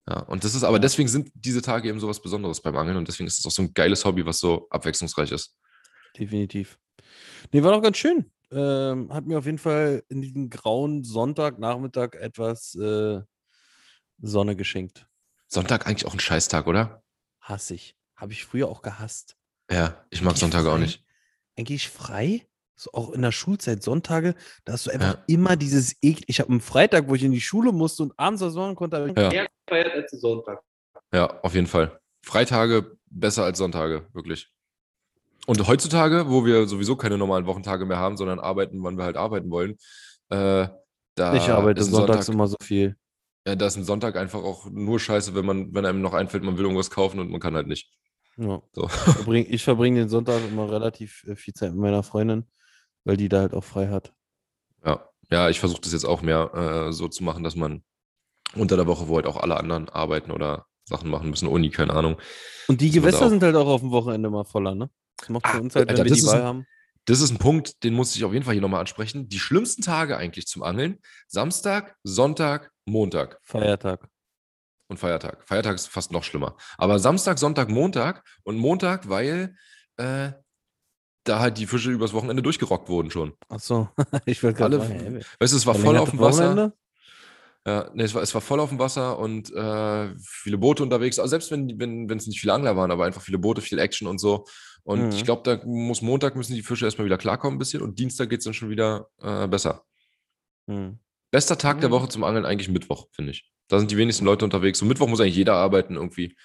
Ja, 0.08 0.22
und 0.24 0.44
das 0.44 0.56
ist, 0.56 0.64
aber 0.64 0.80
deswegen 0.80 1.08
sind 1.08 1.30
diese 1.36 1.62
Tage 1.62 1.88
eben 1.88 2.00
sowas 2.00 2.22
Besonderes 2.22 2.62
beim 2.62 2.76
Angeln 2.76 2.98
und 2.98 3.08
deswegen 3.08 3.28
ist 3.28 3.38
es 3.40 3.46
auch 3.46 3.52
so 3.52 3.62
ein 3.62 3.74
geiles 3.74 4.06
Hobby, 4.06 4.26
was 4.26 4.40
so 4.40 4.68
abwechslungsreich 4.70 5.32
ist. 5.32 5.56
Definitiv. 6.18 6.80
Nee, 7.52 7.62
war 7.64 7.72
doch 7.74 7.82
ganz 7.84 7.98
schön. 7.98 8.32
Ähm, 8.52 9.14
hat 9.14 9.28
mir 9.28 9.38
auf 9.38 9.46
jeden 9.46 9.60
Fall 9.60 10.04
in 10.10 10.22
diesem 10.22 10.50
grauen 10.50 11.04
Sonntagnachmittag 11.04 12.16
etwas 12.16 12.74
äh, 12.76 13.22
Sonne 14.22 14.56
geschenkt. 14.56 15.08
Sonntag 15.48 15.88
eigentlich 15.88 16.06
auch 16.06 16.14
ein 16.14 16.20
Scheißtag, 16.20 16.68
oder? 16.68 17.04
Hasse 17.42 17.74
ich. 17.76 17.96
Habe 18.16 18.34
ich 18.34 18.46
früher 18.46 18.68
auch 18.68 18.82
gehasst. 18.82 19.36
Ja, 19.72 20.06
ich 20.10 20.22
mag 20.22 20.38
Sonntage 20.38 20.72
auch 20.72 20.78
nicht. 20.78 21.04
Eigentlich 21.58 21.90
frei? 21.90 22.46
So 22.76 22.92
auch 22.94 23.12
in 23.12 23.22
der 23.22 23.32
Schulzeit, 23.34 23.84
Sonntage, 23.84 24.36
da 24.64 24.74
hast 24.74 24.86
du 24.86 24.92
einfach 24.92 25.16
Ja. 25.16 25.24
immer 25.28 25.56
dieses 25.58 25.96
Ekel. 26.02 26.24
Ich 26.28 26.40
habe 26.40 26.50
einen 26.50 26.62
Freitag, 26.62 27.10
wo 27.10 27.16
ich 27.16 27.24
in 27.24 27.32
die 27.32 27.42
Schule 27.42 27.72
musste 27.74 28.04
und 28.04 28.14
abends 28.18 28.42
was 28.42 28.54
machen 28.54 28.76
konnte, 28.76 28.98
aber 28.98 29.08
Ja. 29.22 29.30
Mehr 29.30 29.48
gefeiert 29.66 29.94
als 29.94 30.12
Sonntag. 30.12 30.62
Ja, 31.14 31.26
auf 31.42 31.56
jeden 31.56 31.68
Fall. 31.68 32.00
Freitage 32.24 32.98
besser 33.08 33.44
als 33.44 33.58
Sonntage, 33.58 34.08
wirklich. 34.14 34.50
Und 35.46 35.68
heutzutage, 35.68 36.30
wo 36.30 36.46
wir 36.46 36.68
sowieso 36.68 36.96
keine 36.96 37.18
normalen 37.18 37.46
Wochentage 37.48 37.86
mehr 37.86 37.98
haben, 37.98 38.16
sondern 38.18 38.40
arbeiten, 38.40 38.82
wann 38.84 38.98
wir 38.98 39.04
halt 39.04 39.18
arbeiten 39.18 39.50
wollen, 39.50 39.72
äh, 40.30 40.68
da 41.16 41.34
ich 41.34 41.50
arbeite 41.50 41.84
sonntags 41.84 42.28
Sonntag, 42.28 42.34
immer 42.34 42.48
so 42.48 42.56
viel. 42.62 42.96
Ja, 43.48 43.56
da 43.56 43.68
ist 43.68 43.78
ein 43.78 43.84
Sonntag 43.84 44.16
einfach 44.16 44.44
auch 44.44 44.70
nur 44.70 45.00
scheiße, 45.00 45.36
wenn 45.36 45.46
man, 45.46 45.74
wenn 45.74 45.86
einem 45.86 46.02
noch 46.02 46.14
einfällt, 46.14 46.44
man 46.44 46.58
will 46.58 46.66
irgendwas 46.66 46.92
kaufen 46.92 47.20
und 47.20 47.32
man 47.32 47.40
kann 47.40 47.56
halt 47.56 47.68
nicht. 47.68 47.92
Ja. 48.38 48.62
So. 48.74 48.88
Verbring, 48.88 49.46
ich 49.50 49.64
verbringe 49.64 50.00
den 50.00 50.10
Sonntag 50.10 50.42
immer 50.50 50.72
relativ 50.72 51.24
äh, 51.28 51.36
viel 51.36 51.54
Zeit 51.54 51.72
mit 51.72 51.80
meiner 51.80 52.04
Freundin, 52.04 52.46
weil 53.04 53.18
die 53.18 53.30
da 53.30 53.40
halt 53.42 53.54
auch 53.54 53.64
frei 53.64 53.88
hat. 53.88 54.14
Ja, 54.86 55.10
ja 55.30 55.50
ich 55.50 55.60
versuche 55.60 55.82
das 55.82 55.94
jetzt 55.94 56.06
auch 56.06 56.22
mehr 56.22 56.54
äh, 56.88 56.94
so 56.94 57.08
zu 57.08 57.24
machen, 57.24 57.44
dass 57.44 57.56
man 57.56 57.84
unter 58.56 58.78
der 58.78 58.88
Woche, 58.88 59.08
wo 59.08 59.16
halt 59.16 59.28
auch 59.28 59.38
alle 59.38 59.58
anderen 59.58 59.90
arbeiten 59.90 60.32
oder 60.32 60.66
Sachen 60.86 61.10
machen 61.10 61.30
müssen, 61.30 61.48
Uni, 61.48 61.70
keine 61.70 61.94
Ahnung. 61.94 62.18
Und 62.68 62.82
die 62.82 62.92
Gewässer 62.92 63.30
sind 63.30 63.44
halt 63.44 63.56
auch 63.56 63.68
auf 63.68 63.82
dem 63.82 63.92
Wochenende 63.92 64.30
mal 64.30 64.44
voller, 64.44 64.74
ne? 64.74 64.90
Das 65.18 65.30
macht 65.30 65.48
für 65.48 65.58
Ah, 65.58 65.62
uns 65.62 65.76
halt, 65.76 65.90
wenn 65.90 65.98
Alter, 65.98 66.10
wir 66.10 66.16
die 66.16 66.26
Wahl 66.26 66.44
haben. 66.44 66.66
Das 67.10 67.22
ist 67.22 67.32
ein 67.32 67.40
Punkt, 67.40 67.84
den 67.84 67.96
muss 67.96 68.16
ich 68.16 68.24
auf 68.24 68.34
jeden 68.34 68.46
Fall 68.46 68.54
hier 68.54 68.62
nochmal 68.62 68.82
ansprechen. 68.82 69.30
Die 69.30 69.40
schlimmsten 69.40 69.82
Tage 69.82 70.16
eigentlich 70.16 70.46
zum 70.46 70.62
Angeln: 70.62 71.00
Samstag, 71.28 71.96
Sonntag, 72.04 72.70
Montag 72.86 73.40
Feiertag. 73.42 74.08
und 74.90 74.98
Feiertag. 74.98 75.44
Feiertag 75.48 75.74
ist 75.74 75.88
fast 75.88 76.12
noch 76.12 76.24
schlimmer. 76.24 76.56
Aber 76.78 77.00
Samstag, 77.00 77.40
Sonntag, 77.40 77.70
Montag 77.70 78.24
und 78.44 78.58
Montag, 78.58 79.10
weil 79.10 79.56
äh, 79.98 80.34
da 81.24 81.40
halt 81.40 81.58
die 81.58 81.66
Fische 81.66 81.90
übers 81.90 82.14
Wochenende 82.14 82.44
durchgerockt 82.44 82.90
wurden 82.90 83.10
schon. 83.10 83.34
Achso, 83.48 83.90
ich 84.28 84.44
wollte 84.44 84.60
gerade 84.60 84.80
sagen, 84.80 85.26
Weißt 85.40 85.54
du, 85.54 85.58
es 85.58 85.66
war 85.66 85.74
voll 85.74 85.98
auf 85.98 86.12
dem 86.12 86.20
Wasser. 86.20 86.74
Ja, 87.66 87.90
nee, 87.94 88.04
es 88.04 88.14
war, 88.14 88.22
es 88.22 88.34
war 88.36 88.42
voll 88.42 88.60
auf 88.60 88.70
dem 88.70 88.78
Wasser 88.78 89.18
und 89.18 89.52
äh, 89.52 90.16
viele 90.20 90.60
Boote 90.60 90.84
unterwegs. 90.84 91.18
Also 91.18 91.32
selbst 91.32 91.50
wenn 91.50 91.80
wenn 91.80 92.08
wenn 92.08 92.20
es 92.20 92.28
nicht 92.28 92.40
viele 92.40 92.54
Angler 92.54 92.78
waren, 92.78 92.92
aber 92.92 93.06
einfach 93.06 93.24
viele 93.24 93.40
Boote, 93.40 93.62
viel 93.62 93.80
Action 93.80 94.08
und 94.08 94.20
so. 94.20 94.46
Und 94.84 95.02
Mhm. 95.08 95.10
ich 95.12 95.24
glaube, 95.24 95.44
da 95.44 95.64
muss 95.66 96.02
Montag 96.02 96.36
müssen 96.36 96.54
die 96.56 96.64
Fische 96.64 96.86
erstmal 96.86 97.06
wieder 97.06 97.18
klarkommen 97.18 97.56
ein 97.56 97.60
bisschen 97.60 97.82
und 97.82 98.00
Dienstag 98.00 98.30
geht 98.30 98.40
es 98.40 98.46
dann 98.46 98.54
schon 98.54 98.70
wieder 98.70 99.08
äh, 99.22 99.48
besser. 99.48 99.84
Hm. 100.68 101.00
Bester 101.32 101.58
Tag 101.58 101.80
der 101.82 101.90
Mhm. 101.90 101.94
Woche 101.94 102.10
zum 102.10 102.24
Angeln 102.24 102.46
eigentlich 102.46 102.70
Mittwoch, 102.70 103.08
finde 103.12 103.32
ich. 103.32 103.50
Da 103.68 103.78
sind 103.80 103.92
die 103.92 103.98
wenigsten 103.98 104.26
Leute 104.26 104.46
unterwegs. 104.46 104.82
Und 104.82 104.88
Mittwoch 104.88 105.08
muss 105.08 105.20
eigentlich 105.20 105.36
jeder 105.36 105.54
arbeiten 105.56 105.96
irgendwie. 105.96 106.36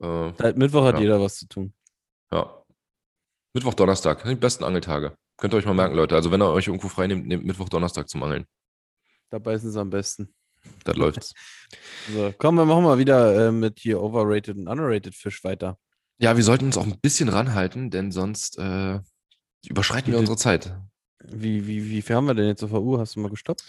Äh, 0.00 0.32
Seit 0.38 0.56
Mittwoch 0.56 0.84
hat 0.84 0.94
Ja. 0.96 1.00
jeder 1.00 1.20
was 1.20 1.36
zu 1.36 1.48
tun. 1.48 1.74
ja. 2.32 2.54
Mittwoch, 3.54 3.74
Donnerstag, 3.74 4.20
sind 4.20 4.30
die 4.30 4.34
besten 4.36 4.62
Angeltage. 4.62 5.16
Könnt 5.38 5.54
ihr 5.54 5.56
euch 5.56 5.64
mal 5.64 5.74
merken, 5.74 5.96
Leute. 5.96 6.14
Also 6.14 6.30
wenn 6.30 6.40
ihr 6.42 6.52
euch 6.52 6.68
irgendwo 6.68 6.88
frei 6.88 7.06
nehmt, 7.06 7.26
nehmt 7.26 7.44
Mittwoch, 7.44 7.68
Donnerstag 7.68 8.08
zum 8.08 8.22
Angeln. 8.22 8.46
Da 9.30 9.38
beißen 9.38 9.72
sie 9.72 9.80
am 9.80 9.90
besten. 9.90 10.32
Das 10.84 10.96
läuft's. 10.96 11.32
So, 12.12 12.32
komm, 12.38 12.54
wir 12.56 12.64
machen 12.64 12.84
mal 12.84 12.98
wieder 12.98 13.48
äh, 13.48 13.52
mit 13.52 13.78
hier 13.80 14.00
overrated 14.02 14.56
und 14.56 14.68
underrated 14.68 15.14
Fisch 15.14 15.42
weiter. 15.44 15.78
Ja, 16.20 16.36
wir 16.36 16.42
sollten 16.42 16.66
uns 16.66 16.76
auch 16.76 16.86
ein 16.86 16.98
bisschen 17.00 17.28
ranhalten, 17.28 17.90
denn 17.90 18.10
sonst 18.10 18.58
äh, 18.58 18.98
überschreiten 19.66 20.12
wir 20.12 20.18
unsere 20.18 20.36
Zeit. 20.36 20.76
Wie, 21.24 21.66
wie, 21.66 21.88
wie 21.90 22.02
viel 22.02 22.16
haben 22.16 22.26
wir 22.26 22.34
denn 22.34 22.46
jetzt 22.46 22.62
auf 22.62 22.70
der 22.70 22.82
Uhr? 22.82 22.98
Hast 22.98 23.16
du 23.16 23.20
mal 23.20 23.30
gestoppt? 23.30 23.64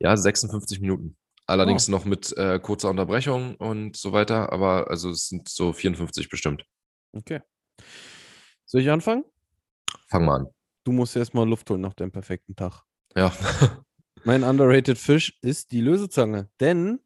Ja, 0.00 0.16
56 0.16 0.80
Minuten. 0.80 1.16
Allerdings 1.46 1.88
noch 1.88 2.04
mit 2.04 2.34
äh, 2.36 2.58
kurzer 2.58 2.90
Unterbrechung 2.90 3.56
und 3.56 3.96
so 3.96 4.12
weiter, 4.12 4.52
aber 4.52 4.90
also 4.90 5.10
es 5.10 5.28
sind 5.28 5.48
so 5.48 5.72
54 5.72 6.28
bestimmt. 6.28 6.64
Okay. 7.12 7.40
Soll 8.64 8.80
ich 8.80 8.90
anfangen? 8.90 9.24
Fang 10.08 10.24
mal 10.24 10.36
an. 10.36 10.46
Du 10.84 10.92
musst 10.92 11.16
erstmal 11.16 11.48
Luft 11.48 11.68
holen 11.70 11.82
nach 11.82 11.94
deinem 11.94 12.12
perfekten 12.12 12.56
Tag. 12.56 12.82
Ja. 13.14 13.32
Mein 14.24 14.42
underrated 14.42 14.98
Fisch 14.98 15.38
ist 15.42 15.72
die 15.72 15.82
Lösezange. 15.82 16.48
Denn 16.60 17.00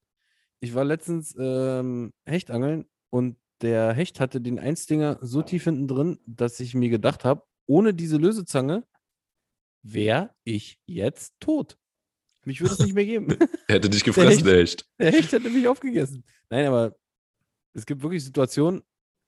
ich 0.61 0.75
war 0.75 0.85
letztens 0.85 1.35
ähm, 1.39 2.13
Hechtangeln 2.25 2.87
und 3.11 3.37
der 3.63 3.93
Hecht 3.93 4.21
hatte 4.21 4.41
den 4.41 4.59
Einstinger 4.59 5.19
so 5.21 5.43
tief 5.43 5.65
hinten 5.65 5.89
drin, 5.89 6.19
dass 6.27 6.61
ich 6.61 6.75
mir 6.75 6.89
gedacht 6.89 7.25
habe, 7.25 7.43
ohne 7.67 7.95
diese 7.95 8.17
Lösezange 8.17 8.85
wäre 9.83 10.35
ich 10.45 10.79
jetzt 10.87 11.35
tot. 11.41 11.77
Mich 12.45 12.61
würde 12.61 12.75
es 12.75 12.81
nicht 12.81 12.95
mehr 12.95 13.05
geben. 13.05 13.29
er 13.69 13.75
hätte 13.75 13.91
dich 13.91 14.05
gefressen, 14.05 14.45
der 14.45 14.59
Hecht. 14.59 14.87
Der 14.99 15.13
Hecht 15.13 15.33
hätte 15.33 15.51
mich 15.51 15.69
aufgegessen. 15.69 16.25
Nein, 16.51 16.67
aber 16.67 16.97
es 17.75 17.85
gibt 17.85 18.03
wirklich 18.03 18.25
Situationen, 18.25 18.83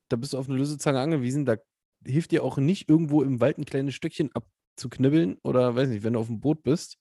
da 0.08 0.16
bist 0.16 0.32
du 0.32 0.38
auf 0.38 0.48
eine 0.48 0.58
Lösezange 0.58 1.00
angewiesen, 1.00 1.44
da 1.44 1.56
hilft 2.04 2.30
dir 2.30 2.42
auch 2.42 2.56
nicht 2.56 2.88
irgendwo 2.88 3.22
im 3.22 3.40
Wald 3.40 3.58
ein 3.58 3.64
kleines 3.64 3.94
Stückchen 3.94 4.30
abzuknibbeln 4.32 5.38
oder 5.42 5.76
weiß 5.76 5.88
nicht, 5.88 6.02
wenn 6.02 6.14
du 6.14 6.20
auf 6.20 6.28
dem 6.28 6.40
Boot 6.40 6.62
bist. 6.62 6.96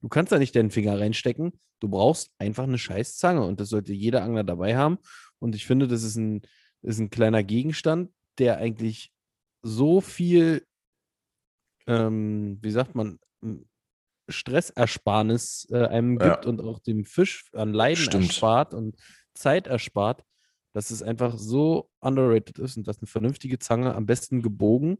Du 0.00 0.08
kannst 0.08 0.30
da 0.30 0.38
nicht 0.38 0.54
deinen 0.54 0.70
Finger 0.70 0.98
reinstecken. 1.00 1.58
Du 1.80 1.88
brauchst 1.88 2.30
einfach 2.38 2.64
eine 2.64 2.78
scheiß 2.78 3.16
Zange 3.16 3.44
und 3.44 3.60
das 3.60 3.68
sollte 3.68 3.92
jeder 3.92 4.22
Angler 4.22 4.44
dabei 4.44 4.76
haben. 4.76 4.98
Und 5.38 5.54
ich 5.54 5.66
finde, 5.66 5.88
das 5.88 6.02
ist 6.02 6.16
ein, 6.16 6.42
ist 6.82 6.98
ein 6.98 7.10
kleiner 7.10 7.42
Gegenstand, 7.42 8.10
der 8.38 8.58
eigentlich 8.58 9.12
so 9.62 10.00
viel, 10.00 10.64
ähm, 11.86 12.58
wie 12.62 12.70
sagt 12.70 12.94
man, 12.94 13.18
Stressersparnis 14.28 15.66
äh, 15.70 15.86
einem 15.86 16.18
Ja. 16.20 16.34
gibt 16.34 16.46
und 16.46 16.60
auch 16.60 16.78
dem 16.80 17.04
Fisch 17.04 17.50
an 17.52 17.72
Leiden 17.72 18.02
Stimmt. 18.02 18.26
erspart 18.26 18.74
und 18.74 18.96
Zeit 19.34 19.66
erspart, 19.66 20.22
dass 20.74 20.90
es 20.90 21.02
einfach 21.02 21.38
so 21.38 21.90
underrated 22.00 22.58
ist 22.58 22.76
und 22.76 22.86
dass 22.86 22.98
eine 22.98 23.06
vernünftige 23.06 23.58
Zange 23.58 23.94
am 23.94 24.06
besten 24.06 24.42
gebogen. 24.42 24.98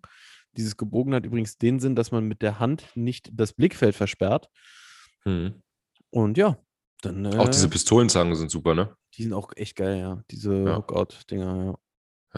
Dieses 0.53 0.76
gebogen 0.76 1.14
hat 1.14 1.26
übrigens 1.26 1.59
den 1.59 1.78
Sinn, 1.78 1.95
dass 1.95 2.11
man 2.11 2.26
mit 2.26 2.43
der 2.43 2.59
Hand 2.59 2.86
nicht 2.95 3.30
das 3.32 3.53
Blickfeld 3.53 3.95
versperrt. 3.95 4.49
Hm. 5.24 5.62
Und 6.11 6.39
ja, 6.39 6.57
dann. 7.03 7.24
Äh, 7.26 7.36
Auch 7.36 7.49
diese 7.49 7.68
Pistolenzangen 7.68 8.34
sind 8.34 8.51
super, 8.51 8.74
ne? 8.74 8.97
Die 9.18 9.24
sind 9.24 9.32
auch 9.34 9.52
echt 9.56 9.76
geil, 9.76 9.98
ja. 9.98 10.22
Diese 10.30 10.54
Ja. 10.62 10.76
Hookout-Dinger, 10.78 11.64
ja. 11.64 11.78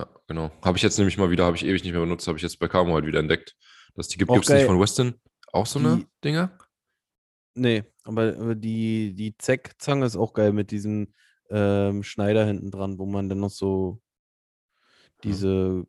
Ja, 0.02 0.08
genau. 0.26 0.50
Habe 0.62 0.78
ich 0.78 0.82
jetzt 0.82 0.98
nämlich 0.98 1.18
mal 1.18 1.30
wieder, 1.30 1.44
habe 1.44 1.56
ich 1.56 1.64
ewig 1.64 1.82
nicht 1.84 1.92
mehr 1.92 2.00
benutzt, 2.00 2.26
habe 2.26 2.38
ich 2.38 2.42
jetzt 2.42 2.58
bei 2.58 2.68
Camo 2.68 2.94
halt 2.94 3.06
wieder 3.06 3.18
entdeckt, 3.20 3.56
dass 3.94 4.08
die 4.08 4.18
gibt. 4.18 4.30
Es 4.30 4.48
nicht 4.48 4.64
von 4.66 4.80
Weston 4.80 5.14
auch 5.52 5.66
so 5.66 5.78
eine 5.78 5.96
Die- 5.98 6.06
Dinger? 6.24 6.56
Nee, 7.54 7.82
aber, 8.04 8.54
die, 8.54 9.12
die 9.14 9.36
Zeck-Zange 9.36 10.06
ist 10.06 10.16
auch 10.16 10.32
geil 10.32 10.52
mit 10.52 10.70
diesem 10.70 11.12
ähm, 11.50 12.02
Schneider 12.04 12.46
hinten 12.46 12.70
dran, 12.70 12.98
wo 12.98 13.06
man 13.06 13.28
dann 13.28 13.40
noch 13.40 13.50
so 13.50 14.00
diese. 15.24 15.84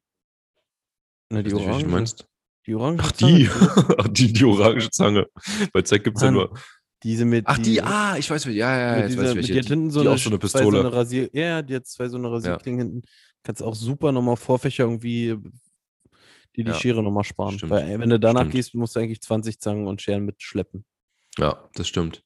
Ne, 1.29 1.43
die 1.43 1.53
nicht, 1.53 1.65
Orange. 1.67 1.85
meinst. 1.87 2.27
Die 2.65 2.75
Orange. 2.75 3.03
Ach, 3.05 3.11
die. 3.13 3.47
Ach, 3.97 4.07
die, 4.09 4.33
die 4.33 4.43
orange 4.43 4.89
Zange. 4.89 5.27
Bei 5.71 5.81
Zack 5.83 6.03
gibt 6.03 6.17
es 6.17 6.23
ja 6.23 6.31
nur. 6.31 6.57
Diese 7.03 7.25
mit. 7.25 7.45
Ach, 7.47 7.57
die, 7.57 7.81
ah, 7.81 8.15
ich 8.17 8.29
weiß. 8.29 8.45
Ja, 8.45 8.51
ja, 8.53 8.95
ja, 8.97 9.01
mit 9.01 9.09
jetzt 9.09 9.11
dieser, 9.11 9.21
weiß 9.23 9.29
ich 9.31 9.35
mit 9.35 9.49
welche. 9.49 9.53
die 9.53 9.59
hat 9.59 9.67
hinten 9.67 9.91
so 9.91 10.01
die 10.01 10.07
eine, 10.07 10.15
auch 10.15 10.19
so 10.19 10.29
eine 10.29 10.39
Zwei 10.39 10.47
so 10.47 10.71
Pistole. 10.71 10.79
eine 10.81 10.93
Rasier, 10.93 11.29
ja, 11.33 11.61
die 11.61 11.75
hat 11.75 11.87
zwei 11.87 12.07
so 12.09 12.17
eine 12.17 12.31
Rasierklingen 12.31 12.79
hinten. 12.79 13.01
Kannst 13.43 13.63
auch 13.63 13.75
super 13.75 14.11
nochmal 14.11 14.37
Vorfächer 14.37 14.83
irgendwie 14.83 15.37
die 16.55 16.63
die 16.63 16.71
Ja, 16.71 16.73
Schere 16.73 17.01
nochmal 17.01 17.23
sparen. 17.23 17.57
stimmt, 17.57 17.71
Weil, 17.71 17.99
wenn 17.99 18.09
du 18.09 18.19
danach 18.19 18.41
stimmt. 18.41 18.53
gehst, 18.53 18.75
musst 18.75 18.95
du 18.95 18.99
eigentlich 18.99 19.21
20 19.21 19.59
Zangen 19.59 19.87
und 19.87 20.01
Scheren 20.01 20.25
mitschleppen. 20.25 20.85
Ja, 21.37 21.69
das 21.75 21.87
stimmt. 21.87 22.23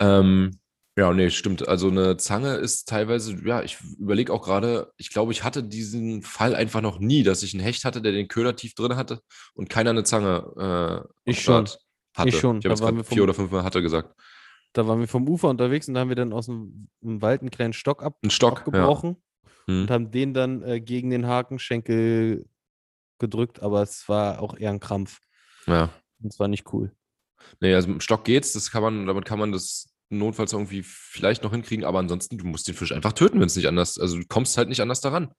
Ähm, 0.00 0.58
ja, 0.98 1.12
nee, 1.12 1.30
stimmt. 1.30 1.68
Also 1.68 1.88
eine 1.88 2.16
Zange 2.16 2.54
ist 2.56 2.88
teilweise, 2.88 3.36
ja, 3.44 3.62
ich 3.62 3.78
überlege 3.98 4.32
auch 4.32 4.42
gerade, 4.42 4.90
ich 4.96 5.10
glaube, 5.10 5.32
ich 5.32 5.44
hatte 5.44 5.62
diesen 5.62 6.22
Fall 6.22 6.54
einfach 6.54 6.80
noch 6.80 6.98
nie, 6.98 7.22
dass 7.22 7.42
ich 7.42 7.54
einen 7.54 7.62
Hecht 7.62 7.84
hatte, 7.84 8.02
der 8.02 8.12
den 8.12 8.28
Köder 8.28 8.56
tief 8.56 8.74
drin 8.74 8.96
hatte 8.96 9.20
und 9.54 9.68
keiner 9.70 9.90
eine 9.90 10.04
Zange 10.04 11.04
äh, 11.26 11.30
Ich 11.30 11.42
schon. 11.42 11.66
Start 11.66 11.78
hatte. 12.14 12.28
Ich 12.28 12.38
schon. 12.38 12.58
Ich 12.58 12.66
habe 12.66 12.74
gerade 12.74 13.04
vier 13.04 13.22
oder 13.22 13.34
fünf 13.34 13.50
Mal 13.50 13.64
hatte 13.64 13.82
gesagt. 13.82 14.14
Da 14.72 14.86
waren 14.86 15.00
wir 15.00 15.08
vom 15.08 15.28
Ufer 15.28 15.48
unterwegs 15.48 15.88
und 15.88 15.94
da 15.94 16.00
haben 16.00 16.08
wir 16.08 16.16
dann 16.16 16.32
aus 16.32 16.46
dem, 16.46 16.88
Wald 17.00 17.42
einen 17.42 17.50
kleinen 17.50 17.74
Stock 17.74 18.02
ab, 18.02 18.16
Ein 18.22 18.30
Stock, 18.30 18.60
ja. 18.60 18.66
abgebrochen 18.66 19.16
Hm. 19.66 19.82
und 19.82 19.90
haben 19.90 20.10
den 20.10 20.34
dann 20.34 20.62
äh, 20.62 20.80
gegen 20.80 21.10
den 21.10 21.26
Hakenschenkel 21.26 22.46
gedrückt, 23.18 23.62
aber 23.62 23.82
es 23.82 24.08
war 24.08 24.40
auch 24.40 24.56
eher 24.56 24.70
ein 24.70 24.80
Krampf. 24.80 25.20
Ja. 25.66 25.90
Und 26.20 26.32
es 26.32 26.38
war 26.40 26.48
nicht 26.48 26.72
cool. 26.72 26.92
Nee, 27.60 27.74
also 27.74 27.88
mit 27.88 27.98
dem 27.98 28.00
Stock 28.00 28.24
geht's, 28.24 28.52
das 28.52 28.70
kann 28.70 28.82
man, 28.82 29.06
damit 29.06 29.24
kann 29.24 29.38
man 29.38 29.52
das 29.52 29.92
notfalls 30.08 30.52
irgendwie 30.52 30.82
vielleicht 30.84 31.42
noch 31.42 31.52
hinkriegen, 31.52 31.84
aber 31.84 31.98
ansonsten, 31.98 32.38
du 32.38 32.44
musst 32.44 32.68
den 32.68 32.74
Fisch 32.74 32.92
einfach 32.92 33.12
töten, 33.12 33.40
wenn 33.40 33.46
es 33.46 33.56
nicht 33.56 33.68
anders, 33.68 33.98
also 33.98 34.18
du 34.18 34.24
kommst 34.26 34.58
halt 34.58 34.68
nicht 34.68 34.80
anders 34.80 35.00
daran. 35.00 35.32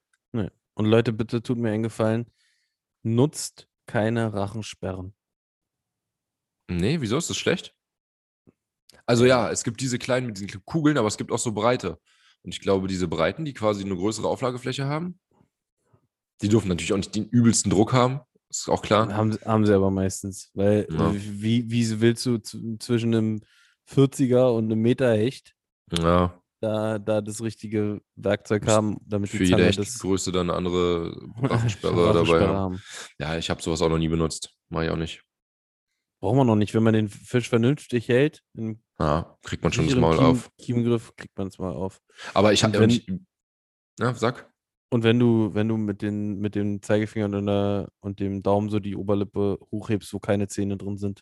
Und 0.76 0.86
Leute, 0.86 1.14
bitte 1.14 1.44
tut 1.44 1.60
mir 1.60 1.72
einen 1.72 1.84
Gefallen. 1.84 2.26
Nutzt 3.04 3.68
keine 3.86 4.34
Rachensperren. 4.34 5.14
Nee, 6.70 7.02
wieso 7.02 7.18
ist 7.18 7.30
das 7.30 7.38
schlecht? 7.38 7.76
Also 9.06 9.26
ja, 9.26 9.52
es 9.52 9.64
gibt 9.64 9.82
diese 9.82 10.00
kleinen 10.00 10.28
mit 10.28 10.38
diesen 10.38 10.64
Kugeln, 10.66 10.98
aber 10.98 11.08
es 11.08 11.18
gibt 11.18 11.32
auch 11.32 11.40
so 11.40 11.52
breite. 11.52 12.00
Und 12.44 12.54
ich 12.54 12.62
glaube, 12.62 12.88
diese 12.88 13.08
breiten, 13.08 13.46
die 13.46 13.54
quasi 13.54 13.84
eine 13.84 13.96
größere 13.96 14.28
Auflagefläche 14.28 14.86
haben, 14.86 15.20
die 16.42 16.50
dürfen 16.50 16.68
natürlich 16.68 16.94
auch 16.94 16.98
nicht 16.98 17.16
den 17.16 17.28
übelsten 17.30 17.72
Druck 17.72 17.94
haben. 17.94 18.22
Ist 18.50 18.70
auch 18.70 18.82
klar. 18.82 19.12
Haben, 19.14 19.38
haben 19.46 19.66
sie 19.66 19.74
aber 19.74 19.92
meistens. 19.92 20.52
Weil 20.54 20.88
Ja. 20.90 21.12
äh, 21.12 21.16
wie, 21.16 21.70
wie 21.72 22.02
willst 22.02 22.26
du 22.26 22.38
zwischen 22.40 23.16
einem 23.16 23.42
40er 23.90 24.56
und 24.56 24.66
einem 24.66 24.82
Meter 24.82 25.14
Hecht 25.14 25.54
Ja, 25.92 26.40
da, 26.60 27.00
da 27.00 27.22
das 27.22 27.42
richtige 27.42 28.02
Werkzeug 28.16 28.68
haben, 28.68 28.98
damit 29.06 29.30
für 29.30 29.40
die 29.40 29.46
jede 29.46 29.58
Zange 29.58 29.70
echte 29.70 29.82
das 29.82 30.00
Größe 30.00 30.32
dann 30.32 30.50
eine 30.50 30.58
andere 30.58 31.14
Rachensperre 31.42 32.14
dabei 32.14 32.48
haben. 32.48 32.82
Ja, 33.20 33.38
ich 33.38 33.50
habe 33.50 33.62
sowas 33.62 33.82
auch 33.82 33.90
noch 33.90 33.98
nie 33.98 34.10
benutzt. 34.10 34.54
Mach 34.70 34.84
ich 34.84 34.90
auch 34.90 34.98
nicht. 34.98 35.24
Braucht 36.24 36.38
man 36.38 36.48
noch 36.48 36.56
nicht. 36.56 36.74
Wenn 36.74 36.84
man 36.84 36.94
den 36.94 37.10
Fisch 37.10 37.50
vernünftig 37.50 38.08
hält, 38.08 38.44
Ja, 38.98 39.38
kriegt 39.44 39.62
man 39.62 39.74
schon 39.74 39.88
das 39.88 39.96
Maul 39.98 40.16
Kiem, 40.16 40.26
auf. 40.26 40.50
Kiemgriff, 40.58 41.14
kriegt 41.18 41.38
man 41.38 41.48
es 41.48 41.60
mal 41.60 41.74
auf. 41.74 42.00
Aber 42.34 42.54
ich 42.54 42.64
habe. 42.64 42.88
ja, 44.00 44.14
sag. 44.14 44.50
Und 44.90 45.04
wenn 45.04 45.20
du, 45.20 45.54
wenn 45.54 45.68
du 45.68 45.76
mit, 45.76 46.02
den, 46.02 46.40
mit 46.40 46.56
dem 46.56 46.82
Zeigefinger 46.82 47.26
und, 47.26 47.46
der, 47.46 47.90
und 48.00 48.22
dem 48.22 48.42
Daumen 48.42 48.70
so 48.70 48.80
die 48.80 48.96
Oberlippe 48.96 49.58
hochhebst, 49.70 50.14
wo 50.14 50.20
keine 50.20 50.48
Zähne 50.48 50.78
drin 50.78 50.98
sind, 50.98 51.20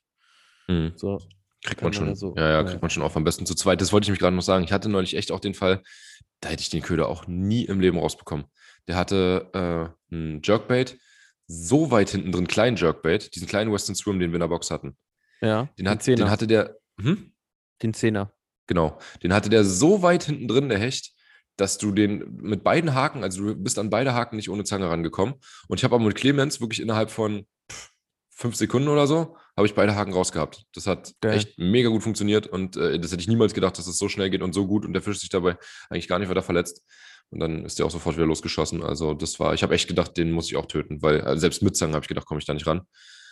Hm. 0.67 0.91
so, 0.95 1.17
Kriegt 1.63 1.81
man 1.81 1.87
man 1.87 1.93
schon. 1.93 2.07
ja 2.09 2.15
so- 2.15 2.35
ja, 2.37 2.43
ja, 2.43 2.51
ja. 2.61 2.63
kriegt 2.63 2.81
man 2.83 2.91
schon 2.91 3.01
auf. 3.01 3.17
Am 3.17 3.23
besten 3.23 3.47
zu 3.47 3.55
zweit. 3.55 3.81
Das 3.81 3.91
wollte 3.91 4.05
ich 4.05 4.11
mich 4.11 4.19
gerade 4.19 4.35
noch 4.35 4.43
sagen. 4.43 4.63
Ich 4.65 4.71
hatte 4.71 4.87
neulich 4.87 5.15
echt 5.17 5.31
auch 5.31 5.39
den 5.39 5.55
Fall, 5.55 5.81
da 6.41 6.49
hätte 6.49 6.61
ich 6.61 6.69
den 6.69 6.83
Köder 6.83 7.07
auch 7.07 7.25
nie 7.25 7.65
im 7.65 7.79
Leben 7.79 7.97
rausbekommen. 7.97 8.45
Der 8.87 8.97
hatte 8.97 9.49
äh, 10.11 10.15
ein 10.15 10.41
Jerkbait, 10.43 10.99
so 11.51 11.91
weit 11.91 12.09
hinten 12.09 12.31
drin, 12.31 12.47
kleinen 12.47 12.77
Jerkbait, 12.77 13.35
diesen 13.35 13.47
kleinen 13.47 13.71
Western 13.71 13.95
Swim, 13.95 14.19
den 14.19 14.31
wir 14.31 14.35
in 14.35 14.41
der 14.41 14.47
Box 14.47 14.71
hatten. 14.71 14.95
ja, 15.41 15.69
Den, 15.77 15.89
hat, 15.89 16.05
den 16.07 16.29
hatte 16.29 16.47
der, 16.47 16.77
hm? 16.99 17.33
den 17.83 17.93
Zehner. 17.93 18.31
genau, 18.67 18.97
den 19.21 19.33
hatte 19.33 19.49
der 19.49 19.63
so 19.63 20.01
weit 20.01 20.23
hinten 20.23 20.47
drin, 20.47 20.69
der 20.69 20.79
Hecht, 20.79 21.11
dass 21.57 21.77
du 21.77 21.91
den 21.91 22.37
mit 22.41 22.63
beiden 22.63 22.93
Haken, 22.93 23.23
also 23.23 23.43
du 23.43 23.55
bist 23.55 23.77
an 23.77 23.89
beide 23.89 24.13
Haken 24.13 24.37
nicht 24.37 24.49
ohne 24.49 24.63
Zange 24.63 24.89
rangekommen. 24.89 25.35
Und 25.67 25.79
ich 25.79 25.83
habe 25.83 25.95
aber 25.95 26.03
mit 26.05 26.15
Clemens 26.15 26.61
wirklich 26.61 26.81
innerhalb 26.81 27.11
von 27.11 27.45
fünf 28.29 28.55
Sekunden 28.55 28.87
oder 28.87 29.05
so, 29.05 29.37
habe 29.55 29.67
ich 29.67 29.75
beide 29.75 29.95
Haken 29.95 30.13
rausgehabt. 30.13 30.63
Das 30.73 30.87
hat 30.87 31.13
Geil. 31.21 31.37
echt 31.37 31.59
mega 31.59 31.89
gut 31.89 32.01
funktioniert 32.01 32.47
und 32.47 32.77
äh, 32.77 32.99
das 32.99 33.11
hätte 33.11 33.21
ich 33.21 33.27
niemals 33.27 33.53
gedacht, 33.53 33.77
dass 33.77 33.85
es 33.85 33.97
so 33.97 34.09
schnell 34.09 34.29
geht 34.29 34.41
und 34.41 34.53
so 34.53 34.65
gut 34.65 34.85
und 34.85 34.93
der 34.93 35.01
Fisch 35.01 35.19
sich 35.19 35.29
dabei 35.29 35.57
eigentlich 35.89 36.07
gar 36.07 36.17
nicht 36.17 36.29
weiter 36.29 36.41
verletzt. 36.41 36.83
Und 37.31 37.39
dann 37.39 37.65
ist 37.65 37.79
der 37.79 37.85
auch 37.85 37.91
sofort 37.91 38.17
wieder 38.17 38.25
losgeschossen. 38.25 38.83
Also 38.83 39.13
das 39.13 39.39
war, 39.39 39.53
ich 39.53 39.63
habe 39.63 39.73
echt 39.73 39.87
gedacht, 39.87 40.17
den 40.17 40.31
muss 40.31 40.47
ich 40.47 40.57
auch 40.57 40.65
töten, 40.65 41.01
weil 41.01 41.21
also 41.21 41.39
selbst 41.39 41.63
mit 41.63 41.77
Zange 41.77 41.93
habe 41.93 42.03
ich 42.03 42.09
gedacht, 42.09 42.25
komme 42.25 42.39
ich 42.39 42.45
da 42.45 42.53
nicht 42.53 42.67
ran. 42.67 42.81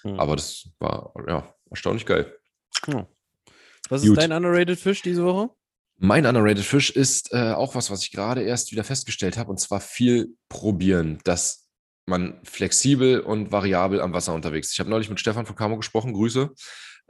Hm. 0.04 0.20
Aber 0.20 0.36
das 0.36 0.70
war 0.80 1.14
ja 1.28 1.54
erstaunlich 1.70 2.06
geil. 2.06 2.34
Was 3.89 4.04
ist 4.04 4.10
Gut. 4.10 4.18
dein 4.18 4.32
underrated 4.32 4.80
Fisch 4.80 5.02
diese 5.02 5.24
Woche? 5.24 5.50
Mein 5.97 6.26
underrated 6.26 6.64
Fisch 6.64 6.91
ist 6.91 7.34
äh, 7.34 7.52
auch 7.52 7.76
was, 7.76 7.91
was 7.91 8.04
ich 8.04 8.12
gerade 8.12 8.41
erst 8.41 8.72
wieder 8.72 8.86
festgestellt 8.86 9.38
habe, 9.38 9.50
und 9.50 9.60
zwar 9.60 9.82
viel 9.82 10.36
probieren, 10.47 11.20
dass 11.26 11.68
man 12.06 12.39
flexibel 12.43 13.20
und 13.20 13.52
variabel 13.52 14.00
am 14.00 14.14
Wasser 14.14 14.34
unterwegs 14.34 14.68
ist. 14.68 14.74
Ich 14.74 14.80
habe 14.80 14.89
neulich 14.89 15.10
mit 15.10 15.20
Stefan 15.20 15.45
von 15.45 15.58
Camo 15.58 15.76
gesprochen, 15.76 16.14
Grüße, 16.14 16.52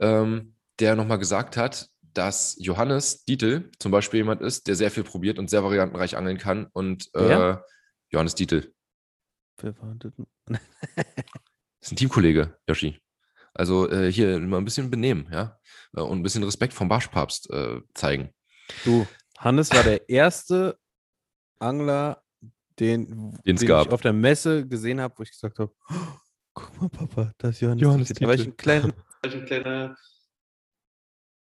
ähm, 0.00 0.56
der 0.80 0.96
nochmal 0.96 1.18
gesagt 1.18 1.56
hat, 1.56 1.89
dass 2.14 2.56
Johannes 2.58 3.24
Dietl 3.24 3.70
zum 3.78 3.92
Beispiel 3.92 4.18
jemand 4.18 4.40
ist, 4.40 4.66
der 4.66 4.74
sehr 4.74 4.90
viel 4.90 5.04
probiert 5.04 5.38
und 5.38 5.50
sehr 5.50 5.62
variantenreich 5.62 6.16
angeln 6.16 6.38
kann. 6.38 6.66
Und 6.72 7.10
äh? 7.14 7.56
Johannes 8.10 8.34
Dietl 8.34 8.72
Wer 9.62 9.78
war 9.80 9.94
das? 9.98 10.12
ist 11.80 11.92
ein 11.92 11.96
Teamkollege, 11.96 12.56
Yoshi. 12.68 12.98
Also 13.52 13.90
äh, 13.90 14.10
hier 14.10 14.38
mal 14.38 14.58
ein 14.58 14.64
bisschen 14.64 14.90
benehmen, 14.90 15.28
ja, 15.30 15.58
äh, 15.96 16.00
und 16.00 16.18
ein 16.20 16.22
bisschen 16.22 16.44
Respekt 16.44 16.72
vom 16.72 16.88
Barschpapst 16.88 17.50
äh, 17.50 17.80
zeigen. 17.94 18.32
Du, 18.84 19.06
Hannes 19.38 19.70
war 19.72 19.82
der 19.82 20.08
erste 20.08 20.78
Angler, 21.58 22.22
den, 22.78 23.38
den 23.44 23.56
gab. 23.56 23.86
ich 23.86 23.92
auf 23.92 24.00
der 24.00 24.12
Messe 24.12 24.66
gesehen 24.66 25.00
habe, 25.00 25.14
wo 25.18 25.22
ich 25.24 25.30
gesagt 25.30 25.58
habe, 25.58 25.74
"Oh, 25.90 25.94
guck 26.54 26.80
mal, 26.80 26.88
Papa, 26.88 27.32
das 27.38 27.56
ist 27.56 27.60
Johannes. 27.60 27.82
Johannes 27.82 28.08
Dietl." 28.08 28.20
Da 28.20 28.28
war 28.28 28.34
ich 28.34 28.42
Dietl. 28.42 28.52
ein 28.52 28.56
kleiner. 28.56 28.94
Ein 29.22 29.44
kleiner 29.44 29.96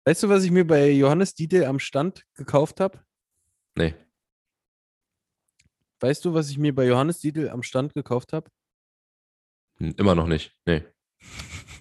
Weißt 0.04 0.22
du, 0.22 0.28
was 0.28 0.44
ich 0.44 0.50
mir 0.50 0.66
bei 0.66 0.90
Johannes 0.90 1.34
Dietl 1.34 1.64
am 1.64 1.78
Stand 1.78 2.26
gekauft 2.34 2.80
habe? 2.80 3.02
Nee. 3.76 3.94
Weißt 6.00 6.24
du, 6.24 6.34
was 6.34 6.50
ich 6.50 6.58
mir 6.58 6.74
bei 6.74 6.86
Johannes 6.86 7.20
Dietl 7.20 7.48
am 7.48 7.62
Stand 7.62 7.94
gekauft 7.94 8.32
habe? 8.32 8.50
Hm, 9.78 9.94
Immer 9.96 10.14
noch 10.14 10.26
nicht. 10.26 10.56
Nee. 10.66 10.84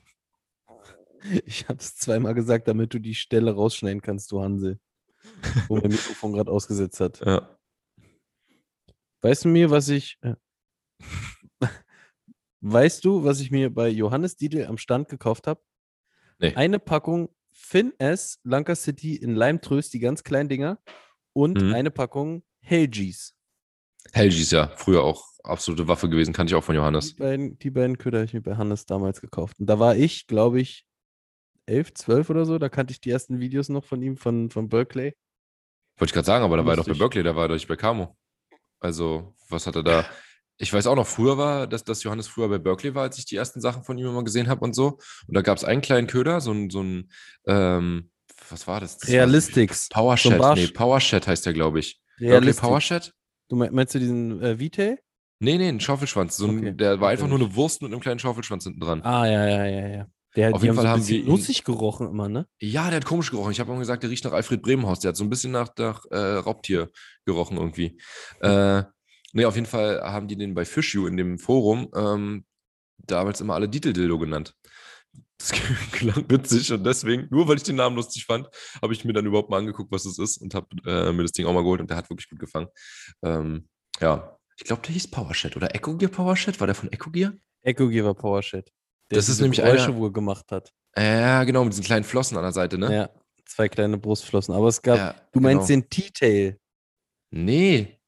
Ich 1.46 1.70
habe 1.70 1.80
es 1.80 1.96
zweimal 1.96 2.34
gesagt, 2.34 2.68
damit 2.68 2.94
du 2.94 3.00
die 3.00 3.16
Stelle 3.16 3.54
rausschneiden 3.54 4.02
kannst, 4.02 4.30
du 4.34 4.42
Hansel. 4.42 4.78
Wo 5.70 5.78
mein 5.78 5.90
Mikrofon 5.92 6.34
gerade 6.34 6.52
ausgesetzt 6.52 7.00
hat. 7.00 7.22
Ja. 7.26 7.58
Weißt 9.22 9.46
du 9.46 9.48
mir, 9.48 9.72
was 9.72 9.88
ich. 9.88 10.20
Äh, 10.20 10.36
weißt 12.60 13.06
du, 13.06 13.24
was 13.24 13.40
ich 13.40 13.52
mir 13.52 13.74
bei 13.74 13.88
Johannes 13.88 14.36
Dietl 14.36 14.66
am 14.66 14.78
Stand 14.78 15.08
gekauft 15.08 15.48
habe? 15.48 15.62
Nee. 16.40 16.56
Eine 16.56 16.78
Packung 16.78 17.34
Fin 17.66 17.94
S 17.98 18.40
Lanka 18.44 18.76
City 18.76 19.16
in 19.16 19.36
Leimtröst, 19.36 19.94
die 19.94 20.00
ganz 20.00 20.24
kleinen 20.24 20.50
Dinger. 20.50 20.80
Und 21.34 21.62
Mhm. 21.62 21.74
eine 21.74 21.92
Packung 21.92 22.44
Helgies. 22.62 23.34
Helgis 24.12 24.52
ja, 24.52 24.68
früher 24.76 25.02
auch 25.04 25.26
absolute 25.44 25.88
Waffe 25.88 26.10
gewesen, 26.10 26.34
kannte 26.34 26.52
ich 26.52 26.56
auch 26.56 26.64
von 26.64 26.74
Die 26.74 26.78
Johannes. 26.80 27.16
beiden, 27.16 27.58
die 27.60 27.72
beiden 27.72 27.98
Köder 27.98 28.20
habe 28.20 28.26
ich 28.26 28.34
mir 28.34 28.42
bei 28.42 28.56
Hannes 28.58 28.86
damals 28.86 29.22
gekauft. 29.22 29.60
Und 29.60 29.66
da 29.68 29.80
war 29.80 29.96
ich, 29.96 30.28
glaube 30.28 30.60
ich, 30.62 30.86
11, 31.66 31.94
12 31.94 32.30
oder 32.30 32.46
so. 32.46 32.60
Da 32.60 32.70
kannte 32.70 32.92
ich 32.92 33.00
die 33.02 33.10
ersten 33.10 33.40
Videos 33.40 33.70
noch 33.70 33.86
von 33.86 34.02
ihm, 34.02 34.18
von, 34.18 34.50
von 34.52 34.68
Berkeley. 34.70 35.16
Wollte 35.98 36.10
ich 36.12 36.14
gerade 36.14 36.26
sagen, 36.26 36.44
aber 36.44 36.58
da 36.58 36.66
war 36.66 36.74
er 36.74 36.78
doch 36.78 36.86
bei. 36.88 36.94
Berkeley, 36.94 37.24
da 37.24 37.36
war 37.36 37.46
er 37.46 37.48
doch 37.50 37.56
nicht 37.56 37.68
bei 37.68 37.76
Camo. 37.78 38.16
Also, 38.80 39.34
was 39.50 39.66
hat 39.68 39.76
er 39.78 39.84
da? 39.84 40.06
Ich 40.58 40.72
weiß 40.72 40.88
auch 40.88 40.96
noch, 40.96 41.08
früher 41.08 41.38
war, 41.38 41.68
dass, 41.68 41.84
dass 41.84 42.04
Johannes 42.04 42.28
früher 42.28 42.48
bei 42.48 42.58
Berkeley 42.60 42.94
war, 42.96 43.04
als 43.04 43.18
ich 43.18 43.26
die 43.26 43.36
ersten 43.36 43.60
Sachen 43.60 43.84
von 43.84 43.98
ihm 43.98 44.08
immer 44.08 44.24
gesehen 44.24 44.48
habe 44.48 44.62
und 44.62 44.74
so. 44.74 45.00
Und 45.28 45.36
da 45.36 45.42
gab 45.42 45.58
es 45.58 45.64
einen 45.64 45.82
kleinen 45.82 46.08
Köder, 46.08 46.42
so 46.42 46.52
ein, 46.52 46.70
so 46.70 46.82
ein 46.84 47.10
ähm, 47.48 48.12
was 48.50 48.68
war 48.68 48.80
das? 48.80 48.98
das 48.98 49.10
Realistics. 49.10 49.90
Power 49.90 50.18
So 50.18 50.30
nee, 50.54 50.68
Power 50.68 51.00
Shed 51.00 51.28
heißt 51.28 51.46
der, 51.46 51.54
glaube 51.54 51.80
ich. 51.80 52.00
Berkeley 52.18 52.32
Realistics. 52.32 52.62
Power 52.62 52.82
Shed? 52.82 53.14
Du 53.50 53.56
mein- 53.56 53.74
meinst 53.74 53.96
du 53.96 54.00
diesen 54.00 54.42
äh, 54.42 54.60
Vitae? 54.60 54.98
Nee, 55.40 55.58
nee, 55.58 55.68
ein 55.68 55.80
Schaufelschwanz. 55.80 56.38
So 56.38 56.48
ein, 56.48 56.60
Okay, 56.60 56.72
der 56.74 57.02
war 57.02 57.10
einfach 57.10 57.28
nur 57.28 57.38
eine 57.40 57.54
Wurst 57.56 57.82
mit 57.82 57.92
einem 57.92 58.00
kleinen 58.00 58.20
Schaufelschwanz 58.20 58.64
hinten 58.64 58.80
dran. 58.80 59.02
Ah, 59.02 59.26
ja, 59.26 59.48
ja, 59.48 59.66
ja, 59.66 59.88
ja. 59.88 60.08
Der, 60.36 60.54
Auf 60.54 60.64
jeden 60.64 60.74
Fall 60.76 60.84
so 60.84 60.88
ein 60.88 60.94
haben 60.94 61.08
wir 61.08 61.24
nussig 61.26 61.64
gerochen 61.64 62.08
immer, 62.08 62.28
ne? 62.28 62.48
Ja, 62.60 62.88
der 62.90 62.98
hat 62.98 63.06
komisch 63.06 63.30
gerochen. 63.30 63.52
Ich 63.52 63.60
habe 63.60 63.70
immer 63.70 63.80
gesagt, 63.80 64.02
der 64.04 64.10
riecht 64.10 64.24
nach 64.26 64.32
Alfred 64.32 64.62
Bremenhaus. 64.62 65.00
Der 65.00 65.10
hat 65.10 65.16
so 65.18 65.24
ein 65.24 65.30
bisschen 65.30 65.52
nach, 65.52 65.70
nach 65.78 66.06
äh, 66.10 66.18
Raubtier 66.18 66.90
gerochen 67.26 67.58
irgendwie. 67.58 68.00
Äh, 68.42 68.84
nee, 69.34 69.46
auf 69.46 69.56
jeden 69.56 69.68
Fall 69.68 70.02
haben 70.02 70.28
die 70.28 70.36
den 70.38 70.54
bei 70.54 70.64
FishU 70.66 71.06
in 71.08 71.18
dem 71.18 71.38
Forum 71.38 71.90
ähm, 71.96 72.46
damals 72.98 73.42
immer 73.42 73.56
alle 73.56 73.68
Dietl-Dildo 73.68 74.18
genannt. 74.18 74.56
Das 75.38 75.52
klang 75.92 76.26
witzig 76.30 76.72
und 76.72 76.84
deswegen, 76.86 77.28
nur 77.30 77.48
weil 77.48 77.58
ich 77.58 77.64
den 77.64 77.76
Namen 77.76 77.96
lustig 77.98 78.26
fand, 78.26 78.48
habe 78.82 78.94
ich 78.94 79.04
mir 79.04 79.14
dann 79.14 79.26
überhaupt 79.26 79.50
mal 79.50 79.58
angeguckt, 79.58 79.92
was 79.92 80.06
es 80.06 80.18
ist 80.18 80.38
und 80.38 80.54
habe 80.56 80.68
äh, 80.86 81.12
mir 81.12 81.24
das 81.24 81.34
Ding 81.34 81.46
auch 81.46 81.54
mal 81.54 81.64
geholt 81.64 81.82
und 81.82 81.90
der 81.90 81.98
hat 81.98 82.10
wirklich 82.10 82.30
gut 82.30 82.40
gefangen. 82.40 82.68
Ähm, 83.24 83.68
ja, 84.00 84.38
ich 84.58 84.64
glaube, 84.64 84.82
der 84.84 84.94
hieß 84.94 85.10
Powershed 85.12 85.56
oder 85.58 85.74
Echo 85.76 85.98
Gear 85.98 86.12
Powershed. 86.12 86.60
War 86.60 86.68
der 86.68 86.76
von 86.76 86.92
Echo 86.92 87.10
Gear? 87.12 87.34
Echo 87.64 87.90
Gear 87.90 88.14
Power 88.14 88.42
Shed. 88.44 88.72
Der 89.10 89.18
Das 89.18 89.28
ist 89.30 89.42
nämlich 89.42 89.60
Geräusche 89.60 89.86
einer- 89.86 89.98
wohl 89.98 90.12
gemacht 90.12 90.52
hat. 90.52 90.72
Ja, 90.96 91.44
genau, 91.44 91.64
mit 91.64 91.74
diesen 91.74 91.84
kleinen 91.84 92.04
Flossen 92.04 92.38
an 92.38 92.44
der 92.44 92.52
Seite, 92.52 92.78
ne? 92.78 92.94
Ja, 92.96 93.10
zwei 93.46 93.68
kleine 93.68 93.98
Brustflossen. 93.98 94.54
Aber 94.54 94.68
es 94.68 94.82
gab, 94.82 94.98
Ja, 94.98 95.16
du 95.32 95.40
meinst 95.40 95.68
genau. 95.68 95.82
den 95.82 95.90
T-Tail. 95.90 96.60
Nee, 97.32 98.00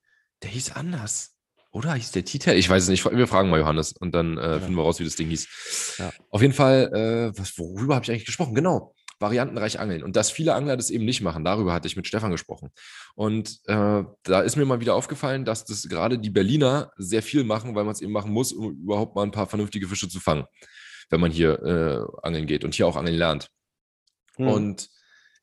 der 0.46 0.52
hieß 0.52 0.74
anders. 0.74 1.32
Oder 1.72 1.96
hieß 1.96 2.12
der 2.12 2.24
Titel? 2.24 2.52
Ich 2.52 2.70
weiß 2.70 2.84
es 2.84 2.90
nicht. 2.90 3.04
Wir 3.04 3.28
fragen 3.28 3.50
mal 3.50 3.60
Johannes 3.60 3.92
und 3.92 4.14
dann 4.14 4.38
äh, 4.38 4.60
finden 4.60 4.76
wir 4.76 4.84
raus, 4.84 5.00
wie 5.00 5.04
das 5.04 5.18
Ding 5.18 5.28
hieß. 5.28 5.96
Ja. 5.98 6.14
Auf 6.30 6.42
jeden 6.42 6.54
Fall, 6.54 6.90
äh, 6.94 7.38
was, 7.38 7.58
worüber 7.58 7.96
habe 7.96 8.06
ich 8.06 8.12
eigentlich 8.12 8.26
gesprochen? 8.26 8.56
Genau, 8.56 8.96
variantenreich 9.20 9.80
angeln. 9.80 10.04
Und 10.04 10.16
dass 10.16 10.32
viele 10.32 10.54
Angler 10.54 10.78
das 10.78 10.90
eben 10.90 11.04
nicht 11.04 11.22
machen, 11.22 11.44
darüber 11.44 11.74
hatte 11.74 11.88
ich 11.88 11.98
mit 11.98 12.08
Stefan 12.08 12.32
gesprochen. 12.32 12.70
Und 13.16 13.60
äh, 13.66 14.04
da 14.24 14.42
ist 14.42 14.56
mir 14.56 14.64
mal 14.64 14.80
wieder 14.80 14.96
aufgefallen, 14.96 15.44
dass 15.44 15.66
das 15.66 15.90
gerade 15.90 16.18
die 16.18 16.30
Berliner 16.30 16.92
sehr 16.96 17.24
viel 17.24 17.44
machen, 17.44 17.76
weil 17.76 17.84
man 17.84 17.94
es 17.94 18.02
eben 18.02 18.14
machen 18.14 18.32
muss, 18.32 18.54
um 18.54 18.72
überhaupt 18.82 19.16
mal 19.16 19.24
ein 19.24 19.32
paar 19.32 19.48
vernünftige 19.48 19.88
Fische 19.88 20.08
zu 20.08 20.22
fangen, 20.22 20.46
wenn 21.10 21.20
man 21.20 21.32
hier 21.32 21.62
äh, 21.62 22.26
angeln 22.26 22.46
geht 22.46 22.64
und 22.64 22.74
hier 22.74 22.88
auch 22.88 22.96
angeln 22.96 23.18
lernt. 23.18 23.50
Hm. 24.38 24.48
Und 24.48 24.90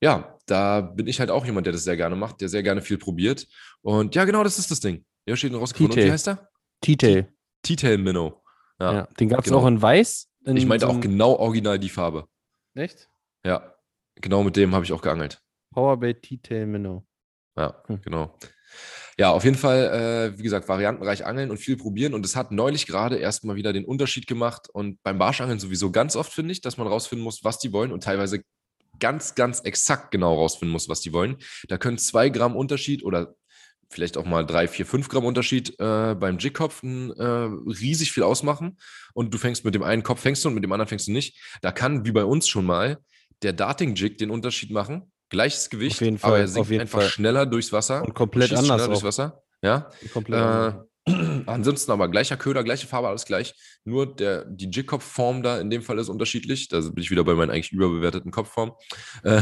ja, 0.00 0.38
da 0.52 0.82
bin 0.82 1.06
ich 1.06 1.18
halt 1.18 1.30
auch 1.30 1.46
jemand, 1.46 1.66
der 1.66 1.72
das 1.72 1.84
sehr 1.84 1.96
gerne 1.96 2.14
macht, 2.14 2.40
der 2.42 2.48
sehr 2.50 2.62
gerne 2.62 2.82
viel 2.82 2.98
probiert. 2.98 3.46
Und 3.80 4.14
ja, 4.14 4.24
genau, 4.24 4.44
das 4.44 4.58
ist 4.58 4.70
das 4.70 4.80
Ding. 4.80 5.04
Ja, 5.26 5.34
steht 5.34 5.54
rausgefunden. 5.54 5.98
Und 5.98 6.06
wie 6.06 6.12
heißt 6.12 6.26
der? 6.26 6.48
T-Tail. 6.82 7.32
T-Tail 7.62 7.96
Minnow. 7.98 8.34
Ja. 8.78 8.92
Ja. 8.92 9.08
Den 9.18 9.30
gab 9.30 9.40
es 9.40 9.46
genau. 9.46 9.58
auch 9.60 9.66
in 9.66 9.80
weiß. 9.80 10.28
In 10.44 10.56
Ich 10.56 10.66
meinte 10.66 10.86
so 10.86 10.92
auch 10.92 11.00
genau 11.00 11.36
original 11.36 11.78
die 11.78 11.88
Farbe. 11.88 12.26
Echt? 12.74 13.08
Ja, 13.46 13.74
genau 14.16 14.42
mit 14.42 14.56
dem 14.56 14.74
habe 14.74 14.84
ich 14.84 14.92
auch 14.92 15.00
geangelt. 15.00 15.40
Powerbait 15.72 16.20
T-Tail 16.22 16.66
Minnow. 16.66 17.02
Ja, 17.56 17.82
Hm. 17.86 18.00
genau. 18.02 18.38
Ja, 19.18 19.30
auf 19.30 19.44
jeden 19.44 19.56
Fall, 19.56 20.32
äh, 20.34 20.38
wie 20.38 20.42
gesagt, 20.42 20.68
variantenreich 20.68 21.24
angeln 21.24 21.50
und 21.50 21.58
viel 21.58 21.76
probieren. 21.76 22.14
Und 22.14 22.24
es 22.26 22.34
hat 22.36 22.50
neulich 22.50 22.86
gerade 22.86 23.16
erst 23.16 23.44
mal 23.44 23.56
wieder 23.56 23.72
den 23.72 23.84
Unterschied 23.84 24.26
gemacht. 24.26 24.68
Und 24.72 25.02
beim 25.02 25.18
Barschangeln 25.18 25.60
sowieso 25.60 25.92
ganz 25.92 26.16
oft, 26.16 26.32
finde 26.32 26.52
ich, 26.52 26.60
dass 26.60 26.76
man 26.76 26.86
rausfinden 26.86 27.22
muss, 27.22 27.44
was 27.44 27.58
die 27.58 27.72
wollen 27.72 27.92
und 27.92 28.02
teilweise 28.02 28.42
ganz, 29.02 29.34
ganz 29.34 29.60
exakt 29.60 30.12
genau 30.12 30.34
rausfinden 30.36 30.72
muss, 30.72 30.88
was 30.88 31.00
die 31.00 31.12
wollen. 31.12 31.36
Da 31.68 31.76
können 31.76 31.98
zwei 31.98 32.28
Gramm 32.28 32.54
Unterschied 32.54 33.02
oder 33.02 33.34
vielleicht 33.90 34.16
auch 34.16 34.24
mal 34.24 34.46
drei, 34.46 34.68
vier, 34.68 34.86
fünf 34.86 35.08
Gramm 35.08 35.24
Unterschied 35.24 35.78
äh, 35.80 36.14
beim 36.14 36.38
Jigkopf 36.38 36.82
äh, 36.84 36.86
riesig 36.86 38.12
viel 38.12 38.22
ausmachen. 38.22 38.78
Und 39.12 39.34
du 39.34 39.38
fängst 39.38 39.64
mit 39.64 39.74
dem 39.74 39.82
einen 39.82 40.04
Kopf 40.04 40.20
fängst 40.20 40.44
du 40.44 40.48
und 40.48 40.54
mit 40.54 40.62
dem 40.64 40.72
anderen 40.72 40.88
fängst 40.88 41.08
du 41.08 41.12
nicht. 41.12 41.36
Da 41.60 41.72
kann, 41.72 42.06
wie 42.06 42.12
bei 42.12 42.24
uns 42.24 42.48
schon 42.48 42.64
mal, 42.64 42.98
der 43.42 43.52
Darting-Jig 43.52 44.16
den 44.18 44.30
Unterschied 44.30 44.70
machen. 44.70 45.12
Gleiches 45.28 45.68
Gewicht, 45.68 46.00
jeden 46.00 46.16
aber 46.22 46.32
Fall, 46.32 46.40
er 46.40 46.48
sinkt 46.48 46.60
auf 46.60 46.70
jeden 46.70 46.80
einfach 46.82 47.00
Fall. 47.00 47.10
schneller 47.10 47.44
durchs 47.44 47.72
Wasser. 47.72 48.02
Und 48.04 48.14
komplett 48.14 48.52
anders 48.52 48.66
schneller 48.66 48.86
durchs 48.86 49.00
auch. 49.00 49.06
Wasser. 49.06 49.42
Ja. 49.62 49.90
Komplett 50.12 50.40
Äh, 50.40 50.44
anders. 50.44 50.86
Ansonsten 51.46 51.90
aber 51.90 52.08
gleicher 52.08 52.36
Köder, 52.36 52.62
gleiche 52.62 52.86
Farbe, 52.86 53.08
alles 53.08 53.24
gleich. 53.24 53.54
Nur 53.84 54.14
der, 54.14 54.44
die 54.44 54.70
Jigkopf-Form 54.70 55.42
da 55.42 55.58
in 55.60 55.70
dem 55.70 55.82
Fall 55.82 55.98
ist 55.98 56.08
unterschiedlich. 56.08 56.68
Da 56.68 56.80
bin 56.80 57.02
ich 57.02 57.10
wieder 57.10 57.24
bei 57.24 57.34
meinen 57.34 57.50
eigentlich 57.50 57.72
überbewerteten 57.72 58.30
Kopfformen. 58.30 58.74
Äh, 59.24 59.40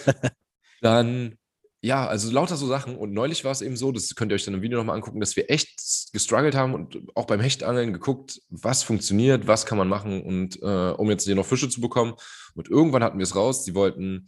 dann, 0.80 1.36
ja, 1.80 2.06
also 2.06 2.32
lauter 2.32 2.56
so 2.56 2.66
Sachen. 2.66 2.96
Und 2.96 3.12
neulich 3.12 3.44
war 3.44 3.52
es 3.52 3.62
eben 3.62 3.76
so, 3.76 3.92
das 3.92 4.14
könnt 4.16 4.32
ihr 4.32 4.34
euch 4.34 4.44
dann 4.44 4.54
im 4.54 4.62
Video 4.62 4.78
nochmal 4.78 4.96
angucken, 4.96 5.20
dass 5.20 5.36
wir 5.36 5.48
echt 5.48 6.12
gestruggelt 6.12 6.56
haben 6.56 6.74
und 6.74 6.98
auch 7.14 7.26
beim 7.26 7.40
Hechtangeln 7.40 7.92
geguckt, 7.92 8.40
was 8.48 8.82
funktioniert, 8.82 9.46
was 9.46 9.66
kann 9.66 9.78
man 9.78 9.88
machen 9.88 10.22
und 10.22 10.60
äh, 10.60 10.90
um 10.90 11.08
jetzt 11.08 11.24
hier 11.24 11.36
noch 11.36 11.46
Fische 11.46 11.68
zu 11.68 11.80
bekommen. 11.80 12.14
Und 12.54 12.68
irgendwann 12.68 13.04
hatten 13.04 13.18
wir 13.18 13.24
es 13.24 13.36
raus. 13.36 13.64
Sie 13.64 13.76
wollten 13.76 14.26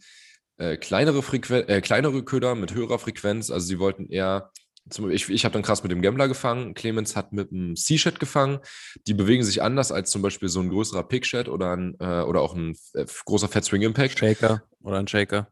äh, 0.57 0.77
kleinere, 0.77 1.21
Frequen 1.21 1.67
äh, 1.67 1.81
kleinere 1.81 2.23
Köder 2.23 2.55
mit 2.55 2.73
höherer 2.73 2.99
Frequenz. 2.99 3.51
Also 3.51 3.67
sie 3.67 3.79
wollten 3.79 4.07
eher 4.07 4.51
ich, 5.09 5.29
ich 5.29 5.45
habe 5.45 5.53
dann 5.53 5.61
krass 5.61 5.83
mit 5.83 5.91
dem 5.91 6.01
Gambler 6.01 6.27
gefangen. 6.27 6.73
Clemens 6.73 7.15
hat 7.15 7.31
mit 7.31 7.51
einem 7.51 7.75
Sea-Shed 7.75 8.19
gefangen. 8.19 8.59
Die 9.07 9.13
bewegen 9.13 9.43
sich 9.43 9.61
anders 9.61 9.91
als 9.91 10.11
zum 10.11 10.21
Beispiel 10.21 10.49
so 10.49 10.59
ein 10.59 10.69
größerer 10.69 11.03
Pig-Shed 11.03 11.47
oder, 11.47 11.75
ein, 11.75 11.95
äh, 11.99 12.21
oder 12.21 12.41
auch 12.41 12.53
ein 12.53 12.75
äh, 12.93 13.05
großer 13.25 13.47
Fat 13.47 13.65
Swing 13.65 13.81
Impact. 13.81 14.19
Shaker 14.19 14.63
oder 14.81 14.99
ein 14.99 15.07
Shaker. 15.07 15.47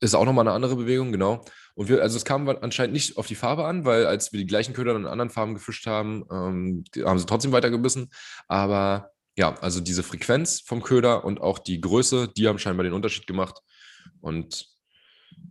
Ist 0.00 0.14
auch 0.14 0.24
nochmal 0.24 0.46
eine 0.46 0.54
andere 0.54 0.74
Bewegung, 0.74 1.12
genau. 1.12 1.44
Und 1.74 1.88
wir, 1.88 2.02
also 2.02 2.16
es 2.16 2.24
kam 2.24 2.48
anscheinend 2.48 2.92
nicht 2.92 3.16
auf 3.16 3.28
die 3.28 3.36
Farbe 3.36 3.64
an, 3.64 3.84
weil 3.84 4.04
als 4.04 4.32
wir 4.32 4.40
die 4.40 4.46
gleichen 4.46 4.74
Köder 4.74 4.96
in 4.96 5.06
anderen 5.06 5.30
Farben 5.30 5.54
gefischt 5.54 5.86
haben, 5.86 6.24
ähm, 6.30 6.84
haben 7.04 7.18
sie 7.20 7.26
trotzdem 7.26 7.52
weitergebissen. 7.52 8.10
Aber 8.48 9.12
ja, 9.36 9.54
also 9.60 9.80
diese 9.80 10.02
Frequenz 10.02 10.60
vom 10.60 10.82
Köder 10.82 11.24
und 11.24 11.40
auch 11.40 11.58
die 11.58 11.80
Größe, 11.80 12.28
die 12.36 12.48
haben 12.48 12.58
scheinbar 12.58 12.84
den 12.84 12.92
Unterschied 12.92 13.26
gemacht. 13.26 13.60
Und 14.20 14.66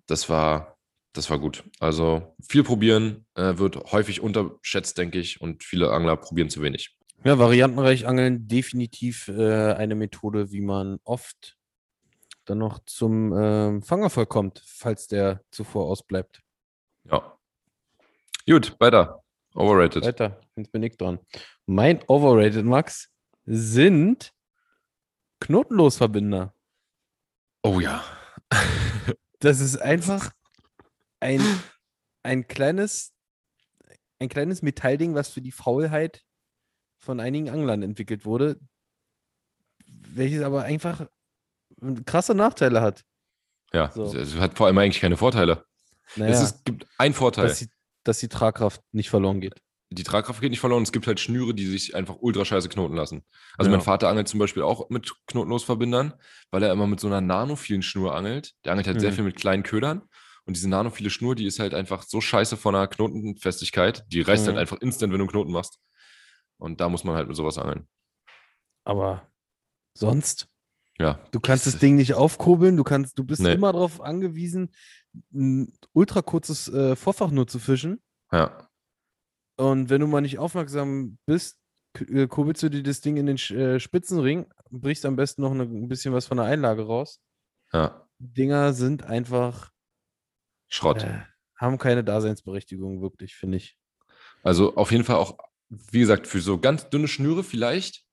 das 0.05 0.29
war, 0.29 0.77
das 1.13 1.29
war 1.29 1.39
gut. 1.39 1.63
Also 1.79 2.35
viel 2.41 2.63
probieren 2.63 3.25
äh, 3.35 3.57
wird 3.57 3.91
häufig 3.91 4.21
unterschätzt, 4.21 4.97
denke 4.97 5.19
ich, 5.19 5.41
und 5.41 5.63
viele 5.63 5.91
Angler 5.91 6.17
probieren 6.17 6.49
zu 6.49 6.61
wenig. 6.61 6.95
Ja, 7.23 7.37
variantenreich 7.37 8.07
angeln, 8.07 8.47
definitiv 8.47 9.27
äh, 9.27 9.73
eine 9.73 9.95
Methode, 9.95 10.51
wie 10.51 10.61
man 10.61 10.99
oft 11.03 11.57
dann 12.45 12.57
noch 12.57 12.79
zum 12.85 13.33
ähm, 13.37 13.83
Fangerfolg 13.83 14.29
kommt, 14.29 14.63
falls 14.65 15.07
der 15.07 15.41
zuvor 15.51 15.85
ausbleibt. 15.85 16.41
Ja. 17.03 17.37
Gut, 18.47 18.75
weiter. 18.79 19.23
Overrated. 19.53 20.03
Weiter, 20.05 20.41
jetzt 20.55 20.71
bin 20.71 20.81
ich 20.81 20.97
dran. 20.97 21.19
Mein 21.65 22.01
Overrated, 22.07 22.65
Max, 22.65 23.09
sind 23.45 24.33
Knotenlosverbinder. 25.41 26.53
Oh 27.63 27.79
ja. 27.79 28.03
Das 29.39 29.59
ist 29.59 29.77
einfach 29.77 30.31
ein, 31.21 31.41
ein 32.23 32.47
kleines, 32.47 33.13
ein 34.19 34.27
kleines 34.29 34.61
Metallding, 34.61 35.15
was 35.15 35.29
für 35.29 35.41
die 35.41 35.51
Faulheit 35.51 36.23
von 36.99 37.19
einigen 37.19 37.49
Anglern 37.49 37.81
entwickelt 37.83 38.25
wurde, 38.25 38.59
welches 39.87 40.43
aber 40.43 40.63
einfach 40.63 41.07
krasse 42.05 42.35
Nachteile 42.35 42.81
hat. 42.81 43.03
Ja, 43.73 43.91
So. 43.91 44.13
es 44.15 44.35
hat 44.35 44.57
vor 44.57 44.67
allem 44.67 44.77
eigentlich 44.77 44.99
keine 45.01 45.17
Vorteile. 45.17 45.65
Naja, 46.15 46.31
Es 46.33 46.41
ist, 46.43 46.65
gibt 46.65 46.85
einen 46.97 47.13
Vorteil. 47.13 47.47
dass, 47.47 47.59
die, 47.59 47.67
dass 48.03 48.19
die 48.19 48.27
Tragkraft 48.27 48.81
nicht 48.91 49.09
verloren 49.09 49.39
geht. 49.39 49.61
die 49.93 50.03
Tragkraft 50.03 50.41
geht 50.41 50.51
nicht 50.51 50.59
verloren. 50.59 50.83
Es 50.83 50.91
gibt 50.91 51.07
halt 51.07 51.19
Schnüre, 51.19 51.53
die 51.53 51.65
sich 51.65 51.95
einfach 51.95 52.15
ultra 52.19 52.45
scheiße 52.45 52.69
knoten 52.69 52.95
lassen. 52.95 53.23
Also 53.57 53.69
Ja. 53.71 53.77
mein 53.77 53.83
Vater 53.83 54.07
angelt 54.09 54.27
zum 54.27 54.39
Beispiel 54.39 54.63
auch 54.63 54.89
mit 54.89 55.13
Knotenlosverbindern, 55.27 56.13
weil 56.49 56.63
er 56.63 56.71
immer 56.71 56.87
mit 56.87 56.99
so 56.99 57.07
einer 57.07 57.21
nanophilen 57.21 57.81
Schnur 57.81 58.13
angelt. 58.15 58.53
Der 58.65 58.71
angelt 58.73 58.87
halt 58.87 58.99
sehr 59.01 59.11
Mhm. 59.11 59.15
viel 59.15 59.23
mit 59.25 59.35
kleinen 59.37 59.63
Ködern. 59.63 60.03
Und 60.45 60.55
diese 60.55 60.69
nanophile 60.69 61.09
Schnur, 61.09 61.35
die 61.35 61.45
ist 61.45 61.59
halt 61.59 61.73
einfach 61.73 62.03
so 62.03 62.19
scheiße 62.19 62.57
von 62.57 62.73
der 62.73 62.87
Knotenfestigkeit. 62.87 64.03
Die 64.07 64.21
reißt 64.21 64.45
halt 64.47 64.55
Mhm. 64.55 64.59
einfach 64.61 64.77
instant, 64.81 65.11
wenn 65.13 65.19
du 65.19 65.25
einen 65.25 65.31
Knoten 65.31 65.51
machst. 65.51 65.79
Und 66.57 66.81
da 66.81 66.89
muss 66.89 67.03
man 67.03 67.15
halt 67.15 67.27
mit 67.27 67.37
sowas 67.37 67.57
angeln. 67.57 67.87
Aber 68.83 69.27
sonst, 69.95 70.47
Ja. 70.99 71.19
du 71.31 71.39
kannst 71.39 71.67
das 71.67 71.77
Ding 71.79 71.95
nicht 71.95 72.13
aufkurbeln, 72.15 72.75
du 72.77 72.83
kannst, 72.83 73.17
du 73.19 73.23
bist 73.23 73.41
Nee. 73.41 73.53
immer 73.53 73.71
darauf 73.73 74.01
angewiesen, 74.01 74.71
ein 75.33 75.73
ultra 75.93 76.21
kurzes 76.21 76.67
äh, 76.69 76.95
Vorfach 76.95 77.31
nur 77.31 77.47
zu 77.47 77.59
fischen. 77.59 78.01
Ja. 78.31 78.67
Und 79.57 79.89
wenn 79.89 80.01
du 80.01 80.07
mal 80.07 80.21
nicht 80.21 80.39
aufmerksam 80.39 81.17
bist, 81.25 81.57
äh, 81.99 82.27
kurbelst 82.27 82.63
du 82.63 82.69
dir 82.69 82.81
das 82.83 83.01
Ding 83.01 83.17
in 83.17 83.25
den 83.27 83.37
äh, 83.37 83.79
Spitzenring, 83.79 84.47
brichst 84.71 85.05
am 85.05 85.15
besten 85.17 85.41
noch 85.41 85.51
eine, 85.51 85.63
ein 85.63 85.87
bisschen 85.89 86.13
was 86.13 86.25
von 86.25 86.37
der 86.37 86.45
Einlage 86.47 86.83
raus. 86.83 87.19
Ja. 87.73 88.07
Dinger 88.19 88.73
sind 88.73 89.03
einfach, 89.03 89.71
Schrott. 90.71 91.03
äh, 91.03 91.19
haben 91.57 91.77
keine 91.77 92.03
Daseinsberechtigung, 92.03 93.01
wirklich, 93.01 93.35
finde 93.35 93.57
ich. 93.57 93.77
Also 94.41 94.75
auf 94.75 94.91
jeden 94.91 95.03
Fall 95.03 95.17
auch, 95.17 95.37
wie 95.69 95.99
gesagt, 95.99 96.25
für 96.25 96.41
so 96.41 96.57
ganz 96.57 96.89
dünne 96.89 97.07
Schnüre 97.07 97.43
vielleicht. 97.43 98.03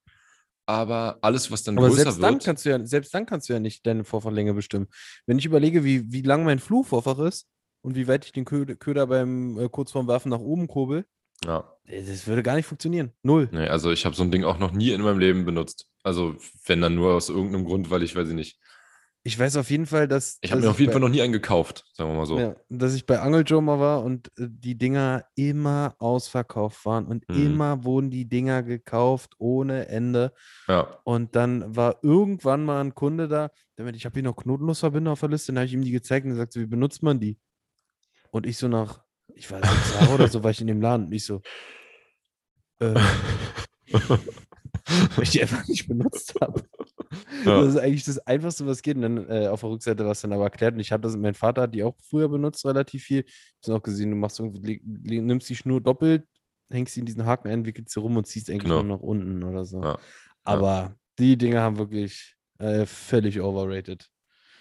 Aber 0.67 1.17
alles, 1.23 1.51
was 1.51 1.63
dann 1.63 1.79
Aber 1.79 1.89
größer 1.89 2.03
selbst 2.03 2.23
dann, 2.23 2.35
wird. 2.35 2.45
kannst 2.45 2.67
du 2.67 2.69
ja, 2.69 2.85
selbst 2.85 3.15
dann 3.15 3.25
kannst 3.25 3.49
du 3.49 3.55
ja 3.55 3.59
nicht 3.59 3.87
deine 3.87 4.05
Vorfachlänge 4.05 4.53
bestimmen. 4.53 4.89
Wenn 5.25 5.39
ich 5.39 5.47
überlege, 5.47 5.83
wie, 5.83 6.13
wie 6.13 6.21
lang 6.21 6.45
mein 6.45 6.59
Flugvorfach 6.59 7.21
ist 7.21 7.49
und 7.81 7.97
wie 7.97 8.07
weit 8.07 8.27
ich 8.27 8.33
den 8.33 8.45
Köder, 8.45 8.75
Köder 8.75 9.07
beim 9.07 9.59
äh, 9.59 9.71
kurz 9.71 9.93
vorm 9.93 10.09
Werfen 10.09 10.29
nach 10.29 10.41
oben 10.41 10.69
kurbel, 10.69 11.07
ja. 11.43 11.73
äh, 11.85 12.03
das 12.05 12.27
würde 12.27 12.43
gar 12.43 12.55
nicht 12.55 12.67
funktionieren. 12.67 13.13
Null. 13.23 13.49
Nee, 13.51 13.69
also 13.69 13.91
ich 13.91 14.05
habe 14.05 14.15
so 14.15 14.23
ein 14.23 14.31
Ding 14.31 14.45
auch 14.45 14.59
noch 14.59 14.73
nie 14.73 14.91
in 14.91 15.01
meinem 15.01 15.19
Leben 15.19 15.47
benutzt. 15.47 15.87
Also 16.03 16.37
wenn 16.67 16.83
dann 16.83 16.97
nur 16.97 17.15
aus 17.15 17.31
irgendeinem 17.31 17.65
Grund, 17.65 17.89
weil 17.89 18.03
ich, 18.03 18.15
weiß 18.15 18.29
ich 18.29 18.35
nicht. 18.35 18.61
Ich 19.29 19.39
weiß 19.39 19.57
auf 19.59 19.69
jeden 19.69 19.85
Fall, 19.85 20.09
dass. 20.09 20.39
Ich 20.41 20.51
habe 20.53 20.63
mir 20.63 20.71
auf 20.71 20.79
jeden 20.81 20.87
bei- 20.89 20.93
Fall 20.95 21.03
noch 21.03 21.11
nie 21.11 21.21
einen 21.21 21.35
gekauft, 21.35 21.85
sagen 21.93 22.09
wir 22.13 22.17
mal 22.17 22.25
so. 22.25 22.39
Ja, 22.39 22.57
dass 22.71 22.95
ich 22.95 23.05
bei 23.05 23.21
Angel 23.21 23.45
Joe 23.47 23.61
mal 23.61 23.79
war 23.79 24.03
und 24.03 24.29
äh, 24.39 24.47
die 24.49 24.79
Dinger 24.79 25.27
immer 25.35 25.95
ausverkauft 25.99 26.87
waren 26.87 27.05
und 27.05 27.29
Mhm. 27.29 27.37
immer 27.37 27.85
wurden 27.85 28.11
die 28.11 28.27
Dinger 28.27 28.63
gekauft 28.63 29.35
ohne 29.37 29.89
Ende. 29.89 30.33
Ja. 30.67 30.99
Und 31.05 31.37
dann 31.37 31.77
war 31.77 31.99
irgendwann 32.01 32.65
mal 32.65 32.81
ein 32.81 32.95
Kunde 32.95 33.29
da, 33.29 33.51
meinte, 33.77 33.99
ich 33.99 34.07
habe 34.07 34.15
hier 34.15 34.23
noch 34.23 34.37
Knotenlosverbinder 34.37 35.11
auf 35.11 35.21
der 35.21 35.29
Liste, 35.29 35.53
dann 35.53 35.59
habe 35.59 35.67
ich 35.67 35.75
ihm 35.75 35.83
die 35.85 35.91
gezeigt 35.91 36.25
und 36.25 36.33
er 36.33 36.37
sagt 36.39 36.55
so, 36.55 36.61
wie 36.61 36.67
benutzt 36.67 37.03
man 37.03 37.21
die? 37.21 37.39
Und 38.31 38.47
ich 38.47 38.57
so 38.57 38.67
nach, 38.67 39.05
ich 39.35 39.51
war 39.51 39.59
sechs 39.63 39.93
Jahre 40.01 40.15
oder 40.15 40.29
so, 40.29 40.43
war 40.43 40.53
ich 40.53 40.61
in 40.63 40.69
dem 40.69 40.81
Laden 40.81 41.05
und 41.09 41.13
ich 41.13 41.27
so, 41.27 41.43
äh, 42.81 42.95
weil 43.93 45.23
ich 45.23 45.31
die 45.33 45.43
einfach 45.43 45.69
nicht 45.69 45.87
benutzt 45.87 46.35
habe. 46.41 46.63
Ja. 47.45 47.61
Das 47.63 47.69
ist 47.75 47.77
eigentlich 47.81 48.05
das 48.05 48.19
Einfachste, 48.27 48.67
was 48.67 48.83
geht. 48.83 48.97
Und 48.97 49.03
dann 49.03 49.31
äh, 49.31 49.49
auf 49.49 49.61
der 49.61 49.71
Rückseite 49.71 50.05
war 50.05 50.13
es 50.13 50.21
dann 50.21 50.33
aber 50.33 50.45
erklärt. 50.45 50.75
Und 50.75 50.81
ich 50.81 50.93
habe 50.93 51.03
das, 51.03 51.17
mein 51.17 51.35
Vater 51.35 51.63
hat 51.63 51.75
die 51.75 51.83
auch 51.83 51.97
früher 52.03 52.29
benutzt, 52.29 52.65
relativ 52.67 53.05
viel. 53.05 53.25
Ich 53.27 53.69
habe 53.69 53.79
auch 53.79 53.83
gesehen, 53.83 54.11
du 54.11 54.17
machst 54.17 54.39
irgendwie, 54.41 54.81
nimmst 55.21 55.49
die 55.49 55.57
Schnur 55.57 55.81
doppelt, 55.81 56.25
hängst 56.71 56.95
sie 56.95 57.01
in 57.01 57.07
diesen 57.07 57.25
Haken 57.25 57.49
ein, 57.49 57.65
wickelst 57.65 57.93
sie 57.95 58.01
rum 58.01 58.17
und 58.17 58.27
ziehst 58.27 58.51
eigentlich 58.51 58.65
Genau. 58.65 58.83
nur 58.83 58.97
nach 58.97 59.03
unten 59.03 59.43
oder 59.43 59.65
so. 59.65 59.83
Ja. 59.83 59.99
Aber 60.45 60.95
die 61.19 61.37
Dinger 61.39 61.63
haben 61.63 61.79
wirklich 61.79 62.35
äh, 62.59 62.85
völlig 62.87 63.41
overrated. 63.41 64.09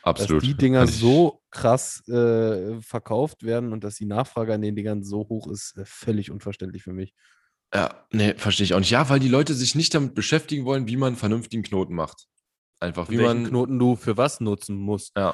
Absolut. 0.03 0.41
Dass 0.41 0.47
die 0.49 0.55
Dinger 0.55 0.83
ich- 0.85 0.91
so 0.95 1.41
krass 1.51 2.07
äh, 2.07 2.79
verkauft 2.81 3.43
werden 3.43 3.73
und 3.73 3.83
dass 3.83 3.95
die 3.95 4.05
Nachfrage 4.05 4.53
an 4.53 4.61
den 4.61 4.75
Dingern 4.75 5.03
so 5.03 5.27
hoch 5.27 5.47
ist, 5.51 5.75
äh, 5.77 5.83
völlig 5.85 6.31
unverständlich 6.31 6.83
für 6.83 6.93
mich. 6.93 7.13
Ja, 7.73 8.05
nee, 8.11 8.33
verstehe 8.37 8.63
ich 8.63 8.73
auch 8.73 8.79
nicht. 8.79 8.91
Ja, 8.91 9.09
weil 9.09 9.19
die 9.19 9.27
Leute 9.27 9.53
sich 9.53 9.75
nicht 9.75 9.93
damit 9.93 10.15
beschäftigen 10.15 10.63
wollen, 10.63 10.87
wie 10.87 10.95
man 10.95 11.07
einen 11.07 11.15
vernünftigen 11.17 11.63
Knoten 11.63 11.93
macht. 11.95 12.25
Einfach, 12.79 13.09
wie 13.09 13.17
welchen 13.17 13.41
man. 13.43 13.49
Knoten 13.49 13.79
du 13.79 13.95
für 13.95 14.17
was 14.17 14.39
nutzen 14.39 14.75
musst. 14.75 15.15
Ja, 15.17 15.31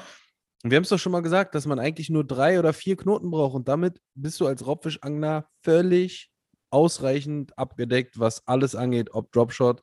Und 0.63 0.71
wir 0.71 0.77
haben 0.77 0.83
es 0.83 0.89
doch 0.89 0.97
schon 0.99 1.11
mal 1.11 1.21
gesagt, 1.21 1.55
dass 1.55 1.65
man 1.65 1.79
eigentlich 1.79 2.09
nur 2.09 2.23
drei 2.23 2.57
oder 2.59 2.71
vier 2.73 2.95
Knoten 2.95 3.29
braucht 3.31 3.55
und 3.55 3.67
damit 3.67 3.99
bist 4.15 4.39
du 4.39 4.47
als 4.47 4.65
Raubfischangler 4.65 5.49
völlig 5.61 6.29
ausreichend 6.69 7.57
abgedeckt, 7.57 8.17
was 8.19 8.47
alles 8.47 8.75
angeht, 8.75 9.09
ob 9.13 9.31
Dropshot, 9.31 9.81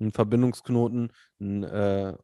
ein 0.00 0.12
Verbindungsknoten, 0.12 1.12
ein 1.40 1.62
äh, 1.64 2.16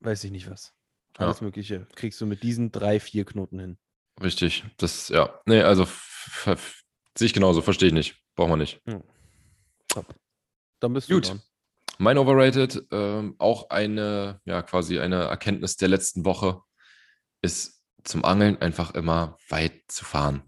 weiß 0.00 0.24
ich 0.24 0.30
nicht 0.30 0.50
was. 0.50 0.72
Ja. 1.18 1.26
Alles 1.26 1.40
Mögliche 1.40 1.86
kriegst 1.94 2.20
du 2.20 2.26
mit 2.26 2.42
diesen 2.42 2.72
drei, 2.72 2.98
vier 3.00 3.24
Knoten 3.24 3.58
hin. 3.58 3.78
richtig. 4.22 4.64
Das, 4.78 5.08
ja. 5.08 5.40
Nee, 5.46 5.62
also 5.62 5.86
sehe 7.16 7.26
ich 7.26 7.32
genauso, 7.34 7.62
verstehe 7.62 7.88
ich 7.88 7.94
nicht. 7.94 8.16
Braucht 8.36 8.50
man 8.50 8.58
nicht. 8.58 8.80
Top. 9.88 10.14
Dann 10.80 10.92
bist 10.92 11.08
du 11.10 11.14
Gut. 11.14 11.28
dran. 11.28 11.42
Mein 11.98 12.18
Overrated, 12.18 12.86
ähm, 12.90 13.36
auch 13.38 13.70
eine, 13.70 14.40
ja, 14.44 14.62
quasi 14.62 14.98
eine 14.98 15.24
Erkenntnis 15.24 15.76
der 15.76 15.88
letzten 15.88 16.24
Woche, 16.24 16.60
ist 17.42 17.82
zum 18.02 18.24
Angeln 18.24 18.60
einfach 18.60 18.94
immer 18.94 19.38
weit 19.48 19.82
zu 19.88 20.04
fahren. 20.04 20.42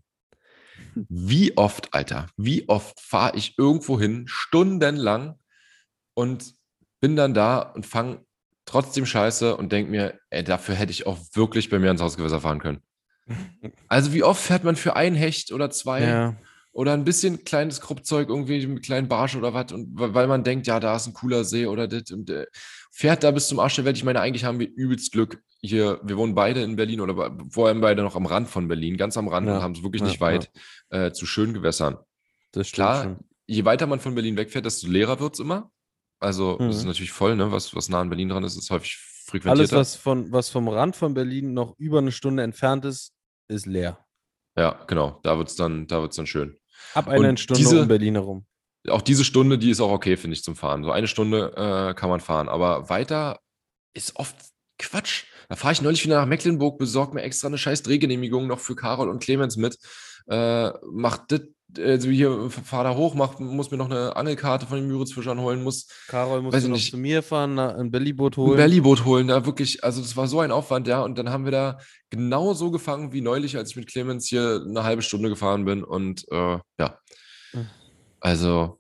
Wie 0.95 1.57
oft, 1.57 1.95
Alter, 1.95 2.29
wie 2.37 2.69
oft 2.69 3.01
fahre 3.01 3.37
ich 3.37 3.59
irgendwo 3.59 4.01
hin, 4.01 4.25
stundenlang 4.27 5.39
und 6.15 6.55
bin 7.01 7.17
dann 7.17 7.35
da 7.35 7.61
und 7.61 7.87
fange 7.87 8.25
trotzdem 8.65 9.07
Scheiße 9.07 9.57
und 9.57 9.73
denke 9.73 9.91
mir, 9.91 10.19
ey, 10.31 10.43
dafür 10.43 10.75
hätte 10.75 10.91
ich 10.91 11.07
auch 11.07 11.19
wirklich 11.35 11.71
bei 11.71 11.79
mir 11.79 11.89
ans 11.89 12.03
Hausgewässer 12.03 12.41
fahren 12.41 12.61
können. 12.61 12.83
Also 13.89 14.13
wie 14.13 14.23
oft 14.23 14.41
fährt 14.41 14.63
man 14.65 14.77
für 14.77 14.95
ein 14.95 15.15
Hecht 15.15 15.53
oder 15.53 15.71
zwei 15.71 16.03
Ja. 16.03 16.37
Oder 16.77 16.93
ein 16.93 17.05
bisschen 17.05 17.43
kleines 17.45 17.81
Kruppzeug, 17.81 18.29
irgendwie 18.29 18.67
mit 18.67 18.85
kleinen 18.85 19.09
Barsch 19.09 19.35
oder 19.35 19.55
was, 19.55 19.73
und 19.73 19.89
weil 19.95 20.27
man 20.27 20.45
denkt, 20.45 20.67
ja, 20.67 20.79
da 20.79 20.95
ist 20.97 21.07
ein 21.07 21.15
cooler 21.15 21.43
See 21.45 21.67
oder 21.67 21.89
das 21.89 22.11
und 22.11 22.29
äh, 22.29 22.47
fährt 22.93 23.25
da 23.25 23.31
bis 23.31 23.49
zum 23.49 23.59
Arsch 23.61 23.77
der 23.77 23.85
Welt. 23.87 23.97
Ich 23.97 24.05
meine, 24.05 24.21
eigentlich 24.21 24.45
haben 24.45 24.59
wir 24.59 24.69
übelst 24.69 25.11
Glück. 25.13 25.43
Hier, 25.63 26.01
wir 26.05 26.17
wohnen 26.19 26.35
beide 26.35 26.63
in 26.63 26.77
Berlin 26.77 27.01
oder 27.01 27.35
vor 27.51 27.69
allem 27.69 27.81
beide 27.81 28.03
noch 28.03 28.15
am 28.15 28.27
Rand 28.27 28.49
von 28.49 28.69
Berlin, 28.69 28.97
ganz 28.99 29.17
am 29.17 29.27
Rand 29.29 29.47
Ja, 29.49 29.57
und 29.57 29.63
haben 29.63 29.73
es 29.73 29.83
wirklich 29.83 30.03
ja, 30.03 30.09
nicht 30.09 30.21
weit 30.21 30.51
äh, 30.91 31.13
zu 31.13 31.25
schönen 31.27 31.55
Gewässern. 31.55 31.97
Das 32.53 32.71
Klar, 32.73 33.05
schon. 33.05 33.19
je 33.47 33.65
weiter 33.65 33.87
man 33.87 33.99
von 33.99 34.15
Berlin 34.15 34.37
wegfährt, 34.37 34.67
desto 34.67 34.87
leerer 34.87 35.19
wird 35.19 35.33
es 35.35 35.41
immer. 35.41 35.71
Also, 36.21 36.59
es 36.61 36.77
ist 36.77 36.83
Mhm. 36.83 36.89
natürlich 36.89 37.13
voll, 37.13 37.37
ne? 37.37 37.51
Was, 37.53 37.75
was 37.75 37.89
nah 37.89 38.01
an 38.01 38.11
Berlin 38.11 38.29
dran 38.29 38.45
ist, 38.45 38.57
ist 38.57 38.71
häufig 38.71 38.97
Alles, 38.99 39.25
frequentierter. 39.27 39.77
was, 39.79 39.97
von, 39.97 40.31
was 40.31 40.51
vom 40.51 40.69
Rand 40.69 40.95
von 40.95 41.15
Berlin 41.15 41.53
noch 41.55 41.75
über 41.79 41.99
eine 41.99 42.13
Stunde 42.13 42.43
entfernt 42.43 42.85
ist, 42.85 43.13
ist 43.49 43.65
leer. 43.67 43.99
ja, 44.57 44.85
genau. 44.87 45.21
Da 45.23 45.37
wird 45.37 45.49
es 45.49 45.57
dann, 45.57 45.87
da 45.87 46.01
wird's 46.01 46.17
dann 46.17 46.27
schön. 46.27 46.57
Ab 46.95 47.09
einer 47.09 47.29
Und 47.31 47.41
Stunde 47.41 47.59
diese- 47.63 47.83
um 47.83 47.89
Berlin 47.89 48.15
herum. 48.15 48.47
auch 48.89 49.03
diese 49.03 49.25
Stunde, 49.25 49.59
die 49.59 49.71
ist 49.71 49.81
auch 49.81 49.91
okay, 49.91 50.17
finde 50.17 50.35
ich, 50.37 50.43
zum 50.45 50.57
Fahren. 50.57 50.85
So 50.85 50.91
eine 50.93 51.09
Stunde 51.09 51.53
äh, 51.57 51.95
kann 51.95 52.09
man 52.09 52.21
fahren. 52.21 52.49
Aber 52.49 52.89
weiter 52.89 53.41
ist 53.95 54.17
oft 54.17 54.37
Quatsch. 54.79 55.25
Da 55.49 55.57
fahre 55.57 55.73
ich 55.73 55.81
neulich 55.83 56.05
wieder 56.05 56.21
nach 56.21 56.27
Mecklenburg, 56.27 56.79
besorge 56.79 57.15
mir 57.15 57.23
extra 57.23 57.49
eine 57.49 57.59
scheiß 57.59 57.83
Drehgenehmigung 57.83 58.47
noch 58.47 58.61
für 58.61 58.75
Carol 58.77 59.09
und 59.09 59.23
Clemens 59.23 59.57
mit. 59.57 59.79
Äh, 60.29 60.71
mach 60.93 61.19
das, 61.29 61.41
also 61.79 62.11
hier, 62.11 62.51
fahr 62.51 62.85
da 62.85 62.95
hoch, 62.95 63.15
mach, 63.15 63.39
muss 63.39 63.71
mir 63.71 63.77
noch 63.77 63.91
eine 63.91 64.17
Angelkarte 64.17 64.67
von 64.67 64.79
den 64.79 64.87
Müritzfischern 64.87 65.41
holen, 65.41 65.63
muss 65.63 65.89
Karol 66.07 66.39
ich 66.55 66.63
noch 66.65 66.71
nicht. 66.71 66.91
zu 66.91 66.97
mir 66.97 67.23
fahren, 67.23 67.59
ein 67.59 67.91
Bellyboot 67.91 68.35
ein 68.35 68.43
holen. 68.43 68.57
Bellyboot 68.57 69.05
holen. 69.05 69.29
Da 69.29 69.45
wirklich, 69.47 69.83
also 69.83 70.01
das 70.01 70.17
war 70.17 70.29
so 70.29 70.41
ein 70.41 70.53
Aufwand, 70.53 70.87
ja. 70.87 71.03
Und 71.03 71.19
dann 71.19 71.31
haben 71.31 71.45
wir 71.45 71.53
da 71.53 71.79
genau 72.11 72.55
so 72.55 72.71
gefangen 72.71 73.13
wie 73.13 73.21
neulich, 73.21 73.57
als 73.57 73.71
ich 73.71 73.77
mit 73.77 73.89
Clemens 73.89 74.29
hier 74.29 74.63
eine 74.67 74.85
halbe 74.85 75.03
Stunde 75.03 75.29
gefahren 75.29 75.65
bin. 75.65 75.83
Und 75.83 76.25
äh, 76.31 76.59
ja. 76.79 76.99
Mhm. 77.53 77.67
Also, 78.21 78.79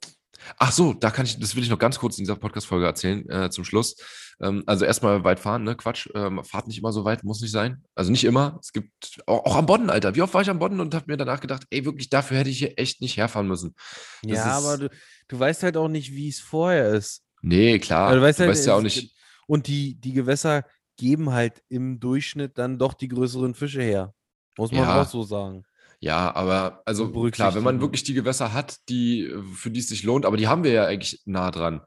ach 0.58 0.72
so, 0.72 0.92
da 0.94 1.10
kann 1.10 1.26
ich, 1.26 1.38
das 1.38 1.54
will 1.56 1.62
ich 1.62 1.70
noch 1.70 1.78
ganz 1.78 1.98
kurz 1.98 2.18
in 2.18 2.22
dieser 2.24 2.36
Podcast-Folge 2.36 2.86
erzählen, 2.86 3.28
äh, 3.28 3.50
zum 3.50 3.64
Schluss. 3.64 3.96
Ähm, 4.40 4.62
also 4.66 4.84
erstmal 4.84 5.24
weit 5.24 5.40
fahren, 5.40 5.64
ne? 5.64 5.74
Quatsch. 5.76 6.08
Ähm, 6.14 6.42
fahrt 6.44 6.66
nicht 6.66 6.78
immer 6.78 6.92
so 6.92 7.04
weit, 7.04 7.24
muss 7.24 7.40
nicht 7.40 7.50
sein. 7.52 7.82
Also 7.94 8.10
nicht 8.10 8.24
immer. 8.24 8.58
Es 8.60 8.72
gibt 8.72 9.20
auch, 9.26 9.44
auch 9.46 9.56
am 9.56 9.66
Bodden, 9.66 9.88
Alter. 9.90 10.14
Wie 10.14 10.22
oft 10.22 10.34
war 10.34 10.42
ich 10.42 10.50
am 10.50 10.58
Bodden 10.58 10.80
und 10.80 10.94
habe 10.94 11.06
mir 11.08 11.16
danach 11.16 11.40
gedacht, 11.40 11.64
ey, 11.70 11.84
wirklich, 11.84 12.10
dafür 12.10 12.38
hätte 12.38 12.50
ich 12.50 12.58
hier 12.58 12.78
echt 12.78 13.00
nicht 13.00 13.16
herfahren 13.16 13.48
müssen. 13.48 13.74
Das 14.22 14.32
ja, 14.32 14.58
ist- 14.58 14.64
aber 14.64 14.78
du, 14.78 14.90
du 15.28 15.38
weißt 15.38 15.62
halt 15.62 15.76
auch 15.76 15.88
nicht, 15.88 16.12
wie 16.12 16.28
es 16.28 16.40
vorher 16.40 16.88
ist. 16.94 17.22
Nee, 17.42 17.78
klar. 17.78 18.08
Also, 18.08 18.20
du 18.20 18.26
weißt, 18.26 18.38
du 18.38 18.42
halt, 18.44 18.50
weißt 18.52 18.66
ja 18.66 18.74
auch 18.74 18.82
nicht. 18.82 19.14
Und 19.46 19.66
die, 19.68 19.94
die 20.00 20.12
Gewässer 20.12 20.64
geben 20.98 21.32
halt 21.32 21.62
im 21.68 22.00
Durchschnitt 22.00 22.58
dann 22.58 22.78
doch 22.78 22.94
die 22.94 23.08
größeren 23.08 23.54
Fische 23.54 23.82
her. 23.82 24.12
Muss 24.58 24.72
man 24.72 24.80
Ja. 24.82 25.02
auch 25.02 25.08
so 25.08 25.22
sagen. 25.22 25.64
Ja, 26.00 26.34
aber 26.34 26.82
also 26.84 27.06
klar, 27.30 27.54
wenn 27.54 27.62
man 27.62 27.78
berücksichtigen. 27.78 27.80
wirklich 27.80 28.02
die 28.04 28.14
Gewässer 28.14 28.52
hat, 28.52 28.78
die, 28.88 29.22
äh, 29.24 29.42
für 29.54 29.70
die 29.70 29.80
es 29.80 29.88
sich 29.88 30.02
lohnt, 30.02 30.26
aber 30.26 30.36
die 30.36 30.46
haben 30.48 30.62
wir 30.64 30.72
ja 30.72 30.84
eigentlich 30.86 31.22
nah 31.24 31.50
dran. 31.50 31.80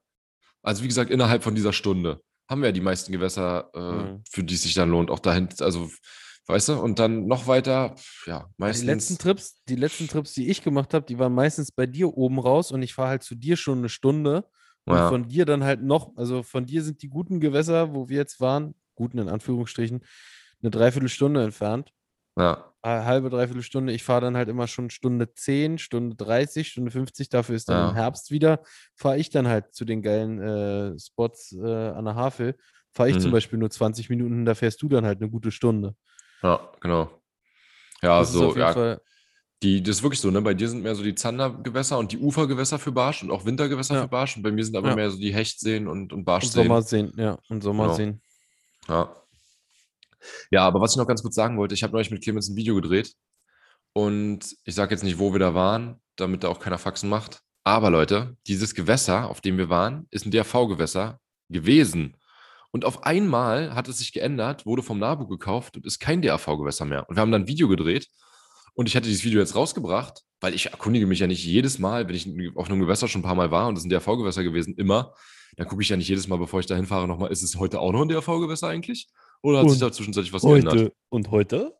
Also 0.63 0.83
wie 0.83 0.87
gesagt, 0.87 1.11
innerhalb 1.11 1.43
von 1.43 1.55
dieser 1.55 1.73
Stunde 1.73 2.21
haben 2.49 2.61
wir 2.61 2.69
ja 2.69 2.73
die 2.73 2.81
meisten 2.81 3.11
Gewässer, 3.11 3.69
äh, 3.73 3.79
Mhm. 3.79 4.23
für 4.29 4.43
die 4.43 4.55
es 4.55 4.63
sich 4.63 4.73
dann 4.73 4.89
lohnt, 4.89 5.11
auch 5.11 5.19
dahin, 5.19 5.47
also 5.59 5.89
weißt 6.47 6.69
du, 6.69 6.73
und 6.81 6.97
dann 6.99 7.27
noch 7.27 7.45
weiter, 7.47 7.95
ja, 8.25 8.45
Die 8.47 8.53
meistens. 8.57 8.85
letzten 8.87 9.17
Trips, 9.19 9.61
die 9.69 9.75
letzten 9.75 10.07
Trips, 10.07 10.33
die 10.33 10.49
ich 10.49 10.63
gemacht 10.63 10.93
habe, 10.95 11.05
die 11.05 11.19
waren 11.19 11.33
meistens 11.33 11.71
bei 11.71 11.85
dir 11.85 12.09
oben 12.17 12.39
raus 12.39 12.71
und 12.71 12.81
ich 12.81 12.93
fahre 12.95 13.09
halt 13.09 13.23
zu 13.23 13.35
dir 13.35 13.55
schon 13.55 13.77
eine 13.79 13.89
Stunde. 13.89 14.45
Und 14.85 14.95
Ja. 14.97 15.07
von 15.09 15.27
dir 15.27 15.45
dann 15.45 15.63
halt 15.63 15.83
noch, 15.83 16.17
also 16.17 16.41
von 16.41 16.65
dir 16.65 16.81
sind 16.81 17.03
die 17.03 17.09
guten 17.09 17.39
Gewässer, 17.39 17.93
wo 17.93 18.09
wir 18.09 18.17
jetzt 18.17 18.39
waren, 18.41 18.73
guten 18.95 19.19
in 19.19 19.29
Anführungsstrichen, 19.29 20.03
eine 20.63 20.71
Dreiviertelstunde 20.71 21.43
entfernt. 21.43 21.93
ja, 22.37 22.68
halbe, 22.83 23.29
dreiviertel 23.29 23.61
Stunde. 23.63 23.93
Ich 23.93 24.03
fahre 24.03 24.21
dann 24.21 24.37
halt 24.37 24.47
immer 24.49 24.67
schon 24.67 24.89
Stunde 24.89 25.33
10, 25.33 25.77
Stunde 25.77 26.15
30, 26.15 26.67
Stunde 26.67 26.91
50. 26.91 27.29
Dafür 27.29 27.55
ist 27.55 27.67
dann 27.69 27.77
Ja. 27.77 27.89
im 27.89 27.95
Herbst 27.95 28.31
wieder. 28.31 28.61
Fahre 28.95 29.17
ich 29.17 29.29
dann 29.29 29.47
halt 29.47 29.73
zu 29.73 29.85
den 29.85 30.01
geilen 30.01 30.39
äh, 30.41 30.99
Spots 30.99 31.51
äh, 31.53 31.65
an 31.89 32.05
der 32.05 32.15
Havel. 32.15 32.55
Fahre 32.91 33.09
ich 33.09 33.19
zum 33.19 33.29
Mhm. 33.31 33.33
Beispiel 33.33 33.59
nur 33.59 33.69
20 33.69 34.09
Minuten, 34.09 34.45
da 34.45 34.55
fährst 34.55 34.81
du 34.81 34.89
dann 34.89 35.05
halt 35.05 35.21
eine 35.21 35.29
gute 35.29 35.51
Stunde. 35.51 35.95
ja, 36.41 36.59
genau. 36.79 37.09
Ja, 38.01 38.19
Das 38.19 38.31
so, 38.31 38.55
ja, 38.55 38.71
Fall, 38.73 39.01
die, 39.61 39.83
das 39.83 39.97
ist 39.97 40.03
wirklich 40.03 40.21
so, 40.21 40.31
ne? 40.31 40.41
Bei 40.41 40.53
dir 40.53 40.69
sind 40.69 40.83
mehr 40.83 40.95
so 40.95 41.03
die 41.03 41.15
Zandergewässer 41.15 41.97
und 41.99 42.13
die 42.13 42.17
Ufergewässer 42.17 42.79
für 42.79 42.93
Barsch 42.93 43.23
und 43.23 43.29
auch 43.29 43.43
Wintergewässer 43.45 43.95
Ja. 43.95 44.01
für 44.03 44.07
Barsch. 44.07 44.37
Und 44.37 44.43
bei 44.43 44.51
mir 44.51 44.63
sind 44.63 44.77
aber 44.77 44.89
Ja. 44.91 44.95
mehr 44.95 45.11
so 45.11 45.17
die 45.19 45.33
Hechtseen 45.33 45.87
und, 45.89 46.13
und 46.13 46.13
und 46.13 46.23
Barschseen. 46.25 46.63
Sommerseen, 46.63 47.11
ja, 47.17 47.37
und 47.49 47.61
Sommerseen. 47.61 48.21
Ja. 48.87 49.13
Ja, 50.51 50.65
aber 50.65 50.81
was 50.81 50.91
ich 50.91 50.97
noch 50.97 51.07
ganz 51.07 51.21
kurz 51.21 51.35
sagen 51.35 51.57
wollte, 51.57 51.75
ich 51.75 51.83
habe 51.83 51.93
neulich 51.93 52.11
mit 52.11 52.23
Clemens 52.23 52.49
ein 52.49 52.55
Video 52.55 52.75
gedreht 52.75 53.13
und 53.93 54.55
ich 54.63 54.75
sage 54.75 54.91
jetzt 54.91 55.03
nicht, 55.03 55.19
wo 55.19 55.33
wir 55.33 55.39
da 55.39 55.53
waren, 55.53 55.99
damit 56.15 56.43
da 56.43 56.49
auch 56.49 56.59
keiner 56.59 56.77
Faxen 56.77 57.09
macht. 57.09 57.41
Aber 57.63 57.89
Leute, 57.89 58.37
dieses 58.47 58.75
Gewässer, 58.75 59.29
auf 59.29 59.41
dem 59.41 59.57
wir 59.57 59.69
waren, 59.69 60.07
ist 60.11 60.25
ein 60.25 60.31
DRV-Gewässer 60.31 61.19
gewesen. 61.49 62.15
Und 62.71 62.85
auf 62.85 63.03
einmal 63.03 63.73
hat 63.73 63.87
es 63.87 63.97
sich 63.97 64.13
geändert, 64.13 64.65
wurde 64.65 64.83
vom 64.83 64.99
NABU 64.99 65.27
gekauft 65.27 65.75
und 65.75 65.85
ist 65.85 65.99
kein 65.99 66.21
DRV-Gewässer 66.21 66.85
mehr. 66.85 67.09
Und 67.09 67.15
wir 67.15 67.21
haben 67.21 67.31
dann 67.31 67.43
ein 67.43 67.47
Video 67.47 67.67
gedreht 67.67 68.07
und 68.73 68.87
ich 68.87 68.95
hatte 68.95 69.07
dieses 69.07 69.23
Video 69.23 69.39
jetzt 69.39 69.55
rausgebracht, 69.55 70.23
weil 70.39 70.53
ich 70.53 70.67
erkundige 70.67 71.07
mich 71.07 71.19
ja 71.19 71.27
nicht 71.27 71.43
jedes 71.43 71.79
Mal, 71.79 72.07
wenn 72.07 72.15
ich 72.15 72.27
auf 72.55 72.69
einem 72.69 72.79
Gewässer 72.79 73.07
schon 73.07 73.21
ein 73.21 73.25
paar 73.25 73.35
Mal 73.35 73.51
war 73.51 73.67
und 73.67 73.75
es 73.75 73.81
ist 73.81 73.85
ein 73.85 73.89
DRV-Gewässer 73.89 74.43
gewesen, 74.43 74.75
immer, 74.77 75.13
dann 75.57 75.67
gucke 75.67 75.81
ich 75.81 75.89
ja 75.89 75.97
nicht 75.97 76.07
jedes 76.07 76.27
Mal, 76.27 76.37
bevor 76.37 76.59
ich 76.59 76.67
da 76.67 76.75
hinfahre, 76.75 77.07
nochmal, 77.07 77.31
ist 77.31 77.41
es 77.41 77.57
heute 77.57 77.79
auch 77.79 77.91
noch 77.91 78.03
ein 78.03 78.09
DRV-Gewässer 78.09 78.67
eigentlich? 78.67 79.09
Oder 79.41 79.59
hat 79.59 79.69
sich 79.69 79.81
Und 79.81 79.81
da 79.81 79.91
zwischenzeitlich 79.91 80.33
was 80.33 80.41
geändert? 80.43 80.91
und 81.09 81.31
heute 81.31 81.73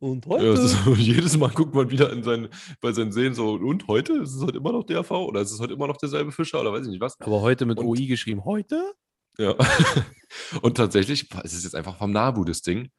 und 0.00 0.26
Ja, 0.26 0.36
es 0.38 0.60
ist, 0.60 0.84
so, 0.84 0.94
jedes 0.94 1.36
Mal 1.36 1.50
guckt 1.50 1.74
man 1.74 1.90
wieder 1.90 2.12
in 2.12 2.22
sein, 2.22 2.48
bei 2.80 2.92
seinen 2.92 3.12
Seen 3.12 3.34
so, 3.34 3.52
und 3.54 3.86
heute? 3.88 4.14
Ist 4.14 4.34
es 4.34 4.42
heute 4.42 4.58
immer 4.58 4.72
noch 4.72 4.84
DRV? 4.84 5.10
Oder 5.12 5.40
ist 5.40 5.52
es 5.52 5.60
heute 5.60 5.72
immer 5.74 5.86
noch 5.86 5.96
derselbe 5.96 6.32
Fischer? 6.32 6.60
Oder 6.60 6.72
weiß 6.72 6.84
ich 6.86 6.90
nicht 6.92 7.00
was? 7.00 7.18
Aber 7.20 7.40
heute 7.40 7.64
mit 7.66 7.78
Und- 7.78 7.86
OI 7.86 8.06
geschrieben. 8.06 8.44
Heute? 8.44 8.92
Ja. 9.38 9.54
Und 10.62 10.76
tatsächlich 10.76 11.30
ist 11.42 11.52
es 11.54 11.64
jetzt 11.64 11.74
einfach 11.74 11.96
vom 11.96 12.12
Nabu, 12.12 12.44
das 12.44 12.62
Ding. 12.62 12.90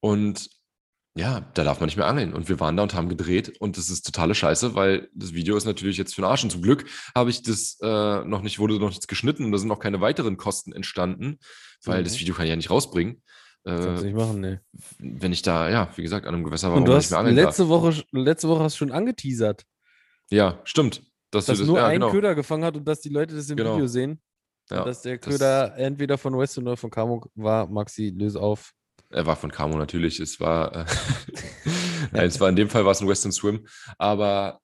Und 0.00 0.48
ja, 1.16 1.40
da 1.54 1.64
darf 1.64 1.80
man 1.80 1.86
nicht 1.86 1.96
mehr 1.96 2.06
angeln. 2.06 2.32
Und 2.32 2.48
wir 2.48 2.60
waren 2.60 2.76
da 2.76 2.82
und 2.84 2.94
haben 2.94 3.08
gedreht 3.08 3.58
und 3.60 3.76
das 3.76 3.90
ist 3.90 4.06
totale 4.06 4.34
Scheiße, 4.36 4.74
weil 4.76 5.08
das 5.14 5.32
Video 5.34 5.56
ist 5.56 5.64
natürlich 5.64 5.96
jetzt 5.96 6.14
für 6.14 6.20
den 6.22 6.26
Arsch. 6.30 6.44
Und 6.44 6.50
zum 6.50 6.62
Glück 6.62 6.84
habe 7.14 7.30
ich 7.30 7.42
das 7.42 7.76
äh, 7.82 8.24
noch 8.24 8.42
nicht, 8.42 8.58
wurde 8.60 8.78
noch 8.78 8.90
nichts 8.90 9.08
geschnitten 9.08 9.44
und 9.44 9.50
da 9.52 9.58
sind 9.58 9.66
noch 9.68 9.80
keine 9.80 10.00
weiteren 10.00 10.36
Kosten 10.36 10.72
entstanden, 10.72 11.38
weil 11.84 12.00
Mhm. 12.00 12.04
das 12.04 12.20
Video 12.20 12.34
kann 12.34 12.44
ich 12.44 12.50
ja 12.50 12.56
nicht 12.56 12.70
rausbringen. 12.70 13.22
Kannst 13.76 14.02
du 14.02 14.06
nicht 14.06 14.16
machen, 14.16 14.40
ne. 14.40 14.60
wenn 14.98 15.32
ich 15.32 15.42
da, 15.42 15.68
ja, 15.68 15.88
wie 15.96 16.02
gesagt, 16.02 16.26
an 16.26 16.34
einem 16.34 16.44
Gewässer 16.44 16.70
war, 16.70 16.76
Und 16.76 16.84
du 16.86 16.94
hast 16.94 17.10
mehr 17.10 17.20
angeln 17.20 17.36
darf. 17.36 17.46
letzte 17.46 17.68
Woche, 17.68 18.02
letzte 18.12 18.48
Woche 18.48 18.62
hast 18.64 18.74
du 18.74 18.78
schon 18.78 18.92
angeteasert, 18.92 19.64
Ja, 20.30 20.60
stimmt. 20.64 21.02
Dass, 21.30 21.44
dass 21.46 21.58
das, 21.58 21.66
nur 21.66 21.76
ja, 21.78 21.86
ein 21.88 22.00
genau. 22.00 22.10
Köder 22.10 22.34
gefangen 22.34 22.64
hat 22.64 22.76
und 22.76 22.86
dass 22.88 23.00
die 23.00 23.10
Leute 23.10 23.34
das 23.34 23.50
im 23.50 23.56
Genau. 23.58 23.74
Video 23.74 23.86
sehen. 23.86 24.20
Ja, 24.70 24.84
dass 24.84 25.02
der 25.02 25.18
das- 25.18 25.28
Köder 25.28 25.76
entweder 25.76 26.16
von 26.18 26.38
Weston 26.38 26.66
oder 26.66 26.76
von 26.76 26.90
Camo 26.90 27.22
war. 27.34 27.66
Maxi, 27.66 28.14
löse 28.16 28.40
auf. 28.40 28.72
Er 29.10 29.24
war 29.26 29.36
von 29.36 29.50
Camo 29.50 29.76
natürlich. 29.78 30.20
Es 30.20 30.40
war, 30.40 30.74
äh, 30.74 30.84
Nein, 32.12 32.26
es 32.26 32.40
war 32.40 32.48
in 32.48 32.56
dem 32.56 32.68
Fall 32.70 32.84
war 32.84 32.92
es 32.92 33.00
ein 33.00 33.08
Western 33.08 33.32
Swim. 33.32 33.66
Aber 33.98 34.60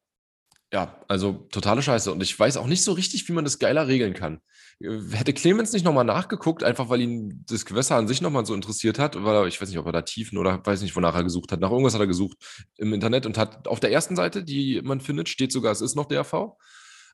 ja, 0.74 0.92
also 1.06 1.46
totale 1.52 1.82
Scheiße. 1.82 2.10
Und 2.10 2.20
ich 2.20 2.36
weiß 2.36 2.56
auch 2.56 2.66
nicht 2.66 2.82
so 2.82 2.90
richtig, 2.90 3.28
wie 3.28 3.32
man 3.32 3.44
das 3.44 3.60
geiler 3.60 3.86
regeln 3.86 4.12
kann. 4.12 4.40
Äh, 4.80 4.98
Hätte 5.12 5.32
Clemens 5.32 5.72
nicht 5.72 5.84
nochmal 5.84 6.04
nachgeguckt, 6.04 6.64
einfach 6.64 6.88
weil 6.88 7.00
ihn 7.00 7.44
das 7.46 7.64
Gewässer 7.64 7.94
an 7.94 8.08
sich 8.08 8.20
nochmal 8.20 8.44
so 8.44 8.54
interessiert 8.54 8.98
hat, 8.98 9.22
weil 9.22 9.46
ich 9.46 9.62
weiß 9.62 9.68
nicht, 9.68 9.78
ob 9.78 9.86
er 9.86 9.92
da 9.92 10.02
Tiefen 10.02 10.36
oder 10.36 10.60
weiß 10.66 10.82
nicht, 10.82 10.96
wonach 10.96 11.14
er 11.14 11.22
gesucht 11.22 11.52
hat. 11.52 11.60
Nach 11.60 11.70
irgendwas 11.70 11.94
hat 11.94 12.00
er 12.00 12.08
gesucht 12.08 12.38
im 12.76 12.92
Internet 12.92 13.24
und 13.24 13.38
hat 13.38 13.68
auf 13.68 13.78
der 13.78 13.92
ersten 13.92 14.16
Seite, 14.16 14.42
die 14.42 14.82
man 14.82 15.00
findet, 15.00 15.28
steht 15.28 15.52
sogar, 15.52 15.70
es 15.70 15.80
ist 15.80 15.94
noch 15.94 16.06
DRV. 16.06 16.56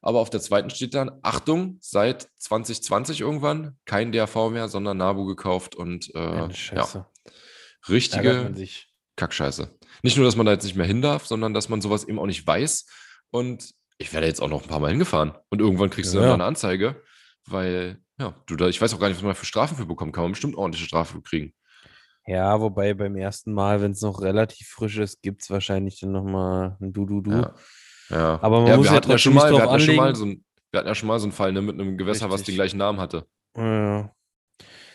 Aber 0.01 0.21
auf 0.21 0.31
der 0.31 0.41
zweiten 0.41 0.71
steht 0.71 0.95
dann, 0.95 1.11
Achtung, 1.21 1.77
seit 1.83 2.31
2020 2.39 3.21
irgendwann 3.21 3.77
kein 3.85 4.11
DRV 4.11 4.49
mehr, 4.49 4.69
sondern 4.69 4.97
Nabu 4.97 5.27
gekauft 5.27 5.75
und 5.75 6.15
äh, 6.15 6.19
ja, 6.19 7.07
richtige. 7.91 8.31
Kackscheiße. 9.17 9.77
Nicht 10.03 10.17
nur, 10.17 10.25
dass 10.25 10.37
man 10.37 10.47
da 10.47 10.53
jetzt 10.53 10.65
nicht 10.65 10.77
mehr 10.77 10.87
hin 10.87 11.03
darf, 11.03 11.27
sondern 11.27 11.53
dass 11.53 11.69
man 11.69 11.83
sowas 11.83 12.05
eben 12.05 12.19
auch 12.19 12.25
nicht 12.25 12.47
weiß. 12.47 12.87
Und 13.31 13.71
ich 13.99 14.13
werde 14.13 14.27
jetzt 14.27 14.41
auch 14.41 14.49
noch 14.49 14.63
ein 14.63 14.69
paar 14.69 14.81
Mal 14.81 14.91
hingefahren. 14.91 15.33
Und 15.51 15.61
irgendwann 15.61 15.91
kriegst 15.91 16.13
du 16.15 16.19
Ja, 16.19 16.25
dann 16.25 16.35
eine 16.35 16.45
Anzeige, 16.45 17.03
weil, 17.47 17.99
ja, 18.19 18.35
du 18.47 18.57
da, 18.57 18.69
ich 18.69 18.81
weiß 18.81 18.95
auch 18.95 19.01
gar 19.01 19.09
nicht, 19.09 19.19
was 19.19 19.25
man 19.25 19.35
für 19.35 19.47
Strafen 19.47 19.77
für 19.77 19.87
bekommt. 19.87 20.13
Kann 20.15 20.25
man 20.25 20.33
bestimmt 20.33 20.57
ordentliche 20.57 20.87
Strafe 20.87 21.15
für 21.15 21.23
kriegen. 21.23 21.53
Ja, 22.27 22.61
wobei 22.61 22.95
beim 22.95 23.17
ersten 23.17 23.53
Mal, 23.53 23.81
wenn 23.81 23.93
es 23.93 24.03
noch 24.03 24.21
relativ 24.21 24.69
frisch 24.69 24.99
ist, 24.99 25.23
gibt 25.23 25.43
es 25.43 25.51
wahrscheinlich 25.51 26.01
dann 26.01 26.13
nochmal 26.13 26.77
ein 26.81 26.93
Du-Du-Du. 26.93 27.31
Ja. 27.31 27.55
ja. 28.11 28.39
Aber 28.43 28.61
man 28.61 28.69
ja, 28.69 28.77
muss 28.77 28.87
wir 28.87 28.93
hatten 28.93 29.11
ja 29.11 29.19
schon 29.19 29.35
mal, 29.35 29.51
wir 29.51 29.63
hatten 29.63 29.73
ja 29.73 29.81
schon 29.81 29.97
mal 29.97 30.15
so 30.15 30.27
ein, 30.27 30.45
wir 30.71 30.79
hatten 30.79 30.89
ja 30.89 30.95
schon 30.95 31.09
mal 31.09 31.19
so 31.19 31.25
einen 31.25 31.33
Fall 31.33 31.53
ne, 31.53 31.63
mit 31.63 31.75
einem 31.75 31.97
Gewässer, 31.99 32.27
was 32.31 32.43
den 32.43 32.53
Richtig. 32.53 32.55
gleichen 32.57 32.79
Namen 32.79 33.01
hatte. 33.01 33.27
Ja. 33.57 34.13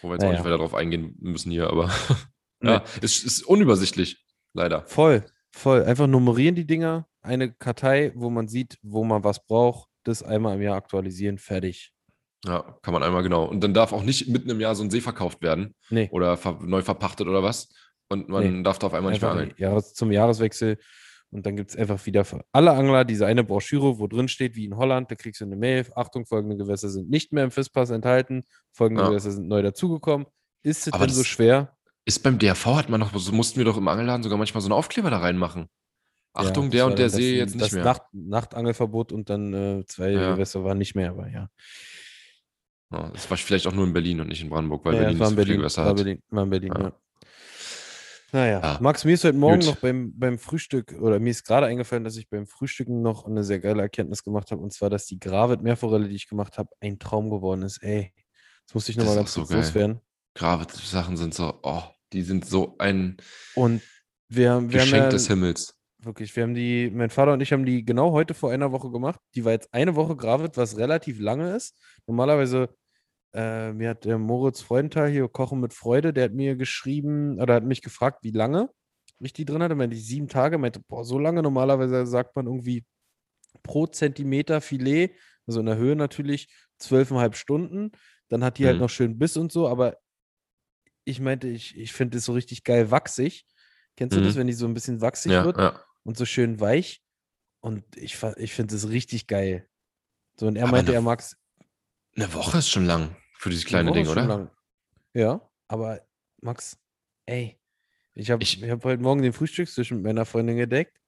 Wo 0.02 0.08
wir 0.10 0.14
jetzt 0.14 0.24
Ja, 0.24 0.30
auch 0.30 0.34
nicht 0.34 0.46
weiter 0.46 0.58
drauf 0.58 0.74
eingehen 0.74 1.16
müssen 1.20 1.52
hier, 1.52 1.70
aber 1.70 1.90
ja, 2.64 2.84
es 3.02 3.24
ist 3.24 3.44
unübersichtlich, 3.44 4.24
leider. 4.54 4.86
Voll, 4.86 5.26
voll. 5.52 5.84
Einfach 5.84 6.08
nummerieren 6.08 6.56
die 6.56 6.66
Dinger, 6.66 7.08
eine 7.26 7.52
Kartei, 7.52 8.12
wo 8.16 8.30
man 8.30 8.48
sieht, 8.48 8.78
wo 8.82 9.04
man 9.04 9.24
was 9.24 9.46
braucht, 9.46 9.90
das 10.04 10.24
einmal 10.24 10.56
im 10.56 10.62
Jahr 10.62 10.76
aktualisieren, 10.76 11.38
fertig. 11.38 11.92
Ja, 12.46 12.78
kann 12.84 12.94
man 12.94 13.02
einmal 13.04 13.24
genau. 13.24 13.46
Und 13.46 13.62
dann 13.64 13.74
darf 13.74 13.92
auch 13.92 14.04
nicht 14.04 14.28
mitten 14.28 14.50
im 14.50 14.60
Jahr 14.60 14.76
so 14.76 14.84
ein 14.84 14.92
See 14.92 15.02
verkauft 15.02 15.42
werden 15.42 15.74
Nee, 15.90 16.10
oder 16.12 16.38
ver 16.38 16.60
neu 16.62 16.82
verpachtet 16.84 17.28
oder 17.28 17.42
was. 17.44 17.70
Und 18.08 18.30
man 18.30 18.58
Nee. 18.58 18.64
darf 18.64 18.78
da 18.78 18.88
auf 18.88 18.94
einmal 18.94 19.12
nicht 19.12 19.22
mehr 19.22 19.32
einfach 19.32 19.42
angeln. 19.42 19.58
Jahres 19.58 19.94
zum 19.96 20.12
Jahreswechsel. 20.12 20.78
Und 21.32 21.46
dann 21.48 21.56
gibt 21.58 21.72
es 21.72 21.76
einfach 21.76 22.06
wieder 22.06 22.24
für 22.24 22.46
alle 22.52 22.72
Angler 22.72 23.04
diese 23.04 23.26
eine 23.26 23.44
Broschüre, 23.44 23.98
wo 23.98 24.06
drin 24.08 24.28
steht, 24.28 24.56
wie 24.56 24.66
in 24.66 24.78
Holland, 24.78 25.10
da 25.10 25.16
kriegst 25.16 25.42
du 25.42 25.46
eine 25.46 25.56
Mail, 25.56 25.86
Achtung, 25.96 26.26
folgende 26.28 26.56
Gewässer 26.56 26.88
sind 26.90 27.10
nicht 27.10 27.34
mehr 27.34 27.44
im 27.44 27.52
FISPass 27.52 27.90
enthalten, 27.90 28.44
folgende 28.72 29.02
Ja. 29.04 29.10
Gewässer 29.10 29.32
sind 29.32 29.48
neu 29.48 29.62
dazugekommen. 29.64 30.28
Ist 30.62 30.86
es 30.88 30.94
Aber 30.94 31.08
denn 31.08 31.16
so 31.16 31.24
schwer? 31.24 31.76
Ist 32.06 32.22
beim 32.22 32.38
DRV 32.38 32.66
hat 32.76 32.90
man 32.90 33.00
noch, 33.00 33.12
so 33.18 33.32
mussten 33.32 33.58
wir 33.58 33.66
doch 33.66 33.76
im 33.78 33.88
Angelladen 33.88 34.22
sogar 34.22 34.38
manchmal 34.38 34.62
so 34.62 34.68
einen 34.68 34.74
Aufkleber 34.74 35.10
da 35.10 35.18
reinmachen. 35.18 35.68
Achtung, 36.36 36.66
Ja, 36.66 36.70
der 36.72 36.86
und 36.88 37.00
der 37.00 37.10
See 37.10 37.38
jetzt 37.38 37.56
nicht 37.56 37.66
das 37.66 37.72
mehr. 37.72 37.84
Nacht, 37.84 38.02
Nachtangelverbot 38.12 39.12
und 39.12 39.30
dann 39.30 39.54
äh, 39.54 39.86
zwei 39.86 40.12
Ja. 40.12 40.34
Gewässer 40.34 40.64
waren 40.64 40.78
nicht 40.78 40.96
mehr, 40.96 41.12
aber 41.12 41.28
ja. 41.30 41.50
Ja, 42.92 43.10
das 43.10 43.30
war 43.30 43.38
vielleicht 43.38 43.66
auch 43.68 43.74
nur 43.74 43.86
in 43.86 43.94
Berlin 43.94 44.20
und 44.22 44.28
nicht 44.28 44.42
in 44.42 44.50
Brandenburg, 44.50 44.86
weil 44.86 44.94
ja, 44.96 45.00
Berlin 45.02 45.20
war 45.20 45.28
in 45.28 45.30
so 45.32 45.36
viele 45.36 45.46
Berlin, 45.46 45.60
Gewässer 45.62 45.82
war 45.84 45.90
hat. 45.90 45.96
Berlin, 45.98 46.22
war 46.30 46.44
in 46.44 46.50
Berlin, 46.50 46.74
Ja. 46.76 46.82
ja. 46.82 46.94
Naja, 48.32 48.60
Ja. 48.60 48.78
Max, 48.82 49.06
mir 49.06 49.14
ist 49.14 49.24
heute 49.24 49.38
Morgen 49.38 49.60
Gut. 49.62 49.70
noch 49.70 49.76
beim, 49.78 50.12
beim 50.18 50.38
Frühstück, 50.38 50.94
oder 51.00 51.20
mir 51.20 51.30
ist 51.30 51.46
gerade 51.46 51.68
eingefallen, 51.68 52.04
dass 52.04 52.18
ich 52.18 52.30
beim 52.30 52.48
Frühstücken 52.48 53.02
noch 53.02 53.26
eine 53.26 53.44
sehr 53.44 53.60
geile 53.60 53.82
Erkenntnis 53.82 54.24
gemacht 54.24 54.52
habe, 54.52 54.62
und 54.62 54.74
zwar, 54.74 54.90
dass 54.90 55.06
die 55.06 55.20
Gravet 55.20 55.62
Meerforelle, 55.62 56.10
die 56.10 56.16
ich 56.16 56.28
gemacht 56.28 56.58
habe, 56.58 56.70
ein 56.82 57.00
Traum 57.00 57.30
geworden 57.30 57.62
ist. 57.62 57.82
Ey, 57.82 58.14
das 58.68 58.74
musste 58.76 58.92
ich 58.92 58.98
nochmal 58.98 59.16
ganz 59.16 59.34
so 59.34 59.42
kurz 59.42 59.52
geil. 59.52 59.60
loswerden. 59.62 60.02
Gravet-Sachen 60.34 61.16
sind 61.18 61.34
so, 61.34 61.60
oh, 61.64 61.84
die 62.12 62.24
sind 62.24 62.46
so 62.46 62.76
ein 62.78 63.18
Und 63.56 63.82
wir, 64.28 64.52
haben- 64.52 64.70
wir 64.72 64.82
haben 64.82 64.86
Geschenk 64.86 65.04
ja, 65.04 65.10
des 65.10 65.28
Himmels. 65.28 65.75
Wirklich, 66.06 66.36
wir 66.36 66.44
haben 66.44 66.54
die, 66.56 66.90
mein 66.92 67.10
Vater 67.10 67.34
und 67.34 67.42
ich 67.42 67.52
haben 67.54 67.66
die 67.66 67.86
genau 67.86 68.12
heute 68.12 68.34
vor 68.34 68.52
einer 68.52 68.72
Woche 68.72 68.92
gemacht. 68.92 69.20
Die 69.36 69.46
war 69.46 69.52
jetzt 69.54 69.74
eine 69.74 69.96
Woche 69.96 70.16
Gravet, 70.16 70.58
was 70.58 70.78
relativ 70.78 71.20
lange 71.20 71.56
ist. 71.56 71.78
Normalerweise, 72.08 72.70
äh, 73.34 73.74
mir 73.74 73.90
hat 73.92 74.06
der 74.06 74.18
Moritz 74.20 74.62
Freudenthal 74.62 75.10
hier 75.10 75.28
Kochen 75.30 75.60
mit 75.62 75.74
Freude, 75.74 76.14
der 76.14 76.26
hat 76.26 76.34
mir 76.34 76.56
geschrieben 76.56 77.40
oder 77.42 77.56
hat 77.56 77.66
mich 77.66 77.82
gefragt, 77.82 78.20
wie 78.24 78.32
lange 78.32 78.70
ich 79.20 79.34
die 79.34 79.46
drin 79.46 79.64
hatte. 79.64 79.76
Meinte 79.76 79.96
ich 79.96 80.08
sieben 80.08 80.28
Tage, 80.30 80.58
meinte, 80.58 80.82
boah, 80.88 81.06
so 81.06 81.20
lange. 81.20 81.42
Normalerweise 81.44 82.06
sagt 82.08 82.36
man 82.36 82.48
irgendwie 82.48 82.86
pro 83.64 83.88
Zentimeter 83.88 84.62
Filet, 84.62 85.12
also 85.48 85.60
in 85.62 85.68
der 85.68 85.78
Höhe 85.78 85.96
natürlich, 85.96 86.50
zwölfeinhalb 86.80 87.36
Stunden. 87.36 87.92
Dann 88.30 88.44
hat 88.44 88.58
die 88.60 88.66
halt 88.68 88.78
Mhm. 88.78 88.82
noch 88.82 88.90
schön 88.90 89.18
Biss 89.20 89.38
und 89.38 89.52
so, 89.52 89.68
aber 89.68 89.98
ich 91.06 91.20
meinte, 91.20 91.48
ich, 91.48 91.78
ich 91.78 91.94
finde 91.94 92.18
das 92.18 92.26
so 92.26 92.34
richtig 92.34 92.64
geil 92.64 92.92
wachsig. 92.92 93.46
Kennst 93.96 94.16
du 94.18 94.22
das, 94.22 94.36
Mhm. 94.36 94.40
wenn 94.40 94.48
die 94.48 94.54
so 94.54 94.66
ein 94.66 94.74
bisschen 94.74 95.02
wachsig 95.02 95.32
Ja, 95.32 95.44
wird? 95.44 95.58
ja. 95.58 95.80
Und 96.06 96.16
so 96.18 96.26
schön 96.26 96.60
weich. 96.60 97.02
Und 97.60 97.84
ich, 97.98 98.22
ich 98.38 98.54
finde 98.54 98.76
es 98.76 98.90
richtig 98.90 99.28
geil. 99.28 99.68
So, 100.40 100.48
und 100.48 100.56
er 100.56 100.64
Aber 100.64 100.74
meinte, 100.74 100.92
eine- 100.92 101.00
er 101.00 101.02
mag 101.02 101.20
es 101.20 101.36
Eine 102.16 102.34
Woche 102.34 102.60
ist 102.60 102.70
schon 102.70 102.86
lang 102.86 103.16
für 103.40 103.50
dieses 103.50 103.66
kleine 103.66 103.92
Ding, 103.92 104.08
oder? 104.08 104.26
lang. 104.26 104.52
Ja, 105.14 105.42
aber 105.68 106.02
Max, 106.42 106.78
ey, 107.26 107.60
ich 108.14 108.30
habe 108.32 108.44
Ich- 108.44 108.62
ich 108.62 108.70
hab 108.70 108.84
heute 108.86 109.02
Morgen 109.02 109.22
den 109.22 109.34
Frühstückstisch 109.34 109.92
mit 109.92 110.04
meiner 110.04 110.26
Freundin 110.26 110.58
gedeckt 110.58 111.02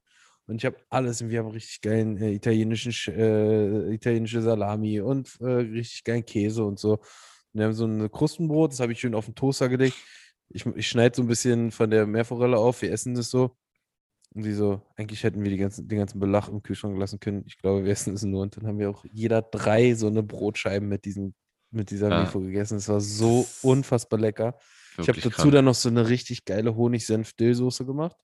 und 0.47 0.55
ich 0.57 0.65
habe 0.65 0.77
alles 0.89 1.21
und 1.21 1.29
wir 1.29 1.39
haben 1.39 1.49
richtig 1.49 1.81
geilen 1.81 2.17
äh, 2.17 2.31
italienischen 2.31 2.91
Sch- 2.91 3.11
äh, 3.13 3.93
italienische 3.93 4.41
Salami 4.41 4.99
und 4.99 5.37
äh, 5.41 5.45
richtig 5.45 6.03
geilen 6.03 6.25
Käse 6.25 6.63
und 6.63 6.79
so. 6.79 6.93
Und 6.93 7.01
wir 7.53 7.65
haben 7.65 7.73
so 7.73 7.85
ein 7.85 8.09
Krustenbrot, 8.11 8.71
das 8.71 8.79
habe 8.79 8.91
ich 8.93 8.99
schön 8.99 9.13
auf 9.15 9.25
den 9.25 9.35
Toaster 9.35 9.69
gelegt. 9.69 9.95
Ich, 10.49 10.65
ich 10.65 10.87
schneide 10.87 11.15
so 11.15 11.21
ein 11.21 11.27
bisschen 11.27 11.71
von 11.71 11.89
der 11.91 12.07
Meerforelle 12.07 12.57
auf, 12.57 12.81
wir 12.81 12.91
essen 12.91 13.13
das 13.15 13.29
so. 13.29 13.55
Und 14.37 14.43
sie 14.43 14.53
so, 14.53 14.83
eigentlich 14.95 15.23
hätten 15.23 15.41
wir 15.43 15.49
die 15.49 15.57
ganzen, 15.57 15.87
den 15.87 15.97
ganzen 15.97 16.19
Belach 16.19 16.47
im 16.47 16.61
Kühlschrank 16.61 16.95
lassen 16.95 17.19
können. 17.19 17.43
Ich 17.47 17.57
glaube, 17.57 17.83
wir 17.83 17.91
essen 17.91 18.13
es 18.13 18.21
nur. 18.21 18.43
Und 18.43 18.55
dann 18.55 18.67
haben 18.67 18.77
wir 18.77 18.87
auch 18.91 19.03
jeder 19.11 19.41
drei 19.41 19.95
so 19.95 20.05
eine 20.05 20.21
Brotscheiben 20.21 20.87
mit, 20.87 21.05
diesen, 21.05 21.33
mit 21.71 21.89
dieser 21.89 22.09
Ja. 22.11 22.19
Mefo 22.19 22.39
gegessen. 22.39 22.77
Es 22.77 22.87
war 22.87 23.01
so 23.01 23.47
unfassbar 23.63 24.19
lecker. 24.19 24.55
Ich 24.99 25.09
habe 25.09 25.19
dazu 25.19 25.31
krank. 25.31 25.51
dann 25.53 25.65
noch 25.65 25.73
so 25.73 25.89
eine 25.89 26.07
richtig 26.07 26.45
geile 26.45 26.75
Honig-Senf-Dill-Soße 26.75 27.83
gemacht. 27.85 28.15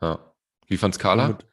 Ja. 0.00 0.34
Wie 0.66 0.76
fand's 0.76 0.98
Carla? 0.98 1.28
Mit- 1.28 1.46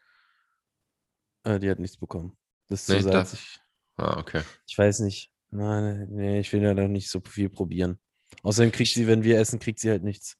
Äh, 1.43 1.59
die 1.59 1.69
hat 1.69 1.77
nichts 1.79 1.97
bekommen. 1.97 2.35
Das 2.69 2.81
ist 2.81 2.89
Nee, 2.89 3.03
da- 3.03 3.11
salzig. 3.23 3.59
Ah, 3.97 4.17
okay. 4.19 4.41
Ich 4.67 4.75
weiß 4.77 5.01
nicht. 5.01 5.31
Nein, 5.51 6.07
nee, 6.09 6.39
ich 6.39 6.51
will 6.53 6.61
ja 6.63 6.73
noch 6.73 6.87
nicht 6.87 7.09
so 7.11 7.21
viel 7.21 7.49
probieren. 7.49 7.99
Außerdem 8.43 8.71
kriegt 8.71 8.91
sie, 8.93 9.05
wenn 9.07 9.23
wir 9.23 9.39
essen, 9.39 9.59
kriegt 9.59 9.79
sie 9.79 9.89
halt 9.91 10.03
nichts. 10.03 10.37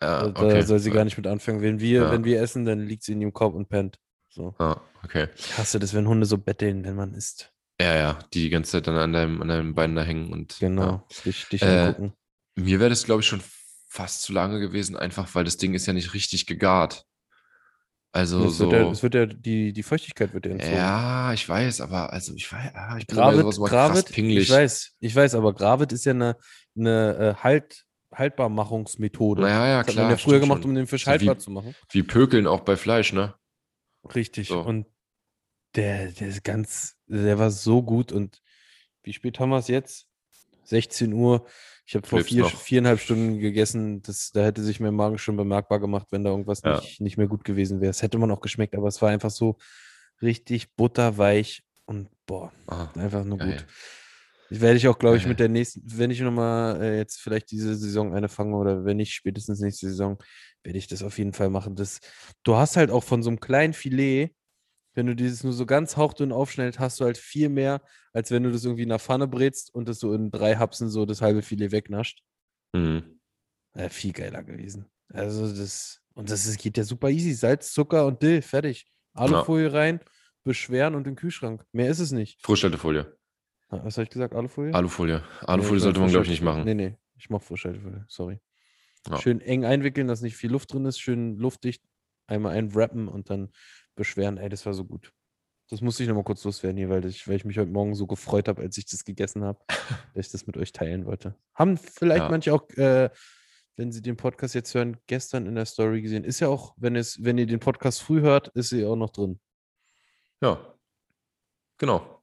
Also, 0.00 0.30
okay. 0.30 0.54
Da 0.54 0.62
soll 0.62 0.78
sie 0.78 0.90
gar 0.90 1.04
nicht 1.04 1.16
mit 1.16 1.26
anfangen. 1.26 1.60
Wenn 1.62 1.80
wir, 1.80 2.02
Ja. 2.02 2.10
wenn 2.12 2.24
wir 2.24 2.40
essen, 2.40 2.64
dann 2.64 2.80
liegt 2.86 3.02
sie 3.02 3.12
in 3.12 3.20
ihrem 3.20 3.32
Korb 3.32 3.54
und 3.54 3.68
pennt. 3.68 3.98
So. 4.28 4.54
Ah, 4.58 4.80
okay. 5.04 5.28
Ich 5.36 5.58
hasse 5.58 5.78
das, 5.78 5.94
wenn 5.94 6.06
Hunde 6.06 6.26
so 6.26 6.38
betteln, 6.38 6.84
wenn 6.84 6.94
man 6.96 7.14
isst. 7.14 7.52
Ja, 7.80 7.94
ja, 7.96 8.18
die 8.34 8.42
die 8.42 8.50
ganze 8.50 8.72
Zeit 8.72 8.86
dann 8.86 8.96
an 8.96 9.12
deinem, 9.12 9.40
an 9.42 9.48
deinem 9.48 9.74
Bein 9.74 9.94
da 9.94 10.02
hängen 10.02 10.32
und. 10.32 10.56
Genau. 10.60 10.82
Ja. 10.82 11.04
Dich, 11.24 11.48
dich 11.48 11.62
Äh, 11.62 11.66
angucken. 11.78 12.12
Mir 12.56 12.80
wäre 12.80 12.90
das, 12.90 13.04
glaube 13.04 13.22
ich, 13.22 13.26
schon 13.28 13.40
fast 13.86 14.22
zu 14.22 14.32
lange 14.32 14.60
gewesen, 14.60 14.96
einfach 14.96 15.34
weil 15.34 15.44
das 15.44 15.56
Ding 15.56 15.74
ist 15.74 15.86
ja 15.86 15.92
nicht 15.92 16.12
richtig 16.14 16.46
gegart. 16.46 17.04
Also 18.10 18.46
es 18.46 18.56
so. 18.58 18.70
wird 18.70 18.80
ja, 18.82 18.90
es 18.90 19.02
wird 19.02 19.14
ja 19.14 19.26
die, 19.26 19.72
die 19.72 19.82
Feuchtigkeit 19.82 20.32
wird 20.32 20.46
ja 20.46 20.52
entzogen. 20.52 20.74
ja, 20.74 21.32
ich 21.34 21.46
weiß, 21.48 21.80
aber 21.82 22.12
also 22.12 22.34
ich 22.34 22.50
weiß, 22.50 22.72
ah, 22.74 22.96
ich 22.98 23.06
bin 23.06 23.16
Gravit, 23.16 23.40
sowas 23.52 23.70
krass 23.70 23.90
Gravit, 23.92 24.12
pingelig. 24.12 24.44
ich 24.44 24.50
weiß, 24.50 24.92
ich 25.00 25.14
weiß, 25.14 25.34
aber 25.34 25.52
Gravit 25.52 25.92
ist 25.92 26.04
ja 26.06 26.12
eine, 26.12 26.36
eine 26.76 27.16
äh, 27.16 27.42
halt, 27.42 27.84
Haltbarmachungsmethode. 28.14 29.42
Naja, 29.42 29.66
ja, 29.66 29.78
das 29.78 29.86
hat 29.88 29.92
klar. 29.94 30.04
man 30.06 30.10
ja 30.12 30.16
früher 30.16 30.30
stimmt 30.32 30.42
gemacht, 30.42 30.62
schon. 30.62 30.70
um 30.70 30.74
den 30.76 30.86
Fisch 30.86 31.04
So 31.04 31.08
wie- 31.10 31.12
haltbar 31.12 31.38
zu 31.38 31.50
machen. 31.50 31.74
Wie 31.90 32.02
Pökeln 32.02 32.46
auch 32.46 32.60
bei 32.60 32.76
Fleisch, 32.76 33.12
ne? 33.12 33.34
Richtig. 34.14 34.48
So. 34.48 34.60
Und 34.60 34.86
der, 35.74 36.10
der 36.12 36.28
ist 36.28 36.44
ganz, 36.44 36.96
der 37.06 37.38
war 37.38 37.50
so 37.50 37.82
gut. 37.82 38.12
Und 38.12 38.40
wie 39.02 39.12
spät 39.12 39.38
haben 39.40 39.50
wir 39.50 39.58
es 39.58 39.68
jetzt? 39.68 40.06
16 40.64 41.12
Uhr. 41.12 41.46
Ich 41.86 41.94
habe 41.94 42.06
vor 42.06 42.20
vier, 42.22 42.44
viereinhalb 42.44 43.00
Stunden 43.00 43.38
gegessen. 43.38 44.02
Das, 44.02 44.30
da 44.32 44.44
hätte 44.44 44.62
sich 44.62 44.80
mein 44.80 44.94
Magen 44.94 45.16
schon 45.18 45.36
bemerkbar 45.36 45.80
gemacht, 45.80 46.08
wenn 46.10 46.22
da 46.24 46.30
irgendwas 46.30 46.60
Ja. 46.62 46.80
nicht, 46.80 47.00
nicht 47.00 47.16
mehr 47.16 47.28
gut 47.28 47.44
gewesen 47.44 47.80
wäre. 47.80 47.90
Es 47.90 48.02
hätte 48.02 48.18
man 48.18 48.30
auch 48.30 48.40
geschmeckt, 48.40 48.74
aber 48.74 48.88
es 48.88 49.00
war 49.00 49.08
einfach 49.10 49.30
so 49.30 49.56
richtig 50.20 50.74
butterweich 50.74 51.62
und 51.86 52.08
boah, 52.26 52.52
Ah, 52.66 52.88
einfach 52.96 53.24
nur 53.24 53.38
geil. 53.38 53.52
gut. 53.58 53.66
Ich 54.50 54.60
werde 54.60 54.76
ich 54.76 54.88
auch, 54.88 54.98
glaube 54.98 55.16
ich, 55.16 55.24
Geil. 55.24 55.30
mit 55.30 55.40
der 55.40 55.48
nächsten, 55.48 55.82
wenn 55.84 56.10
ich 56.10 56.20
nochmal 56.20 56.80
äh, 56.82 56.96
jetzt 56.96 57.20
vielleicht 57.20 57.50
diese 57.50 57.74
Saison 57.74 58.14
eine 58.14 58.28
fange 58.28 58.56
oder 58.56 58.84
wenn 58.84 58.96
nicht, 58.96 59.12
spätestens 59.12 59.60
nächste 59.60 59.88
Saison, 59.88 60.18
werde 60.62 60.78
ich 60.78 60.86
das 60.86 61.02
auf 61.02 61.18
jeden 61.18 61.32
Fall 61.32 61.50
machen. 61.50 61.76
Das, 61.76 62.00
du 62.44 62.56
hast 62.56 62.76
halt 62.76 62.90
auch 62.90 63.04
von 63.04 63.22
so 63.22 63.30
einem 63.30 63.40
kleinen 63.40 63.74
Filet, 63.74 64.34
wenn 64.94 65.06
du 65.06 65.14
dieses 65.14 65.44
nur 65.44 65.52
so 65.52 65.66
ganz 65.66 65.96
hauchdünn 65.96 66.32
aufschneidest, 66.32 66.78
hast 66.78 66.98
du 66.98 67.04
halt 67.04 67.18
viel 67.18 67.48
mehr, 67.48 67.82
als 68.12 68.30
wenn 68.30 68.42
du 68.42 68.50
das 68.50 68.64
irgendwie 68.64 68.82
in 68.82 68.88
der 68.88 68.98
Pfanne 68.98 69.28
brätst 69.28 69.72
und 69.74 69.88
das 69.88 70.00
so 70.00 70.12
in 70.14 70.30
drei 70.30 70.56
Hapsen 70.56 70.88
so 70.88 71.06
das 71.06 71.20
halbe 71.20 71.42
Filet 71.42 71.70
wegnascht. 71.70 72.22
Mhm. 72.72 73.20
Äh, 73.74 73.90
viel 73.90 74.12
geiler 74.12 74.42
gewesen. 74.42 74.86
Also 75.12 75.46
das, 75.46 76.00
und 76.14 76.30
das 76.30 76.46
ist, 76.46 76.58
geht 76.58 76.76
ja 76.76 76.84
super 76.84 77.10
easy. 77.10 77.32
Salz, 77.32 77.72
Zucker 77.72 78.06
und 78.06 78.22
Dill, 78.22 78.42
fertig. 78.42 78.86
Alufolie 79.14 79.72
rein, 79.72 80.00
beschweren 80.44 80.94
und 80.94 81.06
in 81.06 81.14
den 81.14 81.16
Kühlschrank. 81.16 81.64
Mehr 81.72 81.90
ist 81.90 82.00
es 82.00 82.12
nicht. 82.12 82.40
Frischhaltefolie. 82.42 83.17
Was 83.70 83.96
habe 83.96 84.04
ich 84.04 84.10
gesagt? 84.10 84.34
Alufolie? 84.34 84.74
Alufolie. 84.74 85.16
Nee, 85.18 85.46
Alufolie 85.46 85.76
ich 85.76 85.82
sollte 85.82 86.00
man, 86.00 86.08
glaube 86.10 86.24
ich, 86.24 86.30
nicht 86.30 86.42
machen. 86.42 86.64
Nee, 86.64 86.74
nee, 86.74 86.96
ich 87.16 87.28
mache 87.28 87.44
Frischhaltefolie, 87.44 88.04
sorry. 88.08 88.40
Ja. 89.08 89.18
Schön 89.20 89.40
eng 89.40 89.64
einwickeln, 89.64 90.08
dass 90.08 90.22
nicht 90.22 90.36
viel 90.36 90.50
Luft 90.50 90.72
drin 90.72 90.84
ist, 90.86 90.98
schön 90.98 91.36
luftdicht, 91.36 91.82
einmal 92.26 92.56
einwrappen 92.56 93.08
und 93.08 93.30
dann 93.30 93.50
beschweren. 93.94 94.38
Ey, 94.38 94.48
das 94.48 94.64
war 94.66 94.74
so 94.74 94.84
gut. 94.84 95.12
Das 95.70 95.82
musste 95.82 96.02
ich 96.02 96.08
nochmal 96.08 96.24
kurz 96.24 96.42
loswerden 96.44 96.78
hier, 96.78 96.88
weil 96.88 97.04
ich, 97.04 97.28
weil 97.28 97.36
ich 97.36 97.44
mich 97.44 97.58
heute 97.58 97.70
Morgen 97.70 97.94
so 97.94 98.06
gefreut 98.06 98.48
habe, 98.48 98.62
als 98.62 98.78
ich 98.78 98.86
das 98.86 99.04
gegessen 99.04 99.44
habe, 99.44 99.58
dass 100.14 100.26
ich 100.26 100.32
das 100.32 100.46
mit 100.46 100.56
euch 100.56 100.72
teilen 100.72 101.04
wollte. 101.04 101.34
Haben 101.54 101.76
vielleicht 101.76 102.22
Ja. 102.22 102.30
manche 102.30 102.54
auch, 102.54 102.68
äh, 102.70 103.10
wenn 103.76 103.92
sie 103.92 104.00
den 104.02 104.16
Podcast 104.16 104.54
jetzt 104.54 104.74
hören, 104.74 104.96
gestern 105.06 105.46
in 105.46 105.54
der 105.54 105.66
Story 105.66 106.00
gesehen. 106.02 106.24
Ist 106.24 106.40
ja 106.40 106.48
auch, 106.48 106.74
wenn 106.78 106.96
es, 106.96 107.22
wenn 107.22 107.36
ihr 107.38 107.46
den 107.46 107.60
Podcast 107.60 108.02
früh 108.02 108.22
hört, 108.22 108.48
ist 108.48 108.70
sie 108.70 108.84
auch 108.84 108.96
noch 108.96 109.10
drin. 109.10 109.38
Ja. 110.40 110.74
Genau. 111.76 112.17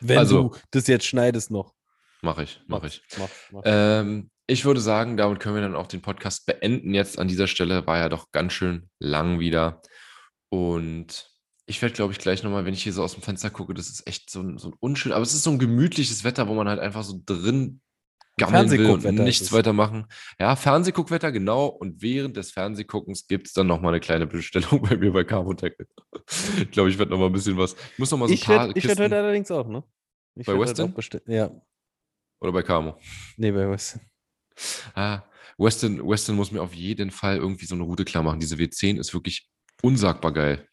Wenn 0.00 0.18
Also- 0.18 0.48
du 0.50 0.56
das 0.70 0.86
jetzt 0.86 1.06
schneidest 1.06 1.50
noch. 1.50 1.74
Mache 2.22 2.42
ich. 2.44 2.60
Mache 2.66 2.86
ich. 2.88 3.02
Mach, 3.18 3.28
mach. 3.52 3.62
Ähm, 3.64 4.30
ich 4.46 4.64
würde 4.64 4.80
sagen, 4.80 5.16
damit 5.16 5.40
können 5.40 5.54
wir 5.56 5.62
dann 5.62 5.76
auch 5.76 5.86
den 5.86 6.02
Podcast 6.02 6.46
beenden. 6.46 6.94
Jetzt 6.94 7.18
an 7.18 7.28
dieser 7.28 7.46
Stelle 7.46 7.86
war 7.86 7.98
ja 7.98 8.08
doch 8.08 8.30
ganz 8.32 8.52
schön 8.52 8.88
lang 8.98 9.38
wieder. 9.40 9.80
Und 10.48 11.30
ich 11.66 11.82
werde, 11.82 11.94
glaube 11.94 12.12
ich, 12.12 12.18
gleich 12.18 12.42
nochmal, 12.42 12.64
wenn 12.64 12.74
ich 12.74 12.82
hier 12.82 12.92
so 12.92 13.02
aus 13.02 13.14
dem 13.14 13.22
Fenster 13.22 13.50
gucke, 13.50 13.74
das 13.74 13.88
ist 13.88 14.06
echt 14.06 14.30
so 14.30 14.40
ein, 14.40 14.58
so 14.58 14.68
ein 14.68 14.74
unschön, 14.80 15.12
aber 15.12 15.22
es 15.22 15.34
ist 15.34 15.42
so 15.42 15.50
ein 15.50 15.58
gemütliches 15.58 16.22
Wetter, 16.24 16.46
wo 16.48 16.54
man 16.54 16.68
halt 16.68 16.78
einfach 16.80 17.02
so 17.02 17.20
drin 17.26 17.80
gammeln 18.38 18.70
will 18.70 18.90
und 18.90 19.04
nichts 19.24 19.46
es. 19.46 19.52
weitermachen. 19.52 20.06
Ja, 20.38 20.56
Fernsehguckwetter, 20.56 21.32
genau. 21.32 21.66
Und 21.66 22.02
während 22.02 22.36
des 22.36 22.50
Fernsehguckens 22.50 23.26
gibt 23.26 23.46
es 23.46 23.52
dann 23.52 23.66
nochmal 23.66 23.92
eine 23.92 24.00
kleine 24.00 24.26
Bestellung 24.26 24.82
bei 24.88 24.96
mir 24.96 25.12
bei 25.12 25.24
Carbotech. 25.24 25.74
ich 26.60 26.70
glaube, 26.70 26.90
ich 26.90 26.98
werde 26.98 27.12
nochmal 27.12 27.28
ein 27.28 27.32
bisschen 27.32 27.56
was. 27.56 27.74
Ich 27.92 27.98
muss 27.98 28.10
nochmal 28.10 28.28
so 28.28 28.32
ein 28.32 28.34
ich 28.34 28.44
paar 28.44 28.54
werde 28.60 28.74
werd 28.74 28.82
Kisten. 28.84 29.02
heute 29.02 29.16
allerdings 29.16 29.50
auch, 29.50 29.66
ne? 29.68 29.82
Ich 30.34 30.46
Bei 30.46 30.58
Weston? 30.58 30.94
Ja, 31.26 31.50
oder 32.40 32.52
bei 32.52 32.62
Camo. 32.62 32.98
nee, 33.38 33.50
bei 33.50 33.70
Weston. 33.70 34.02
Ah, 34.94 35.22
Weston, 35.58 36.06
Weston 36.06 36.36
muss 36.36 36.52
mir 36.52 36.60
auf 36.62 36.74
jeden 36.74 37.10
Fall 37.10 37.36
irgendwie 37.36 37.64
so 37.64 37.74
eine 37.74 37.84
Route 37.84 38.04
klar 38.04 38.22
machen. 38.22 38.40
Diese 38.40 38.56
W10 38.56 38.98
ist 38.98 39.14
wirklich 39.14 39.48
unsagbar 39.82 40.32
geil. 40.32 40.68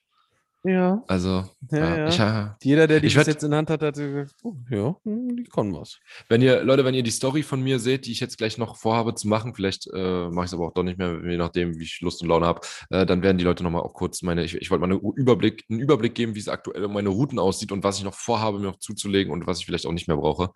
Ja. 0.65 1.03
Also, 1.07 1.43
Ja, 1.71 1.97
ja. 1.97 2.07
Ich, 2.07 2.17
ja. 2.17 2.57
Jeder, 2.63 2.87
der 2.87 3.01
die 3.01 3.07
Ich 3.07 3.13
bis 3.15 3.17
werd- 3.17 3.27
jetzt 3.35 3.43
in 3.43 3.51
der 3.51 3.57
Hand 3.57 3.69
hat, 3.69 3.81
hat 3.81 3.95
gesagt, 3.95 4.33
oh, 4.43 4.55
ja, 4.69 4.95
hm, 5.03 5.35
die 5.35 5.43
können 5.43 5.73
was. 5.73 5.99
wenn 6.29 6.41
ihr, 6.41 6.63
Leute, 6.63 6.85
wenn 6.85 6.93
ihr 6.95 7.03
die 7.03 7.11
Story 7.11 7.43
von 7.43 7.61
mir 7.61 7.79
seht, 7.79 8.05
die 8.05 8.11
ich 8.13 8.21
jetzt 8.21 8.37
gleich 8.37 8.57
noch 8.57 8.77
vorhabe 8.77 9.13
zu 9.13 9.27
machen, 9.27 9.53
vielleicht 9.55 9.87
äh, 9.93 10.29
mache 10.29 10.45
ich 10.45 10.51
es 10.51 10.53
aber 10.53 10.67
auch 10.67 10.73
doch 10.73 10.83
nicht 10.83 10.97
mehr, 10.97 11.19
je 11.29 11.35
nachdem, 11.37 11.77
wie 11.79 11.83
ich 11.83 11.99
Lust 12.01 12.21
und 12.21 12.29
Laune 12.29 12.45
habe, 12.45 12.61
äh, 12.91 13.05
dann 13.05 13.21
werden 13.23 13.37
die 13.37 13.43
Leute 13.43 13.61
nochmal 13.63 13.81
auch 13.81 13.93
kurz 13.93 14.21
meine, 14.21 14.43
ich, 14.45 14.55
ich 14.55 14.71
wollte 14.71 14.87
mal 14.87 14.93
eine 14.93 15.01
Überblick, 15.15 15.65
einen 15.69 15.79
Überblick 15.81 16.15
geben, 16.15 16.33
wie 16.35 16.39
es 16.39 16.47
aktuell 16.47 16.85
um 16.85 16.93
meine 16.93 17.09
Routen 17.09 17.39
aussieht 17.39 17.71
und 17.73 17.83
was 17.83 17.97
ich 17.97 18.05
noch 18.05 18.13
vorhabe, 18.13 18.59
mir 18.59 18.67
noch 18.67 18.79
zuzulegen 18.79 19.33
und 19.33 19.45
was 19.47 19.59
ich 19.59 19.65
vielleicht 19.65 19.85
auch 19.85 19.91
nicht 19.91 20.07
mehr 20.07 20.17
brauche. 20.17 20.51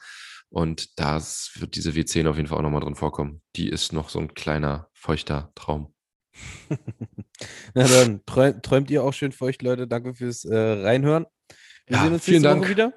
Und 0.49 0.97
da 0.97 1.21
wird 1.55 1.75
diese 1.75 1.91
W10 1.91 2.29
auf 2.29 2.37
jeden 2.37 2.47
Fall 2.47 2.59
auch 2.59 2.61
nochmal 2.61 2.79
drin 2.79 2.95
vorkommen. 2.95 3.41
Die 3.57 3.67
ist 3.67 3.91
noch 3.91 4.07
so 4.07 4.19
ein 4.19 4.33
kleiner, 4.33 4.87
feuchter 4.93 5.51
Traum. 5.55 5.93
Na 7.73 7.87
dann, 7.87 8.25
träum, 8.25 8.61
träumt 8.61 8.89
ihr 8.91 9.03
auch 9.03 9.13
schön 9.13 9.31
für 9.31 9.45
euch, 9.45 9.61
Leute. 9.61 9.87
Danke 9.87 10.13
fürs 10.13 10.45
äh, 10.45 10.55
Reinhören. 10.55 11.25
Wir 11.85 11.97
Ja, 11.97 12.03
sehen 12.03 12.13
uns 12.13 12.23
vielen 12.23 12.41
nächste 12.41 12.49
Dank. 12.49 12.61
Woche 12.63 12.69
wieder. 12.71 12.93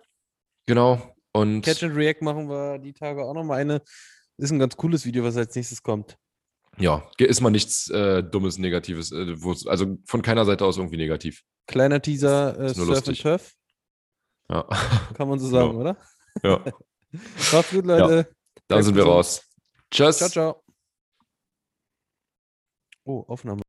Genau. 0.67 1.15
Und 1.33 1.63
Catch 1.63 1.83
and 1.85 1.95
React 1.97 2.23
machen 2.23 2.49
wir 2.49 2.79
die 2.79 2.93
Tage 2.93 3.23
auch 3.25 3.35
nochmal 3.35 3.61
eine. 3.61 3.83
Ist 4.37 4.51
ein 4.51 4.59
ganz 4.59 4.77
cooles 4.77 5.05
Video, 5.05 5.23
was 5.23 5.37
als 5.37 5.55
nächstes 5.55 5.83
kommt. 5.83 6.17
ja, 6.79 7.03
ist 7.19 7.41
mal 7.41 7.51
nichts 7.51 7.89
äh, 7.91 8.23
Dummes, 8.23 8.59
Negatives. 8.59 9.13
Äh, 9.13 9.37
also 9.67 9.99
von 10.07 10.23
keiner 10.23 10.45
Seite 10.45 10.65
aus 10.65 10.77
irgendwie 10.79 10.97
negativ. 10.97 11.43
Kleiner 11.67 12.01
Teaser, 12.01 12.59
äh, 12.59 12.75
Surf 12.75 12.89
lustig. 12.89 13.25
and 13.27 13.41
Turf, 13.41 13.53
Ja. 14.51 14.63
kann 15.15 15.29
man 15.29 15.39
so 15.39 15.47
sagen, 15.49 15.71
Genau. 15.71 15.81
oder? 15.81 15.97
ja. 16.43 16.65
Macht's 17.53 17.71
gut, 17.71 17.85
Leute. 17.87 18.31
Dann 18.69 18.83
sind 18.83 18.95
wir 18.97 19.05
raus. 19.05 19.43
Tschüss. 19.91 20.19
Ciao, 20.19 20.29
ciao. 20.31 20.63
Oh, 23.07 23.25
Aufnahme. 23.29 23.63